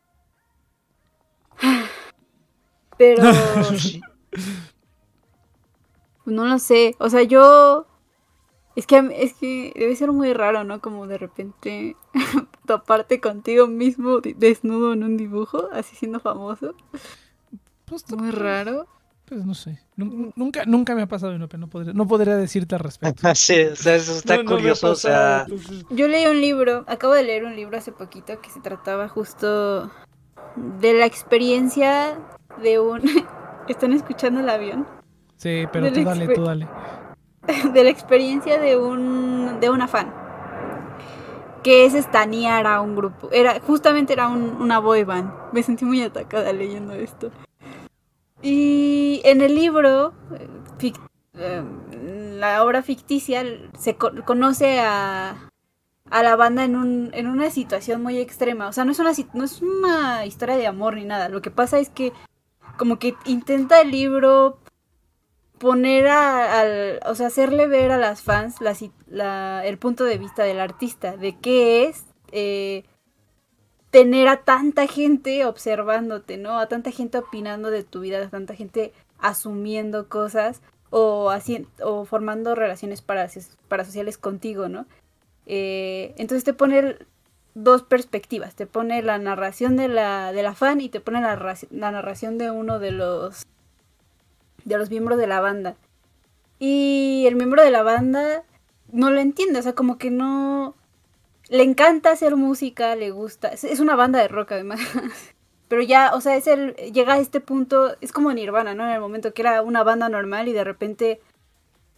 Pero 2.98 3.22
Sí. 3.78 4.00
no 6.24 6.46
lo 6.46 6.58
sé. 6.58 6.94
O 6.98 7.08
sea, 7.10 7.22
yo. 7.22 7.86
Es 8.76 8.86
que, 8.86 8.98
es 9.16 9.34
que 9.34 9.72
debe 9.74 9.96
ser 9.96 10.12
muy 10.12 10.32
raro, 10.32 10.62
¿no? 10.62 10.80
Como 10.80 11.08
de 11.08 11.18
repente 11.18 11.96
toparte 12.66 13.20
contigo 13.20 13.66
mismo 13.66 14.20
desnudo 14.20 14.92
en 14.92 15.02
un 15.02 15.16
dibujo, 15.16 15.68
así 15.72 15.96
siendo 15.96 16.20
famoso. 16.20 16.74
Pues, 17.86 18.08
Muy 18.12 18.30
raro. 18.30 18.86
Pues 19.28 19.44
no 19.44 19.54
sé. 19.54 19.78
Nun- 19.96 20.32
Nunca, 20.36 20.64
nunca 20.66 20.94
me 20.94 21.02
ha 21.02 21.06
pasado. 21.06 21.36
No 21.38 21.48
podría, 21.68 21.92
no 21.92 22.06
podría 22.06 22.36
decirte 22.36 22.74
al 22.74 22.80
respecto. 22.80 23.22
Sí, 23.34 23.60
o 23.62 23.76
sea, 23.76 23.94
eso 23.96 24.12
está 24.12 24.36
No, 24.38 24.42
no 24.44 24.50
curioso, 24.52 24.90
o 24.90 24.94
sea, 24.94 25.46
Yo 25.90 26.08
leí 26.08 26.26
un 26.26 26.40
libro, 26.40 26.84
acabo 26.86 27.12
de 27.14 27.24
leer 27.24 27.44
un 27.44 27.54
libro 27.56 27.76
hace 27.76 27.92
poquito 27.92 28.40
que 28.40 28.50
se 28.50 28.60
trataba 28.60 29.08
justo 29.08 29.90
de 30.80 30.94
la 30.94 31.06
experiencia 31.06 32.18
de 32.62 32.78
un... 32.80 33.02
¿Están 33.68 33.92
escuchando 33.92 34.40
el 34.40 34.48
avión? 34.48 34.86
Sí, 35.36 35.64
pero 35.72 35.92
tú 35.92 36.02
dale, 36.02 36.26
exper- 36.26 36.34
tú 36.34 36.44
dale. 36.44 36.68
de 37.72 37.84
la 37.84 37.90
experiencia 37.90 38.58
de 38.58 38.76
un 38.76 39.60
de 39.60 39.70
una 39.70 39.86
fan 39.88 40.12
que 41.62 41.84
es 41.86 41.94
estanear 41.94 42.66
a 42.66 42.80
un 42.80 42.94
grupo 42.96 43.28
era 43.32 43.58
justamente 43.60 44.12
era 44.12 44.28
un- 44.28 44.56
una 44.60 44.78
boy 44.78 45.04
band 45.04 45.30
me 45.52 45.62
sentí 45.62 45.84
muy 45.84 46.02
atacada 46.02 46.52
leyendo 46.52 46.92
esto 46.94 47.30
y 48.42 49.20
en 49.24 49.40
el 49.40 49.54
libro 49.54 50.12
eh, 51.34 51.62
la 52.38 52.64
obra 52.64 52.82
ficticia 52.82 53.44
se 53.78 53.96
co- 53.96 54.12
conoce 54.24 54.80
a 54.80 55.44
a 56.10 56.22
la 56.22 56.36
banda 56.36 56.64
en 56.64 56.74
un 56.76 57.10
en 57.12 57.26
una 57.26 57.50
situación 57.50 58.02
muy 58.02 58.18
extrema. 58.18 58.68
O 58.68 58.72
sea 58.72 58.84
no 58.84 58.92
es 58.92 58.98
una 58.98 59.12
no 59.34 59.44
es 59.44 59.60
una 59.62 60.24
historia 60.26 60.56
de 60.56 60.66
amor 60.66 60.94
ni 60.96 61.04
nada. 61.04 61.28
Lo 61.28 61.42
que 61.42 61.50
pasa 61.50 61.78
es 61.78 61.90
que 61.90 62.12
como 62.78 62.98
que 62.98 63.14
intenta 63.26 63.80
el 63.80 63.90
libro 63.90 64.58
poner 65.58 66.06
a, 66.08 66.60
al, 66.60 67.00
o 67.06 67.14
sea, 67.14 67.26
hacerle 67.28 67.66
ver 67.66 67.90
a 67.90 67.98
las 67.98 68.22
fans 68.22 68.60
la, 68.60 68.74
la- 69.08 69.66
el 69.66 69.78
punto 69.78 70.04
de 70.04 70.18
vista 70.18 70.44
del 70.44 70.60
artista, 70.60 71.16
de 71.16 71.36
qué 71.38 71.84
es 71.86 72.06
eh, 72.32 72.84
tener 73.90 74.28
a 74.28 74.38
tanta 74.44 74.86
gente 74.86 75.44
observándote, 75.46 76.36
¿no? 76.36 76.58
A 76.58 76.68
tanta 76.68 76.90
gente 76.90 77.18
opinando 77.18 77.70
de 77.70 77.84
tu 77.84 78.00
vida, 78.00 78.22
a 78.22 78.28
tanta 78.28 78.54
gente 78.54 78.92
asumiendo 79.18 80.08
cosas 80.08 80.60
o, 80.90 81.30
haci- 81.30 81.66
o 81.82 82.04
formando 82.04 82.54
relaciones 82.54 83.02
para, 83.02 83.28
parasociales 83.68 84.18
contigo, 84.18 84.68
¿no? 84.68 84.86
Eh, 85.46 86.14
entonces 86.18 86.44
te 86.44 86.52
pone 86.52 86.96
dos 87.54 87.82
perspectivas. 87.82 88.54
Te 88.54 88.66
pone 88.66 89.02
la 89.02 89.18
narración 89.18 89.76
de 89.76 89.88
la, 89.88 90.32
de 90.32 90.42
la 90.42 90.54
fan 90.54 90.80
y 90.80 90.88
te 90.90 91.00
pone 91.00 91.20
la, 91.20 91.56
la 91.70 91.90
narración 91.90 92.38
de 92.38 92.50
uno 92.50 92.78
de 92.78 92.92
los 92.92 93.44
de 94.64 94.76
los 94.76 94.90
miembros 94.90 95.18
de 95.18 95.26
la 95.26 95.40
banda. 95.40 95.76
Y 96.58 97.24
el 97.26 97.36
miembro 97.36 97.62
de 97.62 97.70
la 97.70 97.82
banda 97.82 98.44
no 98.92 99.10
lo 99.10 99.20
entiende, 99.20 99.60
o 99.60 99.62
sea, 99.62 99.74
como 99.74 99.96
que 99.96 100.10
no 100.10 100.74
le 101.48 101.62
encanta 101.62 102.10
hacer 102.10 102.36
música, 102.36 102.94
le 102.96 103.10
gusta. 103.10 103.48
Es, 103.48 103.80
una 103.80 103.96
banda 103.96 104.20
de 104.20 104.28
rock 104.28 104.52
además. 104.52 104.80
Pero 105.68 105.82
ya, 105.82 106.14
o 106.14 106.20
sea, 106.20 106.36
es 106.36 106.46
el 106.46 106.74
llega 106.92 107.14
a 107.14 107.18
este 107.18 107.40
punto, 107.40 107.96
es 108.00 108.12
como 108.12 108.32
Nirvana, 108.32 108.74
¿no? 108.74 108.84
En 108.84 108.90
el 108.90 109.00
momento 109.00 109.34
que 109.34 109.42
era 109.42 109.62
una 109.62 109.82
banda 109.82 110.08
normal 110.08 110.48
y 110.48 110.52
de 110.52 110.64
repente 110.64 111.20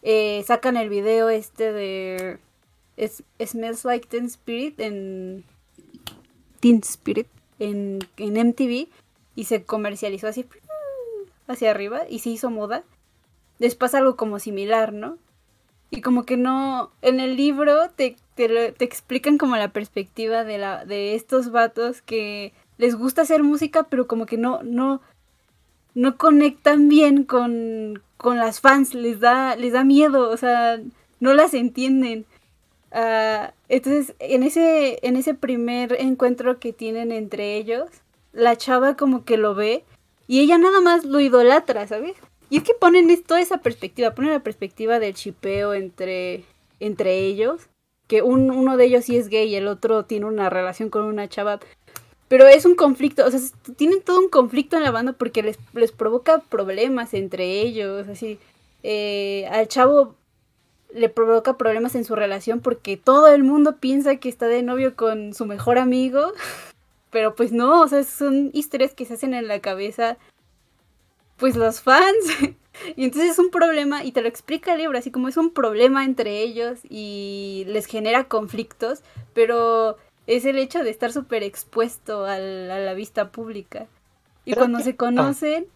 eh, 0.02 0.42
sacan 0.46 0.76
el 0.76 0.88
video 0.88 1.30
este 1.30 1.72
de 1.72 2.38
Smells 3.44 3.84
Like 3.84 4.08
Teen 4.08 4.26
Spirit 4.26 4.80
en 4.80 5.44
Teen 6.58 6.80
Spirit 6.82 7.28
en, 7.58 8.00
en 8.16 8.48
MTV 8.48 8.88
y 9.36 9.44
se 9.44 9.62
comercializó 9.62 10.26
así 10.26 10.46
hacia 11.46 11.70
arriba 11.70 12.02
y 12.08 12.20
se 12.20 12.30
hizo 12.30 12.50
moda. 12.50 12.82
Pasa 13.78 13.98
algo 13.98 14.16
como 14.16 14.38
similar, 14.38 14.92
¿no? 14.92 15.18
Y 15.90 16.02
como 16.02 16.24
que 16.24 16.36
no, 16.36 16.90
en 17.02 17.18
el 17.20 17.36
libro 17.36 17.90
te, 17.90 18.16
te, 18.34 18.72
te 18.72 18.84
explican 18.84 19.38
como 19.38 19.56
la 19.56 19.72
perspectiva 19.72 20.44
de, 20.44 20.58
la, 20.58 20.84
de 20.84 21.14
estos 21.14 21.50
vatos 21.50 22.00
que 22.00 22.52
les 22.78 22.94
gusta 22.94 23.22
hacer 23.22 23.42
música, 23.42 23.84
pero 23.84 24.06
como 24.06 24.24
que 24.26 24.38
no, 24.38 24.62
no, 24.62 25.00
no 25.94 26.16
conectan 26.16 26.88
bien 26.88 27.24
con, 27.24 28.02
con 28.16 28.38
las 28.38 28.60
fans, 28.60 28.94
les 28.94 29.20
da, 29.20 29.56
les 29.56 29.72
da 29.72 29.84
miedo, 29.84 30.30
o 30.30 30.36
sea, 30.36 30.80
no 31.18 31.34
las 31.34 31.54
entienden. 31.54 32.24
Ah, 32.92 33.52
entonces, 33.68 34.14
en 34.18 34.42
ese, 34.42 34.98
en 35.06 35.16
ese 35.16 35.34
primer 35.34 35.96
encuentro 36.00 36.58
que 36.58 36.72
tienen 36.72 37.12
entre 37.12 37.56
ellos, 37.56 37.88
la 38.32 38.56
chava 38.56 38.96
como 38.96 39.24
que 39.24 39.36
lo 39.36 39.54
ve 39.54 39.84
y 40.26 40.40
ella 40.40 40.58
nada 40.58 40.80
más 40.80 41.04
lo 41.04 41.20
idolatra, 41.20 41.86
¿sabes? 41.86 42.14
Y 42.50 42.58
es 42.58 42.62
que 42.64 42.74
ponen 42.74 43.22
toda 43.22 43.40
esa 43.40 43.58
perspectiva, 43.58 44.14
ponen 44.14 44.32
la 44.32 44.42
perspectiva 44.42 44.98
del 44.98 45.14
chipeo 45.14 45.72
entre, 45.74 46.44
entre 46.80 47.18
ellos, 47.20 47.62
que 48.08 48.22
un- 48.22 48.50
uno 48.50 48.76
de 48.76 48.86
ellos 48.86 49.04
sí 49.04 49.16
es 49.16 49.28
gay 49.28 49.48
y 49.48 49.54
el 49.54 49.68
otro 49.68 50.04
tiene 50.04 50.26
una 50.26 50.50
relación 50.50 50.90
con 50.90 51.04
una 51.04 51.28
chava. 51.28 51.60
Pero 52.28 52.46
es 52.46 52.64
un 52.64 52.74
conflicto, 52.74 53.24
o 53.26 53.30
sea, 53.30 53.40
tienen 53.76 54.02
todo 54.02 54.20
un 54.20 54.28
conflicto 54.28 54.76
en 54.76 54.82
la 54.84 54.90
banda 54.90 55.12
porque 55.12 55.42
les, 55.42 55.58
les 55.74 55.92
provoca 55.92 56.38
problemas 56.40 57.14
entre 57.14 57.60
ellos, 57.60 58.08
así. 58.08 58.38
eh, 58.82 59.46
al 59.50 59.68
chavo 59.68 60.14
le 60.92 61.08
provoca 61.08 61.56
problemas 61.56 61.94
en 61.94 62.04
su 62.04 62.16
relación 62.16 62.60
porque 62.60 62.96
todo 62.96 63.28
el 63.28 63.44
mundo 63.44 63.76
piensa 63.76 64.16
que 64.16 64.28
está 64.28 64.46
de 64.48 64.62
novio 64.62 64.96
con 64.96 65.34
su 65.34 65.44
mejor 65.46 65.78
amigo, 65.78 66.32
pero 67.10 67.34
pues 67.34 67.52
no, 67.52 67.82
o 67.82 67.88
sea, 67.88 68.02
son 68.04 68.50
historias 68.54 68.94
que 68.94 69.04
se 69.04 69.14
hacen 69.14 69.34
en 69.34 69.46
la 69.48 69.60
cabeza, 69.60 70.16
pues 71.40 71.56
los 71.56 71.80
fans. 71.80 72.24
y 72.96 73.04
entonces 73.04 73.32
es 73.32 73.38
un 73.38 73.50
problema, 73.50 74.04
y 74.04 74.12
te 74.12 74.22
lo 74.22 74.28
explica 74.28 74.72
el 74.74 74.78
libro, 74.78 74.96
así 74.98 75.10
como 75.10 75.28
es 75.28 75.36
un 75.36 75.50
problema 75.50 76.04
entre 76.04 76.40
ellos 76.42 76.78
y 76.88 77.64
les 77.66 77.86
genera 77.86 78.24
conflictos, 78.28 79.00
pero 79.34 79.96
es 80.26 80.44
el 80.44 80.58
hecho 80.58 80.84
de 80.84 80.90
estar 80.90 81.12
súper 81.12 81.42
expuesto 81.42 82.24
al- 82.26 82.70
a 82.70 82.78
la 82.78 82.94
vista 82.94 83.30
pública. 83.32 83.86
Y 84.44 84.54
cuando 84.54 84.78
que- 84.78 84.84
se 84.84 84.96
conocen, 84.96 85.66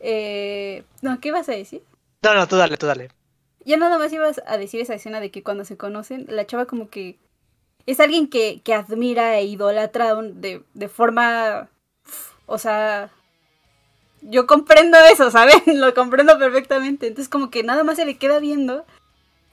eh, 0.00 0.82
no, 1.02 1.20
¿qué 1.20 1.30
vas 1.30 1.48
a 1.48 1.52
decir? 1.52 1.82
No, 2.22 2.34
no, 2.34 2.48
tú 2.48 2.56
dale, 2.56 2.76
tú 2.76 2.86
dale. 2.86 3.10
Ya 3.64 3.76
nada 3.76 3.96
más 3.98 4.12
ibas 4.12 4.42
a 4.46 4.56
decir 4.58 4.80
esa 4.80 4.94
escena 4.94 5.20
de 5.20 5.30
que 5.30 5.42
cuando 5.44 5.64
se 5.64 5.76
conocen, 5.76 6.26
la 6.28 6.46
chava 6.46 6.66
como 6.66 6.88
que 6.90 7.18
es 7.86 8.00
alguien 8.00 8.28
que, 8.28 8.60
que 8.64 8.74
admira 8.74 9.38
e 9.38 9.44
idolatra 9.44 10.14
de, 10.16 10.62
de 10.74 10.88
forma... 10.88 11.68
O 12.46 12.58
sea... 12.58 13.10
Yo 14.22 14.46
comprendo 14.46 14.96
eso, 15.12 15.30
¿saben? 15.30 15.60
Lo 15.80 15.94
comprendo 15.94 16.38
perfectamente. 16.38 17.08
Entonces 17.08 17.28
como 17.28 17.50
que 17.50 17.62
nada 17.62 17.84
más 17.84 17.96
se 17.96 18.04
le 18.04 18.16
queda 18.16 18.38
viendo. 18.38 18.84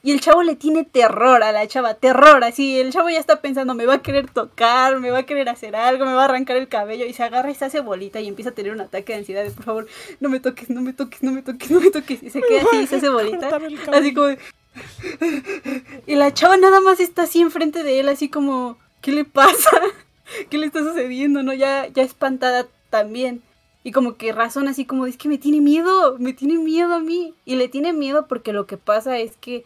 Y 0.02 0.12
el 0.12 0.22
chavo 0.22 0.44
le 0.44 0.56
tiene 0.56 0.86
terror 0.86 1.44
a 1.44 1.52
la 1.52 1.68
chava, 1.68 1.96
terror, 1.96 2.42
así. 2.46 2.80
El 2.80 2.94
chavo 2.94 3.10
ya 3.10 3.20
está 3.20 3.42
pensando, 3.42 3.74
me 3.74 3.86
va 3.86 3.96
a 3.96 4.02
querer 4.02 4.30
tocar, 4.30 4.98
me 5.02 5.12
va 5.12 5.20
a 5.20 5.24
querer 5.24 5.50
hacer 5.50 5.76
algo, 5.76 6.06
me 6.06 6.14
va 6.14 6.22
a 6.22 6.26
arrancar 6.26 6.56
el 6.56 6.70
cabello. 6.70 7.06
Y 7.06 7.14
se 7.14 7.24
agarra 7.24 7.52
y 7.52 7.56
se 7.56 7.66
hace 7.66 7.82
bolita 7.82 8.22
y 8.22 8.30
empieza 8.30 8.52
a 8.52 8.54
tener 8.54 8.72
un 8.72 8.80
ataque 8.80 9.12
de 9.12 9.20
ansiedad. 9.20 9.44
de, 9.44 9.52
por 9.52 9.66
favor, 9.66 9.88
no 10.22 10.30
me 10.30 10.40
toques, 10.40 10.70
no 10.70 10.82
me 10.82 10.94
toques, 10.94 11.22
no 11.22 11.34
me 11.34 11.42
toques, 11.42 11.70
no 11.70 11.82
me 11.82 11.92
toques. 11.92 12.24
Y 12.24 12.30
se 12.30 12.42
queda 12.42 12.62
así 12.62 12.78
y 12.78 12.88
se 12.88 12.96
hace 12.98 13.10
bolita. 13.10 13.50
Así 13.92 14.14
como. 14.14 14.30
Y 16.06 16.16
la 16.16 16.34
chava 16.34 16.58
nada 16.58 16.80
más 16.80 17.00
está 17.00 17.24
así 17.24 17.42
enfrente 17.42 17.84
de 17.84 18.00
él, 18.00 18.08
así 18.08 18.30
como, 18.30 18.78
¿qué 19.02 19.12
le 19.12 19.26
pasa? 19.26 19.72
¿Qué 20.50 20.58
le 20.58 20.68
está 20.68 20.80
sucediendo? 20.80 21.44
¿No? 21.44 21.54
Ya, 21.54 21.88
ya 21.88 22.04
espantada 22.04 22.68
también. 22.90 23.42
Y 23.84 23.92
como 23.92 24.18
que 24.18 24.32
razona 24.34 24.72
así 24.72 24.86
como, 24.86 25.06
es 25.06 25.18
que 25.18 25.30
me 25.30 25.38
tiene 25.38 25.62
miedo, 25.62 26.18
me 26.20 26.34
tiene 26.34 26.58
miedo 26.60 26.94
a 26.96 27.00
mí. 27.00 27.34
Y 27.46 27.56
le 27.56 27.68
tiene 27.70 27.94
miedo 27.94 28.28
porque 28.28 28.54
lo 28.54 28.68
que 28.68 28.78
pasa 28.78 29.18
es 29.20 29.38
que... 29.38 29.64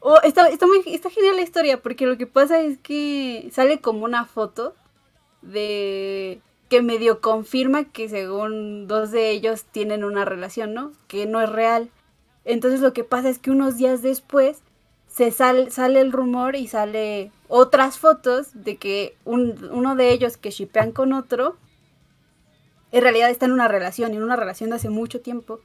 Oh, 0.00 0.18
está, 0.22 0.48
está, 0.48 0.66
muy, 0.66 0.82
está 0.86 1.10
genial 1.10 1.36
la 1.36 1.42
historia, 1.42 1.80
porque 1.82 2.06
lo 2.06 2.16
que 2.16 2.26
pasa 2.26 2.60
es 2.60 2.78
que 2.78 3.48
sale 3.52 3.80
como 3.80 4.04
una 4.04 4.24
foto 4.26 4.74
de 5.42 6.40
que 6.68 6.82
medio 6.82 7.20
confirma 7.20 7.84
que 7.84 8.08
según 8.08 8.86
dos 8.86 9.10
de 9.10 9.30
ellos 9.30 9.64
tienen 9.64 10.04
una 10.04 10.24
relación, 10.24 10.74
¿no? 10.74 10.92
Que 11.08 11.26
no 11.26 11.40
es 11.40 11.48
real. 11.48 11.88
Entonces 12.44 12.80
lo 12.80 12.92
que 12.92 13.04
pasa 13.04 13.28
es 13.28 13.38
que 13.38 13.50
unos 13.50 13.76
días 13.76 14.02
después 14.02 14.58
se 15.08 15.30
sal- 15.30 15.70
sale 15.72 16.00
el 16.00 16.12
rumor 16.12 16.56
y 16.56 16.68
sale 16.68 17.32
otras 17.48 17.98
fotos 17.98 18.48
de 18.52 18.76
que 18.76 19.16
un- 19.24 19.68
uno 19.72 19.96
de 19.96 20.12
ellos 20.12 20.36
que 20.36 20.50
shipean 20.50 20.92
con 20.92 21.12
otro 21.12 21.56
en 22.92 23.02
realidad 23.02 23.30
está 23.30 23.46
en 23.46 23.52
una 23.52 23.68
relación, 23.68 24.14
en 24.14 24.22
una 24.22 24.36
relación 24.36 24.70
de 24.70 24.76
hace 24.76 24.90
mucho 24.90 25.20
tiempo. 25.20 25.60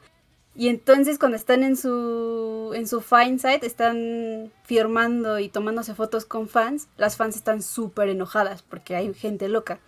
Y 0.56 0.68
entonces 0.68 1.18
cuando 1.18 1.36
están 1.36 1.64
en 1.64 1.76
su 1.76 2.72
en 2.76 2.88
su 2.88 3.02
fan 3.02 3.40
site 3.40 3.66
están 3.66 4.52
firmando 4.64 5.40
y 5.40 5.50
tomándose 5.50 5.96
fotos 5.96 6.26
con 6.26 6.48
fans, 6.48 6.88
las 6.98 7.18
fans 7.18 7.36
están 7.36 7.62
súper 7.64 8.10
enojadas 8.10 8.62
porque 8.62 8.96
hay 8.96 9.14
gente 9.14 9.50
loca. 9.50 9.80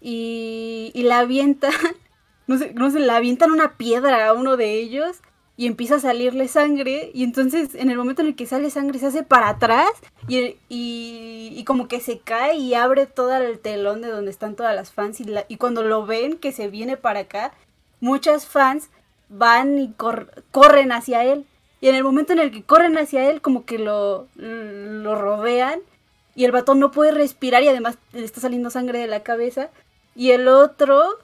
Y, 0.00 0.92
y 0.94 1.02
la 1.02 1.20
avientan, 1.20 1.72
no 2.46 2.58
sé, 2.58 2.72
no 2.74 2.90
sé, 2.90 3.00
la 3.00 3.16
avientan 3.16 3.50
una 3.50 3.76
piedra 3.76 4.28
a 4.28 4.32
uno 4.32 4.56
de 4.56 4.74
ellos 4.74 5.18
y 5.56 5.66
empieza 5.66 5.96
a 5.96 6.00
salirle 6.00 6.48
sangre 6.48 7.10
y 7.14 7.24
entonces 7.24 7.74
en 7.74 7.90
el 7.90 7.96
momento 7.96 8.22
en 8.22 8.28
el 8.28 8.36
que 8.36 8.46
sale 8.46 8.68
sangre 8.70 8.98
se 8.98 9.06
hace 9.06 9.22
para 9.22 9.48
atrás 9.48 9.88
y, 10.28 10.56
y, 10.68 11.52
y 11.56 11.64
como 11.64 11.88
que 11.88 12.00
se 12.00 12.18
cae 12.18 12.56
y 12.56 12.74
abre 12.74 13.06
todo 13.06 13.34
el 13.36 13.58
telón 13.58 14.02
de 14.02 14.08
donde 14.08 14.30
están 14.30 14.54
todas 14.54 14.76
las 14.76 14.92
fans 14.92 15.18
y, 15.20 15.56
cuando 15.56 15.82
lo 15.82 16.04
ven 16.04 16.36
que 16.36 16.52
se 16.52 16.68
viene 16.68 16.96
para 16.98 17.20
acá, 17.20 17.52
muchas 18.00 18.46
fans 18.46 18.90
van 19.30 19.78
y 19.78 19.92
cor- 19.92 20.44
corren 20.50 20.92
hacia 20.92 21.24
él. 21.24 21.46
Y 21.80 21.88
en 21.88 21.94
el 21.94 22.04
momento 22.04 22.32
en 22.32 22.38
el 22.38 22.50
que 22.50 22.62
corren 22.62 22.96
hacia 22.98 23.28
él 23.30 23.40
como 23.40 23.64
que 23.64 23.78
lo, 23.78 24.28
lo 24.36 25.14
rodean 25.14 25.80
y 26.34 26.44
el 26.44 26.52
batón 26.52 26.80
no 26.80 26.90
puede 26.90 27.12
respirar 27.12 27.62
y 27.62 27.68
además 27.68 27.96
le 28.12 28.24
está 28.24 28.40
saliendo 28.40 28.70
sangre 28.70 28.98
de 28.98 29.06
la 29.06 29.22
cabeza. 29.22 29.70
Y 30.14 30.30
el 30.32 30.48
otro 30.48 31.18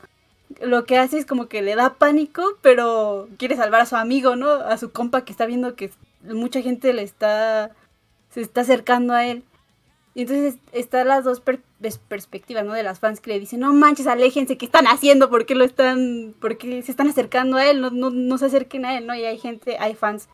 lo 0.61 0.85
que 0.85 0.99
hace 0.99 1.19
es 1.19 1.27
como 1.27 1.47
que 1.49 1.62
le 1.62 1.74
da 1.74 1.95
pánico, 1.95 2.43
pero 2.62 3.29
quiere 3.39 3.57
salvar 3.57 3.81
a 3.83 3.87
su 3.87 3.97
amigo, 3.97 4.37
¿no? 4.37 4.51
A 4.51 4.77
su 4.79 4.91
compa 4.93 5.24
que 5.24 5.33
está 5.33 5.47
viendo 5.47 5.74
que 5.77 5.91
mucha 6.23 6.61
gente 6.62 6.93
le 6.93 7.03
está 7.03 7.70
se 8.31 8.41
está 8.41 8.62
acercando 8.62 9.12
a 9.15 9.27
él. 9.27 9.43
Y 10.15 10.23
entonces 10.23 10.57
están 10.73 11.09
las 11.09 11.24
dos 11.24 11.41
per- 11.41 11.61
pers- 11.81 11.99
perspectivas, 12.07 12.65
¿no? 12.65 12.74
De 12.74 12.83
las 12.83 12.99
fans 13.01 13.20
que 13.20 13.31
le 13.31 13.41
dicen, 13.41 13.61
no 13.61 13.73
manches, 13.73 14.07
aléjense, 14.07 14.59
¿qué 14.59 14.66
están 14.66 14.87
haciendo? 14.87 15.31
¿Por 15.31 15.47
qué 15.47 15.55
lo 15.55 15.65
están, 15.65 16.35
por 16.41 16.59
qué 16.59 16.83
se 16.83 16.91
están 16.91 17.09
acercando 17.09 17.57
a 17.57 17.66
él? 17.70 17.81
No, 17.81 17.91
no, 17.91 18.11
no 18.11 18.39
se 18.39 18.47
acerquen 18.47 18.85
a 18.85 18.99
él, 18.99 19.07
¿no? 19.07 19.15
Y 19.15 19.24
hay 19.24 19.39
gente, 19.39 19.77
hay 19.79 19.95
fans 19.95 20.29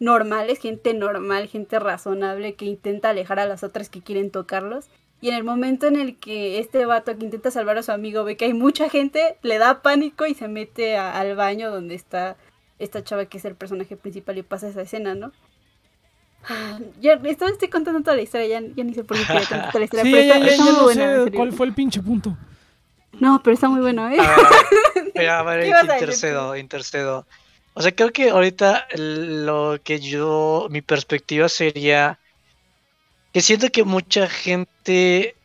normales, 0.00 0.58
gente 0.60 0.94
normal, 0.94 1.48
gente 1.48 1.78
razonable 1.78 2.54
que 2.54 2.64
intenta 2.64 3.10
alejar 3.10 3.38
a 3.38 3.46
las 3.46 3.62
otras 3.64 3.90
que 3.90 4.00
quieren 4.00 4.30
tocarlos. 4.30 4.86
Y 5.20 5.30
en 5.30 5.34
el 5.34 5.42
momento 5.44 5.86
en 5.86 5.96
el 5.96 6.16
que 6.16 6.58
este 6.60 6.84
vato 6.86 7.16
que 7.18 7.24
intenta 7.24 7.50
salvar 7.50 7.76
a 7.78 7.82
su 7.82 7.90
amigo 7.92 8.22
ve 8.24 8.36
que 8.36 8.44
hay 8.44 8.54
mucha 8.54 8.88
gente, 8.88 9.36
le 9.42 9.58
da 9.58 9.82
pánico 9.82 10.26
y 10.26 10.34
se 10.34 10.46
mete 10.48 10.96
a- 10.96 11.18
al 11.18 11.34
baño 11.34 11.70
donde 11.70 11.94
está 11.96 12.36
esta 12.78 13.02
chava 13.02 13.24
que 13.24 13.38
es 13.38 13.44
el 13.44 13.56
personaje 13.56 13.96
principal 13.96 14.38
y 14.38 14.42
pasa 14.42 14.68
esa 14.68 14.82
escena, 14.82 15.14
¿no? 15.16 15.32
Ah, 16.48 16.78
Ya 17.00 17.14
esto 17.24 17.46
estoy 17.46 17.68
contando 17.68 18.00
toda 18.02 18.14
la 18.16 18.22
historia, 18.22 18.46
ya, 18.60 18.66
ya 18.76 18.84
ni 18.84 18.94
sé 18.94 19.02
por 19.04 19.16
qué 19.16 19.24
toda 19.24 19.40
la 19.80 19.84
historia, 19.84 20.04
Sí, 20.04 20.10
pero 20.12 20.22
ya, 20.22 20.34
está, 20.34 20.38
ya- 20.38 20.50
está 20.52 20.56
ya 20.56 20.62
muy 20.62 20.72
no 20.72 20.82
buena, 20.84 21.14
en 21.16 21.24
sé 21.24 21.32
cuál 21.32 21.52
fue 21.52 21.66
el 21.66 21.74
pinche 21.74 22.00
punto. 22.00 22.36
No, 23.20 23.40
pero 23.42 23.54
está 23.54 23.68
muy 23.68 23.80
bueno, 23.80 24.08
¿eh? 24.08 24.16
Ah, 24.20 24.50
Mira, 25.16 25.40
a 25.40 25.42
ver, 25.42 25.62
¿Qué 25.62 25.68
ibas 25.70 25.82
a 25.82 25.86
decir 25.94 26.00
intercedo, 26.08 26.56
intercedo. 26.56 27.26
O 27.74 27.82
sea, 27.82 27.92
creo 27.94 28.12
que 28.12 28.30
ahorita 28.30 28.86
lo 28.96 29.78
que 29.82 29.98
yo, 29.98 30.68
mi 30.70 30.80
perspectiva 30.82 31.48
sería 31.48 32.18
que 33.32 33.40
siento 33.40 33.70
que 33.70 33.84
mucha 33.84 34.28
gente, 34.28 35.36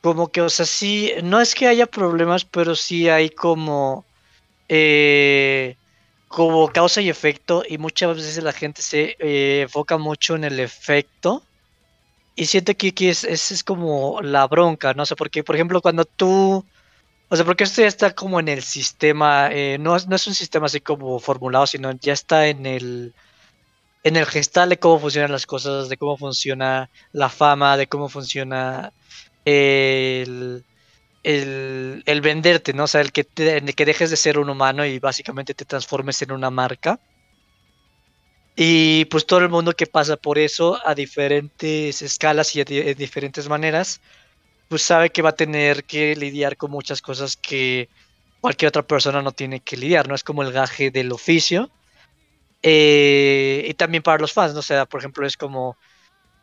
como 0.00 0.28
que, 0.28 0.40
o 0.42 0.50
sea, 0.50 0.66
sí, 0.66 1.12
no 1.22 1.40
es 1.40 1.54
que 1.54 1.68
haya 1.68 1.86
problemas, 1.86 2.44
pero 2.44 2.74
sí 2.74 3.08
hay 3.08 3.30
como, 3.30 4.04
eh, 4.68 5.76
como 6.28 6.68
causa 6.72 7.00
y 7.00 7.08
efecto, 7.08 7.62
y 7.68 7.78
muchas 7.78 8.16
veces 8.16 8.42
la 8.42 8.52
gente 8.52 8.82
se 8.82 9.16
eh, 9.18 9.62
enfoca 9.62 9.98
mucho 9.98 10.36
en 10.36 10.44
el 10.44 10.60
efecto 10.60 11.42
y 12.36 12.46
siento 12.46 12.74
que 12.76 12.88
aquí 12.88 13.08
es, 13.08 13.24
es, 13.24 13.50
es 13.50 13.64
como 13.64 14.20
la 14.22 14.46
bronca, 14.46 14.92
¿no? 14.94 15.04
O 15.04 15.06
sea, 15.06 15.16
porque, 15.16 15.42
por 15.42 15.56
ejemplo, 15.56 15.80
cuando 15.80 16.04
tú... 16.04 16.64
O 17.28 17.34
sea, 17.34 17.44
porque 17.44 17.64
esto 17.64 17.80
ya 17.82 17.88
está 17.88 18.14
como 18.14 18.38
en 18.38 18.48
el 18.48 18.62
sistema, 18.62 19.48
eh, 19.50 19.78
no, 19.80 19.96
no 19.98 20.16
es 20.16 20.26
un 20.28 20.34
sistema 20.34 20.66
así 20.66 20.80
como 20.80 21.18
formulado, 21.18 21.66
sino 21.66 21.90
ya 21.92 22.12
está 22.12 22.46
en 22.46 22.66
el, 22.66 23.14
en 24.08 24.16
el 24.16 24.26
gestal 24.26 24.68
de 24.70 24.78
cómo 24.78 24.98
funcionan 25.00 25.32
las 25.32 25.46
cosas, 25.46 25.88
de 25.88 25.96
cómo 25.98 26.16
funciona 26.18 26.90
la 27.12 27.28
fama, 27.30 27.76
de 27.76 27.88
cómo 27.88 28.08
funciona 28.08 28.92
el, 29.44 30.66
el, 31.22 32.02
el 32.06 32.20
venderte, 32.22 32.72
¿no? 32.74 32.84
O 32.84 32.88
sea, 32.88 33.02
el 33.02 33.12
que, 33.12 33.24
te- 33.24 33.62
que 33.74 33.84
dejes 33.86 34.10
de 34.10 34.16
ser 34.18 34.38
un 34.38 34.50
humano 34.50 34.86
y 34.86 34.98
básicamente 35.00 35.54
te 35.54 35.66
transformes 35.66 36.22
en 36.22 36.32
una 36.32 36.50
marca. 36.50 37.00
Y 38.58 39.04
pues 39.06 39.26
todo 39.26 39.40
el 39.40 39.50
mundo 39.50 39.72
que 39.74 39.86
pasa 39.86 40.16
por 40.16 40.38
eso 40.38 40.78
a 40.86 40.94
diferentes 40.94 42.00
escalas 42.02 42.54
y 42.56 42.64
de 42.64 42.94
diferentes 42.94 43.48
maneras, 43.48 44.00
pues 44.68 44.82
sabe 44.82 45.10
que 45.10 45.22
va 45.22 45.30
a 45.30 45.36
tener 45.36 45.84
que 45.86 46.16
lidiar 46.16 46.56
con 46.56 46.70
muchas 46.72 47.02
cosas 47.02 47.36
que 47.36 47.90
cualquier 48.40 48.70
otra 48.70 48.86
persona 48.86 49.22
no 49.22 49.32
tiene 49.32 49.60
que 49.62 49.76
lidiar, 49.78 50.08
¿no? 50.08 50.14
Es 50.16 50.24
como 50.24 50.42
el 50.42 50.52
gaje 50.52 50.90
del 50.90 51.12
oficio. 51.12 51.72
Eh, 52.68 53.64
y 53.68 53.74
también 53.74 54.02
para 54.02 54.18
los 54.18 54.32
fans, 54.32 54.52
¿no? 54.52 54.58
O 54.58 54.62
sea, 54.62 54.86
por 54.86 54.98
ejemplo, 54.98 55.24
es 55.24 55.36
como 55.36 55.78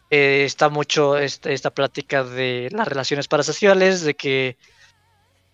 eh, 0.09 0.45
está 0.45 0.69
mucho 0.69 1.17
esta, 1.17 1.51
esta 1.51 1.71
plática 1.71 2.23
de 2.23 2.69
las 2.71 2.87
relaciones 2.87 3.27
parasociales, 3.27 4.03
de 4.05 4.13
que 4.13 4.57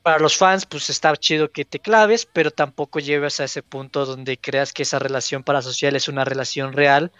para 0.03 0.19
los 0.19 0.37
fans, 0.37 0.67
pues 0.67 0.91
está 0.91 1.15
chido 1.17 1.51
que 1.51 1.65
te 1.65 1.79
claves, 1.79 2.27
pero 2.31 2.51
tampoco 2.51 2.99
lleves 2.99 3.39
a 3.39 3.45
ese 3.45 3.63
punto 3.63 4.05
donde 4.05 4.37
creas 4.37 4.71
que 4.71 4.83
esa 4.83 4.99
relación 4.99 5.43
parasocial 5.43 5.95
es 5.95 6.07
una 6.07 6.23
relación 6.23 6.73
real. 6.73 7.11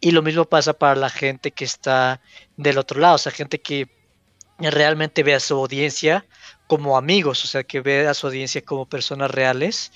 Y 0.00 0.10
lo 0.10 0.22
mismo 0.22 0.44
pasa 0.44 0.72
para 0.72 0.96
la 0.96 1.08
gente 1.08 1.52
que 1.52 1.64
está 1.64 2.20
del 2.56 2.76
otro 2.76 2.98
lado, 2.98 3.14
o 3.14 3.18
sea, 3.18 3.30
gente 3.30 3.60
que 3.60 3.88
realmente 4.58 5.22
ve 5.22 5.34
a 5.34 5.40
su 5.40 5.54
audiencia 5.54 6.26
como 6.66 6.96
amigos, 6.96 7.44
o 7.44 7.46
sea, 7.46 7.62
que 7.62 7.80
ve 7.80 8.08
a 8.08 8.14
su 8.14 8.26
audiencia 8.26 8.62
como 8.62 8.86
personas 8.86 9.30
reales. 9.30 9.92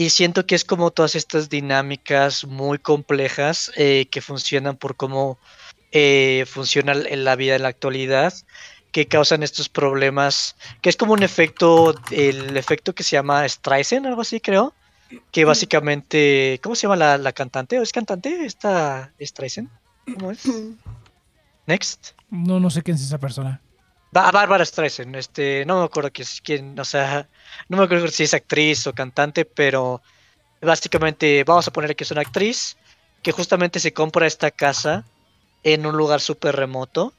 Y 0.00 0.08
siento 0.08 0.46
que 0.46 0.54
es 0.54 0.64
como 0.64 0.90
todas 0.90 1.14
estas 1.14 1.50
dinámicas 1.50 2.46
muy 2.46 2.78
complejas 2.78 3.70
eh, 3.76 4.06
que 4.10 4.22
funcionan 4.22 4.78
por 4.78 4.96
cómo 4.96 5.38
eh, 5.92 6.46
funciona 6.48 6.92
en 6.92 7.22
la 7.22 7.36
vida 7.36 7.54
en 7.54 7.64
la 7.64 7.68
actualidad, 7.68 8.32
que 8.92 9.08
causan 9.08 9.42
estos 9.42 9.68
problemas, 9.68 10.56
que 10.80 10.88
es 10.88 10.96
como 10.96 11.12
un 11.12 11.22
efecto, 11.22 11.94
el 12.12 12.56
efecto 12.56 12.94
que 12.94 13.02
se 13.02 13.16
llama 13.16 13.46
Streisand, 13.46 14.06
algo 14.06 14.22
así 14.22 14.40
creo, 14.40 14.72
que 15.32 15.44
básicamente, 15.44 16.58
¿cómo 16.62 16.76
se 16.76 16.84
llama 16.84 16.96
la, 16.96 17.18
la 17.18 17.34
cantante? 17.34 17.78
¿O 17.78 17.82
es 17.82 17.92
cantante 17.92 18.46
esta 18.46 19.12
Streisand? 19.20 19.68
¿Cómo 20.14 20.30
es? 20.30 20.48
Next. 21.66 22.12
No, 22.30 22.58
no 22.58 22.70
sé 22.70 22.82
quién 22.82 22.94
es 22.94 23.02
esa 23.02 23.18
persona. 23.18 23.60
Ba- 24.12 24.30
Bárbara 24.32 24.64
Streisand, 24.64 25.14
este, 25.16 25.64
no 25.66 25.78
me 25.78 25.84
acuerdo 25.84 26.10
quién, 26.42 26.78
o 26.78 26.84
sea, 26.84 27.28
no 27.68 27.76
me 27.76 27.84
acuerdo 27.84 28.08
si 28.08 28.24
es 28.24 28.34
actriz 28.34 28.86
o 28.86 28.92
cantante, 28.92 29.44
pero 29.44 30.02
básicamente 30.60 31.44
vamos 31.44 31.68
a 31.68 31.72
poner 31.72 31.96
que 31.96 32.04
es 32.04 32.10
una 32.10 32.22
actriz 32.22 32.76
que 33.22 33.32
justamente 33.32 33.80
se 33.80 33.92
compra 33.92 34.26
esta 34.26 34.50
casa 34.50 35.06
en 35.62 35.86
un 35.86 35.96
lugar 35.96 36.20
súper 36.20 36.56
remoto 36.56 37.14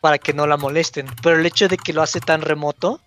para 0.00 0.18
que 0.18 0.34
no 0.34 0.46
la 0.46 0.56
molesten, 0.58 1.06
pero 1.22 1.38
el 1.38 1.46
hecho 1.46 1.68
de 1.68 1.78
que 1.78 1.92
lo 1.94 2.02
hace 2.02 2.20
tan 2.20 2.42
remoto 2.42 3.00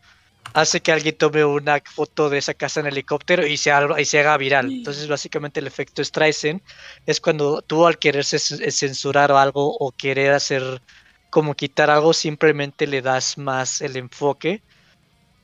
hace 0.54 0.82
que 0.82 0.92
alguien 0.92 1.18
tome 1.18 1.46
una 1.46 1.82
foto 1.86 2.30
de 2.30 2.40
esa 2.40 2.54
casa 2.54 2.80
en 2.80 2.88
helicóptero 2.88 3.46
y 3.46 3.58
se, 3.58 3.72
haga- 3.72 4.00
y 4.02 4.06
se 4.06 4.20
haga 4.20 4.38
viral. 4.38 4.72
Entonces 4.72 5.08
básicamente 5.08 5.60
el 5.60 5.68
efecto 5.68 6.04
Streisand 6.04 6.62
es 7.06 7.22
cuando 7.22 7.62
tú 7.62 7.86
al 7.86 8.00
querer 8.00 8.24
ce- 8.26 8.40
censurar 8.72 9.32
algo 9.32 9.76
o 9.78 9.92
querer 9.92 10.32
hacer 10.34 10.82
como 11.30 11.56
quitar 11.56 11.90
algo, 11.90 12.14
simplemente 12.14 12.88
le 12.88 13.02
das 13.02 13.38
más 13.38 13.82
el 13.82 13.98
enfoque. 13.98 14.62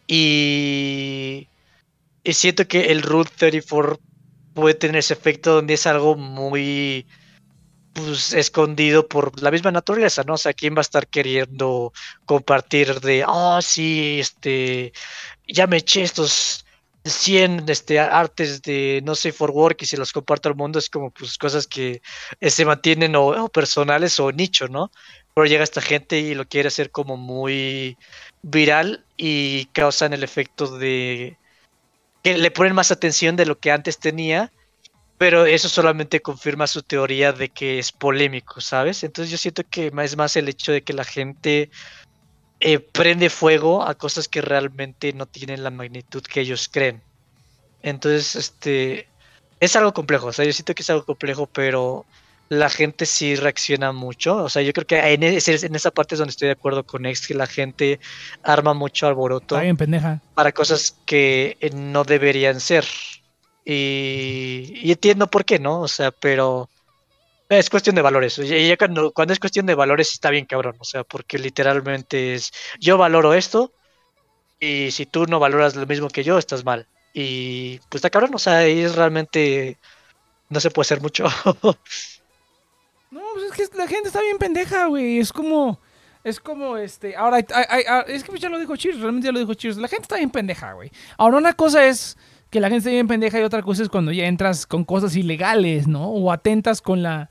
Y, 0.08 1.48
siento 2.26 2.68
que 2.68 2.92
el 2.92 3.02
Rule 3.02 3.30
34 3.36 4.00
puede 4.54 4.76
tener 4.76 4.98
ese 4.98 5.14
efecto 5.14 5.56
donde 5.56 5.74
es 5.76 5.88
algo 5.88 6.16
muy 6.16 7.08
pues, 7.94 8.34
escondido 8.34 9.08
por 9.08 9.42
la 9.42 9.52
misma 9.52 9.72
naturaleza, 9.72 10.24
¿no? 10.24 10.34
O 10.36 10.38
sea, 10.38 10.54
¿quién 10.54 10.76
va 10.76 10.80
a 10.80 10.82
estar 10.82 11.08
queriendo 11.08 11.94
compartir 12.26 13.00
de, 13.02 13.24
oh, 13.28 13.62
sí, 13.62 14.18
este, 14.20 14.94
ya 15.48 15.68
me 15.68 15.78
eché 15.78 16.04
estos 16.04 16.63
100 17.06 17.66
este, 17.68 18.00
artes 18.00 18.62
de 18.62 19.02
no 19.04 19.16
sé 19.16 19.32
for 19.32 19.52
work 19.52 19.82
y 19.82 19.86
se 19.86 19.98
los 19.98 20.12
comparto 20.12 20.50
al 20.50 20.56
mundo? 20.56 20.80
Es 20.80 20.90
como 20.90 21.12
pues 21.12 21.38
cosas 21.38 21.68
que 21.68 22.02
eh, 22.40 22.50
se 22.50 22.66
mantienen 22.66 23.16
o, 23.16 23.28
o 23.28 23.50
personales 23.50 24.20
o 24.20 24.32
nicho, 24.32 24.68
¿no? 24.68 24.92
Pero 25.34 25.46
llega 25.48 25.64
esta 25.64 25.82
gente 25.82 26.20
y 26.20 26.36
lo 26.36 26.48
quiere 26.48 26.68
hacer 26.68 26.92
como 26.92 27.18
muy 27.18 27.98
viral 28.42 29.06
y 29.18 29.66
causan 29.68 30.14
el 30.14 30.24
efecto 30.24 30.78
de 30.78 31.38
que 32.24 32.38
le 32.38 32.52
ponen 32.52 32.74
más 32.74 32.92
atención 32.92 33.36
de 33.36 33.46
lo 33.46 33.60
que 33.60 33.72
antes 33.72 34.00
tenía, 34.00 34.52
pero 35.18 35.46
eso 35.46 35.70
solamente 35.70 36.22
confirma 36.22 36.68
su 36.68 36.82
teoría 36.82 37.34
de 37.34 37.50
que 37.50 37.80
es 37.80 37.92
polémico, 37.92 38.62
¿sabes? 38.62 39.04
Entonces 39.04 39.32
yo 39.32 39.38
siento 39.38 39.64
que 39.70 39.92
es 40.04 40.18
más 40.18 40.36
el 40.36 40.50
hecho 40.50 40.72
de 40.72 40.82
que 40.82 40.94
la 40.94 41.04
gente 41.04 41.70
eh, 42.64 42.80
prende 42.80 43.30
fuego 43.30 43.84
a 43.84 43.96
cosas 43.96 44.28
que 44.30 44.42
realmente 44.42 45.14
no 45.14 45.28
tienen 45.28 45.64
la 45.64 45.72
magnitud 45.72 46.24
que 46.24 46.42
ellos 46.42 46.70
creen. 46.72 47.04
Entonces, 47.82 48.36
este, 48.36 49.08
es 49.60 49.76
algo 49.76 49.94
complejo, 49.94 50.28
o 50.28 50.34
sea, 50.34 50.46
yo 50.46 50.54
siento 50.54 50.74
que 50.76 50.84
es 50.84 50.90
algo 50.90 51.06
complejo, 51.06 51.48
pero 51.48 52.06
la 52.50 52.70
gente 52.70 53.06
sí 53.06 53.36
reacciona 53.36 53.92
mucho. 53.94 54.38
O 54.44 54.50
sea, 54.50 54.62
yo 54.62 54.74
creo 54.74 54.88
que 54.88 55.00
en, 55.14 55.24
ese- 55.24 55.66
en 55.66 55.76
esa 55.76 55.92
parte 55.92 56.16
es 56.16 56.20
donde 56.20 56.32
estoy 56.32 56.48
de 56.48 56.54
acuerdo 56.54 56.86
con 56.86 57.06
Ex, 57.06 57.28
que 57.28 57.36
la 57.36 57.48
gente 57.48 58.00
arma 58.44 58.74
mucho 58.74 59.08
alboroto 59.08 59.58
pendeja. 59.78 60.22
para 60.36 60.52
cosas 60.54 61.02
que 61.06 61.58
no 61.76 62.04
deberían 62.06 62.60
ser. 62.62 62.86
Y, 63.66 64.74
y 64.84 64.92
entiendo 64.92 65.28
por 65.30 65.46
qué, 65.46 65.60
¿no? 65.60 65.82
O 65.82 65.88
sea, 65.88 66.12
pero 66.12 66.70
es 67.58 67.70
cuestión 67.70 67.96
de 67.96 68.02
valores. 68.02 68.40
Cuando, 68.78 69.14
es 69.34 69.40
cuestión 69.40 69.66
de 69.66 69.76
valores 69.76 70.12
está 70.12 70.30
bien 70.30 70.46
cabrón. 70.46 70.76
O 70.80 70.84
sea, 70.84 71.04
porque 71.04 71.38
literalmente 71.38 72.34
es, 72.36 72.52
yo 72.80 72.98
valoro 72.98 73.34
esto 73.34 73.74
y 74.60 74.92
si 74.92 75.06
tú 75.06 75.26
no 75.26 75.40
valoras 75.40 75.76
lo 75.76 75.86
mismo 75.86 76.10
que 76.10 76.24
yo, 76.24 76.38
estás 76.38 76.64
mal. 76.64 76.88
Y 77.14 77.80
pues 77.90 78.00
está 78.00 78.10
cabrón, 78.10 78.32
o 78.34 78.40
sea, 78.40 78.58
ahí 78.60 78.80
es 78.82 78.96
realmente, 78.96 79.78
no 80.50 80.60
se 80.60 80.72
puede 80.72 80.88
hacer 80.88 81.02
mucho. 81.02 81.26
No, 83.14 83.22
pues 83.36 83.60
es 83.60 83.70
que 83.70 83.78
la 83.78 83.88
gente 83.88 84.08
está 84.08 84.22
bien 84.22 84.40
pendeja, 84.40 84.88
güey. 84.88 85.20
Es 85.20 85.32
como. 85.32 85.80
Es 86.24 86.40
como 86.40 86.78
este. 86.78 87.16
Ahora, 87.16 87.46
ah, 87.54 88.06
es 88.08 88.24
que 88.24 88.40
ya 88.40 88.50
lo 88.50 88.58
dijo 88.58 88.76
Cheers, 88.76 89.00
realmente 89.00 89.28
ya 89.28 89.32
lo 89.32 89.38
dijo 89.38 89.54
Cheers. 89.54 89.78
La 89.78 89.88
gente 89.88 90.04
está 90.04 90.18
bien 90.18 90.32
pendeja, 90.32 90.74
güey. 90.74 90.92
Ahora, 91.16 91.38
una 91.38 91.54
cosa 91.54 91.86
es 91.86 92.18
que 92.50 92.60
la 92.60 92.70
gente 92.70 92.80
esté 92.80 92.90
bien 92.90 93.08
pendeja 93.08 93.40
y 93.40 93.44
otra 93.44 93.62
cosa 93.62 93.84
es 93.84 93.90
cuando 93.90 94.12
ya 94.12 94.26
entras 94.26 94.66
con 94.66 94.84
cosas 94.84 95.16
ilegales, 95.16 95.88
¿no? 95.88 96.10
O 96.10 96.32
atentas 96.32 96.82
con 96.82 97.04
la. 97.04 97.30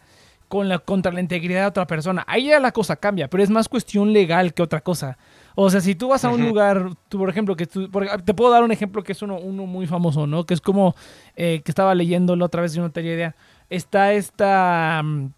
Con 0.53 0.69
la, 0.69 0.79
contra 0.81 1.11
la 1.13 1.21
integridad 1.23 1.63
de 1.63 1.67
otra 1.69 1.87
persona. 1.87 2.25
Ahí 2.27 2.49
ya 2.49 2.61
la 2.61 2.73
cosa 2.73 2.97
cambia, 2.97 3.27
pero 3.27 3.43
es 3.43 3.49
más 3.49 3.71
cuestión 3.71 4.13
legal 4.13 4.53
que 4.53 4.63
otra 4.63 4.83
cosa. 4.83 5.17
O 5.55 5.71
sea, 5.71 5.81
si 5.81 5.95
tú 5.95 6.09
vas 6.09 6.27
a 6.27 6.29
un 6.29 6.43
lugar, 6.47 6.91
tú, 7.09 7.17
por 7.17 7.31
ejemplo, 7.31 7.57
que 7.57 7.65
tú, 7.67 7.91
por- 7.91 8.07
te 8.21 8.35
puedo 8.35 8.51
dar 8.51 8.63
un 8.63 8.71
ejemplo 8.71 9.03
que 9.03 9.13
es 9.13 9.23
uno, 9.23 9.39
uno 9.39 9.65
muy 9.65 9.87
famoso, 9.87 10.27
¿no? 10.27 10.45
Que 10.45 10.53
es 10.53 10.61
como 10.61 10.95
eh, 11.37 11.63
que 11.65 11.71
estaba 11.71 11.95
leyendo 11.95 12.37
la 12.37 12.45
otra 12.45 12.61
vez 12.61 12.77
y 12.77 12.81
no 12.81 12.91
tenía 12.91 13.15
idea. 13.15 13.37
Está 13.71 14.13
esta. 14.13 15.01
mm, 15.03 15.29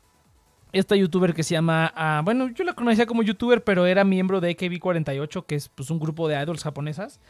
esta 0.73 0.97
youtuber 0.97 1.33
que 1.33 1.45
se 1.45 1.55
llama, 1.55 1.93
ah, 1.95 2.21
bueno, 2.25 2.49
yo 2.49 2.65
la 2.65 2.73
conocía 2.73 3.07
como 3.07 3.23
youtuber, 3.23 3.63
pero 3.63 3.87
era 3.87 4.03
miembro 4.03 4.41
de 4.41 4.57
AKB48, 4.57 5.47
que 5.47 5.55
es 5.55 5.69
pues, 5.69 5.91
un 5.91 6.01
grupo 6.01 6.27
de 6.27 6.43
idols 6.43 6.65
japonesas, 6.65 7.21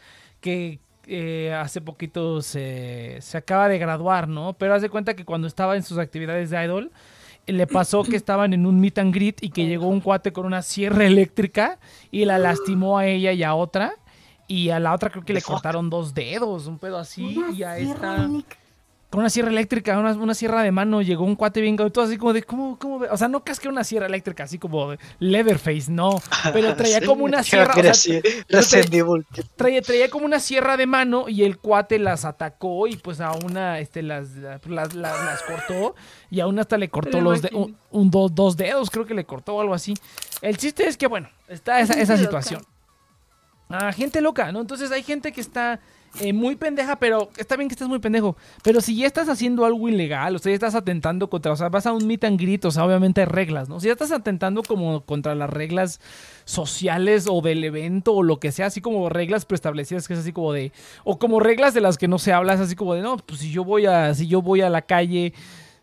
que 0.41 0.79
eh, 1.05 1.53
hace 1.53 1.81
poquito 1.81 2.41
se, 2.41 3.17
se 3.21 3.37
acaba 3.37 3.69
de 3.69 3.77
graduar, 3.77 4.27
¿no? 4.27 4.53
Pero 4.53 4.73
hace 4.73 4.89
cuenta 4.89 5.15
que 5.15 5.23
cuando 5.25 5.45
estaba 5.47 5.75
en 5.75 5.83
sus 5.83 5.99
actividades 5.99 6.49
de 6.49 6.65
idol, 6.65 6.91
le 7.47 7.67
pasó 7.67 8.03
que 8.03 8.15
estaban 8.15 8.53
en 8.53 8.65
un 8.65 8.79
meet 8.79 8.97
and 8.97 9.13
greet 9.13 9.43
y 9.43 9.49
que 9.49 9.65
llegó 9.65 9.87
un 9.87 10.01
cuate 10.01 10.33
con 10.33 10.45
una 10.45 10.61
sierra 10.61 11.05
eléctrica 11.05 11.79
y 12.11 12.25
la 12.25 12.37
lastimó 12.37 12.97
a 12.97 13.05
ella 13.07 13.31
y 13.31 13.43
a 13.43 13.55
otra. 13.55 13.93
Y 14.47 14.69
a 14.69 14.79
la 14.79 14.93
otra 14.93 15.09
creo 15.09 15.25
que 15.25 15.33
le 15.33 15.41
cortaron 15.41 15.89
dos 15.89 16.13
dedos, 16.13 16.67
un 16.67 16.77
pedo 16.77 16.97
así. 16.97 17.37
Una 17.37 17.51
y 17.51 17.63
a 17.63 17.77
esta 17.77 18.15
eléctrica. 18.15 18.64
Con 19.15 19.21
una 19.21 19.29
sierra 19.29 19.49
eléctrica, 19.49 19.97
una, 19.97 20.11
una 20.11 20.33
sierra 20.33 20.61
de 20.61 20.73
mano, 20.73 21.01
llegó 21.01 21.23
un 21.23 21.37
cuate 21.37 21.61
bien 21.61 21.77
todo 21.77 22.03
así 22.03 22.17
como 22.17 22.33
de, 22.33 22.43
¿cómo, 22.43 22.77
cómo? 22.77 22.99
ve? 22.99 23.07
O 23.09 23.15
sea, 23.15 23.29
no 23.29 23.45
casque 23.45 23.69
una 23.69 23.85
sierra 23.85 24.07
eléctrica 24.07 24.43
así 24.43 24.59
como 24.59 24.91
de 24.91 24.99
Leatherface, 25.19 25.89
no, 25.89 26.21
pero 26.51 26.75
traía 26.75 26.99
Sí, 26.99 27.05
como 27.05 27.23
una 27.23 27.41
sierra, 27.41 27.73
o 27.77 28.61
sea, 28.61 28.83
traía, 29.55 29.81
traía 29.81 30.09
como 30.09 30.25
una 30.25 30.41
sierra 30.41 30.75
de 30.75 30.85
mano 30.85 31.29
y 31.29 31.43
el 31.43 31.57
cuate 31.59 31.97
las 31.97 32.25
atacó 32.25 32.87
y 32.87 32.97
pues 32.97 33.21
a 33.21 33.31
una, 33.31 33.79
este, 33.79 34.01
las, 34.03 34.31
las, 34.35 34.65
las, 34.67 34.93
las 34.93 35.41
cortó 35.43 35.95
y 36.29 36.41
a 36.41 36.47
una 36.47 36.63
hasta 36.63 36.77
le 36.77 36.89
cortó 36.89 37.21
los 37.21 37.41
de, 37.41 37.51
un, 37.53 37.77
un 37.91 38.11
do- 38.11 38.27
dos 38.27 38.57
dedos, 38.57 38.89
creo 38.89 39.05
que 39.05 39.13
le 39.13 39.23
cortó 39.25 39.55
o 39.55 39.61
algo 39.61 39.73
así. 39.73 39.93
El 40.41 40.57
chiste 40.57 40.87
es 40.87 40.97
que, 40.97 41.07
bueno, 41.07 41.29
está 41.47 41.79
esa, 41.79 41.93
esa 41.93 42.17
situación. 42.17 42.61
Ah, 43.69 43.93
gente 43.93 44.19
loca, 44.19 44.51
¿no? 44.51 44.59
Entonces 44.59 44.91
hay 44.91 45.03
gente 45.03 45.31
que 45.31 45.39
está 45.41 45.79
eh, 46.21 46.33
muy 46.33 46.55
pendeja, 46.55 46.97
pero 46.97 47.29
está 47.37 47.55
bien 47.55 47.67
que 47.67 47.73
estés 47.73 47.87
muy 47.87 47.99
pendejo. 47.99 48.37
Pero 48.63 48.81
si 48.81 48.95
ya 48.95 49.07
estás 49.07 49.29
haciendo 49.29 49.65
algo 49.65 49.89
ilegal, 49.89 50.35
o 50.35 50.39
sea, 50.39 50.51
ya 50.51 50.55
estás 50.55 50.75
atentando 50.75 51.29
contra, 51.29 51.51
o 51.51 51.55
sea, 51.55 51.69
vas 51.69 51.85
a 51.85 51.93
un 51.93 52.07
meet 52.07 52.23
and 52.23 52.39
greet, 52.39 52.65
o 52.65 52.71
sea, 52.71 52.85
obviamente 52.85 53.21
hay 53.21 53.27
reglas, 53.27 53.69
¿no? 53.69 53.79
Si 53.79 53.87
ya 53.87 53.93
estás 53.93 54.11
atentando 54.11 54.63
como 54.63 55.01
contra 55.05 55.35
las 55.35 55.49
reglas 55.49 55.99
sociales 56.45 57.27
o 57.29 57.41
del 57.41 57.63
evento 57.63 58.13
o 58.13 58.23
lo 58.23 58.39
que 58.39 58.51
sea, 58.51 58.67
así 58.67 58.81
como 58.81 59.09
reglas 59.09 59.45
preestablecidas, 59.45 60.07
que 60.07 60.13
es 60.13 60.19
así 60.19 60.31
como 60.31 60.53
de, 60.53 60.71
o 61.03 61.19
como 61.19 61.39
reglas 61.39 61.73
de 61.73 61.81
las 61.81 61.97
que 61.97 62.07
no 62.07 62.19
se 62.19 62.33
habla, 62.33 62.53
es 62.53 62.59
así 62.59 62.75
como 62.75 62.93
de, 62.93 63.01
no, 63.01 63.17
pues 63.17 63.39
si 63.39 63.51
yo 63.51 63.63
voy 63.63 63.85
a, 63.85 64.13
si 64.13 64.27
yo 64.27 64.41
voy 64.41 64.61
a 64.61 64.69
la 64.69 64.81
calle 64.83 65.33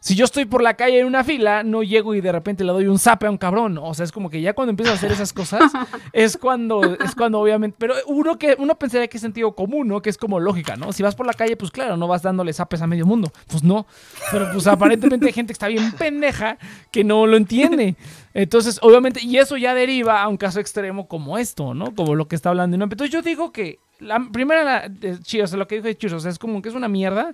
si 0.03 0.17
yo 0.17 0.25
estoy 0.25 0.47
por 0.47 0.65
la 0.65 0.75
calle 0.75 0.99
en 0.99 1.07
una 1.07 1.23
fila, 1.23 1.63
no 1.63 1.85
llego 1.85 2.17
y 2.17 2.21
de 2.21 2.33
repente 2.33 2.65
le 2.65 2.73
doy 2.73 2.89
un 2.89 2.99
zape 2.99 3.29
a 3.29 3.31
un 3.31 3.39
cabrón. 3.39 3.79
O 3.79 3.95
sea, 3.95 4.03
es 4.05 4.11
como 4.11 4.31
que 4.31 4.41
ya 4.41 4.53
cuando 4.53 4.71
empiezo 4.71 4.91
a 4.91 4.97
hacer 4.97 5.13
esas 5.13 5.33
cosas, 5.33 5.71
es 6.13 6.37
cuando, 6.37 6.83
es 6.97 7.15
cuando 7.15 7.39
obviamente. 7.39 7.77
Pero 7.79 7.95
uno 8.09 8.37
que 8.37 8.57
uno 8.59 8.75
pensaría 8.75 9.07
que 9.07 9.19
es 9.19 9.21
sentido 9.21 9.55
común, 9.55 9.87
¿no? 9.87 10.03
Que 10.03 10.11
es 10.11 10.19
como 10.19 10.41
lógica, 10.41 10.75
¿no? 10.75 10.93
Si 10.93 11.05
vas 11.05 11.15
por 11.15 11.25
la 11.25 11.35
calle, 11.35 11.57
pues 11.57 11.71
claro, 11.71 11.97
no 11.97 12.09
vas 12.09 12.23
dándole 12.23 12.53
zapes 12.53 12.83
a 12.83 12.89
medio 12.89 13.07
mundo. 13.07 13.31
Pues 13.47 13.63
no. 13.63 13.87
Pero 14.33 14.49
pues 14.53 14.67
aparentemente 14.67 15.25
hay 15.27 15.33
gente 15.33 15.53
que 15.53 15.55
está 15.55 15.69
bien 15.69 15.93
pendeja 15.93 16.59
que 16.91 17.05
no 17.05 17.25
lo 17.29 17.37
entiende. 17.37 17.95
Entonces, 18.35 18.81
obviamente, 18.83 19.21
y 19.23 19.37
eso 19.37 19.57
ya 19.57 19.73
deriva 19.73 20.21
a 20.21 20.27
un 20.27 20.37
caso 20.37 20.59
extremo 20.59 21.07
como 21.07 21.39
esto, 21.39 21.75
¿no? 21.75 21.95
Como 21.95 22.17
lo 22.17 22.27
que 22.27 22.35
está 22.35 22.49
hablando. 22.49 22.75
Entonces 22.75 23.11
yo 23.11 23.23
digo 23.23 23.53
que 23.53 23.79
la 24.01 24.19
primera, 24.33 24.65
la, 24.65 24.91
o 25.01 25.47
sea, 25.47 25.57
lo 25.57 25.69
que 25.69 25.81
dijo 25.81 25.93
Chiro, 25.93 26.17
o 26.17 26.21
sea, 26.21 26.33
es 26.33 26.41
como 26.41 26.61
que 26.61 26.71
es 26.71 26.75
una 26.75 26.89
mierda. 26.89 27.33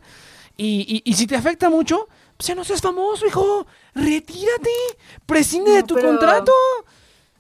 Y, 0.61 1.03
y, 1.05 1.11
y 1.11 1.15
si 1.15 1.27
te 1.27 1.37
afecta 1.37 1.71
mucho, 1.71 2.09
pues 2.39 2.47
ya 2.49 2.55
no 2.55 2.65
seas 2.65 2.81
famoso, 2.81 3.27
hijo. 3.27 3.67
Retírate. 3.95 4.71
Prescinde 5.27 5.73
de 5.73 5.83
tu 5.83 5.95
pero- 5.95 6.09
contrato. 6.09 6.53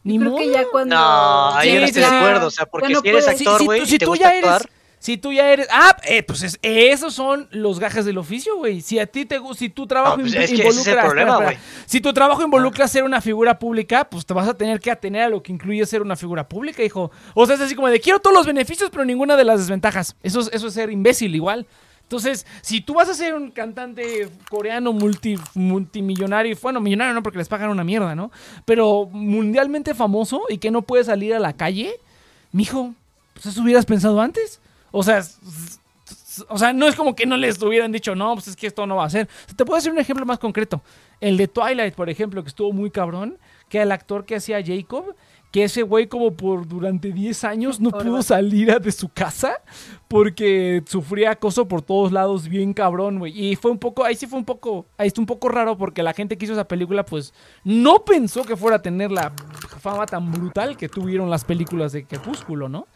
Ni 0.04 0.18
Creo 0.18 0.30
modo. 0.30 0.40
que 0.42 0.50
ya 0.50 0.64
cuando. 0.70 0.94
No, 0.96 1.54
ahí 1.54 1.70
Sí, 1.70 1.76
no 1.78 1.84
estoy 1.84 2.02
de 2.02 2.08
acuerdo. 2.08 2.46
O 2.46 2.50
sea, 2.50 2.66
porque 2.66 2.88
Ya 2.88 2.94
no 2.94 3.00
si 3.00 3.08
eres. 3.08 3.24
Si- 3.24 3.30
actor, 3.30 3.58
si, 3.58 3.64
güey, 3.66 3.80
tú- 3.80 3.84
y 3.84 3.88
si 3.88 3.98
te 3.98 4.04
tú 4.04 4.10
gusta 4.12 4.24
ya 4.24 4.36
eres. 4.38 4.68
Si 5.00 5.16
tú 5.16 5.32
ya 5.32 5.52
eres. 5.52 5.68
Ah, 5.70 5.96
eh, 6.04 6.22
pues 6.24 6.42
es- 6.42 6.58
esos 6.62 7.14
son 7.14 7.46
los 7.52 7.78
gajes 7.78 8.04
del 8.04 8.18
oficio, 8.18 8.56
güey. 8.56 8.80
Si 8.80 8.98
a 8.98 9.06
ti 9.06 9.26
te 9.26 9.38
gusta. 9.38 9.58
Si 9.60 9.68
tu 9.68 9.86
trabajo 9.86 10.16
No, 10.16 10.22
pues 10.22 10.34
inv- 10.34 10.40
es 10.40 10.50
que 10.50 10.54
ese 10.56 10.68
es 10.68 10.74
el 10.74 10.78
involucra. 10.78 11.02
problema, 11.04 11.30
espera, 11.32 11.44
güey. 11.46 11.56
espera. 11.56 11.82
Si 11.86 12.00
tu 12.00 12.12
trabajo 12.12 12.42
involucra 12.42 12.88
ser 12.88 13.04
una 13.04 13.20
figura 13.20 13.58
pública, 13.58 14.08
pues 14.10 14.26
te 14.26 14.34
vas 14.34 14.48
a 14.48 14.54
tener 14.54 14.80
que 14.80 14.90
atener 14.90 15.22
a 15.24 15.28
lo 15.28 15.42
que 15.42 15.52
incluye 15.52 15.84
ser 15.86 16.02
una 16.02 16.16
figura 16.16 16.48
pública, 16.48 16.82
hijo. 16.82 17.10
O 17.34 17.46
sea, 17.46 17.54
es 17.56 17.60
así 17.60 17.74
como 17.76 17.88
de 17.88 18.00
quiero 18.00 18.18
todos 18.18 18.34
los 18.34 18.46
beneficios, 18.46 18.90
pero 18.90 19.04
ninguna 19.04 19.36
de 19.36 19.44
las 19.44 19.60
desventajas. 19.60 20.16
Eso 20.22 20.40
es, 20.40 20.50
eso 20.52 20.66
es 20.68 20.74
ser 20.74 20.90
imbécil, 20.90 21.32
igual. 21.34 21.66
Entonces, 22.08 22.46
si 22.62 22.80
tú 22.80 22.94
vas 22.94 23.06
a 23.10 23.12
ser 23.12 23.34
un 23.34 23.50
cantante 23.50 24.30
coreano 24.48 24.94
multi, 24.94 25.38
multimillonario, 25.52 26.56
bueno, 26.62 26.80
millonario 26.80 27.12
no 27.12 27.22
porque 27.22 27.36
les 27.36 27.48
pagan 27.48 27.68
una 27.68 27.84
mierda, 27.84 28.14
¿no? 28.14 28.32
Pero 28.64 29.10
mundialmente 29.12 29.94
famoso 29.94 30.44
y 30.48 30.56
que 30.56 30.70
no 30.70 30.80
puedes 30.80 31.08
salir 31.08 31.34
a 31.34 31.38
la 31.38 31.52
calle, 31.52 31.92
mijo, 32.50 32.94
pues 33.34 33.44
eso 33.44 33.62
hubieras 33.62 33.84
pensado 33.84 34.22
antes. 34.22 34.58
O 34.90 35.02
sea, 35.02 35.22
o 36.48 36.56
sea, 36.56 36.72
no 36.72 36.88
es 36.88 36.96
como 36.96 37.14
que 37.14 37.26
no 37.26 37.36
les 37.36 37.60
hubieran 37.60 37.92
dicho, 37.92 38.14
no, 38.14 38.32
pues 38.32 38.48
es 38.48 38.56
que 38.56 38.68
esto 38.68 38.86
no 38.86 38.96
va 38.96 39.04
a 39.04 39.10
ser. 39.10 39.28
Te 39.54 39.66
puedo 39.66 39.76
hacer 39.76 39.92
un 39.92 39.98
ejemplo 39.98 40.24
más 40.24 40.38
concreto. 40.38 40.80
El 41.20 41.36
de 41.36 41.46
Twilight, 41.46 41.92
por 41.92 42.08
ejemplo, 42.08 42.42
que 42.42 42.48
estuvo 42.48 42.72
muy 42.72 42.90
cabrón, 42.90 43.36
que 43.68 43.82
el 43.82 43.92
actor 43.92 44.24
que 44.24 44.36
hacía 44.36 44.64
Jacob, 44.64 45.14
que 45.50 45.64
ese 45.64 45.82
güey 45.82 46.06
como 46.06 46.32
por 46.32 46.66
durante 46.68 47.12
10 47.12 47.44
años 47.44 47.80
no 47.80 47.90
pudo 47.90 48.22
salir 48.22 48.78
de 48.80 48.92
su 48.92 49.08
casa 49.08 49.60
porque 50.08 50.82
sufría 50.86 51.32
acoso 51.32 51.68
por 51.68 51.82
todos 51.82 52.12
lados 52.12 52.48
bien 52.48 52.74
cabrón, 52.74 53.18
güey. 53.18 53.32
Y 53.38 53.56
fue 53.56 53.70
un 53.70 53.78
poco, 53.78 54.04
ahí 54.04 54.14
sí 54.14 54.26
fue 54.26 54.38
un 54.38 54.44
poco, 54.44 54.86
ahí 54.96 55.08
está 55.08 55.20
un 55.20 55.26
poco 55.26 55.48
raro 55.48 55.76
porque 55.76 56.02
la 56.02 56.12
gente 56.12 56.36
que 56.36 56.44
hizo 56.44 56.54
esa 56.54 56.68
película 56.68 57.04
pues 57.04 57.32
no 57.64 58.04
pensó 58.04 58.44
que 58.44 58.56
fuera 58.56 58.76
a 58.76 58.82
tener 58.82 59.10
la 59.10 59.32
fama 59.80 60.06
tan 60.06 60.30
brutal 60.30 60.76
que 60.76 60.88
tuvieron 60.88 61.30
las 61.30 61.44
películas 61.44 61.92
de 61.92 62.04
Crepúsculo, 62.04 62.68
¿no? 62.68 62.86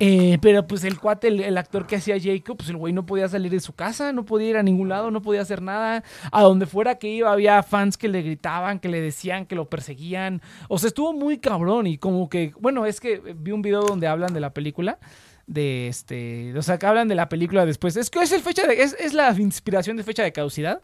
Eh, 0.00 0.38
pero 0.40 0.66
pues 0.66 0.84
el 0.84 0.98
cuate, 0.98 1.28
el, 1.28 1.56
actor 1.58 1.86
que 1.86 1.96
hacía 1.96 2.16
Jacob, 2.20 2.56
pues 2.56 2.70
el 2.70 2.76
güey 2.76 2.92
no 2.92 3.06
podía 3.06 3.28
salir 3.28 3.52
de 3.52 3.60
su 3.60 3.72
casa, 3.72 4.12
no 4.12 4.24
podía 4.24 4.50
ir 4.50 4.56
a 4.56 4.62
ningún 4.62 4.88
lado, 4.88 5.10
no 5.10 5.22
podía 5.22 5.42
hacer 5.42 5.62
nada. 5.62 6.02
A 6.30 6.42
donde 6.42 6.66
fuera 6.66 6.96
que 6.96 7.08
iba 7.08 7.32
había 7.32 7.62
fans 7.62 7.96
que 7.96 8.08
le 8.08 8.22
gritaban, 8.22 8.80
que 8.80 8.88
le 8.88 9.00
decían, 9.00 9.46
que 9.46 9.54
lo 9.54 9.68
perseguían. 9.68 10.42
O 10.68 10.78
sea, 10.78 10.88
estuvo 10.88 11.12
muy 11.12 11.38
cabrón 11.38 11.86
y 11.86 11.98
como 11.98 12.28
que, 12.28 12.52
bueno, 12.58 12.86
es 12.86 13.00
que 13.00 13.18
vi 13.36 13.52
un 13.52 13.62
video 13.62 13.82
donde 13.82 14.06
hablan 14.06 14.32
de 14.34 14.40
la 14.40 14.52
película. 14.52 14.98
De 15.46 15.88
este, 15.88 16.56
o 16.56 16.62
sea, 16.62 16.78
que 16.78 16.86
hablan 16.86 17.08
de 17.08 17.14
la 17.14 17.28
película 17.28 17.66
después. 17.66 17.96
Es 17.96 18.10
que 18.10 18.20
es 18.20 18.32
el 18.32 18.40
fecha 18.40 18.66
de, 18.66 18.82
es, 18.82 18.96
es 18.98 19.12
la 19.12 19.30
inspiración 19.38 19.96
de 19.96 20.04
fecha 20.04 20.22
de 20.22 20.32
caducidad. 20.32 20.82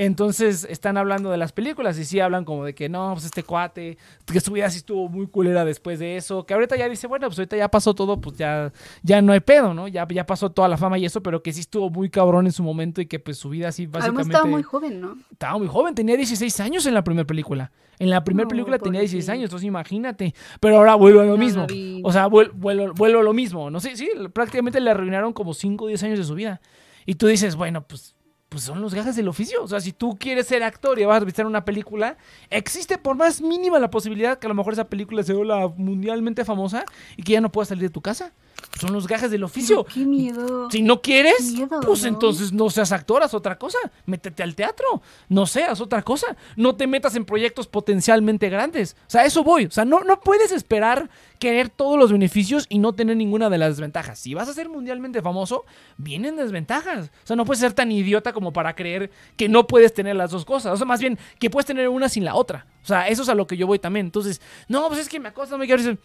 Entonces 0.00 0.64
están 0.70 0.96
hablando 0.96 1.28
de 1.28 1.36
las 1.38 1.50
películas 1.50 1.98
y 1.98 2.04
sí 2.04 2.20
hablan 2.20 2.44
como 2.44 2.64
de 2.64 2.72
que 2.72 2.88
no, 2.88 3.10
pues 3.14 3.24
este 3.24 3.42
cuate, 3.42 3.98
que 4.32 4.38
su 4.38 4.52
vida 4.52 4.70
sí 4.70 4.78
estuvo 4.78 5.08
muy 5.08 5.26
culera 5.26 5.64
después 5.64 5.98
de 5.98 6.16
eso, 6.16 6.46
que 6.46 6.54
ahorita 6.54 6.76
ya 6.76 6.88
dice, 6.88 7.08
bueno, 7.08 7.26
pues 7.26 7.36
ahorita 7.40 7.56
ya 7.56 7.68
pasó 7.68 7.94
todo, 7.94 8.20
pues 8.20 8.36
ya, 8.38 8.72
ya 9.02 9.20
no 9.20 9.32
hay 9.32 9.40
pedo, 9.40 9.74
¿no? 9.74 9.88
Ya, 9.88 10.06
ya 10.08 10.24
pasó 10.24 10.50
toda 10.50 10.68
la 10.68 10.76
fama 10.76 10.98
y 10.98 11.04
eso, 11.04 11.20
pero 11.20 11.42
que 11.42 11.52
sí 11.52 11.58
estuvo 11.62 11.90
muy 11.90 12.10
cabrón 12.10 12.46
en 12.46 12.52
su 12.52 12.62
momento 12.62 13.00
y 13.00 13.06
que 13.06 13.18
pues 13.18 13.38
su 13.38 13.48
vida 13.48 13.72
sí 13.72 13.88
Además 13.90 13.98
básicamente... 14.04 14.32
estaba 14.34 14.46
muy 14.48 14.62
joven, 14.62 15.00
¿no? 15.00 15.18
Estaba 15.32 15.58
muy 15.58 15.66
joven, 15.66 15.96
tenía 15.96 16.16
16 16.16 16.60
años 16.60 16.86
en 16.86 16.94
la 16.94 17.02
primera 17.02 17.26
película. 17.26 17.72
En 17.98 18.10
la 18.10 18.22
primera 18.22 18.44
No, 18.44 18.50
película 18.50 18.78
tenía 18.78 19.00
16 19.00 19.24
pobrecito. 19.24 19.32
años, 19.32 19.44
entonces 19.46 19.66
imagínate. 19.66 20.32
Pero 20.60 20.76
ahora 20.76 20.94
vuelvo 20.94 21.22
a 21.22 21.24
lo 21.24 21.36
mismo. 21.36 21.66
O 22.04 22.12
sea, 22.12 22.28
vuel- 22.28 22.52
vuelvo, 22.54 22.94
vuelvo 22.94 23.18
a 23.18 23.22
lo 23.24 23.32
mismo. 23.32 23.68
No 23.68 23.80
sé, 23.80 23.96
sí, 23.96 24.08
prácticamente 24.32 24.78
le 24.78 24.92
arruinaron 24.92 25.32
como 25.32 25.52
5 25.54 25.86
o 25.86 25.88
10 25.88 26.00
años 26.04 26.18
de 26.20 26.24
su 26.24 26.36
vida. 26.36 26.60
Y 27.04 27.16
tú 27.16 27.26
dices, 27.26 27.56
bueno, 27.56 27.82
pues, 27.82 28.14
pues 28.48 28.62
son 28.62 28.80
los 28.80 28.94
gajes 28.94 29.16
del 29.16 29.28
oficio. 29.28 29.62
O 29.62 29.68
sea, 29.68 29.80
si 29.80 29.92
tú 29.92 30.16
quieres 30.18 30.46
ser 30.46 30.62
actor 30.62 30.98
y 30.98 31.04
vas 31.04 31.20
a 31.20 31.24
visitar 31.24 31.46
una 31.46 31.64
película, 31.64 32.16
existe 32.50 32.98
por 32.98 33.16
más 33.16 33.40
mínima 33.40 33.78
la 33.78 33.90
posibilidad 33.90 34.38
que 34.38 34.46
a 34.46 34.48
lo 34.48 34.54
mejor 34.54 34.72
esa 34.72 34.88
película 34.88 35.22
se 35.22 35.34
vuelva 35.34 35.68
mundialmente 35.68 36.44
famosa 36.44 36.84
y 37.16 37.22
que 37.22 37.32
ya 37.32 37.40
no 37.40 37.52
puedas 37.52 37.68
salir 37.68 37.84
de 37.84 37.90
tu 37.90 38.00
casa. 38.00 38.32
Son 38.78 38.92
los 38.92 39.06
gajes 39.08 39.30
del 39.30 39.42
oficio. 39.42 39.84
Qué 39.84 40.04
miedo. 40.04 40.70
Si 40.70 40.82
no 40.82 41.02
quieres, 41.02 41.52
miedo, 41.52 41.80
pues 41.80 42.02
¿no? 42.02 42.08
entonces 42.08 42.52
no 42.52 42.70
seas 42.70 42.92
actor, 42.92 43.22
haz 43.22 43.34
otra 43.34 43.58
cosa. 43.58 43.78
Métete 44.06 44.42
al 44.42 44.54
teatro. 44.54 45.02
No 45.28 45.46
seas 45.46 45.80
otra 45.80 46.02
cosa. 46.02 46.36
No 46.56 46.76
te 46.76 46.86
metas 46.86 47.16
en 47.16 47.24
proyectos 47.24 47.66
potencialmente 47.66 48.48
grandes. 48.48 48.96
O 49.06 49.10
sea, 49.10 49.24
eso 49.24 49.42
voy. 49.42 49.66
O 49.66 49.70
sea, 49.70 49.84
no, 49.84 50.00
no 50.04 50.20
puedes 50.20 50.52
esperar 50.52 51.10
querer 51.38 51.68
todos 51.68 51.98
los 51.98 52.12
beneficios 52.12 52.66
y 52.68 52.78
no 52.78 52.92
tener 52.92 53.16
ninguna 53.16 53.50
de 53.50 53.58
las 53.58 53.70
desventajas. 53.70 54.18
Si 54.18 54.34
vas 54.34 54.48
a 54.48 54.54
ser 54.54 54.68
mundialmente 54.68 55.22
famoso, 55.22 55.64
vienen 55.96 56.36
desventajas. 56.36 57.10
O 57.24 57.26
sea, 57.26 57.36
no 57.36 57.44
puedes 57.44 57.60
ser 57.60 57.72
tan 57.72 57.90
idiota 57.90 58.32
como 58.32 58.52
para 58.52 58.74
creer 58.74 59.10
que 59.36 59.48
no 59.48 59.66
puedes 59.66 59.92
tener 59.92 60.16
las 60.16 60.30
dos 60.30 60.44
cosas. 60.44 60.72
O 60.72 60.76
sea, 60.76 60.86
más 60.86 61.00
bien 61.00 61.18
que 61.38 61.50
puedes 61.50 61.66
tener 61.66 61.88
una 61.88 62.08
sin 62.08 62.24
la 62.24 62.34
otra. 62.34 62.66
O 62.82 62.86
sea, 62.86 63.08
eso 63.08 63.22
es 63.22 63.28
a 63.28 63.34
lo 63.34 63.46
que 63.46 63.56
yo 63.56 63.66
voy 63.66 63.78
también. 63.78 64.06
Entonces, 64.06 64.40
no, 64.68 64.86
pues 64.88 65.00
es 65.00 65.08
que 65.08 65.20
me 65.20 65.28
acosta, 65.28 65.54
no 65.54 65.58
me 65.58 65.66
quiero 65.66 65.82
decir. 65.82 65.98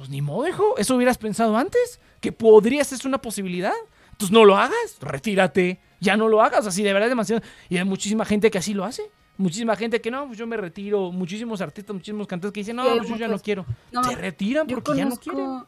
Pues 0.00 0.08
ni 0.08 0.22
modo, 0.22 0.48
hijo. 0.48 0.78
Eso 0.78 0.96
hubieras 0.96 1.18
pensado 1.18 1.58
antes. 1.58 2.00
Que 2.22 2.32
podría 2.32 2.82
ser 2.84 3.06
una 3.06 3.18
posibilidad. 3.20 3.74
Entonces 4.12 4.30
no 4.30 4.46
lo 4.46 4.56
hagas. 4.56 4.96
Retírate. 5.02 5.78
Ya 6.00 6.16
no 6.16 6.26
lo 6.28 6.40
hagas. 6.40 6.66
Así 6.66 6.82
de 6.82 6.94
verdad 6.94 7.08
es 7.08 7.10
demasiado. 7.10 7.42
Y 7.68 7.76
hay 7.76 7.84
muchísima 7.84 8.24
gente 8.24 8.50
que 8.50 8.56
así 8.56 8.72
lo 8.72 8.84
hace. 8.86 9.02
Muchísima 9.36 9.76
gente 9.76 10.00
que 10.00 10.10
no, 10.10 10.26
pues 10.26 10.38
yo 10.38 10.46
me 10.46 10.56
retiro. 10.56 11.12
Muchísimos 11.12 11.60
artistas, 11.60 11.92
muchísimos 11.92 12.26
cantantes 12.26 12.54
que 12.54 12.60
dicen, 12.60 12.76
no, 12.76 12.84
pues 12.96 13.08
yo 13.10 13.16
ya 13.16 13.28
no 13.28 13.38
quiero. 13.38 13.66
No, 13.92 14.02
Se 14.04 14.14
retiran 14.16 14.66
porque 14.66 14.96
ya 14.96 15.04
no 15.04 15.16
quieren. 15.16 15.62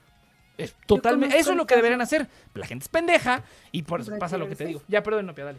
Es 0.56 0.74
totalmente. 0.86 1.36
Eso 1.38 1.50
es 1.50 1.56
lo 1.58 1.66
que 1.66 1.76
deberían 1.76 2.00
hacer. 2.00 2.26
La 2.54 2.64
gente 2.66 2.84
es 2.84 2.88
pendeja 2.88 3.42
y 3.70 3.82
por 3.82 4.00
eso 4.00 4.12
pasa 4.18 4.38
lo 4.38 4.48
que 4.48 4.56
te 4.56 4.64
digo. 4.64 4.82
Ya, 4.88 5.02
perdón, 5.02 5.26
no, 5.26 5.34
dale. 5.34 5.58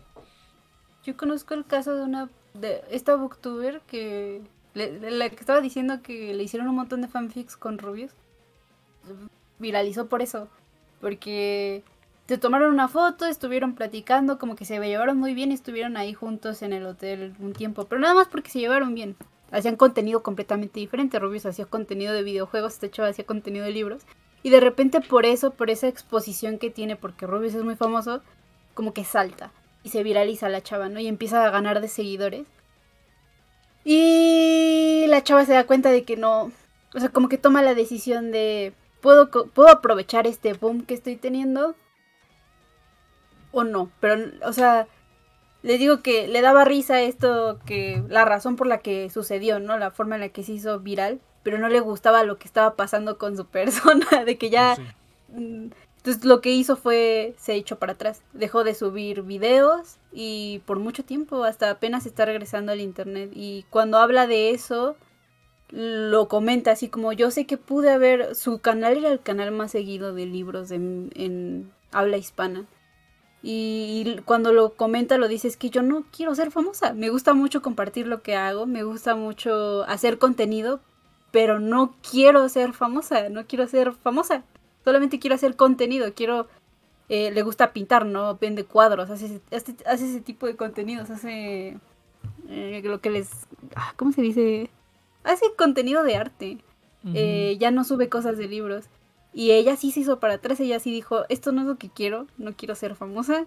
yo 1.03 1.15
conozco 1.15 1.53
el 1.53 1.65
caso 1.65 1.95
de 1.95 2.03
una 2.03 2.29
de 2.55 2.81
esta 2.89 3.13
booktuber 3.15 3.81
que 3.85 4.41
le- 4.73 5.11
la 5.11 5.29
que 5.29 5.35
estaba 5.35 5.61
diciendo 5.61 6.01
que 6.01 6.33
le 6.33 6.41
hicieron 6.43 6.67
un 6.69 6.75
montón 6.75 7.01
de 7.01 7.07
fanfics 7.07 7.55
con 7.57 7.77
Rubius. 7.77 8.11
Viralizó 9.59 10.07
por 10.07 10.21
eso, 10.21 10.47
porque 10.99 11.83
se 12.27 12.37
tomaron 12.37 12.73
una 12.73 12.87
foto, 12.87 13.25
estuvieron 13.25 13.75
platicando, 13.75 14.39
como 14.39 14.55
que 14.55 14.65
se 14.65 14.79
llevaron 14.79 15.17
muy 15.17 15.33
bien 15.33 15.51
y 15.51 15.55
estuvieron 15.55 15.97
ahí 15.97 16.13
juntos 16.13 16.61
en 16.61 16.73
el 16.73 16.85
hotel 16.85 17.35
un 17.39 17.53
tiempo, 17.53 17.85
pero 17.85 18.01
nada 18.01 18.13
más 18.13 18.27
porque 18.27 18.49
se 18.49 18.59
llevaron 18.59 18.95
bien. 18.95 19.15
Hacían 19.51 19.75
contenido 19.75 20.23
completamente 20.23 20.79
diferente. 20.79 21.19
Rubius 21.19 21.45
hacía 21.45 21.65
contenido 21.65 22.13
de 22.13 22.23
videojuegos, 22.23 22.73
este 22.73 22.89
chavo 22.89 23.09
hacía 23.09 23.25
contenido 23.25 23.65
de 23.65 23.71
libros. 23.71 24.01
Y 24.41 24.49
de 24.49 24.59
repente 24.59 24.99
por 24.99 25.25
eso, 25.25 25.51
por 25.51 25.69
esa 25.69 25.87
exposición 25.87 26.57
que 26.57 26.71
tiene, 26.71 26.95
porque 26.95 27.27
Rubius 27.27 27.53
es 27.53 27.63
muy 27.63 27.75
famoso, 27.75 28.21
como 28.73 28.93
que 28.93 29.03
salta 29.03 29.51
y 29.83 29.89
se 29.89 30.01
viraliza 30.03 30.49
la 30.49 30.63
chava, 30.63 30.89
¿no? 30.89 30.99
Y 30.99 31.07
empieza 31.07 31.45
a 31.45 31.49
ganar 31.51 31.81
de 31.81 31.87
seguidores. 31.87 32.47
Y 33.83 35.05
la 35.07 35.23
chava 35.23 35.45
se 35.45 35.53
da 35.53 35.65
cuenta 35.65 35.91
de 35.91 36.03
que 36.03 36.15
no, 36.17 36.51
o 36.95 36.99
sea, 36.99 37.09
como 37.09 37.29
que 37.29 37.37
toma 37.37 37.61
la 37.61 37.75
decisión 37.75 38.31
de, 38.31 38.73
¿puedo, 39.03 39.29
¿puedo 39.29 39.69
aprovechar 39.69 40.25
este 40.27 40.53
boom 40.53 40.85
que 40.85 40.95
estoy 40.95 41.17
teniendo? 41.17 41.75
O 43.51 43.63
no, 43.63 43.91
pero, 43.99 44.31
o 44.47 44.53
sea, 44.53 44.87
le 45.61 45.77
digo 45.77 46.01
que 46.01 46.27
le 46.27 46.41
daba 46.41 46.65
risa 46.65 47.01
esto, 47.01 47.59
que 47.65 48.03
la 48.07 48.25
razón 48.25 48.55
por 48.55 48.67
la 48.67 48.79
que 48.79 49.09
sucedió, 49.11 49.59
¿no? 49.59 49.77
La 49.77 49.91
forma 49.91 50.15
en 50.15 50.21
la 50.21 50.29
que 50.29 50.43
se 50.43 50.53
hizo 50.53 50.79
viral, 50.79 51.21
pero 51.43 51.59
no 51.59 51.69
le 51.69 51.81
gustaba 51.81 52.23
lo 52.23 52.37
que 52.39 52.47
estaba 52.47 52.75
pasando 52.75 53.17
con 53.19 53.37
su 53.37 53.45
persona, 53.57 54.25
de 54.25 54.37
que 54.37 54.49
ya... 54.49 54.75
Sí. 54.77 54.83
Mm, 55.29 55.71
Entonces 55.97 56.25
lo 56.25 56.41
que 56.41 56.51
hizo 56.51 56.75
fue, 56.77 57.35
se 57.37 57.55
echó 57.55 57.77
para 57.79 57.93
atrás, 57.93 58.23
dejó 58.33 58.63
de 58.63 58.75
subir 58.75 59.23
videos 59.23 59.97
y 60.11 60.61
por 60.65 60.79
mucho 60.79 61.03
tiempo, 61.05 61.43
hasta 61.43 61.69
apenas 61.69 62.05
está 62.05 62.25
regresando 62.25 62.71
al 62.71 62.81
internet. 62.81 63.31
Y 63.35 63.65
cuando 63.69 63.97
habla 63.99 64.27
de 64.27 64.51
eso, 64.51 64.95
lo 65.73 66.27
comenta 66.27 66.71
así 66.71 66.87
como 66.87 67.13
yo 67.13 67.31
sé 67.31 67.47
que 67.47 67.57
pude 67.57 67.89
haber, 67.89 68.35
su 68.35 68.59
canal 68.59 68.95
era 68.95 69.09
el 69.09 69.19
canal 69.19 69.51
más 69.51 69.71
seguido 69.71 70.13
de 70.13 70.27
libros 70.27 70.69
en, 70.69 71.09
en 71.15 71.71
habla 71.91 72.17
hispana. 72.17 72.65
Y 73.41 74.17
cuando 74.23 74.53
lo 74.53 74.75
comenta 74.75 75.17
lo 75.17 75.27
dice 75.27 75.47
es 75.47 75.57
que 75.57 75.71
yo 75.71 75.81
no 75.81 76.05
quiero 76.15 76.35
ser 76.35 76.51
famosa. 76.51 76.93
Me 76.93 77.09
gusta 77.09 77.33
mucho 77.33 77.63
compartir 77.63 78.07
lo 78.07 78.21
que 78.21 78.35
hago, 78.35 78.67
me 78.67 78.83
gusta 78.83 79.15
mucho 79.15 79.83
hacer 79.85 80.19
contenido, 80.19 80.79
pero 81.31 81.59
no 81.59 81.95
quiero 82.09 82.47
ser 82.49 82.73
famosa, 82.73 83.29
no 83.29 83.47
quiero 83.47 83.67
ser 83.67 83.93
famosa. 83.93 84.43
Solamente 84.85 85.19
quiero 85.19 85.35
hacer 85.35 85.55
contenido, 85.55 86.13
quiero... 86.13 86.47
Eh, 87.09 87.31
le 87.31 87.41
gusta 87.41 87.73
pintar, 87.73 88.05
¿no? 88.05 88.37
Vende 88.37 88.63
cuadros, 88.63 89.09
hace, 89.09 89.41
hace, 89.51 89.75
ese 89.85 90.21
tipo 90.21 90.47
de 90.47 90.55
contenidos, 90.55 91.09
hace 91.09 91.77
eh, 92.47 92.81
lo 92.83 93.01
que 93.01 93.09
les... 93.09 93.29
ah, 93.75 93.93
¿Cómo 93.97 94.13
se 94.13 94.21
dice? 94.21 94.69
Hace 95.23 95.45
contenido 95.57 96.03
de 96.03 96.15
arte. 96.15 96.57
Eh, 97.13 97.57
ya 97.59 97.69
no 97.71 97.83
sube 97.83 98.07
cosas 98.09 98.37
de 98.37 98.47
libros. 98.47 98.85
Y 99.33 99.51
ella 99.51 99.75
sí 99.75 99.91
se 99.91 100.01
hizo 100.01 100.19
para 100.19 100.35
atrás, 100.35 100.59
ella 100.59 100.79
sí 100.79 100.91
dijo, 100.91 101.25
esto 101.27 101.51
no 101.51 101.61
es 101.61 101.67
lo 101.67 101.77
que 101.77 101.89
quiero, 101.89 102.27
no 102.37 102.53
quiero 102.55 102.75
ser 102.75 102.95
famosa. 102.95 103.45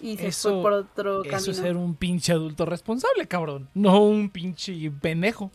Y 0.00 0.16
se 0.16 0.28
Eso- 0.28 0.50
fue 0.54 0.62
por 0.62 0.72
otro 0.72 1.22
Eso 1.24 1.36
es 1.36 1.44
camino. 1.58 1.62
ser 1.62 1.76
un 1.76 1.94
pinche 1.94 2.32
adulto 2.32 2.64
responsable, 2.64 3.26
cabrón. 3.28 3.68
No 3.74 4.02
un 4.02 4.30
pinche 4.30 4.90
pendejo. 5.00 5.50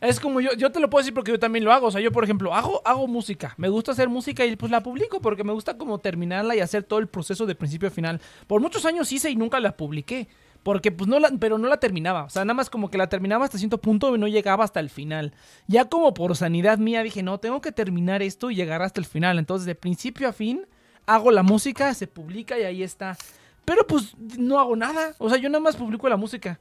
Es 0.00 0.20
como 0.20 0.40
yo, 0.40 0.52
yo 0.52 0.70
te 0.70 0.78
lo 0.78 0.90
puedo 0.90 1.00
decir 1.02 1.14
porque 1.14 1.32
yo 1.32 1.38
también 1.38 1.64
lo 1.64 1.72
hago. 1.72 1.86
O 1.86 1.90
sea, 1.90 2.00
yo, 2.00 2.12
por 2.12 2.22
ejemplo, 2.22 2.54
hago, 2.54 2.82
hago 2.84 3.08
música. 3.08 3.54
Me 3.56 3.68
gusta 3.68 3.92
hacer 3.92 4.08
música 4.08 4.44
y 4.44 4.54
pues 4.54 4.70
la 4.70 4.82
publico 4.82 5.20
porque 5.20 5.42
me 5.42 5.52
gusta 5.52 5.76
como 5.78 5.98
terminarla 5.98 6.54
y 6.54 6.60
hacer 6.60 6.82
todo 6.84 6.98
el 6.98 7.08
proceso 7.08 7.46
de 7.46 7.54
principio 7.54 7.88
a 7.88 7.90
final. 7.90 8.20
Por 8.46 8.60
muchos 8.60 8.84
años 8.84 9.10
hice 9.10 9.30
y 9.30 9.36
nunca 9.36 9.58
la 9.58 9.76
publiqué. 9.76 10.28
Porque 10.66 10.90
pues 10.90 11.06
no 11.06 11.20
la, 11.20 11.30
pero 11.38 11.58
no 11.58 11.68
la 11.68 11.76
terminaba. 11.76 12.24
O 12.24 12.28
sea, 12.28 12.44
nada 12.44 12.54
más 12.54 12.70
como 12.70 12.90
que 12.90 12.98
la 12.98 13.08
terminaba 13.08 13.44
hasta 13.44 13.56
cierto 13.56 13.80
punto 13.80 14.12
y 14.12 14.18
no 14.18 14.26
llegaba 14.26 14.64
hasta 14.64 14.80
el 14.80 14.90
final. 14.90 15.32
Ya 15.68 15.84
como 15.84 16.12
por 16.12 16.34
sanidad 16.34 16.78
mía 16.78 17.04
dije, 17.04 17.22
no, 17.22 17.38
tengo 17.38 17.60
que 17.60 17.70
terminar 17.70 18.20
esto 18.20 18.50
y 18.50 18.56
llegar 18.56 18.82
hasta 18.82 19.00
el 19.00 19.06
final. 19.06 19.38
Entonces, 19.38 19.64
de 19.64 19.76
principio 19.76 20.28
a 20.28 20.32
fin, 20.32 20.66
hago 21.06 21.30
la 21.30 21.44
música, 21.44 21.94
se 21.94 22.08
publica 22.08 22.58
y 22.58 22.64
ahí 22.64 22.82
está. 22.82 23.16
Pero 23.64 23.86
pues 23.86 24.16
no 24.16 24.58
hago 24.58 24.74
nada. 24.74 25.14
O 25.18 25.30
sea, 25.30 25.38
yo 25.38 25.48
nada 25.48 25.62
más 25.62 25.76
publico 25.76 26.08
la 26.08 26.16
música. 26.16 26.58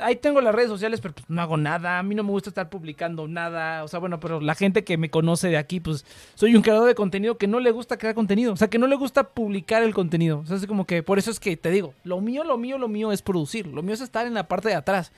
Ahí 0.00 0.16
tengo 0.16 0.40
las 0.40 0.54
redes 0.54 0.68
sociales, 0.70 1.00
pero 1.00 1.14
pues 1.14 1.28
no 1.28 1.40
hago 1.40 1.56
nada. 1.56 1.98
A 1.98 2.02
mí 2.02 2.14
no 2.14 2.22
me 2.22 2.30
gusta 2.30 2.50
estar 2.50 2.68
publicando 2.68 3.28
nada. 3.28 3.84
O 3.84 3.88
sea, 3.88 3.98
bueno, 3.98 4.20
pero 4.20 4.40
la 4.40 4.54
gente 4.54 4.84
que 4.84 4.96
me 4.96 5.10
conoce 5.10 5.48
de 5.48 5.56
aquí, 5.56 5.80
pues 5.80 6.04
soy 6.34 6.54
un 6.54 6.62
creador 6.62 6.86
de 6.86 6.94
contenido 6.94 7.38
que 7.38 7.46
no 7.46 7.60
le 7.60 7.70
gusta 7.70 7.98
crear 7.98 8.14
contenido. 8.14 8.52
O 8.52 8.56
sea, 8.56 8.68
que 8.68 8.78
no 8.78 8.86
le 8.86 8.96
gusta 8.96 9.28
publicar 9.30 9.82
el 9.82 9.94
contenido. 9.94 10.40
O 10.40 10.46
sea, 10.46 10.56
es 10.56 10.66
como 10.66 10.86
que 10.86 11.02
por 11.02 11.18
eso 11.18 11.30
es 11.30 11.40
que 11.40 11.56
te 11.56 11.70
digo, 11.70 11.94
lo 12.04 12.20
mío, 12.20 12.44
lo 12.44 12.58
mío, 12.58 12.78
lo 12.78 12.88
mío 12.88 13.12
es 13.12 13.22
producir. 13.22 13.66
Lo 13.66 13.82
mío 13.82 13.94
es 13.94 14.00
estar 14.00 14.26
en 14.26 14.34
la 14.34 14.48
parte 14.48 14.68
de 14.68 14.74
atrás. 14.74 15.12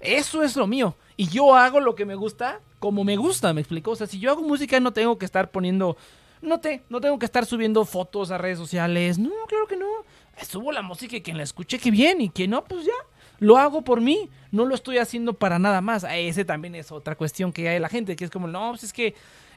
Eso 0.00 0.42
es 0.42 0.56
lo 0.56 0.66
mío. 0.66 0.96
Y 1.16 1.28
yo 1.28 1.54
hago 1.54 1.80
lo 1.80 1.94
que 1.94 2.04
me 2.04 2.14
gusta 2.14 2.60
como 2.78 3.04
me 3.04 3.16
gusta, 3.16 3.52
me 3.52 3.60
explico. 3.60 3.90
O 3.90 3.96
sea, 3.96 4.06
si 4.06 4.18
yo 4.18 4.30
hago 4.30 4.42
música 4.42 4.78
no 4.80 4.92
tengo 4.92 5.18
que 5.18 5.24
estar 5.24 5.50
poniendo... 5.50 5.96
No 6.42 6.60
te, 6.60 6.82
no 6.90 7.00
tengo 7.00 7.18
que 7.18 7.24
estar 7.24 7.46
subiendo 7.46 7.84
fotos 7.84 8.30
a 8.30 8.38
redes 8.38 8.58
sociales. 8.58 9.18
No, 9.18 9.30
claro 9.48 9.66
que 9.66 9.76
no. 9.76 9.86
Subo 10.46 10.70
la 10.70 10.82
música 10.82 11.16
y 11.16 11.22
quien 11.22 11.38
la 11.38 11.42
escuche, 11.42 11.78
que 11.78 11.90
bien. 11.90 12.20
Y 12.20 12.28
quien 12.28 12.50
no, 12.50 12.62
pues 12.62 12.84
ya. 12.84 12.92
Lo 13.38 13.58
hago 13.58 13.82
por 13.82 14.00
mí. 14.00 14.30
No 14.50 14.64
lo 14.64 14.74
estoy 14.74 14.98
haciendo 14.98 15.34
para 15.34 15.58
nada 15.58 15.80
más. 15.80 16.04
Ese 16.10 16.44
también 16.44 16.74
es 16.74 16.92
otra 16.92 17.16
cuestión 17.16 17.52
que 17.52 17.68
hay 17.68 17.74
de 17.74 17.80
la 17.80 17.88
gente. 17.88 18.16
Que 18.16 18.24
es 18.24 18.30
como, 18.30 18.46
no, 18.46 18.70
pues 18.70 18.84
es 18.84 18.92
que... 18.92 19.14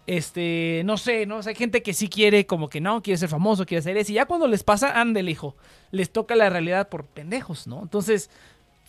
Este, 0.08 0.82
no 0.86 0.98
sé, 0.98 1.28
¿no? 1.28 1.38
O 1.38 1.44
sea, 1.44 1.52
hay 1.52 1.56
gente 1.56 1.84
que 1.84 1.94
sí 1.94 2.10
quiere, 2.10 2.48
como 2.48 2.68
que 2.68 2.82
no, 2.82 3.04
quiere 3.04 3.20
ser 3.20 3.30
famoso, 3.30 3.68
quiere 3.68 3.84
ser 3.84 3.96
eso. 3.96 4.12
Y 4.12 4.16
ya 4.16 4.26
cuando 4.26 4.48
les 4.48 4.64
pasa, 4.64 5.00
ándele, 5.00 5.30
hijo. 5.30 5.56
Les 5.92 6.10
toca 6.10 6.36
la 6.36 6.50
realidad 6.50 6.90
por 6.90 7.06
pendejos, 7.06 7.68
¿no? 7.68 7.84
Entonces, 7.84 8.32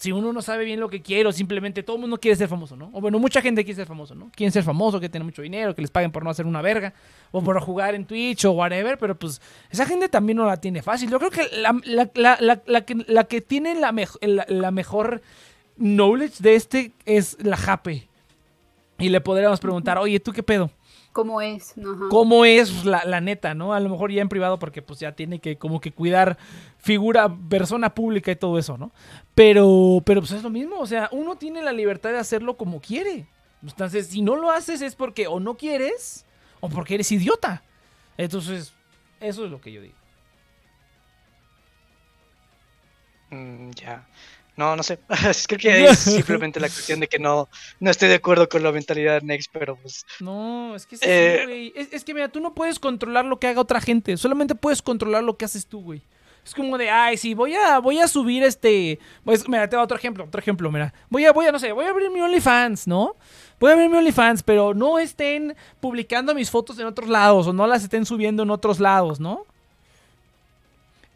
si 0.00 0.12
uno 0.12 0.32
no 0.32 0.40
sabe 0.40 0.64
bien 0.64 0.80
lo 0.80 0.88
que 0.88 1.02
quiere 1.02 1.28
o 1.28 1.32
simplemente 1.32 1.82
todo 1.82 1.96
el 1.96 2.00
mundo 2.00 2.18
quiere 2.18 2.34
ser 2.34 2.48
famoso, 2.48 2.74
¿no? 2.74 2.88
O 2.94 3.02
bueno, 3.02 3.18
mucha 3.18 3.42
gente 3.42 3.64
quiere 3.64 3.76
ser 3.76 3.86
famoso, 3.86 4.14
¿no? 4.14 4.30
Quieren 4.34 4.50
ser 4.50 4.62
famoso, 4.62 4.98
que 4.98 5.10
tiene 5.10 5.24
mucho 5.24 5.42
dinero, 5.42 5.74
que 5.74 5.82
les 5.82 5.90
paguen 5.90 6.10
por 6.10 6.24
no 6.24 6.30
hacer 6.30 6.46
una 6.46 6.62
verga, 6.62 6.94
o 7.32 7.42
por 7.42 7.60
jugar 7.60 7.94
en 7.94 8.06
Twitch 8.06 8.46
o 8.46 8.52
whatever, 8.52 8.96
pero 8.98 9.14
pues 9.18 9.42
esa 9.70 9.84
gente 9.84 10.08
también 10.08 10.38
no 10.38 10.46
la 10.46 10.56
tiene 10.56 10.80
fácil. 10.82 11.10
Yo 11.10 11.18
creo 11.18 11.30
que 11.30 11.42
la, 11.58 11.78
la- 11.84 12.38
la- 12.40 12.62
la- 12.66 12.80
que, 12.86 12.96
que 13.28 13.40
tiene 13.42 13.74
la 13.78 14.70
mejor 14.70 15.20
knowledge 15.76 16.36
de 16.42 16.54
este 16.54 16.92
es 17.04 17.36
la 17.42 17.58
Jape. 17.58 18.08
Y 18.98 19.10
le 19.10 19.20
podríamos 19.20 19.60
preguntar, 19.60 19.98
oye, 19.98 20.18
¿tú 20.18 20.32
qué 20.32 20.42
pedo? 20.42 20.70
¿Cómo 21.12 21.40
es? 21.40 21.76
¿no? 21.76 21.92
Ajá. 21.92 22.04
cómo 22.08 22.44
es 22.44 22.84
la, 22.84 23.04
la 23.04 23.20
neta, 23.20 23.54
¿no? 23.54 23.74
A 23.74 23.80
lo 23.80 23.88
mejor 23.88 24.12
ya 24.12 24.22
en 24.22 24.28
privado 24.28 24.58
porque 24.58 24.80
pues 24.80 25.00
ya 25.00 25.12
tiene 25.12 25.40
que 25.40 25.58
como 25.58 25.80
que 25.80 25.92
cuidar 25.92 26.38
figura, 26.78 27.34
persona 27.48 27.94
pública 27.94 28.30
y 28.30 28.36
todo 28.36 28.58
eso, 28.58 28.78
¿no? 28.78 28.92
Pero, 29.34 30.02
pero 30.06 30.20
pues 30.20 30.32
es 30.32 30.42
lo 30.42 30.50
mismo, 30.50 30.78
o 30.78 30.86
sea, 30.86 31.08
uno 31.12 31.36
tiene 31.36 31.62
la 31.62 31.72
libertad 31.72 32.10
de 32.10 32.18
hacerlo 32.18 32.56
como 32.56 32.80
quiere. 32.80 33.26
Entonces, 33.62 34.06
si 34.06 34.22
no 34.22 34.36
lo 34.36 34.50
haces 34.50 34.82
es 34.82 34.94
porque 34.94 35.26
o 35.26 35.40
no 35.40 35.56
quieres 35.56 36.24
o 36.60 36.68
porque 36.68 36.94
eres 36.94 37.10
idiota. 37.12 37.62
Entonces, 38.16 38.72
eso 39.20 39.44
es 39.44 39.50
lo 39.50 39.60
que 39.60 39.72
yo 39.72 39.82
digo. 39.82 39.96
Mm, 43.30 43.70
ya. 43.72 44.06
No, 44.60 44.76
no 44.76 44.82
sé. 44.82 44.98
Creo 45.48 45.58
que 45.58 45.84
es 45.88 45.98
simplemente 45.98 46.60
la 46.60 46.68
cuestión 46.68 47.00
de 47.00 47.08
que 47.08 47.18
no, 47.18 47.48
no 47.80 47.90
estoy 47.90 48.10
de 48.10 48.16
acuerdo 48.16 48.46
con 48.48 48.62
la 48.62 48.70
mentalidad 48.70 49.20
de 49.20 49.26
Next, 49.26 49.50
pero 49.52 49.74
pues. 49.76 50.04
No, 50.20 50.76
es 50.76 50.84
que 50.84 50.96
es, 50.96 51.02
Eh. 51.02 51.36
así, 51.38 51.46
güey. 51.46 51.72
Es, 51.74 51.88
es 51.92 52.04
que 52.04 52.12
mira, 52.12 52.28
tú 52.28 52.40
no 52.40 52.54
puedes 52.54 52.78
controlar 52.78 53.24
lo 53.24 53.38
que 53.40 53.46
haga 53.46 53.60
otra 53.62 53.80
gente, 53.80 54.14
solamente 54.18 54.54
puedes 54.54 54.82
controlar 54.82 55.24
lo 55.24 55.36
que 55.38 55.46
haces 55.46 55.66
tú, 55.66 55.80
güey. 55.82 56.02
Es 56.44 56.54
como 56.54 56.78
de, 56.78 56.90
ay, 56.90 57.16
sí, 57.16 57.34
voy 57.34 57.54
a, 57.54 57.78
voy 57.78 57.98
a 58.00 58.08
subir 58.08 58.42
este. 58.42 58.98
Pues, 59.24 59.46
mira, 59.48 59.68
te 59.68 59.76
doy 59.76 59.84
otro 59.84 59.96
ejemplo, 59.96 60.24
otro 60.24 60.40
ejemplo, 60.40 60.70
mira. 60.70 60.92
Voy 61.08 61.24
a, 61.24 61.32
voy 61.32 61.46
a, 61.46 61.52
no 61.52 61.58
sé, 61.58 61.72
voy 61.72 61.84
a 61.86 61.90
abrir 61.90 62.10
mi 62.10 62.20
OnlyFans, 62.20 62.86
¿no? 62.86 63.16
Voy 63.58 63.70
a 63.70 63.74
abrir 63.74 63.90
mi 63.90 63.96
OnlyFans, 63.98 64.42
pero 64.42 64.72
no 64.74 64.98
estén 64.98 65.54
publicando 65.80 66.34
mis 66.34 66.50
fotos 66.50 66.78
en 66.78 66.86
otros 66.86 67.08
lados 67.08 67.46
o 67.46 67.52
no 67.52 67.66
las 67.66 67.82
estén 67.82 68.06
subiendo 68.06 68.42
en 68.42 68.50
otros 68.50 68.80
lados, 68.80 69.20
¿no? 69.20 69.44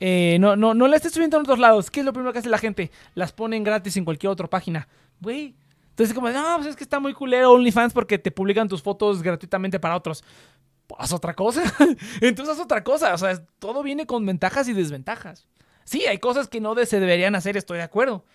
Eh, 0.07 0.37
no, 0.39 0.55
no, 0.55 0.75
no 0.75 0.87
las 0.87 0.97
estés 0.97 1.15
subiendo 1.15 1.39
en 1.39 1.45
otros 1.45 1.59
lados. 1.59 1.91
¿Qué 1.91 2.01
es 2.01 2.07
lo 2.07 2.13
primero 2.13 2.31
que 2.31 2.39
hace 2.39 2.51
la 2.51 2.59
gente? 2.59 2.91
Las 3.15 3.33
ponen 3.33 3.65
gratis 3.65 3.97
en 3.97 4.05
cualquier 4.05 4.31
otra 4.31 4.47
página. 4.51 4.87
Güey. 5.19 5.55
Entonces, 5.89 6.15
como, 6.15 6.29
no, 6.29 6.57
pues 6.57 6.67
es 6.67 6.77
que 6.77 6.85
está 6.85 7.01
muy 7.01 7.15
culero 7.15 7.53
OnlyFans 7.53 7.95
porque 7.95 8.19
te 8.19 8.31
publican 8.31 8.69
tus 8.69 8.83
fotos 8.83 9.23
gratuitamente 9.23 9.81
para 9.81 9.97
otros. 9.97 10.23
Haz 10.99 11.11
otra 11.15 11.33
cosa. 11.33 11.63
Entonces 12.21 12.55
haz 12.55 12.61
otra 12.61 12.85
cosa. 12.85 13.15
O 13.15 13.19
sea, 13.19 13.43
todo 13.59 13.83
viene 13.83 14.05
con 14.05 14.27
ventajas 14.27 14.69
y 14.69 14.75
desventajas. 14.75 15.49
Sí, 15.85 16.05
hay 16.05 16.19
cosas 16.19 16.49
que 16.49 16.61
no 16.61 16.75
se 16.85 17.01
deberían 17.01 17.35
hacer, 17.35 17.57
estoy 17.57 17.79
de 17.79 17.85
acuerdo. 17.85 18.27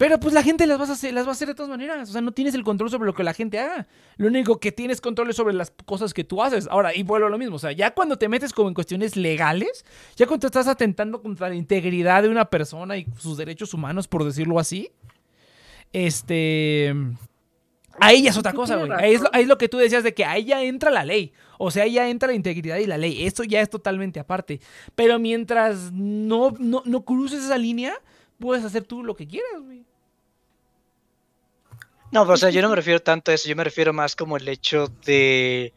Pero 0.00 0.18
pues 0.18 0.32
la 0.32 0.42
gente 0.42 0.66
las, 0.66 0.78
vas 0.78 0.88
a 0.88 0.94
hacer, 0.94 1.12
las 1.12 1.26
va 1.26 1.28
a 1.28 1.32
hacer 1.32 1.48
de 1.48 1.54
todas 1.54 1.68
maneras. 1.68 2.08
O 2.08 2.12
sea, 2.12 2.22
no 2.22 2.32
tienes 2.32 2.54
el 2.54 2.64
control 2.64 2.88
sobre 2.88 3.04
lo 3.04 3.12
que 3.12 3.22
la 3.22 3.34
gente 3.34 3.58
haga. 3.58 3.86
Lo 4.16 4.28
único 4.28 4.58
que 4.58 4.72
tienes 4.72 4.98
control 4.98 5.28
es 5.28 5.36
sobre 5.36 5.52
las 5.52 5.74
cosas 5.84 6.14
que 6.14 6.24
tú 6.24 6.42
haces. 6.42 6.66
Ahora, 6.70 6.96
y 6.96 7.02
vuelvo 7.02 7.26
a 7.26 7.28
lo 7.28 7.36
mismo. 7.36 7.56
O 7.56 7.58
sea, 7.58 7.72
ya 7.72 7.90
cuando 7.90 8.16
te 8.16 8.26
metes 8.26 8.54
como 8.54 8.68
en 8.68 8.74
cuestiones 8.74 9.14
legales, 9.14 9.84
ya 10.16 10.26
cuando 10.26 10.46
estás 10.46 10.68
atentando 10.68 11.20
contra 11.20 11.50
la 11.50 11.54
integridad 11.54 12.22
de 12.22 12.30
una 12.30 12.46
persona 12.46 12.96
y 12.96 13.06
sus 13.18 13.36
derechos 13.36 13.74
humanos, 13.74 14.08
por 14.08 14.24
decirlo 14.24 14.58
así, 14.58 14.90
este... 15.92 16.94
Ahí 18.00 18.22
ya 18.22 18.30
es 18.30 18.38
otra 18.38 18.54
cosa, 18.54 18.76
güey. 18.76 18.90
Ahí 18.92 19.12
es, 19.12 19.20
lo, 19.20 19.24
razón. 19.24 19.30
ahí 19.34 19.42
es 19.42 19.48
lo 19.48 19.58
que 19.58 19.68
tú 19.68 19.76
decías 19.76 20.02
de 20.02 20.14
que 20.14 20.24
ahí 20.24 20.46
ya 20.46 20.62
entra 20.62 20.90
la 20.90 21.04
ley. 21.04 21.34
O 21.58 21.70
sea, 21.70 21.82
ahí 21.82 21.92
ya 21.92 22.08
entra 22.08 22.28
la 22.28 22.34
integridad 22.34 22.78
y 22.78 22.86
la 22.86 22.96
ley. 22.96 23.26
Esto 23.26 23.44
ya 23.44 23.60
es 23.60 23.68
totalmente 23.68 24.18
aparte. 24.18 24.62
Pero 24.94 25.18
mientras 25.18 25.92
no, 25.92 26.54
no, 26.58 26.82
no 26.86 27.04
cruces 27.04 27.44
esa 27.44 27.58
línea, 27.58 27.92
puedes 28.38 28.64
hacer 28.64 28.84
tú 28.84 29.04
lo 29.04 29.14
que 29.14 29.26
quieras, 29.28 29.60
güey. 29.60 29.89
No, 32.12 32.22
pero, 32.24 32.34
o 32.34 32.36
sea, 32.36 32.50
yo 32.50 32.62
no 32.62 32.68
me 32.68 32.76
refiero 32.76 33.00
tanto 33.00 33.30
a 33.30 33.34
eso, 33.34 33.48
yo 33.48 33.56
me 33.56 33.64
refiero 33.64 33.92
más 33.92 34.16
como 34.16 34.36
el 34.36 34.48
hecho 34.48 34.88
de. 35.04 35.72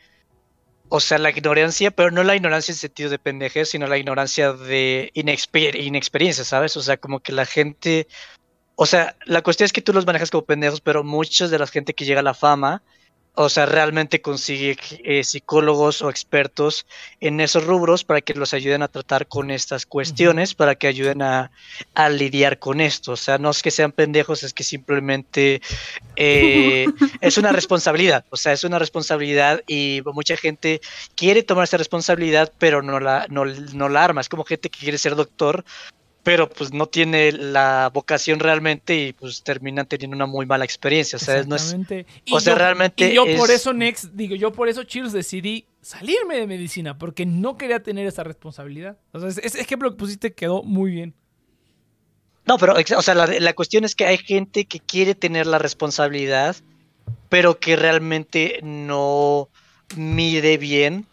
O 0.90 1.00
sea, 1.00 1.18
la 1.18 1.32
ignorancia, 1.32 1.92
pero 1.92 2.12
no 2.12 2.24
la 2.24 2.36
ignorancia 2.36 2.72
en 2.72 2.78
sentido 2.78 3.10
de 3.10 3.20
pendejez, 3.20 3.70
sino 3.70 3.88
la 3.88 3.98
ignorancia 3.98 4.54
de 4.54 5.12
inexper- 5.16 5.80
inexperiencia, 5.82 6.44
¿sabes? 6.44 6.78
O 6.78 6.82
sea, 6.84 6.98
como 6.98 7.20
que 7.22 7.32
la 7.34 7.46
gente. 7.46 8.08
O 8.76 8.86
sea, 8.86 9.16
la 9.26 9.44
cuestión 9.44 9.66
es 9.66 9.74
que 9.74 9.82
tú 9.82 9.94
los 9.94 10.06
manejas 10.06 10.32
como 10.32 10.46
pendejos, 10.46 10.82
pero 10.82 11.04
muchas 11.04 11.52
de 11.52 11.60
la 11.60 11.68
gente 11.68 11.94
que 11.94 12.06
llega 12.06 12.22
a 12.22 12.24
la 12.24 12.34
fama, 12.34 12.84
o 13.36 13.50
sea, 13.50 13.66
realmente 13.66 14.22
consigue 14.22 14.78
eh, 15.04 15.24
psicólogos 15.24 16.04
o 16.04 16.10
expertos 16.10 16.86
en 17.20 17.40
esos 17.40 17.66
rubros 17.66 18.04
para 18.04 18.22
que 18.22 18.36
los 18.36 18.54
ayuden 18.54 18.84
a 18.84 18.88
tratar 18.88 19.28
con 19.28 19.50
estas 19.50 19.88
cuestiones, 19.88 20.54
para 20.54 20.76
que 20.76 20.88
ayuden 20.88 21.24
a, 21.24 21.52
a 21.96 22.10
lidiar 22.10 22.60
con 22.60 22.80
esto. 22.80 23.14
O 23.14 23.18
sea, 23.18 23.40
no 23.40 23.50
es 23.50 23.64
que 23.64 23.72
sean 23.72 23.92
pendejos, 23.92 24.44
es 24.44 24.54
que 24.54 24.64
simplemente 24.64 25.62
eh, 26.16 26.86
es 27.22 27.38
una 27.40 27.52
responsabilidad. 27.52 28.24
O 28.30 28.38
sea, 28.38 28.54
es 28.54 28.64
una 28.64 28.78
responsabilidad 28.78 29.64
y 29.68 30.02
mucha 30.06 30.38
gente 30.38 30.80
quiere 31.16 31.42
tomar 31.42 31.64
esa 31.64 31.78
responsabilidad, 31.78 32.54
pero 32.60 32.84
no 32.84 33.00
la, 33.00 33.26
no, 33.30 33.46
no 33.46 33.90
la 33.90 34.04
arma. 34.04 34.22
Es 34.22 34.30
como 34.30 34.44
gente 34.44 34.70
que 34.70 34.80
quiere 34.80 35.00
ser 35.00 35.16
doctor, 35.16 35.66
pero 36.24 36.50
pues 36.50 36.74
no 36.74 36.86
tiene 36.88 37.32
la 37.34 37.92
vocación 37.94 38.40
realmente 38.40 38.96
y 38.96 39.14
pues 39.14 39.44
terminan 39.44 39.86
teniendo 39.86 40.16
una 40.16 40.26
muy 40.26 40.46
mala 40.46 40.64
experiencia. 40.66 41.18
O 41.18 41.20
sea, 41.20 41.44
no 41.44 41.56
es, 41.58 41.76
o 42.32 42.40
sea, 42.40 42.56
realmente 42.56 43.10
Y 43.10 43.16
yo 43.16 43.26
por 43.38 43.50
es- 43.52 43.58
eso, 43.62 43.74
Next, 43.74 44.06
digo, 44.14 44.36
yo 44.36 44.54
por 44.54 44.70
eso, 44.70 44.84
Cheers, 44.84 45.12
decidí 45.12 45.66
salirme 45.82 46.38
de 46.38 46.48
medicina, 46.48 46.98
porque 46.98 47.26
no 47.26 47.58
quería 47.58 47.84
tener 47.84 48.08
esa 48.08 48.24
responsabilidad. 48.24 48.98
O 49.12 49.20
sea, 49.20 49.28
ese- 49.30 49.60
ejemplo 49.62 49.92
que 49.92 49.98
pusiste 49.98 50.34
quedó 50.34 50.64
muy 50.64 50.92
bien. 50.92 51.14
No, 52.46 52.58
pero, 52.58 52.74
o 52.76 53.02
sea, 53.02 53.16
la, 53.16 53.26
la 53.28 53.54
cuestión 53.54 53.84
es 53.86 53.96
que 53.96 54.06
hay 54.06 54.18
gente 54.18 54.66
que 54.66 54.80
quiere 54.80 55.16
tener 55.16 55.46
la 55.48 55.60
responsabilidad, 55.60 56.56
pero 57.30 57.60
que 57.60 57.76
realmente 57.76 58.60
no 58.64 59.50
mide 59.96 60.58
bien 60.58 61.06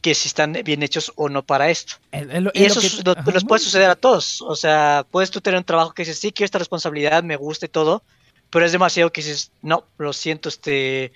que 0.00 0.14
si 0.14 0.28
están 0.28 0.52
bien 0.64 0.82
hechos 0.82 1.12
o 1.16 1.28
no 1.28 1.42
para 1.42 1.70
esto. 1.70 1.94
Es- 2.12 2.28
es 2.30 2.42
lo- 2.42 2.50
Y 2.54 2.64
es 2.64 2.76
eso 2.76 2.80
que- 3.04 3.32
nos 3.32 3.44
puede 3.44 3.60
suceder 3.62 3.90
a 3.90 3.96
todos. 3.96 4.40
O 4.42 4.54
sea, 4.56 5.04
puedes 5.10 5.30
tú 5.30 5.40
tener 5.40 5.58
un 5.58 5.64
trabajo 5.64 5.92
que 5.92 6.02
dices, 6.02 6.18
sí, 6.18 6.30
quiero 6.32 6.46
esta 6.46 6.58
responsabilidad, 6.58 7.22
me 7.24 7.36
gusta 7.36 7.66
y 7.66 7.68
todo, 7.68 8.02
pero 8.50 8.64
es 8.64 8.72
demasiado 8.72 9.10
que 9.12 9.22
dices, 9.22 9.50
no, 9.62 9.84
lo 9.98 10.12
siento, 10.12 10.48
este... 10.48 11.12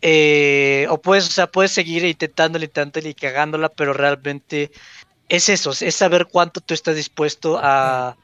eh, 0.00 0.86
o 0.90 0.98
puedes, 1.00 1.26
o 1.28 1.30
sea, 1.32 1.48
puedes 1.48 1.72
seguir 1.72 2.04
intentándole, 2.04 2.66
intentándole 2.66 3.10
y 3.10 3.14
cagándola, 3.14 3.68
pero 3.68 3.92
realmente 3.92 4.70
es 5.28 5.48
eso, 5.48 5.72
es 5.72 5.94
saber 5.94 6.26
cuánto 6.26 6.60
tú 6.60 6.72
estás 6.74 6.94
dispuesto 6.94 7.58
a, 7.60 8.16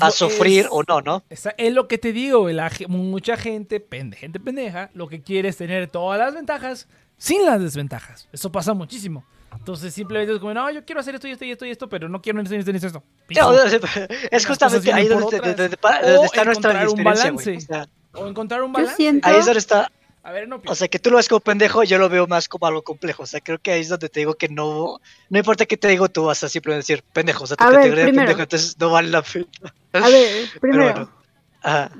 a 0.00 0.10
sufrir 0.10 0.60
es- 0.64 0.68
o 0.70 0.82
no, 0.88 1.02
¿no? 1.02 1.22
Es 1.28 1.46
lo 1.72 1.86
que 1.86 1.98
te 1.98 2.12
digo, 2.12 2.48
la 2.48 2.70
mucha 2.88 3.36
gente, 3.36 3.78
pende, 3.78 4.16
gente 4.16 4.40
pendeja, 4.40 4.90
lo 4.94 5.06
que 5.08 5.20
quiere 5.20 5.50
es 5.50 5.56
tener 5.58 5.88
todas 5.88 6.18
las 6.18 6.34
ventajas 6.34 6.88
sin 7.22 7.44
las 7.46 7.60
desventajas. 7.60 8.28
Eso 8.32 8.50
pasa 8.50 8.74
muchísimo. 8.74 9.24
Entonces 9.56 9.94
simplemente 9.94 10.32
es 10.32 10.38
como, 10.40 10.52
no, 10.54 10.70
yo 10.72 10.84
quiero 10.84 11.00
hacer 11.00 11.14
esto 11.14 11.28
y 11.28 11.32
esto 11.32 11.44
y 11.44 11.50
esto 11.52 11.66
y 11.66 11.70
esto, 11.70 11.88
pero 11.88 12.08
no 12.08 12.20
quiero 12.20 12.40
esto 12.40 12.54
y 12.54 12.58
esto 12.58 12.70
y 12.72 12.74
esto. 12.76 12.86
esto. 12.88 13.02
Sí, 13.18 13.24
Piso. 13.28 13.48
o 13.48 13.54
sea, 13.68 14.08
Es 14.30 14.44
justamente 14.46 14.92
ahí 14.92 15.06
donde, 15.06 15.36
está 16.24 16.44
nuestra 16.44 16.70
un 16.88 16.96
diferencia, 16.96 17.02
güey. 17.02 17.04
balance. 17.04 17.56
O 17.56 17.60
sea, 17.60 17.88
O 18.14 18.26
encontrar 18.26 18.62
un 18.62 18.72
balance. 18.72 18.96
siento- 18.96 19.28
ahí 19.28 19.36
es 19.36 19.44
donde 19.44 19.60
está, 19.60 19.92
A 20.24 20.32
ver, 20.32 20.48
no, 20.48 20.60
O 20.66 20.74
sea, 20.74 20.88
que 20.88 20.98
tú 20.98 21.10
lo 21.10 21.16
ves 21.18 21.28
como 21.28 21.40
pendejo, 21.40 21.84
yo 21.84 21.98
lo 21.98 22.08
veo 22.08 22.26
más 22.26 22.48
como 22.48 22.66
algo 22.66 22.82
complejo. 22.82 23.22
O 23.24 23.26
sea, 23.26 23.40
creo 23.40 23.58
que 23.58 23.70
ahí 23.72 23.82
es 23.82 23.88
donde 23.88 24.08
te 24.08 24.20
digo 24.20 24.34
que 24.34 24.48
no. 24.48 24.98
No 25.30 25.38
importa 25.38 25.66
qué 25.66 25.76
te 25.76 25.88
digo, 25.88 26.08
tú 26.08 26.24
vas 26.24 26.42
a 26.44 26.48
simplemente 26.48 26.82
decir 26.92 27.04
pendejo. 27.12 27.44
O 27.44 27.46
sea, 27.46 27.56
tu 27.56 27.62
A 27.64 27.68
ver, 27.68 27.76
categoría 27.78 28.04
de 28.04 28.08
primero. 28.10 28.26
pendejo, 28.28 28.42
entonces 28.44 28.76
no 28.80 28.90
vale 28.90 29.08
la 29.10 29.22
pena. 29.22 29.46
A 29.92 30.08
ver, 30.08 30.48
primero, 30.60 30.82
bueno. 30.92 31.10
Ajá. 31.62 31.90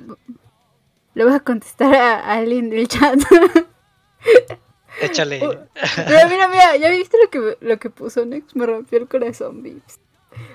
le 1.15 1.25
voy 1.25 1.35
a 1.35 1.41
contestar 1.41 1.95
a, 1.95 2.21
a 2.21 2.33
alguien 2.39 2.71
del 2.71 2.89
chat. 2.89 3.19
Échale. 5.01 5.39
Pero 5.41 6.29
mira, 6.29 6.49
mira, 6.49 6.77
¿ya 6.77 6.91
viste 6.91 7.17
lo 7.23 7.31
que, 7.31 7.57
lo 7.61 7.79
que 7.79 7.91
puso 7.91 8.25
Nex? 8.27 8.55
Me 8.55 8.67
rompió 8.67 8.99
el 8.99 9.09
corazón, 9.09 9.63
Vips. 9.63 9.99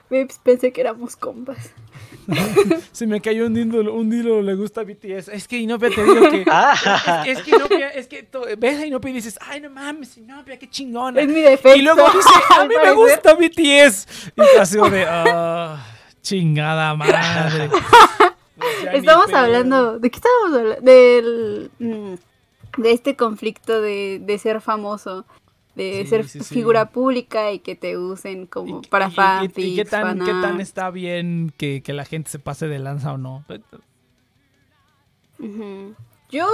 Vips, 0.09 0.39
pensé 0.43 0.71
que 0.71 0.81
éramos 0.81 1.15
compas. 1.15 1.71
Se 2.91 3.05
me 3.07 3.21
cayó 3.21 3.45
un 3.45 3.53
dilo, 3.53 3.93
un 3.93 4.09
dilo 4.09 4.41
le 4.41 4.55
gusta 4.55 4.81
a 4.81 4.83
BTS. 4.83 5.27
Es 5.29 5.47
que 5.47 5.57
Inopia 5.57 5.89
te 5.89 6.03
digo 6.03 6.29
que. 6.29 6.45
Ah, 6.49 7.23
Es, 7.27 7.37
es 7.39 7.43
que 7.43 7.51
Inopia, 7.55 7.89
es 7.89 8.07
que 8.07 8.23
to- 8.23 8.45
ves 8.57 8.79
a 8.79 8.85
Inopia 8.85 9.11
y 9.11 9.13
dices, 9.13 9.37
ay 9.41 9.61
no 9.61 9.69
mames, 9.69 10.17
Inopia, 10.17 10.57
qué 10.57 10.69
chingona. 10.69 11.21
Es 11.21 11.27
mi 11.27 11.41
defecto. 11.41 11.75
Y 11.75 11.81
luego 11.83 12.03
dice, 12.11 12.29
a 12.59 12.65
mí 12.65 12.75
me 12.83 12.91
gusta 12.93 13.33
BTS. 13.35 14.07
Y 14.35 14.57
así 14.59 14.77
de, 14.89 15.05
ah, 15.07 15.85
chingada 16.21 16.95
madre. 16.95 17.69
Pues 18.57 18.93
Estamos 18.95 19.31
hablando. 19.33 19.99
¿De 19.99 20.09
qué 20.09 20.17
estábamos 20.17 20.57
hablando? 20.59 20.81
Del. 20.81 21.71
mm, 21.79 22.13
De 22.77 22.91
este 22.91 23.15
conflicto 23.15 23.81
de, 23.81 24.19
de 24.23 24.37
ser 24.37 24.61
famoso. 24.61 25.25
De 25.75 26.01
Sí, 26.03 26.07
ser 26.09 26.27
sí, 26.27 26.39
sí. 26.39 26.55
figura 26.55 26.89
pública 26.89 27.51
y 27.51 27.59
que 27.59 27.75
te 27.75 27.97
usen 27.97 28.47
como 28.47 28.81
Y- 28.83 28.87
para 28.87 29.09
y- 29.09 29.11
y- 29.63 29.75
qué 29.75 29.85
tan, 29.85 30.17
qué 30.19 30.31
tan 30.31 30.59
está 30.59 30.89
bien 30.89 31.53
que, 31.55 31.83
que 31.83 31.93
la 31.93 32.03
gente 32.05 32.31
se 32.31 32.39
pase 32.39 32.67
de 32.67 32.79
lanza 32.79 33.13
o 33.13 33.17
no. 33.19 33.43
Yo 36.29 36.47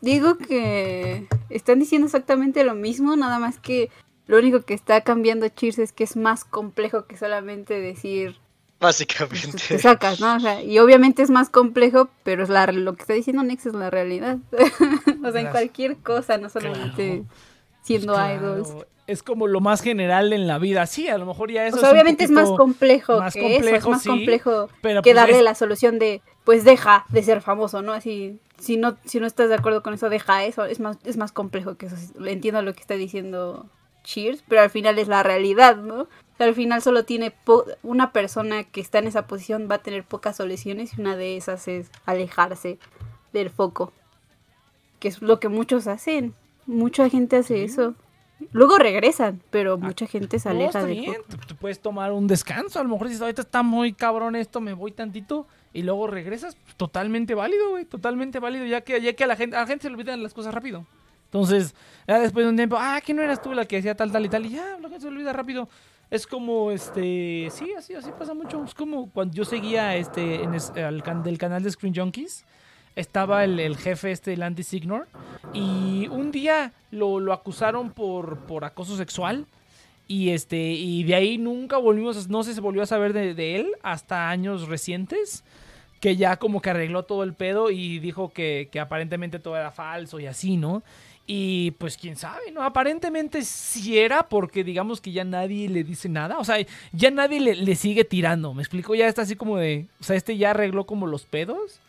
digo 0.00 0.36
que 0.38 1.26
están 1.50 1.78
diciendo 1.80 2.06
exactamente 2.06 2.64
lo 2.64 2.74
mismo, 2.74 3.14
nada 3.16 3.38
más 3.38 3.58
que 3.58 3.90
lo 4.26 4.38
único 4.38 4.62
que 4.62 4.74
está 4.74 5.02
cambiando 5.02 5.48
Cheers 5.48 5.78
es 5.78 5.92
que 5.92 6.04
es 6.04 6.16
más 6.16 6.44
complejo 6.44 7.06
que 7.06 7.16
solamente 7.16 7.78
decir 7.80 8.36
básicamente. 8.82 9.78
sacas, 9.78 10.20
¿no? 10.20 10.36
O 10.36 10.40
sea, 10.40 10.62
y 10.62 10.78
obviamente 10.78 11.22
es 11.22 11.30
más 11.30 11.48
complejo, 11.48 12.10
pero 12.24 12.42
es 12.42 12.48
la, 12.50 12.66
lo 12.66 12.94
que 12.94 13.02
está 13.02 13.14
diciendo 13.14 13.42
Nex 13.42 13.66
es 13.66 13.74
la 13.74 13.88
realidad. 13.90 14.38
o 15.24 15.30
sea, 15.32 15.40
en 15.40 15.48
cualquier 15.48 15.96
cosa, 15.98 16.36
no 16.38 16.48
solamente 16.50 17.06
Claro. 17.22 17.24
siendo 17.82 18.12
Claro, 18.14 18.34
idols. 18.58 18.86
Es 19.08 19.22
como 19.24 19.48
lo 19.48 19.60
más 19.60 19.82
general 19.82 20.32
en 20.32 20.46
la 20.46 20.58
vida. 20.58 20.86
Sí, 20.86 21.08
a 21.08 21.18
lo 21.18 21.26
mejor 21.26 21.50
ya 21.50 21.66
eso 21.66 21.76
O 21.76 21.80
sea, 21.80 21.88
es 21.88 21.92
un 21.92 21.96
obviamente 21.98 22.24
es 22.24 22.30
más 22.30 22.48
complejo 22.50 23.18
más 23.18 23.34
que 23.34 23.40
eso, 23.40 23.48
es 23.48 23.54
complejo, 23.82 23.90
más 23.90 24.02
sí, 24.02 24.08
complejo 24.08 24.68
pero 24.80 25.02
que 25.02 25.10
pues 25.10 25.16
darle 25.16 25.38
es- 25.38 25.42
la 25.42 25.54
solución 25.56 25.98
de, 25.98 26.22
pues 26.44 26.64
deja 26.64 27.04
de 27.08 27.22
ser 27.22 27.40
famoso, 27.42 27.82
¿no? 27.82 27.92
Así, 27.92 28.38
si 28.58 28.76
no, 28.76 28.96
si 29.04 29.18
no 29.18 29.26
estás 29.26 29.48
de 29.48 29.56
acuerdo 29.56 29.82
con 29.82 29.92
eso, 29.92 30.08
deja 30.08 30.44
eso, 30.44 30.64
es 30.66 30.78
más, 30.78 30.98
es 31.04 31.16
más 31.16 31.32
complejo 31.32 31.76
que 31.76 31.86
eso. 31.86 31.96
Entiendo 32.24 32.62
lo 32.62 32.72
que 32.74 32.80
está 32.80 32.94
diciendo 32.94 33.66
Cheers, 34.04 34.44
pero 34.48 34.62
al 34.62 34.70
final 34.70 34.98
es 35.00 35.08
la 35.08 35.24
realidad, 35.24 35.76
¿no? 35.76 36.06
Al 36.42 36.54
final 36.54 36.82
solo 36.82 37.04
tiene 37.04 37.30
po- 37.30 37.64
una 37.82 38.12
persona 38.12 38.64
que 38.64 38.80
está 38.80 38.98
en 38.98 39.06
esa 39.06 39.26
posición 39.26 39.68
va 39.70 39.76
a 39.76 39.82
tener 39.82 40.04
pocas 40.04 40.36
soluciones 40.36 40.96
y 40.96 41.00
una 41.00 41.16
de 41.16 41.36
esas 41.36 41.68
es 41.68 41.90
alejarse 42.06 42.78
del 43.32 43.50
foco, 43.50 43.92
que 44.98 45.08
es 45.08 45.22
lo 45.22 45.40
que 45.40 45.48
muchos 45.48 45.86
hacen. 45.86 46.34
Mucha 46.66 47.08
gente 47.08 47.36
hace 47.36 47.64
eso. 47.64 47.94
Luego 48.52 48.76
regresan, 48.76 49.40
pero 49.50 49.78
mucha 49.78 50.06
gente 50.06 50.38
se 50.40 50.48
Ah, 50.48 50.52
No, 50.52 50.58
aleja 50.60 50.78
está 50.80 50.86
del 50.86 51.04
foco. 51.06 51.24
Tú, 51.28 51.36
tú 51.48 51.56
puedes 51.56 51.80
tomar 51.80 52.10
un 52.12 52.26
descanso. 52.26 52.80
A 52.80 52.82
lo 52.82 52.88
mejor 52.88 53.06
dices, 53.06 53.22
ahorita 53.22 53.42
está 53.42 53.62
muy 53.62 53.92
cabrón 53.92 54.34
esto, 54.36 54.60
me 54.60 54.72
voy 54.72 54.90
tantito. 54.92 55.46
Y 55.72 55.82
luego 55.82 56.06
regresas. 56.08 56.56
Totalmente 56.76 57.34
válido, 57.34 57.70
güey. 57.70 57.84
Totalmente 57.84 58.40
válido. 58.40 58.66
Ya 58.66 58.80
que, 58.80 59.00
ya 59.00 59.12
que 59.14 59.24
a 59.24 59.26
la 59.28 59.36
gente, 59.36 59.56
a 59.56 59.60
la 59.60 59.66
gente 59.66 59.82
se 59.82 59.88
le 59.90 59.94
olvidan 59.94 60.22
las 60.22 60.34
cosas 60.34 60.52
rápido. 60.52 60.84
Entonces, 61.26 61.74
ya 62.06 62.18
después 62.18 62.44
de 62.44 62.50
un 62.50 62.56
tiempo, 62.56 62.76
ah, 62.78 63.00
que 63.00 63.14
no 63.14 63.22
eras 63.22 63.40
tú 63.40 63.54
la 63.54 63.64
que 63.64 63.76
decía 63.76 63.94
tal, 63.94 64.10
tal 64.12 64.24
y 64.26 64.28
tal. 64.28 64.44
Y 64.44 64.50
ya, 64.50 64.76
la 64.80 64.88
gente 64.88 65.00
se 65.00 65.08
olvida 65.08 65.32
rápido. 65.32 65.68
Es 66.12 66.26
como, 66.26 66.70
este, 66.70 67.48
sí, 67.50 67.72
así, 67.76 67.94
así 67.94 68.10
pasa 68.18 68.34
mucho. 68.34 68.62
Es 68.64 68.74
como 68.74 69.08
cuando 69.10 69.34
yo 69.34 69.46
seguía, 69.46 69.96
este, 69.96 70.42
en 70.42 70.52
es- 70.54 70.70
del 70.74 71.38
canal 71.38 71.62
de 71.62 71.70
Screen 71.70 71.94
Junkies. 71.94 72.44
Estaba 72.94 73.44
el, 73.44 73.74
jefe 73.78 74.12
este, 74.12 74.34
el 74.34 74.42
Andy 74.42 74.62
Signor. 74.62 75.08
Y 75.54 76.08
un 76.08 76.30
día 76.30 76.74
lo, 76.90 77.18
lo 77.18 77.32
acusaron 77.32 77.90
por, 77.92 78.40
por 78.40 78.66
acoso 78.66 78.98
sexual. 78.98 79.46
Y 80.06 80.30
este, 80.30 80.58
y 80.72 81.02
de 81.04 81.14
ahí 81.14 81.38
nunca 81.38 81.78
volvimos, 81.78 82.28
no 82.28 82.42
se 82.42 82.60
volvió 82.60 82.82
a 82.82 82.86
saber 82.86 83.14
de, 83.14 83.32
de 83.32 83.56
él 83.60 83.72
hasta 83.82 84.28
años 84.28 84.68
recientes. 84.68 85.44
Que 85.98 86.16
ya 86.16 86.36
como 86.36 86.60
que 86.60 86.68
arregló 86.68 87.04
todo 87.04 87.22
el 87.22 87.32
pedo 87.32 87.70
y 87.70 88.00
dijo 88.00 88.34
que, 88.34 88.68
que 88.70 88.80
aparentemente 88.80 89.38
todo 89.38 89.56
era 89.56 89.70
falso 89.70 90.20
y 90.20 90.26
así, 90.26 90.58
¿no? 90.58 90.82
Y 91.26 91.70
pues 91.72 91.96
quién 91.96 92.16
sabe, 92.16 92.50
¿no? 92.52 92.62
Aparentemente 92.62 93.42
sí 93.42 93.98
era 93.98 94.28
porque 94.28 94.64
digamos 94.64 95.00
que 95.00 95.12
ya 95.12 95.24
nadie 95.24 95.68
le 95.68 95.84
dice 95.84 96.08
nada. 96.08 96.38
O 96.38 96.44
sea, 96.44 96.56
ya 96.92 97.10
nadie 97.12 97.40
le, 97.40 97.54
le 97.54 97.74
sigue 97.76 98.04
tirando. 98.04 98.54
Me 98.54 98.62
explico, 98.62 98.94
ya 98.94 99.06
está 99.06 99.22
así 99.22 99.36
como 99.36 99.56
de. 99.56 99.86
O 100.00 100.04
sea, 100.04 100.16
este 100.16 100.36
ya 100.36 100.50
arregló 100.50 100.84
como 100.84 101.06
los 101.06 101.24
pedos. 101.26 101.80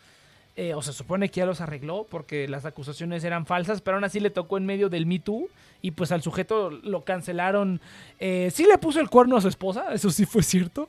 eh, 0.56 0.74
o 0.74 0.82
se 0.82 0.92
supone 0.92 1.30
que 1.30 1.40
ya 1.40 1.46
los 1.46 1.60
arregló 1.60 2.06
porque 2.08 2.46
las 2.48 2.64
acusaciones 2.64 3.24
eran 3.24 3.44
falsas, 3.46 3.80
pero 3.80 3.96
aún 3.96 4.04
así 4.04 4.20
le 4.20 4.30
tocó 4.30 4.56
en 4.56 4.66
medio 4.66 4.88
del 4.88 5.06
Me 5.06 5.18
Too 5.18 5.48
y 5.82 5.90
pues 5.92 6.12
al 6.12 6.22
sujeto 6.22 6.70
lo 6.70 7.04
cancelaron. 7.04 7.80
Eh, 8.20 8.50
sí 8.54 8.64
le 8.64 8.78
puso 8.78 9.00
el 9.00 9.10
cuerno 9.10 9.36
a 9.36 9.40
su 9.40 9.48
esposa, 9.48 9.92
eso 9.92 10.10
sí 10.10 10.26
fue 10.26 10.42
cierto, 10.44 10.88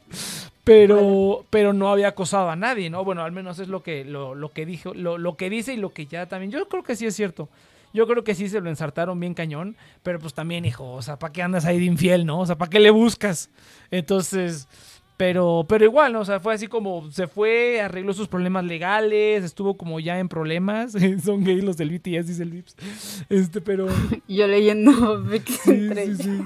pero, 0.64 1.46
pero 1.50 1.74
no 1.74 1.90
había 1.90 2.10
acosado 2.10 2.50
a 2.50 2.56
nadie, 2.56 2.90
¿no? 2.92 3.04
Bueno, 3.04 3.24
al 3.24 3.32
menos 3.32 3.60
es 3.60 3.68
lo 3.68 3.82
que, 3.84 4.06
lo, 4.06 4.36
lo 4.36 4.52
que 4.52 4.66
dijo, 4.66 4.94
lo, 4.94 5.18
lo 5.18 5.36
que 5.36 5.50
dice 5.50 5.74
y 5.74 5.78
lo 5.78 5.94
que 5.94 6.06
ya 6.08 6.28
también. 6.28 6.52
Yo 6.52 6.68
creo 6.70 6.84
que 6.84 6.96
sí 6.96 7.06
es 7.08 7.16
cierto. 7.16 7.50
Yo 7.96 8.06
creo 8.08 8.26
que 8.26 8.36
sí 8.36 8.50
se 8.50 8.60
lo 8.60 8.70
ensartaron 8.70 9.18
bien 9.20 9.34
cañón, 9.34 9.78
pero 10.04 10.20
pues 10.20 10.34
también, 10.34 10.66
hijo, 10.66 10.92
o 10.92 11.02
sea, 11.02 11.18
¿para 11.18 11.32
qué 11.32 11.42
andas 11.42 11.64
ahí 11.64 11.80
de 11.80 11.86
infiel, 11.86 12.26
no? 12.26 12.42
O 12.42 12.46
sea, 12.46 12.58
¿para 12.58 12.70
qué 12.70 12.82
le 12.82 12.92
buscas? 12.92 13.50
Entonces, 13.90 14.68
pero, 15.18 15.66
pero 15.70 15.86
igual, 15.86 16.12
¿no? 16.12 16.20
O 16.20 16.26
sea, 16.26 16.42
fue 16.42 16.54
así 16.54 16.68
como 16.68 17.10
se 17.10 17.28
fue, 17.28 17.80
arregló 17.80 18.14
sus 18.14 18.28
problemas 18.28 18.66
legales, 18.66 19.46
estuvo 19.46 19.78
como 19.78 20.02
ya 20.02 20.20
en 20.20 20.28
problemas. 20.28 20.92
Son 21.24 21.44
gays 21.44 21.64
los 21.64 21.78
del 21.78 21.90
BTS, 21.90 22.28
dice 22.28 22.44
el 22.44 22.52
Vips. 22.52 22.76
Este, 23.30 23.62
pero. 23.62 23.88
Yo 24.28 24.48
leyendo 24.48 25.24
Sí, 25.64 25.90
sí, 25.94 26.16
sí. 26.18 26.42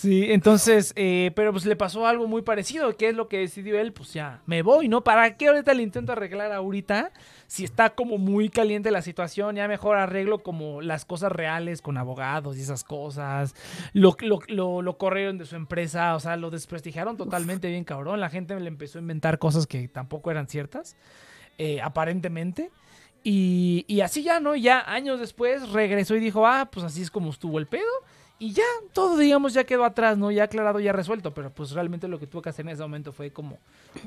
Sí, 0.00 0.32
entonces, 0.32 0.94
eh, 0.96 1.30
pero 1.36 1.52
pues 1.52 1.66
le 1.66 1.76
pasó 1.76 2.06
algo 2.06 2.26
muy 2.26 2.40
parecido. 2.40 2.96
¿Qué 2.96 3.10
es 3.10 3.14
lo 3.14 3.28
que 3.28 3.36
decidió 3.40 3.78
él? 3.78 3.92
Pues 3.92 4.14
ya, 4.14 4.40
me 4.46 4.62
voy, 4.62 4.88
¿no? 4.88 5.04
¿Para 5.04 5.36
qué 5.36 5.48
ahorita 5.48 5.74
le 5.74 5.82
intento 5.82 6.12
arreglar 6.12 6.52
ahorita? 6.52 7.12
Si 7.46 7.64
está 7.64 7.90
como 7.90 8.16
muy 8.16 8.48
caliente 8.48 8.90
la 8.90 9.02
situación, 9.02 9.56
ya 9.56 9.68
mejor 9.68 9.98
arreglo 9.98 10.42
como 10.42 10.80
las 10.80 11.04
cosas 11.04 11.30
reales 11.30 11.82
con 11.82 11.98
abogados 11.98 12.56
y 12.56 12.62
esas 12.62 12.82
cosas. 12.82 13.54
Lo, 13.92 14.16
lo, 14.20 14.38
lo, 14.48 14.80
lo 14.80 14.96
corrieron 14.96 15.36
de 15.36 15.44
su 15.44 15.54
empresa, 15.54 16.14
o 16.14 16.20
sea, 16.20 16.36
lo 16.36 16.48
desprestigiaron 16.48 17.18
totalmente 17.18 17.68
bien 17.68 17.84
cabrón. 17.84 18.20
La 18.20 18.30
gente 18.30 18.58
le 18.58 18.68
empezó 18.68 18.96
a 18.96 19.02
inventar 19.02 19.38
cosas 19.38 19.66
que 19.66 19.86
tampoco 19.86 20.30
eran 20.30 20.48
ciertas, 20.48 20.96
eh, 21.58 21.82
aparentemente. 21.82 22.70
Y, 23.22 23.84
y 23.86 24.00
así 24.00 24.22
ya, 24.22 24.40
¿no? 24.40 24.56
Ya 24.56 24.80
años 24.90 25.20
después 25.20 25.68
regresó 25.72 26.16
y 26.16 26.20
dijo, 26.20 26.46
ah, 26.46 26.70
pues 26.72 26.86
así 26.86 27.02
es 27.02 27.10
como 27.10 27.28
estuvo 27.28 27.58
el 27.58 27.66
pedo. 27.66 27.84
Y 28.42 28.54
ya, 28.54 28.64
todo, 28.94 29.18
digamos, 29.18 29.52
ya 29.52 29.64
quedó 29.64 29.84
atrás, 29.84 30.16
¿no? 30.16 30.30
Ya 30.30 30.44
aclarado, 30.44 30.80
ya 30.80 30.94
resuelto. 30.94 31.34
Pero 31.34 31.50
pues 31.50 31.72
realmente 31.72 32.08
lo 32.08 32.18
que 32.18 32.26
tuvo 32.26 32.40
que 32.40 32.48
hacer 32.48 32.64
en 32.64 32.72
ese 32.72 32.80
momento 32.80 33.12
fue 33.12 33.30
como 33.30 33.58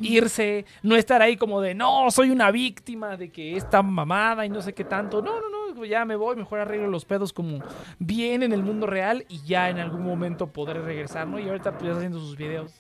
irse, 0.02 0.66
no 0.82 0.96
estar 0.96 1.22
ahí 1.22 1.38
como 1.38 1.62
de, 1.62 1.76
no, 1.76 2.10
soy 2.10 2.32
una 2.32 2.50
víctima 2.50 3.16
de 3.16 3.30
que 3.30 3.56
esta 3.56 3.84
mamada 3.84 4.44
y 4.44 4.50
no 4.50 4.64
sé 4.64 4.74
qué 4.74 4.86
tanto. 4.86 5.22
No, 5.22 5.40
no, 5.40 5.76
no, 5.76 5.86
ya 5.86 6.04
me 6.04 6.16
voy, 6.16 6.36
mejor 6.36 6.60
arreglo 6.60 6.88
los 6.88 7.06
pedos 7.06 7.32
como 7.32 7.60
bien 8.00 8.42
en 8.42 8.54
el 8.54 8.64
mundo 8.64 8.88
real 8.88 9.24
y 9.30 9.44
ya 9.44 9.70
en 9.70 9.78
algún 9.78 10.02
momento 10.02 10.48
podré 10.48 10.82
regresar, 10.82 11.28
¿no? 11.28 11.38
Y 11.38 11.48
ahorita 11.48 11.78
pues 11.78 11.96
haciendo 11.96 12.18
sus 12.18 12.36
videos 12.36 12.74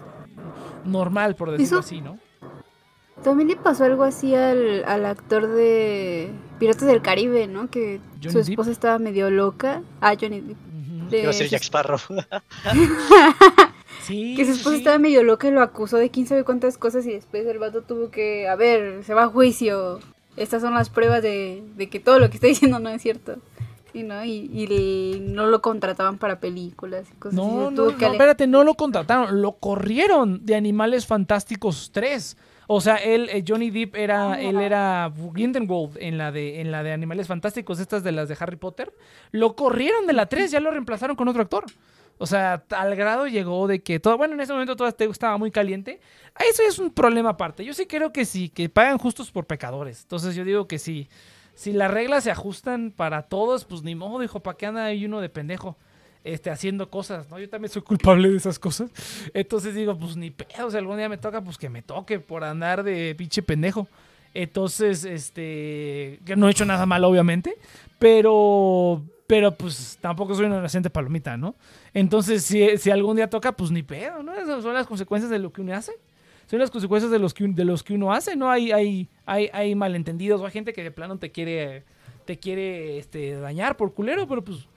normal, 0.86 1.36
por 1.36 1.52
decirlo 1.52 1.82
así, 1.82 2.02
¿no? 2.02 2.18
También 3.24 3.50
le 3.50 3.58
pasó 3.58 3.84
algo 3.84 4.04
así 4.04 4.34
al, 4.34 4.84
al 4.86 5.06
actor 5.06 5.48
de 5.48 6.32
Piratas 6.58 6.88
del 6.88 7.04
Caribe, 7.04 7.46
¿no? 7.46 7.70
Que 7.70 8.02
Johnny 8.22 8.32
su 8.32 8.40
esposa 8.40 8.72
estaba 8.72 8.98
medio 8.98 9.30
loca. 9.30 9.84
Ah, 10.02 10.16
Johnny 10.20 10.42
Depp. 10.42 10.73
De 11.10 11.18
Quiero 11.18 11.34
ser 11.34 11.50
Jack 11.50 11.64
Sparrow. 11.64 12.00
Sí, 14.04 14.36
Que 14.36 14.46
su 14.46 14.52
esposa 14.52 14.72
sí. 14.72 14.78
estaba 14.80 14.98
medio 14.98 15.24
loca 15.24 15.48
y 15.48 15.52
lo 15.52 15.62
acusó 15.62 15.98
de 15.98 16.10
quién 16.10 16.28
sabe 16.28 16.44
cuántas 16.44 16.78
cosas 16.78 17.06
y 17.06 17.14
después 17.14 17.46
el 17.48 17.58
vato 17.58 17.84
tuvo 17.84 18.12
que, 18.12 18.50
a 18.50 18.56
ver, 18.56 19.04
se 19.06 19.14
va 19.14 19.24
a 19.24 19.28
juicio. 19.28 20.00
Estas 20.36 20.62
son 20.62 20.74
las 20.74 20.90
pruebas 20.90 21.22
de, 21.24 21.64
de 21.78 21.90
que 21.90 22.00
todo 22.02 22.20
lo 22.20 22.30
que 22.30 22.36
está 22.36 22.48
diciendo 22.54 22.80
no 22.80 22.90
es 22.90 23.02
cierto. 23.02 23.38
Sí, 23.94 24.04
¿no? 24.04 24.26
Y, 24.26 25.22
no 25.22 25.46
lo 25.46 25.62
contrataban 25.62 26.18
para 26.18 26.40
películas 26.40 27.06
y 27.12 27.16
cosas 27.16 27.40
así. 27.40 27.48
No, 27.48 27.70
se 27.70 27.76
no, 27.76 27.92
no, 27.92 28.12
espérate, 28.12 28.48
no 28.48 28.64
lo 28.64 28.74
contrataron, 28.74 29.42
lo 29.42 29.54
corrieron 29.54 30.46
de 30.46 30.56
Animales 30.56 31.06
Fantásticos 31.06 31.92
3. 31.94 32.36
O 32.68 32.82
sea, 32.82 32.96
él, 32.96 33.30
eh, 33.30 33.44
Johnny 33.48 33.70
Depp 33.72 33.96
era, 33.96 34.42
él 34.42 34.60
era 34.60 35.12
Grindelwald 35.16 35.98
en 36.00 36.18
la 36.18 36.32
de, 36.32 36.62
en 36.62 36.72
la 36.72 36.84
de 36.84 36.92
Animales 36.94 37.28
Fantásticos, 37.28 37.80
estas 37.80 38.04
de 38.04 38.12
las 38.12 38.30
de 38.30 38.38
Harry 38.40 38.56
Potter. 38.56 38.94
Lo 39.32 39.56
corrieron 39.56 40.08
de 40.08 40.14
la 40.14 40.28
3, 40.28 40.52
ya 40.52 40.60
lo 40.60 40.72
reemplazaron 40.72 41.16
con 41.16 41.28
otro 41.28 41.42
actor. 41.42 41.66
O 42.20 42.26
sea, 42.28 42.64
tal 42.68 42.96
grado 42.96 43.28
llegó 43.28 43.68
de 43.68 43.82
que 43.82 44.00
todo, 44.00 44.18
bueno, 44.18 44.36
en 44.36 44.40
ese 44.42 44.54
momento 44.54 44.76
todo 44.76 44.88
este- 44.88 45.06
estaba 45.06 45.38
muy 45.38 45.52
caliente. 45.52 46.00
Eso 46.50 46.64
es 46.64 46.80
un 46.80 46.92
problema 46.92 47.32
aparte. 47.32 47.66
Yo 47.66 47.74
sí 47.74 47.86
creo 47.86 48.14
que 48.14 48.24
sí, 48.24 48.50
que 48.50 48.70
pagan 48.70 48.98
justos 48.98 49.32
por 49.32 49.46
pecadores. 49.46 50.04
Entonces 50.04 50.36
yo 50.36 50.46
digo 50.46 50.68
que 50.68 50.80
sí. 50.80 51.10
Si 51.56 51.74
las 51.74 51.92
reglas 51.92 52.24
se 52.24 52.32
ajustan 52.32 52.92
para 52.92 53.24
todos, 53.24 53.66
pues 53.66 53.84
ni 53.84 53.94
modo, 53.96 54.20
dijo, 54.20 54.42
¿para 54.42 54.58
qué 54.58 54.68
anda 54.68 54.86
ahí 54.86 55.06
uno 55.06 55.22
de 55.22 55.30
pendejo? 55.30 55.78
Este, 56.24 56.50
haciendo 56.50 56.90
cosas, 56.90 57.30
¿no? 57.30 57.38
Yo 57.38 57.50
también 57.50 57.70
soy 57.70 57.82
culpable 57.82 58.30
de 58.30 58.38
esas 58.38 58.58
cosas. 58.58 58.90
Entonces 59.34 59.76
digo, 59.76 59.98
pues 59.98 60.16
ni 60.16 60.32
pedo, 60.32 60.72
si 60.72 60.78
algún 60.78 60.96
día 60.96 61.10
me 61.10 61.18
toca, 61.18 61.42
pues 61.42 61.58
que 61.58 61.70
me 61.70 61.82
toque 61.82 62.20
por 62.20 62.46
andar 62.46 62.84
de 62.84 63.14
pinche 63.16 63.42
pendejo. 63.42 63.90
Entonces, 64.34 65.04
este, 65.06 66.20
que 66.26 66.36
no 66.36 66.48
he 66.48 66.52
hecho 66.52 66.66
nada 66.66 66.86
malo, 66.86 67.08
obviamente, 67.10 67.56
pero, 68.00 69.04
pero 69.28 69.52
pues 69.52 69.98
tampoco 70.02 70.34
soy 70.34 70.46
una 70.46 70.58
inocente 70.58 70.90
palomita, 70.90 71.38
¿no? 71.38 71.56
Entonces, 71.94 72.44
si, 72.44 72.78
si 72.78 72.90
algún 72.90 73.16
día 73.18 73.30
toca, 73.30 73.52
pues 73.52 73.70
ni 73.70 73.84
pedo, 73.84 74.24
¿no? 74.24 74.34
Esas 74.34 74.64
son 74.64 74.74
las 74.74 74.88
consecuencias 74.88 75.30
de 75.30 75.40
lo 75.40 75.52
que 75.52 75.62
uno 75.62 75.76
hace. 75.76 75.92
Son 76.50 76.60
las 76.60 76.72
consecuencias 76.72 77.12
de 77.12 77.20
los 77.20 77.34
que, 77.34 77.48
de 77.48 77.66
los 77.66 77.84
que 77.84 77.94
uno 77.94 78.14
hace, 78.14 78.36
¿no? 78.36 78.50
Hay, 78.50 78.72
hay, 78.72 79.08
hay, 79.26 79.50
hay 79.54 79.76
malentendidos 79.76 80.42
o 80.42 80.46
hay 80.46 80.52
gente 80.52 80.74
que 80.74 80.84
de 80.84 80.92
plano 80.92 81.18
te 81.18 81.32
quiere, 81.32 81.84
te 82.26 82.40
quiere 82.40 82.98
este, 82.98 83.34
dañar 83.34 83.78
por 83.78 83.94
culero, 83.94 84.28
pero 84.28 84.44
pues 84.44 84.68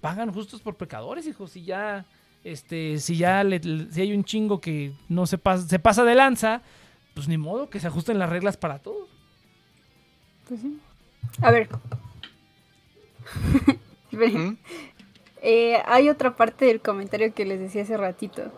pagan 0.00 0.32
justos 0.32 0.60
por 0.62 0.76
pecadores, 0.76 1.26
hijo. 1.26 1.46
Si 1.46 1.64
ya, 1.64 2.04
este, 2.44 2.98
si 2.98 3.16
ya 3.16 3.44
le- 3.44 3.60
si 3.90 4.00
hay 4.00 4.12
un 4.14 4.24
chingo 4.24 4.60
que 4.60 4.92
no 5.08 5.26
se 5.26 5.38
pasa, 5.38 5.66
se 5.68 5.78
pasa 5.78 6.04
de 6.04 6.14
lanza, 6.14 6.62
pues 7.14 7.28
ni 7.28 7.36
modo 7.38 7.68
que 7.70 7.80
se 7.80 7.86
ajusten 7.88 8.18
las 8.18 8.30
reglas 8.30 8.56
para 8.56 8.78
todos. 8.78 9.08
Pues 10.48 10.60
sí. 10.60 10.78
A 11.42 11.50
ver. 11.50 11.68
¿Mm? 14.12 14.56
Eh, 15.42 15.82
hay 15.86 16.08
otra 16.08 16.36
parte 16.36 16.64
del 16.66 16.80
comentario 16.80 17.32
que 17.32 17.44
les 17.44 17.60
decía 17.60 17.82
hace 17.82 17.96
ratito. 17.96 18.50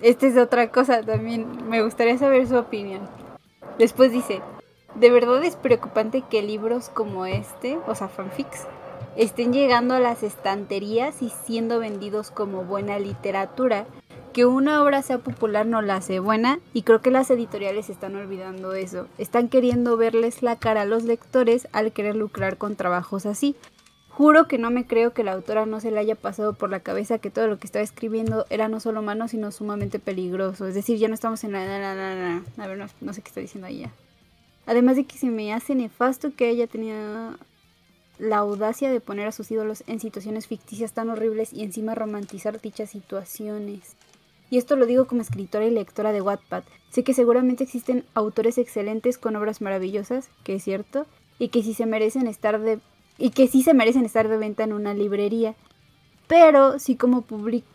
Este 0.00 0.26
es 0.28 0.36
otra 0.36 0.70
cosa 0.70 1.02
también. 1.02 1.68
Me 1.68 1.82
gustaría 1.82 2.16
saber 2.18 2.46
su 2.46 2.56
opinión. 2.56 3.08
Después 3.78 4.12
dice, 4.12 4.40
¿de 4.94 5.10
verdad 5.10 5.42
es 5.44 5.56
preocupante 5.56 6.22
que 6.28 6.42
libros 6.42 6.88
como 6.88 7.26
este, 7.26 7.78
o 7.86 7.94
sea, 7.94 8.08
fanfics, 8.08 8.66
estén 9.16 9.52
llegando 9.52 9.94
a 9.94 10.00
las 10.00 10.22
estanterías 10.22 11.22
y 11.22 11.30
siendo 11.44 11.78
vendidos 11.78 12.30
como 12.30 12.64
buena 12.64 12.98
literatura? 12.98 13.86
Que 14.32 14.46
una 14.46 14.82
obra 14.82 15.02
sea 15.02 15.18
popular 15.18 15.66
no 15.66 15.82
la 15.82 15.96
hace 15.96 16.18
buena 16.18 16.58
y 16.72 16.82
creo 16.82 17.02
que 17.02 17.10
las 17.10 17.30
editoriales 17.30 17.90
están 17.90 18.16
olvidando 18.16 18.72
eso. 18.72 19.06
Están 19.18 19.48
queriendo 19.48 19.96
verles 19.96 20.42
la 20.42 20.56
cara 20.56 20.82
a 20.82 20.86
los 20.86 21.04
lectores 21.04 21.68
al 21.72 21.92
querer 21.92 22.16
lucrar 22.16 22.56
con 22.56 22.76
trabajos 22.76 23.26
así. 23.26 23.54
Juro 24.08 24.46
que 24.46 24.58
no 24.58 24.70
me 24.70 24.86
creo 24.86 25.12
que 25.12 25.24
la 25.24 25.32
autora 25.32 25.66
no 25.66 25.80
se 25.80 25.90
le 25.90 25.98
haya 25.98 26.14
pasado 26.14 26.52
por 26.52 26.70
la 26.70 26.80
cabeza 26.80 27.18
que 27.18 27.30
todo 27.30 27.46
lo 27.46 27.58
que 27.58 27.66
estaba 27.66 27.82
escribiendo 27.82 28.46
era 28.50 28.68
no 28.68 28.78
solo 28.78 29.02
malo, 29.02 29.26
sino 29.28 29.50
sumamente 29.50 29.98
peligroso. 29.98 30.66
Es 30.66 30.74
decir, 30.74 30.98
ya 30.98 31.08
no 31.08 31.14
estamos 31.14 31.44
en 31.44 31.52
la... 31.52 32.42
A 32.58 32.66
ver, 32.66 32.78
no, 32.78 32.86
no 33.00 33.12
sé 33.12 33.22
qué 33.22 33.28
está 33.28 33.40
diciendo 33.40 33.66
ahí. 33.66 33.86
Además 34.66 34.96
de 34.96 35.04
que 35.04 35.18
se 35.18 35.26
me 35.26 35.52
hace 35.52 35.74
nefasto 35.74 36.34
que 36.36 36.48
ella 36.48 36.66
tenía 36.66 37.36
la 38.18 38.38
audacia 38.38 38.90
de 38.90 39.00
poner 39.00 39.26
a 39.26 39.32
sus 39.32 39.50
ídolos 39.50 39.84
en 39.86 40.00
situaciones 40.00 40.46
ficticias 40.46 40.92
tan 40.92 41.10
horribles 41.10 41.52
y 41.52 41.62
encima 41.62 41.94
romantizar 41.94 42.60
dichas 42.60 42.90
situaciones. 42.90 43.96
Y 44.50 44.58
esto 44.58 44.76
lo 44.76 44.86
digo 44.86 45.06
como 45.06 45.22
escritora 45.22 45.64
y 45.66 45.70
lectora 45.70 46.12
de 46.12 46.20
Wattpad. 46.20 46.64
Sé 46.90 47.04
que 47.04 47.14
seguramente 47.14 47.64
existen 47.64 48.04
autores 48.14 48.58
excelentes 48.58 49.16
con 49.16 49.34
obras 49.34 49.62
maravillosas, 49.62 50.28
que 50.44 50.56
es 50.56 50.64
cierto, 50.64 51.06
y 51.38 51.48
que 51.48 51.62
sí 51.62 51.72
se 51.72 51.86
merecen 51.86 52.26
estar 52.26 52.60
de 52.60 52.78
y 53.18 53.30
que 53.30 53.48
sí 53.48 53.62
se 53.62 53.74
merecen 53.74 54.04
estar 54.04 54.28
de 54.28 54.36
venta 54.36 54.64
en 54.64 54.72
una 54.72 54.94
librería. 54.94 55.54
Pero 56.28 56.78
sí 56.78 56.96
como 56.96 57.22
público 57.22 57.66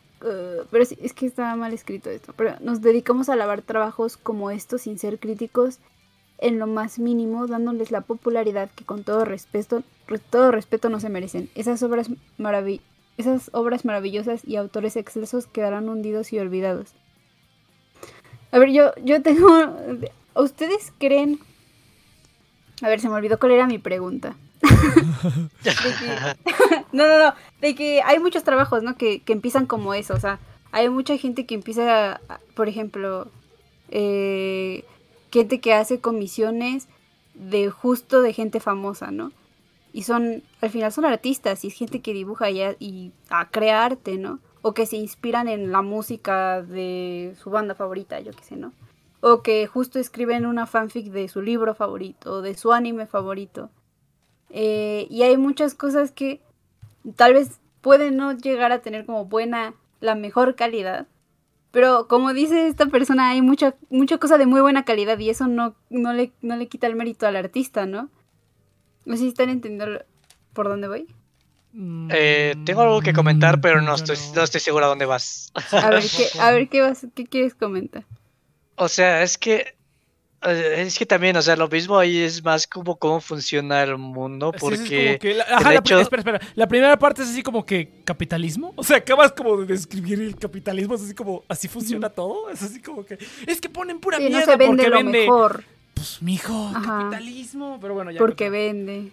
pero 0.71 0.83
sí, 0.85 0.97
es 1.01 1.13
que 1.13 1.27
está 1.27 1.55
mal 1.55 1.73
escrito 1.73 2.09
esto. 2.09 2.33
Pero 2.35 2.55
nos 2.59 2.81
dedicamos 2.81 3.29
a 3.29 3.33
alabar 3.33 3.61
trabajos 3.61 4.17
como 4.17 4.51
estos 4.51 4.81
sin 4.81 4.97
ser 4.97 5.19
críticos 5.19 5.79
en 6.39 6.59
lo 6.59 6.67
más 6.67 6.99
mínimo, 6.99 7.47
dándoles 7.47 7.91
la 7.91 8.01
popularidad 8.01 8.69
que 8.75 8.83
con 8.85 9.03
todo 9.03 9.25
respeto, 9.25 9.83
re- 10.07 10.19
todo 10.19 10.51
respeto 10.51 10.89
no 10.89 10.99
se 10.99 11.09
merecen. 11.09 11.49
Esas 11.55 11.81
obras 11.83 12.09
maravi- 12.37 12.81
esas 13.17 13.49
obras 13.53 13.85
maravillosas 13.85 14.41
y 14.45 14.55
autores 14.57 14.95
excelsos 14.95 15.47
quedarán 15.47 15.89
hundidos 15.89 16.31
y 16.33 16.39
olvidados. 16.39 16.89
A 18.51 18.59
ver, 18.59 18.69
yo, 18.71 18.91
yo 19.03 19.21
tengo. 19.21 19.47
¿Ustedes 20.35 20.93
creen? 20.99 21.39
A 22.83 22.87
ver, 22.89 22.99
se 22.99 23.09
me 23.09 23.15
olvidó 23.15 23.39
cuál 23.39 23.53
era 23.53 23.65
mi 23.67 23.79
pregunta. 23.79 24.35
Que- 25.63 25.71
no, 26.91 27.07
no, 27.07 27.17
no. 27.23 27.33
De 27.61 27.75
que 27.75 28.01
hay 28.03 28.19
muchos 28.19 28.43
trabajos, 28.43 28.83
¿no? 28.83 28.95
Que, 28.97 29.19
que 29.21 29.33
empiezan 29.33 29.65
como 29.65 29.93
eso. 29.93 30.13
O 30.13 30.19
sea, 30.19 30.39
hay 30.71 30.89
mucha 30.89 31.17
gente 31.17 31.45
que 31.45 31.55
empieza, 31.55 32.21
por 32.55 32.67
ejemplo, 32.69 33.27
eh, 33.89 34.83
gente 35.37 35.59
que 35.59 35.73
hace 35.73 35.99
comisiones 35.99 36.87
de 37.35 37.69
justo 37.69 38.21
de 38.21 38.33
gente 38.33 38.59
famosa, 38.59 39.11
¿no? 39.11 39.31
Y 39.93 40.03
son, 40.03 40.41
al 40.61 40.69
final 40.69 40.91
son 40.91 41.05
artistas 41.05 41.63
y 41.63 41.67
es 41.67 41.75
gente 41.75 42.01
que 42.01 42.13
dibuja 42.13 42.49
y, 42.49 42.61
y 42.79 43.11
a 43.29 43.49
crea 43.49 43.85
arte, 43.85 44.17
¿no? 44.17 44.39
O 44.63 44.73
que 44.73 44.85
se 44.85 44.97
inspiran 44.97 45.47
en 45.47 45.71
la 45.71 45.81
música 45.81 46.61
de 46.63 47.35
su 47.41 47.51
banda 47.51 47.75
favorita, 47.75 48.19
yo 48.19 48.31
qué 48.31 48.43
sé, 48.43 48.55
¿no? 48.55 48.73
O 49.21 49.43
que 49.43 49.67
justo 49.67 49.99
escriben 49.99 50.45
una 50.45 50.65
fanfic 50.65 51.11
de 51.11 51.27
su 51.27 51.41
libro 51.41 51.75
favorito 51.75 52.33
o 52.33 52.41
de 52.41 52.55
su 52.55 52.73
anime 52.73 53.05
favorito. 53.05 53.69
Eh, 54.49 55.07
y 55.09 55.21
hay 55.21 55.37
muchas 55.37 55.75
cosas 55.75 56.11
que 56.11 56.41
tal 57.15 57.33
vez 57.33 57.59
pueden 57.81 58.17
no 58.17 58.33
llegar 58.33 58.71
a 58.71 58.79
tener 58.79 59.05
como 59.05 59.25
buena, 59.25 59.75
la 59.99 60.15
mejor 60.15 60.55
calidad. 60.55 61.07
Pero 61.77 62.07
como 62.07 62.33
dice 62.33 62.67
esta 62.67 62.87
persona, 62.87 63.29
hay 63.29 63.43
mucha, 63.43 63.75
mucha 63.91 64.17
cosa 64.17 64.39
de 64.39 64.47
muy 64.47 64.61
buena 64.61 64.83
calidad 64.83 65.19
y 65.19 65.29
eso 65.29 65.45
no, 65.45 65.75
no, 65.91 66.11
le, 66.11 66.31
no 66.41 66.55
le 66.55 66.67
quita 66.67 66.87
el 66.87 66.95
mérito 66.95 67.27
al 67.27 67.35
artista, 67.35 67.85
¿no? 67.85 68.09
No 69.05 69.13
sé 69.13 69.19
si 69.19 69.27
están 69.27 69.49
entendiendo 69.49 70.03
por 70.53 70.69
dónde 70.69 70.87
voy. 70.87 71.05
Eh, 72.09 72.55
tengo 72.65 72.81
algo 72.81 73.01
que 73.01 73.13
comentar, 73.13 73.61
pero 73.61 73.83
no 73.83 73.93
estoy, 73.93 74.17
no 74.33 74.41
estoy 74.41 74.59
seguro 74.59 74.85
a 74.85 74.87
dónde 74.87 75.05
vas. 75.05 75.53
A 75.71 75.91
ver 75.91 76.01
qué, 76.17 76.39
a 76.39 76.49
ver 76.49 76.67
qué 76.67 76.81
vas, 76.81 77.05
qué 77.13 77.27
quieres 77.27 77.53
comentar. 77.53 78.05
O 78.75 78.87
sea, 78.87 79.21
es 79.21 79.37
que 79.37 79.76
es 80.43 80.97
que 80.99 81.05
también, 81.05 81.35
o 81.35 81.41
sea, 81.41 81.55
lo 81.55 81.67
mismo 81.67 81.97
ahí 81.97 82.19
es 82.19 82.43
más 82.43 82.67
como 82.67 82.95
cómo 82.97 83.19
funciona 83.21 83.81
el 83.83 83.97
mundo, 83.97 84.53
Sí, 84.53 84.59
sí, 84.59 84.65
es 84.73 84.79
porque 84.79 85.05
como 85.07 85.19
que 85.19 85.33
la, 85.33 85.43
ajá, 85.43 85.57
el 85.69 85.73
la- 85.75 85.79
hecho- 85.79 85.99
espera, 85.99 86.19
espera. 86.21 86.41
La 86.55 86.67
primera 86.67 86.97
parte 86.99 87.23
es 87.23 87.29
así 87.29 87.41
como 87.43 87.65
que 87.65 87.89
capitalismo. 88.05 88.71
O 88.75 88.83
sea, 88.83 88.97
acabas 88.97 89.31
como 89.31 89.57
de 89.57 89.65
describir 89.65 90.21
el 90.21 90.35
capitalismo, 90.35 90.95
es 90.95 91.01
así 91.03 91.13
como 91.15 91.43
así 91.47 91.67
funciona 91.67 92.09
todo. 92.09 92.49
Es 92.51 92.61
así 92.61 92.81
como 92.81 93.03
que 93.05 93.17
es 93.47 93.59
que 93.59 93.69
ponen 93.69 93.99
pura 93.99 94.17
Sí, 94.17 94.23
no 94.25 94.29
mierda 94.29 94.45
se 94.53 94.57
vende 94.57 94.67
porque 94.83 94.89
lo 94.89 94.97
vende. 94.97 95.19
mejor, 95.21 95.63
Pues 95.95 96.21
mijo, 96.21 96.71
Ajá. 96.75 96.99
capitalismo. 96.99 97.79
Pero 97.81 97.93
bueno, 97.95 98.11
ya. 98.11 98.19
porque 98.19 98.49
vende. 98.51 99.11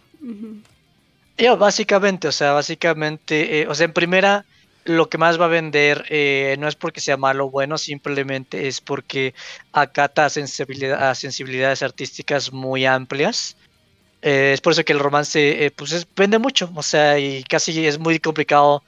Ya, 1.38 1.54
básicamente, 1.56 2.28
o 2.28 2.32
sea, 2.32 2.52
básicamente, 2.52 3.62
eh, 3.62 3.66
o 3.68 3.74
sea, 3.74 3.86
en 3.86 3.92
primera, 3.92 4.44
lo 4.84 5.08
que 5.08 5.18
más 5.18 5.40
va 5.40 5.46
a 5.46 5.48
vender 5.48 6.04
eh, 6.10 6.56
no 6.58 6.68
es 6.68 6.76
porque 6.76 7.00
sea 7.00 7.16
malo 7.16 7.46
o 7.46 7.50
bueno, 7.50 7.78
simplemente 7.78 8.68
es 8.68 8.80
porque 8.80 9.34
acata 9.72 10.26
a, 10.26 10.30
sensibilidad- 10.30 11.10
a 11.10 11.14
sensibilidades 11.14 11.82
artísticas 11.82 12.52
muy 12.52 12.84
amplias. 12.86 13.56
Eh, 14.22 14.52
es 14.54 14.60
por 14.60 14.72
eso 14.72 14.84
que 14.84 14.92
el 14.94 15.00
romance, 15.00 15.66
eh, 15.66 15.70
pues, 15.70 15.92
es- 15.92 16.06
vende 16.16 16.38
mucho, 16.38 16.70
o 16.74 16.82
sea, 16.82 17.18
y 17.18 17.44
casi 17.44 17.86
es 17.86 17.98
muy 17.98 18.18
complicado 18.20 18.82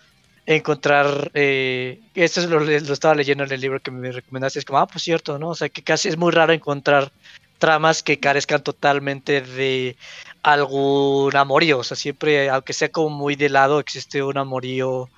encontrar, 0.47 1.31
eh, 1.35 2.01
esto 2.15 2.41
es 2.41 2.47
lo, 2.49 2.61
lo 2.61 2.71
estaba 2.93 3.15
leyendo 3.15 3.45
en 3.45 3.53
el 3.53 3.61
libro 3.61 3.81
que 3.81 3.91
me 3.91 4.13
recomendaste, 4.13 4.61
es 4.61 4.65
como, 4.65 4.79
ah, 4.79 4.87
pues 4.87 5.03
cierto, 5.05 5.39
¿no? 5.39 5.51
O 5.51 5.55
sea, 5.55 5.69
que 5.69 5.83
casi 5.83 6.09
es 6.09 6.17
muy 6.17 6.31
raro 6.33 6.53
encontrar 6.53 7.11
tramas 7.59 8.03
que 8.03 8.21
carezcan 8.21 8.63
totalmente 8.63 9.41
de 9.43 9.97
algún 10.43 11.35
amorío, 11.37 11.79
o 11.79 11.85
sea, 11.85 11.97
siempre, 11.97 12.49
aunque 12.51 12.73
sea 12.73 12.91
como 12.91 13.11
muy 13.11 13.35
de 13.37 13.49
lado, 13.49 13.81
existe 13.81 14.23
un 14.23 14.39
amorío 14.39 15.09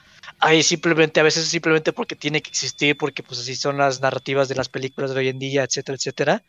ahí 0.40 0.62
simplemente, 0.62 1.20
a 1.20 1.22
veces 1.22 1.46
simplemente 1.48 1.92
porque 1.92 2.16
tiene 2.16 2.42
que 2.42 2.50
existir, 2.50 2.96
porque 2.96 3.22
pues 3.22 3.40
así 3.40 3.54
son 3.54 3.78
las 3.78 4.00
narrativas 4.00 4.48
de 4.48 4.54
las 4.54 4.68
películas 4.68 5.12
de 5.12 5.20
hoy 5.20 5.28
en 5.28 5.38
día, 5.38 5.64
etcétera, 5.64 5.96
etcétera. 5.96 6.44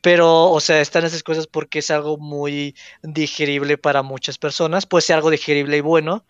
Pero, 0.00 0.50
o 0.50 0.60
sea, 0.60 0.80
están 0.80 1.04
esas 1.04 1.22
cosas 1.22 1.46
porque 1.46 1.80
es 1.80 1.90
algo 1.90 2.18
muy 2.18 2.74
digerible 3.02 3.78
para 3.78 4.02
muchas 4.02 4.38
personas, 4.38 4.86
puede 4.86 5.02
ser 5.02 5.16
algo 5.16 5.30
digerible 5.30 5.78
y 5.78 5.80
bueno, 5.80 6.24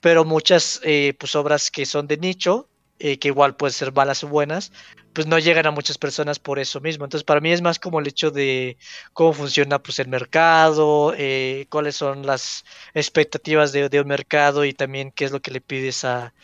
pero 0.00 0.24
muchas 0.24 0.80
eh, 0.84 1.14
pues 1.18 1.34
obras 1.34 1.70
que 1.70 1.86
son 1.86 2.06
de 2.06 2.18
nicho, 2.18 2.68
eh, 2.98 3.18
que 3.18 3.28
igual 3.28 3.56
pueden 3.56 3.72
ser 3.72 3.92
malas 3.92 4.24
o 4.24 4.28
buenas, 4.28 4.72
pues 5.12 5.26
no 5.26 5.38
llegan 5.38 5.66
a 5.66 5.70
muchas 5.70 5.98
personas 5.98 6.38
por 6.38 6.58
eso 6.58 6.80
mismo. 6.80 7.04
Entonces 7.04 7.24
para 7.24 7.40
mí 7.40 7.52
es 7.52 7.62
más 7.62 7.78
como 7.78 8.00
el 8.00 8.06
hecho 8.06 8.30
de 8.30 8.76
cómo 9.12 9.32
funciona 9.32 9.78
pues 9.82 9.98
el 9.98 10.08
mercado, 10.08 11.14
eh, 11.16 11.66
cuáles 11.70 11.96
son 11.96 12.26
las 12.26 12.64
expectativas 12.94 13.72
de, 13.72 13.88
de 13.88 14.00
un 14.00 14.08
mercado 14.08 14.64
y 14.64 14.72
también 14.72 15.12
qué 15.12 15.24
es 15.24 15.32
lo 15.32 15.40
que 15.40 15.50
le 15.50 15.60
pides 15.60 16.04
a, 16.04 16.34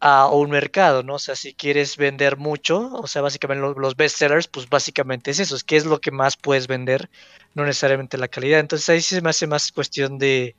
a 0.00 0.28
un 0.28 0.50
mercado, 0.50 1.02
¿no? 1.02 1.14
O 1.14 1.18
sea, 1.18 1.36
si 1.36 1.52
quieres 1.52 1.98
vender 1.98 2.38
mucho, 2.38 2.90
o 2.94 3.06
sea, 3.06 3.20
básicamente 3.20 3.60
los, 3.60 3.76
los 3.76 3.96
bestsellers, 3.96 4.48
pues 4.48 4.68
básicamente 4.68 5.30
es 5.30 5.40
eso, 5.40 5.54
es 5.54 5.62
qué 5.62 5.76
es 5.76 5.84
lo 5.84 6.00
que 6.00 6.10
más 6.10 6.38
puedes 6.38 6.66
vender, 6.66 7.10
no 7.54 7.64
necesariamente 7.64 8.16
la 8.16 8.28
calidad. 8.28 8.60
Entonces 8.60 8.88
ahí 8.88 9.02
sí 9.02 9.14
se 9.14 9.20
me 9.20 9.30
hace 9.30 9.46
más 9.46 9.70
cuestión 9.70 10.18
de 10.18 10.56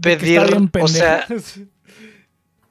pedir, 0.00 0.40
o 0.80 0.88
sea. 0.88 1.26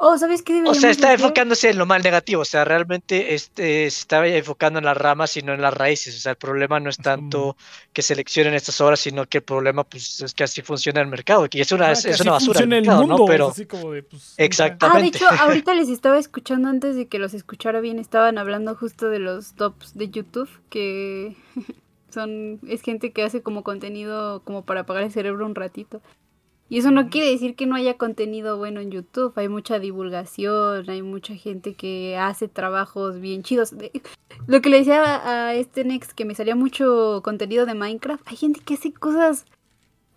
Oh, 0.02 0.18
¿sabes 0.18 0.42
qué 0.44 0.64
o 0.66 0.74
sea, 0.74 0.92
está 0.92 1.12
enfocándose 1.12 1.70
en 1.70 1.78
lo 1.78 1.86
mal 1.86 2.02
negativo, 2.02 2.44
o 2.44 2.46
sea, 2.46 2.64
realmente 2.64 3.34
este, 3.34 3.92
se 3.92 4.00
está 4.00 4.26
enfocando 4.26 4.80
en 4.80 4.86
las 4.86 4.96
ramas 4.96 5.36
y 5.36 5.42
no 5.42 5.54
en 5.54 5.62
las 5.62 5.74
raíces, 5.74 6.16
o 6.16 6.20
sea, 6.20 6.32
el 6.32 6.38
problema 6.38 6.80
no 6.80 6.90
es 6.90 6.96
tanto 6.96 7.58
que 7.92 8.02
seleccionen 8.02 8.54
estas 8.54 8.80
obras, 8.80 9.02
sino 9.02 9.26
que 9.26 9.40
el 9.40 9.44
problema 9.44 9.84
pues 9.84 10.22
es 10.22 10.34
que 10.34 10.46
así 10.46 10.62
funciona 10.62 11.02
el 11.02 11.08
mercado, 11.08 11.48
y 11.52 11.60
es 11.60 11.74
una, 11.74 11.88
Ah, 11.88 11.92
es, 11.92 12.04
que 12.04 12.12
es 12.12 12.16
así 12.16 12.24
una 12.24 12.32
basura 12.32 12.60
el 12.62 12.64
funciona 12.70 12.78
el 12.78 12.82
mercado, 12.84 13.02
mundo, 13.02 13.18
¿no? 13.18 13.26
Pero 13.26 13.50
así 13.50 13.66
como 13.66 13.92
de, 13.92 14.04
pues, 14.04 14.36
Exacto. 14.38 14.86
Ah, 14.86 14.98
de 15.00 15.08
Exactamente. 15.08 15.18
hecho, 15.18 15.28
ahorita 15.44 15.74
les 15.74 15.90
estaba 15.90 16.18
escuchando 16.18 16.70
antes 16.70 16.96
de 16.96 17.08
que 17.10 17.20
los 17.20 17.34
escuchara 17.34 17.82
bien, 17.82 18.00
estaban 18.00 18.38
hablando 18.38 18.76
justo 18.76 19.10
de 19.10 19.20
los 19.20 19.54
tops 19.56 19.98
de 19.98 20.10
YouTube, 20.10 20.50
que 20.70 21.36
son, 22.10 22.62
es 22.70 22.82
gente 22.84 23.12
que 23.12 23.24
hace 23.24 23.42
como 23.42 23.64
contenido 23.64 24.44
como 24.46 24.64
para 24.64 24.82
apagar 24.82 25.04
el 25.04 25.12
cerebro 25.12 25.46
un 25.46 25.56
ratito. 25.56 26.02
Y 26.70 26.78
eso 26.78 26.92
no 26.92 27.10
quiere 27.10 27.32
decir 27.32 27.56
que 27.56 27.66
no 27.66 27.76
haya 27.76 27.98
contenido 27.98 28.58
bueno 28.58 28.80
en 28.80 28.92
YouTube, 28.92 29.34
hay 29.36 29.50
mucha 29.50 29.80
divulgación, 29.80 30.88
hay 30.88 31.02
mucha 31.02 31.36
gente 31.36 31.74
que 31.74 32.16
hace 32.16 32.48
trabajos 32.48 33.20
bien 33.20 33.42
chidos. 33.42 33.74
Lo 34.46 34.62
que 34.62 34.70
le 34.70 34.78
decía 34.78 35.48
a 35.48 35.56
este 35.56 35.84
Next, 35.84 36.12
que 36.12 36.26
me 36.26 36.36
salía 36.36 36.56
mucho 36.56 37.22
contenido 37.24 37.66
de 37.66 37.74
Minecraft, 37.74 38.28
hay 38.28 38.36
gente 38.36 38.60
que 38.60 38.76
hace 38.76 38.94
cosas 38.94 39.46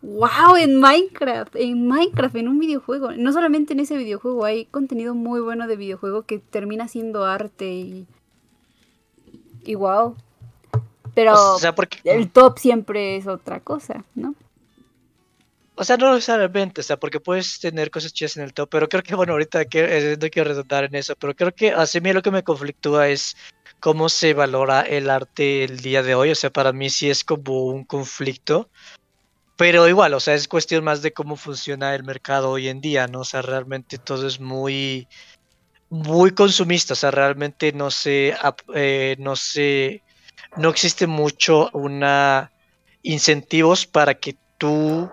Wow, 0.02 0.56
en 0.58 0.80
Minecraft, 0.80 1.54
en 1.54 1.86
Minecraft, 1.86 2.34
en 2.34 2.48
un 2.48 2.58
videojuego. 2.58 3.12
No 3.12 3.32
solamente 3.32 3.72
en 3.72 3.78
ese 3.80 3.96
videojuego, 3.96 4.44
hay 4.44 4.64
contenido 4.64 5.14
muy 5.14 5.40
bueno 5.40 5.68
de 5.68 5.76
videojuego 5.76 6.22
que 6.22 6.40
termina 6.40 6.88
siendo 6.88 7.24
arte 7.24 7.72
y. 7.72 8.06
Y 9.64 9.76
wow. 9.76 10.16
Pero 11.14 11.54
o 11.54 11.58
sea, 11.58 11.72
porque... 11.74 11.98
el 12.04 12.30
top 12.30 12.58
siempre 12.58 13.16
es 13.16 13.28
otra 13.28 13.60
cosa, 13.60 14.04
¿no? 14.16 14.34
O 15.74 15.84
sea, 15.84 15.96
no 15.96 16.14
necesariamente, 16.14 16.82
o 16.82 16.84
sea, 16.84 16.98
porque 16.98 17.18
puedes 17.18 17.58
tener 17.58 17.90
cosas 17.90 18.12
chidas 18.12 18.36
en 18.36 18.44
el 18.44 18.52
top, 18.52 18.68
pero 18.70 18.88
creo 18.88 19.02
que, 19.02 19.14
bueno, 19.14 19.32
ahorita 19.32 19.64
que, 19.64 20.12
eh, 20.12 20.18
no 20.20 20.28
quiero 20.28 20.50
redundar 20.50 20.84
en 20.84 20.94
eso, 20.94 21.16
pero 21.16 21.34
creo 21.34 21.54
que 21.54 21.70
así 21.70 22.00
mí 22.00 22.12
lo 22.12 22.22
que 22.22 22.30
me 22.30 22.44
conflictúa 22.44 23.08
es 23.08 23.36
cómo 23.80 24.08
se 24.08 24.34
valora 24.34 24.82
el 24.82 25.08
arte 25.08 25.64
el 25.64 25.80
día 25.80 26.02
de 26.02 26.14
hoy, 26.14 26.30
o 26.30 26.34
sea, 26.34 26.50
para 26.50 26.72
mí 26.72 26.90
sí 26.90 27.08
es 27.08 27.24
como 27.24 27.64
un 27.66 27.84
conflicto, 27.84 28.68
pero 29.56 29.88
igual, 29.88 30.12
o 30.14 30.20
sea, 30.20 30.34
es 30.34 30.46
cuestión 30.46 30.84
más 30.84 31.00
de 31.02 31.12
cómo 31.12 31.36
funciona 31.36 31.94
el 31.94 32.04
mercado 32.04 32.50
hoy 32.50 32.68
en 32.68 32.80
día, 32.80 33.06
¿no? 33.06 33.20
O 33.20 33.24
sea, 33.24 33.40
realmente 33.42 33.96
todo 33.96 34.26
es 34.26 34.40
muy, 34.40 35.08
muy 35.88 36.32
consumista, 36.32 36.92
o 36.92 36.96
sea, 36.96 37.10
realmente 37.10 37.72
no 37.72 37.90
se, 37.90 38.34
eh, 38.74 39.16
no 39.18 39.36
se, 39.36 40.02
no 40.56 40.68
existe 40.68 41.06
mucho 41.06 41.70
una 41.72 42.52
incentivos 43.02 43.86
para 43.86 44.14
que 44.14 44.36
tú 44.58 45.10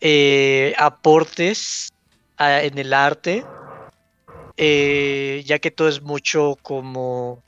eh, 0.00 0.74
aportes 0.78 1.92
en 2.38 2.78
el 2.78 2.92
arte, 2.94 3.44
eh, 4.56 5.42
ya 5.46 5.58
que 5.58 5.70
todo 5.70 5.88
es 5.88 6.00
mucho 6.00 6.56
como 6.62 7.42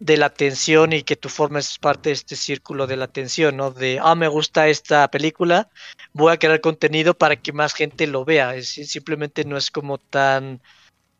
de 0.00 0.16
la 0.16 0.26
atención 0.26 0.92
y 0.92 1.02
que 1.02 1.16
tú 1.16 1.28
formes 1.28 1.78
parte 1.78 2.10
de 2.10 2.14
este 2.14 2.36
círculo 2.36 2.86
de 2.86 2.96
la 2.96 3.06
atención, 3.06 3.56
¿no? 3.56 3.72
De, 3.72 3.98
ah, 4.00 4.14
me 4.14 4.28
gusta 4.28 4.68
esta 4.68 5.10
película, 5.10 5.68
voy 6.12 6.32
a 6.32 6.36
crear 6.36 6.60
contenido 6.60 7.14
para 7.14 7.36
que 7.36 7.52
más 7.52 7.74
gente 7.74 8.06
lo 8.06 8.24
vea. 8.24 8.54
Es, 8.54 8.68
simplemente 8.68 9.44
no 9.44 9.56
es 9.56 9.70
como 9.70 9.98
tan 9.98 10.60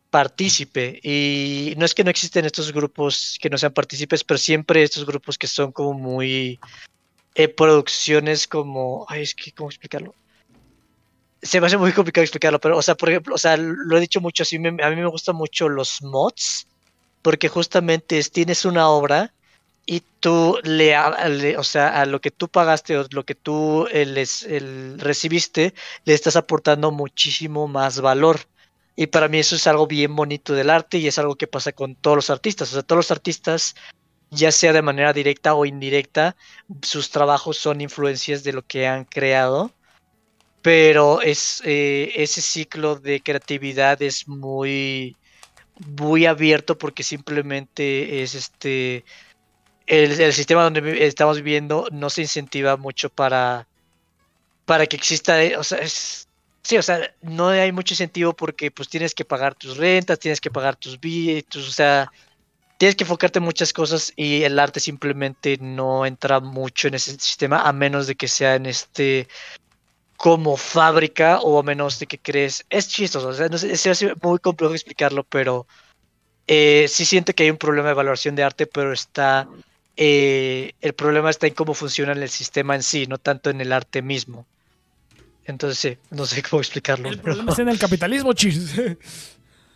partícipe. 0.09 0.99
Y 1.03 1.73
no 1.77 1.85
es 1.85 1.93
que 1.93 2.03
no 2.03 2.09
existen 2.09 2.45
estos 2.45 2.71
grupos 2.71 3.37
que 3.41 3.49
no 3.49 3.57
sean 3.57 3.73
partícipes, 3.73 4.23
pero 4.23 4.37
siempre 4.37 4.83
estos 4.83 5.05
grupos 5.05 5.37
que 5.37 5.47
son 5.47 5.71
como 5.71 5.93
muy 5.93 6.59
eh, 7.35 7.47
producciones 7.49 8.47
como, 8.47 9.05
ay, 9.09 9.23
es 9.23 9.35
que, 9.35 9.51
¿cómo 9.51 9.69
explicarlo? 9.69 10.15
Se 11.41 11.61
me 11.61 11.67
hace 11.67 11.77
muy 11.77 11.93
complicado 11.93 12.23
explicarlo, 12.23 12.59
pero, 12.59 12.77
o 12.77 12.81
sea, 12.81 12.95
por 12.95 13.09
ejemplo, 13.09 13.35
o 13.35 13.37
sea, 13.37 13.55
lo 13.57 13.97
he 13.97 14.01
dicho 14.01 14.19
mucho, 14.21 14.43
así, 14.43 14.59
me- 14.59 14.83
a 14.83 14.89
mí 14.89 14.95
me 14.97 15.05
gustan 15.07 15.35
mucho 15.35 15.69
los 15.69 16.01
mods, 16.01 16.67
porque 17.21 17.47
justamente 17.49 18.17
es, 18.19 18.31
tienes 18.31 18.65
una 18.65 18.89
obra 18.89 19.33
y 19.85 20.01
tú 20.19 20.59
le, 20.63 20.97
o 21.57 21.63
sea, 21.63 22.01
a 22.01 22.05
lo 22.05 22.21
que 22.21 22.31
tú 22.31 22.49
pagaste 22.49 22.97
o 22.97 23.05
lo 23.11 23.25
que 23.25 23.35
tú 23.35 23.87
eh, 23.91 24.05
les, 24.05 24.45
recibiste, 24.97 25.73
le 26.05 26.13
estás 26.13 26.35
aportando 26.35 26.91
muchísimo 26.91 27.67
más 27.67 28.01
valor. 28.01 28.41
Y 28.95 29.07
para 29.07 29.27
mí 29.29 29.39
eso 29.39 29.55
es 29.55 29.65
algo 29.67 29.87
bien 29.87 30.15
bonito 30.15 30.53
del 30.53 30.69
arte 30.69 30.97
y 30.99 31.07
es 31.07 31.17
algo 31.19 31.35
que 31.35 31.47
pasa 31.47 31.71
con 31.71 31.95
todos 31.95 32.17
los 32.17 32.29
artistas. 32.29 32.69
O 32.71 32.73
sea, 32.73 32.83
todos 32.83 32.97
los 32.99 33.11
artistas, 33.11 33.75
ya 34.31 34.51
sea 34.51 34.73
de 34.73 34.81
manera 34.81 35.13
directa 35.13 35.55
o 35.55 35.65
indirecta, 35.65 36.35
sus 36.81 37.09
trabajos 37.11 37.57
son 37.57 37.81
influencias 37.81 38.43
de 38.43 38.53
lo 38.53 38.63
que 38.65 38.87
han 38.87 39.05
creado. 39.05 39.71
Pero 40.61 41.21
es 41.21 41.61
eh, 41.65 42.11
ese 42.15 42.41
ciclo 42.41 42.95
de 42.95 43.21
creatividad 43.21 44.01
es 44.01 44.27
muy, 44.27 45.15
muy 45.97 46.25
abierto 46.25 46.77
porque 46.77 47.03
simplemente 47.03 48.21
es 48.21 48.35
este 48.35 49.05
el, 49.87 50.19
el 50.19 50.33
sistema 50.33 50.63
donde 50.63 51.05
estamos 51.05 51.37
viviendo 51.37 51.87
no 51.91 52.09
se 52.09 52.21
incentiva 52.21 52.77
mucho 52.77 53.09
para 53.09 53.67
para 54.65 54.85
que 54.85 54.97
exista 54.97 55.41
eh, 55.43 55.57
o 55.57 55.63
sea 55.63 55.79
es 55.79 56.27
sí 56.61 56.77
o 56.77 56.83
sea 56.83 57.11
no 57.21 57.47
hay 57.47 57.71
mucho 57.71 57.93
incentivo 57.93 58.33
porque 58.33 58.69
pues 58.69 58.87
tienes 58.87 59.15
que 59.15 59.25
pagar 59.25 59.55
tus 59.55 59.77
rentas 59.77 60.19
tienes 60.19 60.39
que 60.39 60.51
pagar 60.51 60.75
tus 60.75 60.99
billetes 60.99 61.67
o 61.67 61.71
sea 61.71 62.11
tienes 62.77 62.95
que 62.95 63.03
enfocarte 63.03 63.39
en 63.39 63.45
muchas 63.45 63.73
cosas 63.73 64.13
y 64.15 64.43
el 64.43 64.59
arte 64.59 64.79
simplemente 64.79 65.57
no 65.59 66.05
entra 66.05 66.39
mucho 66.39 66.87
en 66.87 66.93
ese 66.93 67.11
sistema 67.13 67.61
a 67.61 67.73
menos 67.73 68.05
de 68.05 68.15
que 68.15 68.27
sea 68.27 68.55
en 68.55 68.67
este 68.67 69.27
como 70.19 70.57
fábrica 70.57 71.39
o 71.39 71.57
a 71.59 71.63
menos 71.63 71.97
de 71.97 72.05
que 72.05 72.19
crees 72.19 72.65
es 72.69 72.89
chistoso 72.89 73.29
o 73.29 73.33
sea 73.33 73.47
no 73.47 73.57
sé, 73.57 73.75
se 73.77 73.89
hace 73.89 74.13
muy 74.21 74.37
complejo 74.39 74.73
explicarlo 74.73 75.23
pero 75.23 75.65
eh, 76.45 76.87
sí 76.89 77.05
siento 77.05 77.31
que 77.33 77.43
hay 77.43 77.49
un 77.51 77.57
problema 77.57 77.87
de 77.87 77.93
evaluación 77.93 78.35
de 78.35 78.43
arte, 78.43 78.65
pero 78.67 78.91
está. 78.91 79.47
eh, 79.95 80.73
el 80.81 80.93
problema 80.93 81.29
está 81.29 81.45
en 81.47 81.53
cómo 81.53 81.73
funciona 81.75 82.11
el 82.11 82.27
sistema 82.29 82.73
en 82.75 82.81
sí, 82.83 83.05
no 83.07 83.17
tanto 83.19 83.49
en 83.51 83.61
el 83.61 83.71
arte 83.71 84.01
mismo. 84.01 84.45
Entonces, 85.45 85.77
sí, 85.77 85.97
no 86.09 86.25
sé 86.25 86.41
cómo 86.49 86.59
explicarlo. 86.59 87.09
El 87.09 87.17
pero- 87.17 87.23
problema 87.35 87.51
es 87.53 87.59
en 87.59 87.69
el 87.69 87.77
capitalismo, 87.77 88.33
chis. 88.33 88.73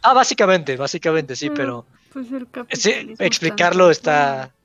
Ah, 0.01 0.13
básicamente, 0.13 0.75
básicamente, 0.77 1.35
sí, 1.35 1.51
pero. 1.51 1.85
Pues 2.11 2.25
el 2.31 2.41
Sí, 2.41 2.91
capitalismo 2.91 3.15
explicarlo 3.19 3.91
está- 3.91 4.43
está. 4.45 4.55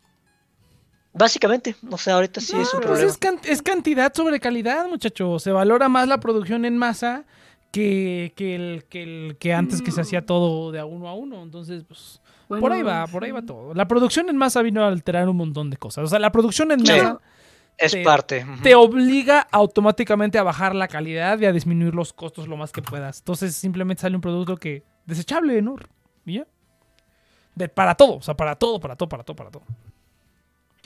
Básicamente, 1.13 1.75
o 1.91 1.99
sea, 1.99 2.15
ahorita 2.15 2.41
sí 2.41 2.53
es 2.59 2.73
un 2.75 2.81
Pues 2.81 2.87
problema. 2.87 3.11
es, 3.11 3.19
can- 3.19 3.41
es 3.45 3.63
cantidad 3.63 4.13
sobre 4.15 4.39
calidad, 4.41 4.87
muchacho. 4.89 5.39
Se 5.39 5.51
valora 5.51 5.89
más 5.89 6.07
la 6.07 6.21
producción 6.21 6.65
en 6.65 6.77
masa 6.77 7.25
que, 7.73 8.33
que, 8.37 8.55
el, 8.55 8.85
que, 8.89 9.03
el- 9.03 9.37
que 9.39 9.53
antes 9.55 9.83
que 9.83 9.91
se 9.91 10.01
hacía 10.03 10.25
todo 10.25 10.71
de 10.71 10.79
a 10.79 10.85
uno 10.85 11.09
a 11.09 11.15
uno. 11.15 11.43
Entonces, 11.43 11.85
pues, 11.89 12.21
por 12.49 12.73
ahí 12.73 12.83
va, 12.83 13.07
por 13.07 13.25
ahí 13.25 13.31
va 13.33 13.43
todo. 13.43 13.75
La 13.75 13.89
producción 13.89 14.29
en 14.29 14.37
masa 14.37 14.63
vino 14.63 14.85
a 14.85 14.89
alterar 14.89 15.29
un 15.29 15.37
montón 15.37 15.71
de 15.71 15.77
cosas. 15.77 16.05
O 16.05 16.07
sea, 16.09 16.19
la 16.19 16.31
producción 16.31 16.71
en 16.73 16.85
Sí. 16.87 16.93
masa 16.93 17.21
Es 17.79 17.93
te- 17.93 18.05
parte. 18.05 18.47
te 18.63 18.75
obliga 18.75 19.47
automáticamente 19.51 20.39
a 20.39 20.43
bajar 20.43 20.75
la 20.75 20.89
calidad 20.89 21.39
y 21.41 21.47
a 21.47 21.53
disminuir 21.53 21.95
los 21.95 22.13
costos 22.13 22.49
lo 22.49 22.57
más 22.57 22.71
que 22.71 22.83
puedas. 22.83 23.19
Entonces, 23.21 23.57
simplemente 23.57 24.03
sale 24.03 24.15
un 24.15 24.23
producto 24.23 24.57
que 24.57 24.85
desechable, 25.07 25.61
¿no? 25.63 25.77
Y 26.27 26.35
ya. 26.35 26.47
De, 27.55 27.69
para 27.69 27.95
todo, 27.97 28.17
o 28.17 28.23
sea, 28.23 28.37
para 28.37 28.55
todo, 28.55 28.79
para 28.79 28.95
todo, 28.95 29.09
para 29.09 29.25
todo, 29.25 29.35
para 29.37 29.51
todo. 29.51 29.63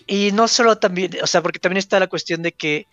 Y 0.06 0.32
no 0.32 0.48
solo 0.48 0.78
también, 0.78 1.12
o 1.22 1.26
sea, 1.26 1.42
porque 1.42 1.58
también 1.58 1.78
está 1.78 2.00
la 2.00 2.08
cuestión 2.08 2.42
de 2.42 2.52
que 2.52 2.86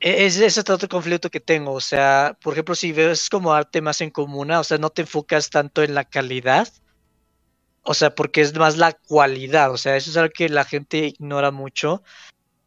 e- 0.00 0.26
es 0.26 0.38
ese 0.38 0.60
otro 0.60 0.88
conflicto 0.88 1.30
que 1.30 1.40
tengo, 1.40 1.72
o 1.72 1.80
sea, 1.80 2.36
por 2.42 2.54
ejemplo, 2.54 2.74
si 2.74 2.92
ves 2.92 3.28
como 3.30 3.52
arte 3.54 3.80
más 3.82 4.00
en 4.00 4.10
comuna, 4.10 4.60
o 4.60 4.64
sea, 4.64 4.78
no 4.78 4.90
te 4.90 5.02
enfocas 5.02 5.50
tanto 5.50 5.82
en 5.82 5.94
la 5.94 6.04
calidad, 6.04 6.68
o 7.82 7.94
sea, 7.94 8.14
porque 8.14 8.40
es 8.42 8.54
más 8.54 8.76
la 8.76 8.92
cualidad, 8.92 9.72
o 9.72 9.78
sea, 9.78 9.96
eso 9.96 10.10
es 10.10 10.16
algo 10.16 10.32
que 10.34 10.48
la 10.48 10.64
gente 10.64 10.98
ignora 11.06 11.50
mucho, 11.50 12.02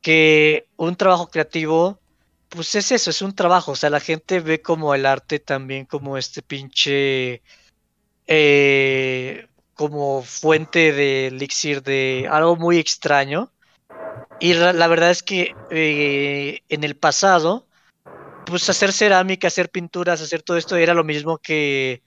que 0.02 0.68
un 0.78 0.96
trabajo 0.98 1.30
creativo, 1.30 2.02
pues 2.50 2.76
es 2.76 2.92
eso, 2.92 3.10
es 3.12 3.22
un 3.22 3.36
trabajo, 3.36 3.74
o 3.74 3.76
sea, 3.78 3.90
la 3.92 4.00
gente 4.02 4.40
ve 4.42 4.62
como 4.62 4.96
el 4.96 5.06
arte 5.06 5.40
también 5.40 5.86
como 5.86 6.18
este 6.18 6.42
pinche, 6.44 7.44
eh, 8.28 9.48
como 9.82 10.22
fuente 10.22 10.94
de 10.94 11.28
elixir 11.28 11.82
de 11.82 12.28
algo 12.30 12.56
muy 12.56 12.78
extraño. 12.78 13.52
Y 14.40 14.54
la, 14.54 14.88
verdad 14.88 15.10
es 15.10 15.24
que 15.24 15.56
eh, 15.72 16.60
en 16.70 16.84
el 16.84 16.96
pasado, 16.96 17.68
pues 18.46 18.70
hacer 18.70 18.94
cerámica, 18.94 19.48
hacer 19.48 19.72
pinturas, 19.72 20.22
hacer 20.22 20.44
todo 20.44 20.58
esto 20.58 20.76
era 20.76 20.94
lo 20.94 21.04
mismo 21.04 21.40
que 21.40 22.04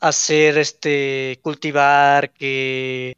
hacer 0.00 0.56
este 0.56 1.38
cultivar, 1.42 2.32
que 2.32 3.14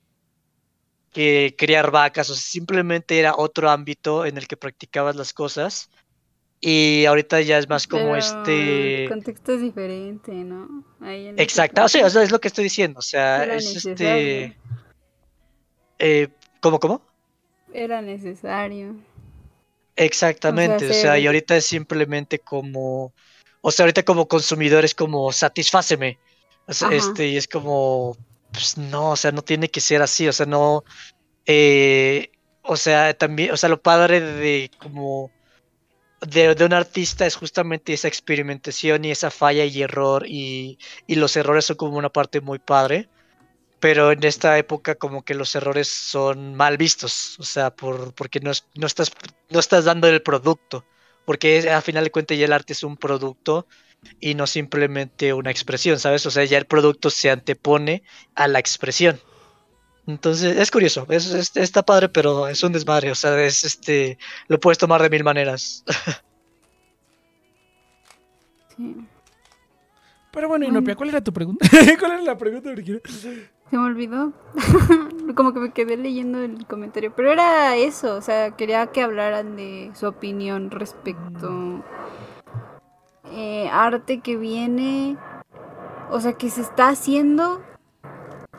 que 1.12 1.54
criar 1.56 1.92
vacas, 1.92 2.30
o 2.30 2.34
sea, 2.34 2.42
simplemente 2.42 3.18
era 3.18 3.34
otro 3.36 3.70
ámbito 3.70 4.26
en 4.26 4.38
el 4.38 4.48
que 4.48 4.56
practicabas 4.56 5.14
las 5.14 5.32
cosas. 5.32 5.88
Y 6.60 7.06
ahorita 7.06 7.40
ya 7.40 7.58
es 7.58 7.68
más 7.68 7.86
como 7.86 8.02
Pero 8.02 8.16
este. 8.16 9.04
El 9.04 9.08
contexto 9.08 9.54
es 9.54 9.62
diferente, 9.62 10.32
¿no? 10.32 10.84
Ahí 11.00 11.28
en 11.28 11.34
ese 11.34 11.42
Exacto, 11.42 11.84
o 11.84 11.88
sea, 11.88 12.06
es 12.06 12.30
lo 12.30 12.38
que 12.38 12.48
estoy 12.48 12.64
diciendo. 12.64 12.98
O 12.98 13.02
sea, 13.02 13.44
Era 13.44 13.54
es 13.56 13.86
este. 13.86 14.56
Eh, 15.98 16.28
¿Cómo, 16.60 16.78
cómo? 16.78 17.02
Era 17.72 18.02
necesario. 18.02 18.96
Exactamente, 19.96 20.90
o 20.90 20.92
sea, 20.92 21.18
y 21.18 21.26
ahorita 21.26 21.56
es 21.56 21.66
simplemente 21.66 22.38
como. 22.38 23.12
O 23.62 23.70
sea, 23.70 23.84
ahorita 23.84 24.02
como 24.02 24.28
consumidor 24.28 24.84
es 24.84 24.94
como 24.94 25.32
satisfáceme. 25.32 26.18
O 26.66 26.74
sea, 26.74 26.90
este, 26.92 27.28
y 27.28 27.36
es 27.36 27.48
como. 27.48 28.16
Pues 28.52 28.76
no, 28.76 29.10
o 29.10 29.16
sea, 29.16 29.32
no 29.32 29.42
tiene 29.42 29.68
que 29.68 29.80
ser 29.80 30.02
así, 30.02 30.28
o 30.28 30.32
sea, 30.32 30.44
no. 30.44 30.84
eh, 31.46 32.30
o 32.62 32.76
sea, 32.76 33.14
también, 33.14 33.52
o 33.52 33.56
sea, 33.56 33.68
lo 33.70 33.80
padre 33.80 34.20
de 34.20 34.70
como. 34.78 35.30
De, 36.20 36.54
de 36.54 36.64
un 36.64 36.74
artista 36.74 37.26
es 37.26 37.34
justamente 37.34 37.94
esa 37.94 38.08
experimentación 38.08 39.04
y 39.04 39.10
esa 39.10 39.30
falla 39.30 39.64
y 39.64 39.82
error 39.82 40.26
y, 40.26 40.78
y 41.06 41.14
los 41.14 41.34
errores 41.36 41.64
son 41.64 41.76
como 41.76 41.96
una 41.96 42.10
parte 42.10 42.42
muy 42.42 42.58
padre, 42.58 43.08
pero 43.80 44.12
en 44.12 44.22
esta 44.24 44.58
época 44.58 44.94
como 44.96 45.24
que 45.24 45.34
los 45.34 45.54
errores 45.54 45.88
son 45.88 46.54
mal 46.54 46.76
vistos, 46.76 47.38
o 47.38 47.42
sea, 47.42 47.74
por, 47.74 48.14
porque 48.14 48.40
no, 48.40 48.52
no, 48.74 48.86
estás, 48.86 49.10
no 49.48 49.58
estás 49.60 49.86
dando 49.86 50.08
el 50.08 50.22
producto, 50.22 50.84
porque 51.24 51.70
a 51.70 51.80
final 51.80 52.04
de 52.04 52.10
cuentas 52.10 52.38
ya 52.38 52.44
el 52.44 52.52
arte 52.52 52.74
es 52.74 52.82
un 52.82 52.98
producto 52.98 53.66
y 54.20 54.34
no 54.34 54.46
simplemente 54.46 55.32
una 55.32 55.50
expresión, 55.50 55.98
¿sabes? 55.98 56.26
O 56.26 56.30
sea, 56.30 56.44
ya 56.44 56.58
el 56.58 56.66
producto 56.66 57.10
se 57.10 57.30
antepone 57.30 58.02
a 58.34 58.48
la 58.48 58.58
expresión. 58.58 59.20
Entonces, 60.12 60.56
es 60.56 60.70
curioso, 60.70 61.06
es, 61.08 61.32
es- 61.32 61.56
está 61.56 61.82
padre, 61.82 62.08
pero 62.08 62.48
es 62.48 62.62
un 62.62 62.72
desmadre, 62.72 63.10
o 63.10 63.14
sea, 63.14 63.40
es 63.42 63.64
este, 63.64 64.18
lo 64.48 64.58
puedes 64.60 64.78
tomar 64.78 65.00
de 65.02 65.10
mil 65.10 65.24
maneras. 65.24 65.84
Sí. 68.76 68.96
Pero 70.32 70.48
bueno. 70.48 70.64
Inopia, 70.66 70.94
¿cuál 70.94 71.08
era 71.10 71.20
tu 71.22 71.32
pregunta? 71.32 71.66
¿Cuál 71.98 72.12
era 72.12 72.22
la 72.22 72.38
pregunta 72.38 72.70
original? 72.70 73.02
Se 73.04 73.50
me 73.72 73.78
olvidó. 73.78 74.32
Como 75.34 75.52
que 75.52 75.60
me 75.60 75.72
quedé 75.72 75.96
leyendo 75.96 76.38
el 76.42 76.66
comentario. 76.66 77.12
Pero 77.14 77.32
era 77.32 77.76
eso, 77.76 78.16
o 78.16 78.22
sea, 78.22 78.52
quería 78.52 78.86
que 78.86 79.02
hablaran 79.02 79.56
de 79.56 79.90
su 79.94 80.06
opinión 80.06 80.70
respecto 80.70 81.84
eh, 83.32 83.68
arte 83.70 84.20
que 84.20 84.36
viene, 84.36 85.16
o 86.10 86.20
sea, 86.20 86.32
que 86.34 86.48
se 86.48 86.62
está 86.62 86.88
haciendo, 86.88 87.62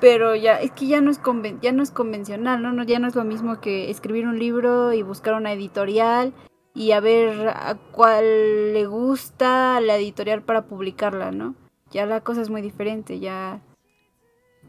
pero 0.02 0.36
ya 0.36 0.60
es 0.60 0.72
que 0.72 0.88
ya 0.88 1.00
no 1.00 1.12
es 1.12 1.22
conven- 1.22 1.60
ya 1.62 1.72
no 1.72 1.84
es 1.84 1.92
convencional, 1.92 2.62
¿no? 2.62 2.74
no 2.74 2.84
ya 2.84 3.00
no 3.00 3.08
es 3.08 3.16
lo 3.16 3.24
mismo 3.24 3.62
que 3.62 3.92
escribir 3.92 4.28
un 4.28 4.40
libro 4.40 4.92
y 4.94 5.04
buscar 5.04 5.36
una 5.36 5.54
editorial 5.54 6.34
y 6.74 6.92
a 6.92 7.00
ver 7.00 7.50
a 7.50 7.78
cuál 7.92 8.74
le 8.74 8.86
gusta 8.88 9.80
la 9.80 9.98
editorial 9.98 10.42
para 10.42 10.66
publicarla, 10.66 11.32
¿no? 11.32 11.56
Ya 11.92 12.06
la 12.08 12.22
cosa 12.22 12.42
es 12.42 12.50
muy 12.50 12.62
diferente, 12.62 13.20
ya 13.20 13.62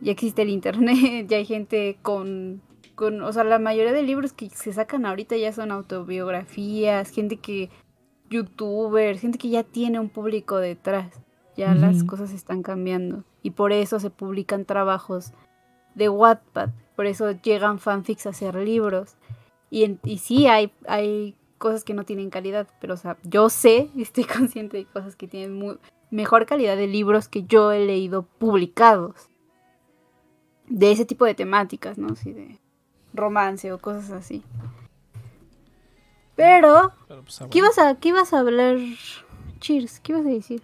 ya 0.03 0.13
existe 0.13 0.43
el 0.43 0.51
internet, 0.51 1.27
ya 1.29 1.39
hay 1.39 1.47
gente 1.47 1.97
con, 2.03 2.61
con, 2.95 3.23
o 3.23 3.33
sea, 3.33 3.45
la 3.45 3.59
mayoría 3.59 3.93
de 3.93 4.03
libros 4.03 4.35
que 4.35 4.51
se 4.51 4.73
sacan 4.73 5.07
ahorita 5.07 5.37
ya 5.37 5.53
son 5.53 5.73
autobiografías, 5.73 7.11
gente 7.11 7.39
que, 7.39 7.71
youtubers, 8.29 9.21
gente 9.21 9.39
que 9.39 9.49
ya 9.49 9.63
tiene 9.63 9.99
un 9.99 10.11
público 10.11 10.59
detrás, 10.59 11.23
ya 11.57 11.75
las 11.75 12.03
cosas 12.05 12.33
están 12.33 12.63
cambiando 12.63 13.25
y 13.43 13.51
por 13.51 13.73
eso 13.73 13.99
se 14.01 14.11
publican 14.11 14.65
trabajos 14.65 15.33
de 15.95 16.09
Wattpad, 16.09 16.71
por 16.97 17.07
eso 17.07 17.31
llegan 17.33 17.79
fanfics 17.79 18.27
a 18.27 18.31
hacer 18.31 18.55
libros 18.55 19.17
y, 19.71 19.85
en- 19.85 20.01
y 20.05 20.19
sí 20.19 20.47
hay, 20.47 20.73
hay 20.87 21.35
cosas 21.59 21.85
que 21.85 21.95
no 21.95 22.05
tienen 22.05 22.31
calidad, 22.31 22.67
pero 22.81 22.95
o 22.95 22.97
sea, 22.97 23.17
yo 23.25 23.49
sé 23.51 23.91
y 23.95 24.03
estoy 24.03 24.25
consciente 24.25 24.77
de 24.79 24.85
cosas 24.87 25.17
que 25.17 25.29
tienen 25.29 25.55
muy, 25.55 25.79
mejor 26.11 26.47
calidad 26.47 26.77
de 26.77 26.87
libros 26.87 27.29
que 27.29 27.45
yo 27.45 27.73
he 27.73 27.85
leído 27.85 28.23
publicados 28.23 29.15
de 30.69 30.93
ese 30.93 31.05
tipo 31.05 31.25
de 31.25 31.35
temáticas, 31.35 31.99
¿no? 31.99 32.15
Sí, 32.17 32.33
de 32.33 32.59
romance 33.15 33.73
o 33.73 33.79
cosas 33.79 34.11
así. 34.13 34.43
Pero, 36.35 36.93
Pero, 37.09 37.23
pues, 37.23 37.43
ah, 37.43 37.49
¿qué 37.51 37.59
ibas 37.59 37.79
a, 37.79 37.95
qué 37.97 38.09
ibas 38.09 38.33
a 38.33 38.39
hablar? 38.41 38.79
Cheers, 39.61 40.01
¿qué 40.01 40.13
ibas 40.13 40.25
a 40.27 40.31
decir? 40.31 40.63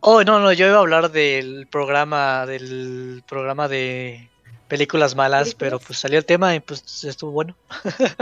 Oh, 0.00 0.22
no, 0.22 0.38
no, 0.40 0.52
yo 0.52 0.66
iba 0.66 0.76
a 0.76 0.80
hablar 0.80 1.10
del 1.10 1.66
programa, 1.66 2.46
del 2.46 3.22
programa 3.26 3.68
de 3.68 4.28
películas 4.68 5.14
malas, 5.14 5.54
pero 5.54 5.78
pues 5.78 5.98
salió 5.98 6.18
el 6.18 6.24
tema 6.24 6.54
y 6.54 6.60
pues 6.60 7.04
estuvo 7.04 7.30
bueno. 7.30 7.56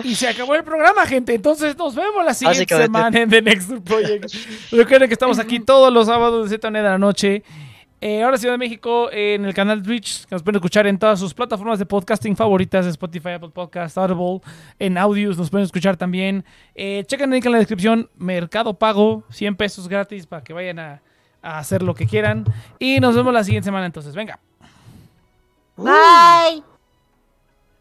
Y 0.02 0.14
se 0.14 0.28
acabó 0.28 0.55
el 0.55 0.64
programa, 0.64 1.06
gente. 1.06 1.34
Entonces 1.34 1.76
nos 1.76 1.94
vemos 1.94 2.24
la 2.24 2.34
siguiente 2.34 2.76
semana 2.76 3.18
en 3.18 3.30
The 3.30 3.42
Next 3.42 3.70
Project. 3.84 4.34
Recuerden 4.70 5.09
que 5.09 5.14
estamos 5.14 5.38
aquí 5.38 5.60
todos 5.60 5.92
los 5.92 6.06
sábados 6.06 6.44
de 6.44 6.48
7 6.51 6.66
a 6.66 6.70
9 6.70 6.84
de 6.84 6.92
la 6.92 6.98
noche. 6.98 7.42
Eh, 8.01 8.22
ahora 8.22 8.36
Ciudad 8.36 8.55
de 8.55 8.59
México 8.59 9.09
en 9.10 9.46
el 9.46 9.55
canal 9.55 9.82
Twitch, 9.82 10.26
que 10.26 10.34
nos 10.34 10.42
pueden 10.42 10.56
escuchar 10.56 10.86
en 10.86 10.98
todas 10.98 11.18
sus 11.18 11.32
plataformas 11.32 11.78
de 11.78 11.86
podcasting 11.86 12.36
favoritas, 12.36 12.84
Spotify, 12.84 13.30
Apple 13.30 13.48
Podcast, 13.48 13.96
Audible, 13.96 14.40
en 14.78 14.98
Audios, 14.98 15.38
nos 15.38 15.48
pueden 15.48 15.64
escuchar 15.64 15.96
también. 15.96 16.44
Eh, 16.74 17.05
chequen 17.06 17.30
el 17.30 17.36
link 17.36 17.46
en 17.46 17.52
la 17.52 17.59
descripción, 17.59 18.10
Mercado 18.18 18.74
Pago, 18.74 19.24
100 19.30 19.56
pesos 19.56 19.88
gratis 19.88 20.26
para 20.26 20.44
que 20.44 20.52
vayan 20.52 20.80
a, 20.80 21.02
a 21.44 21.58
hacer 21.58 21.82
lo 21.82 21.94
que 21.94 22.06
quieran. 22.06 22.44
Y 22.78 22.98
nos 22.98 23.14
vemos 23.14 23.32
la 23.32 23.44
siguiente 23.44 23.66
semana 23.66 23.86
entonces, 23.86 24.14
venga. 24.14 24.40
Bye. 25.76 26.62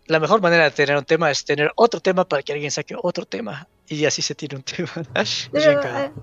La 0.07 0.19
mejor 0.19 0.41
manera 0.41 0.65
de 0.65 0.71
tener 0.71 0.97
un 0.97 1.05
tema 1.05 1.31
es 1.31 1.45
tener 1.45 1.71
otro 1.75 1.99
tema 1.99 2.25
para 2.25 2.43
que 2.43 2.51
alguien 2.51 2.71
saque 2.71 2.95
otro 3.01 3.25
tema 3.25 3.67
y 3.87 4.05
así 4.05 4.21
se 4.21 4.35
tiene 4.35 4.57
un 4.57 4.63
tema. 4.63 4.91
Pero, 5.51 6.13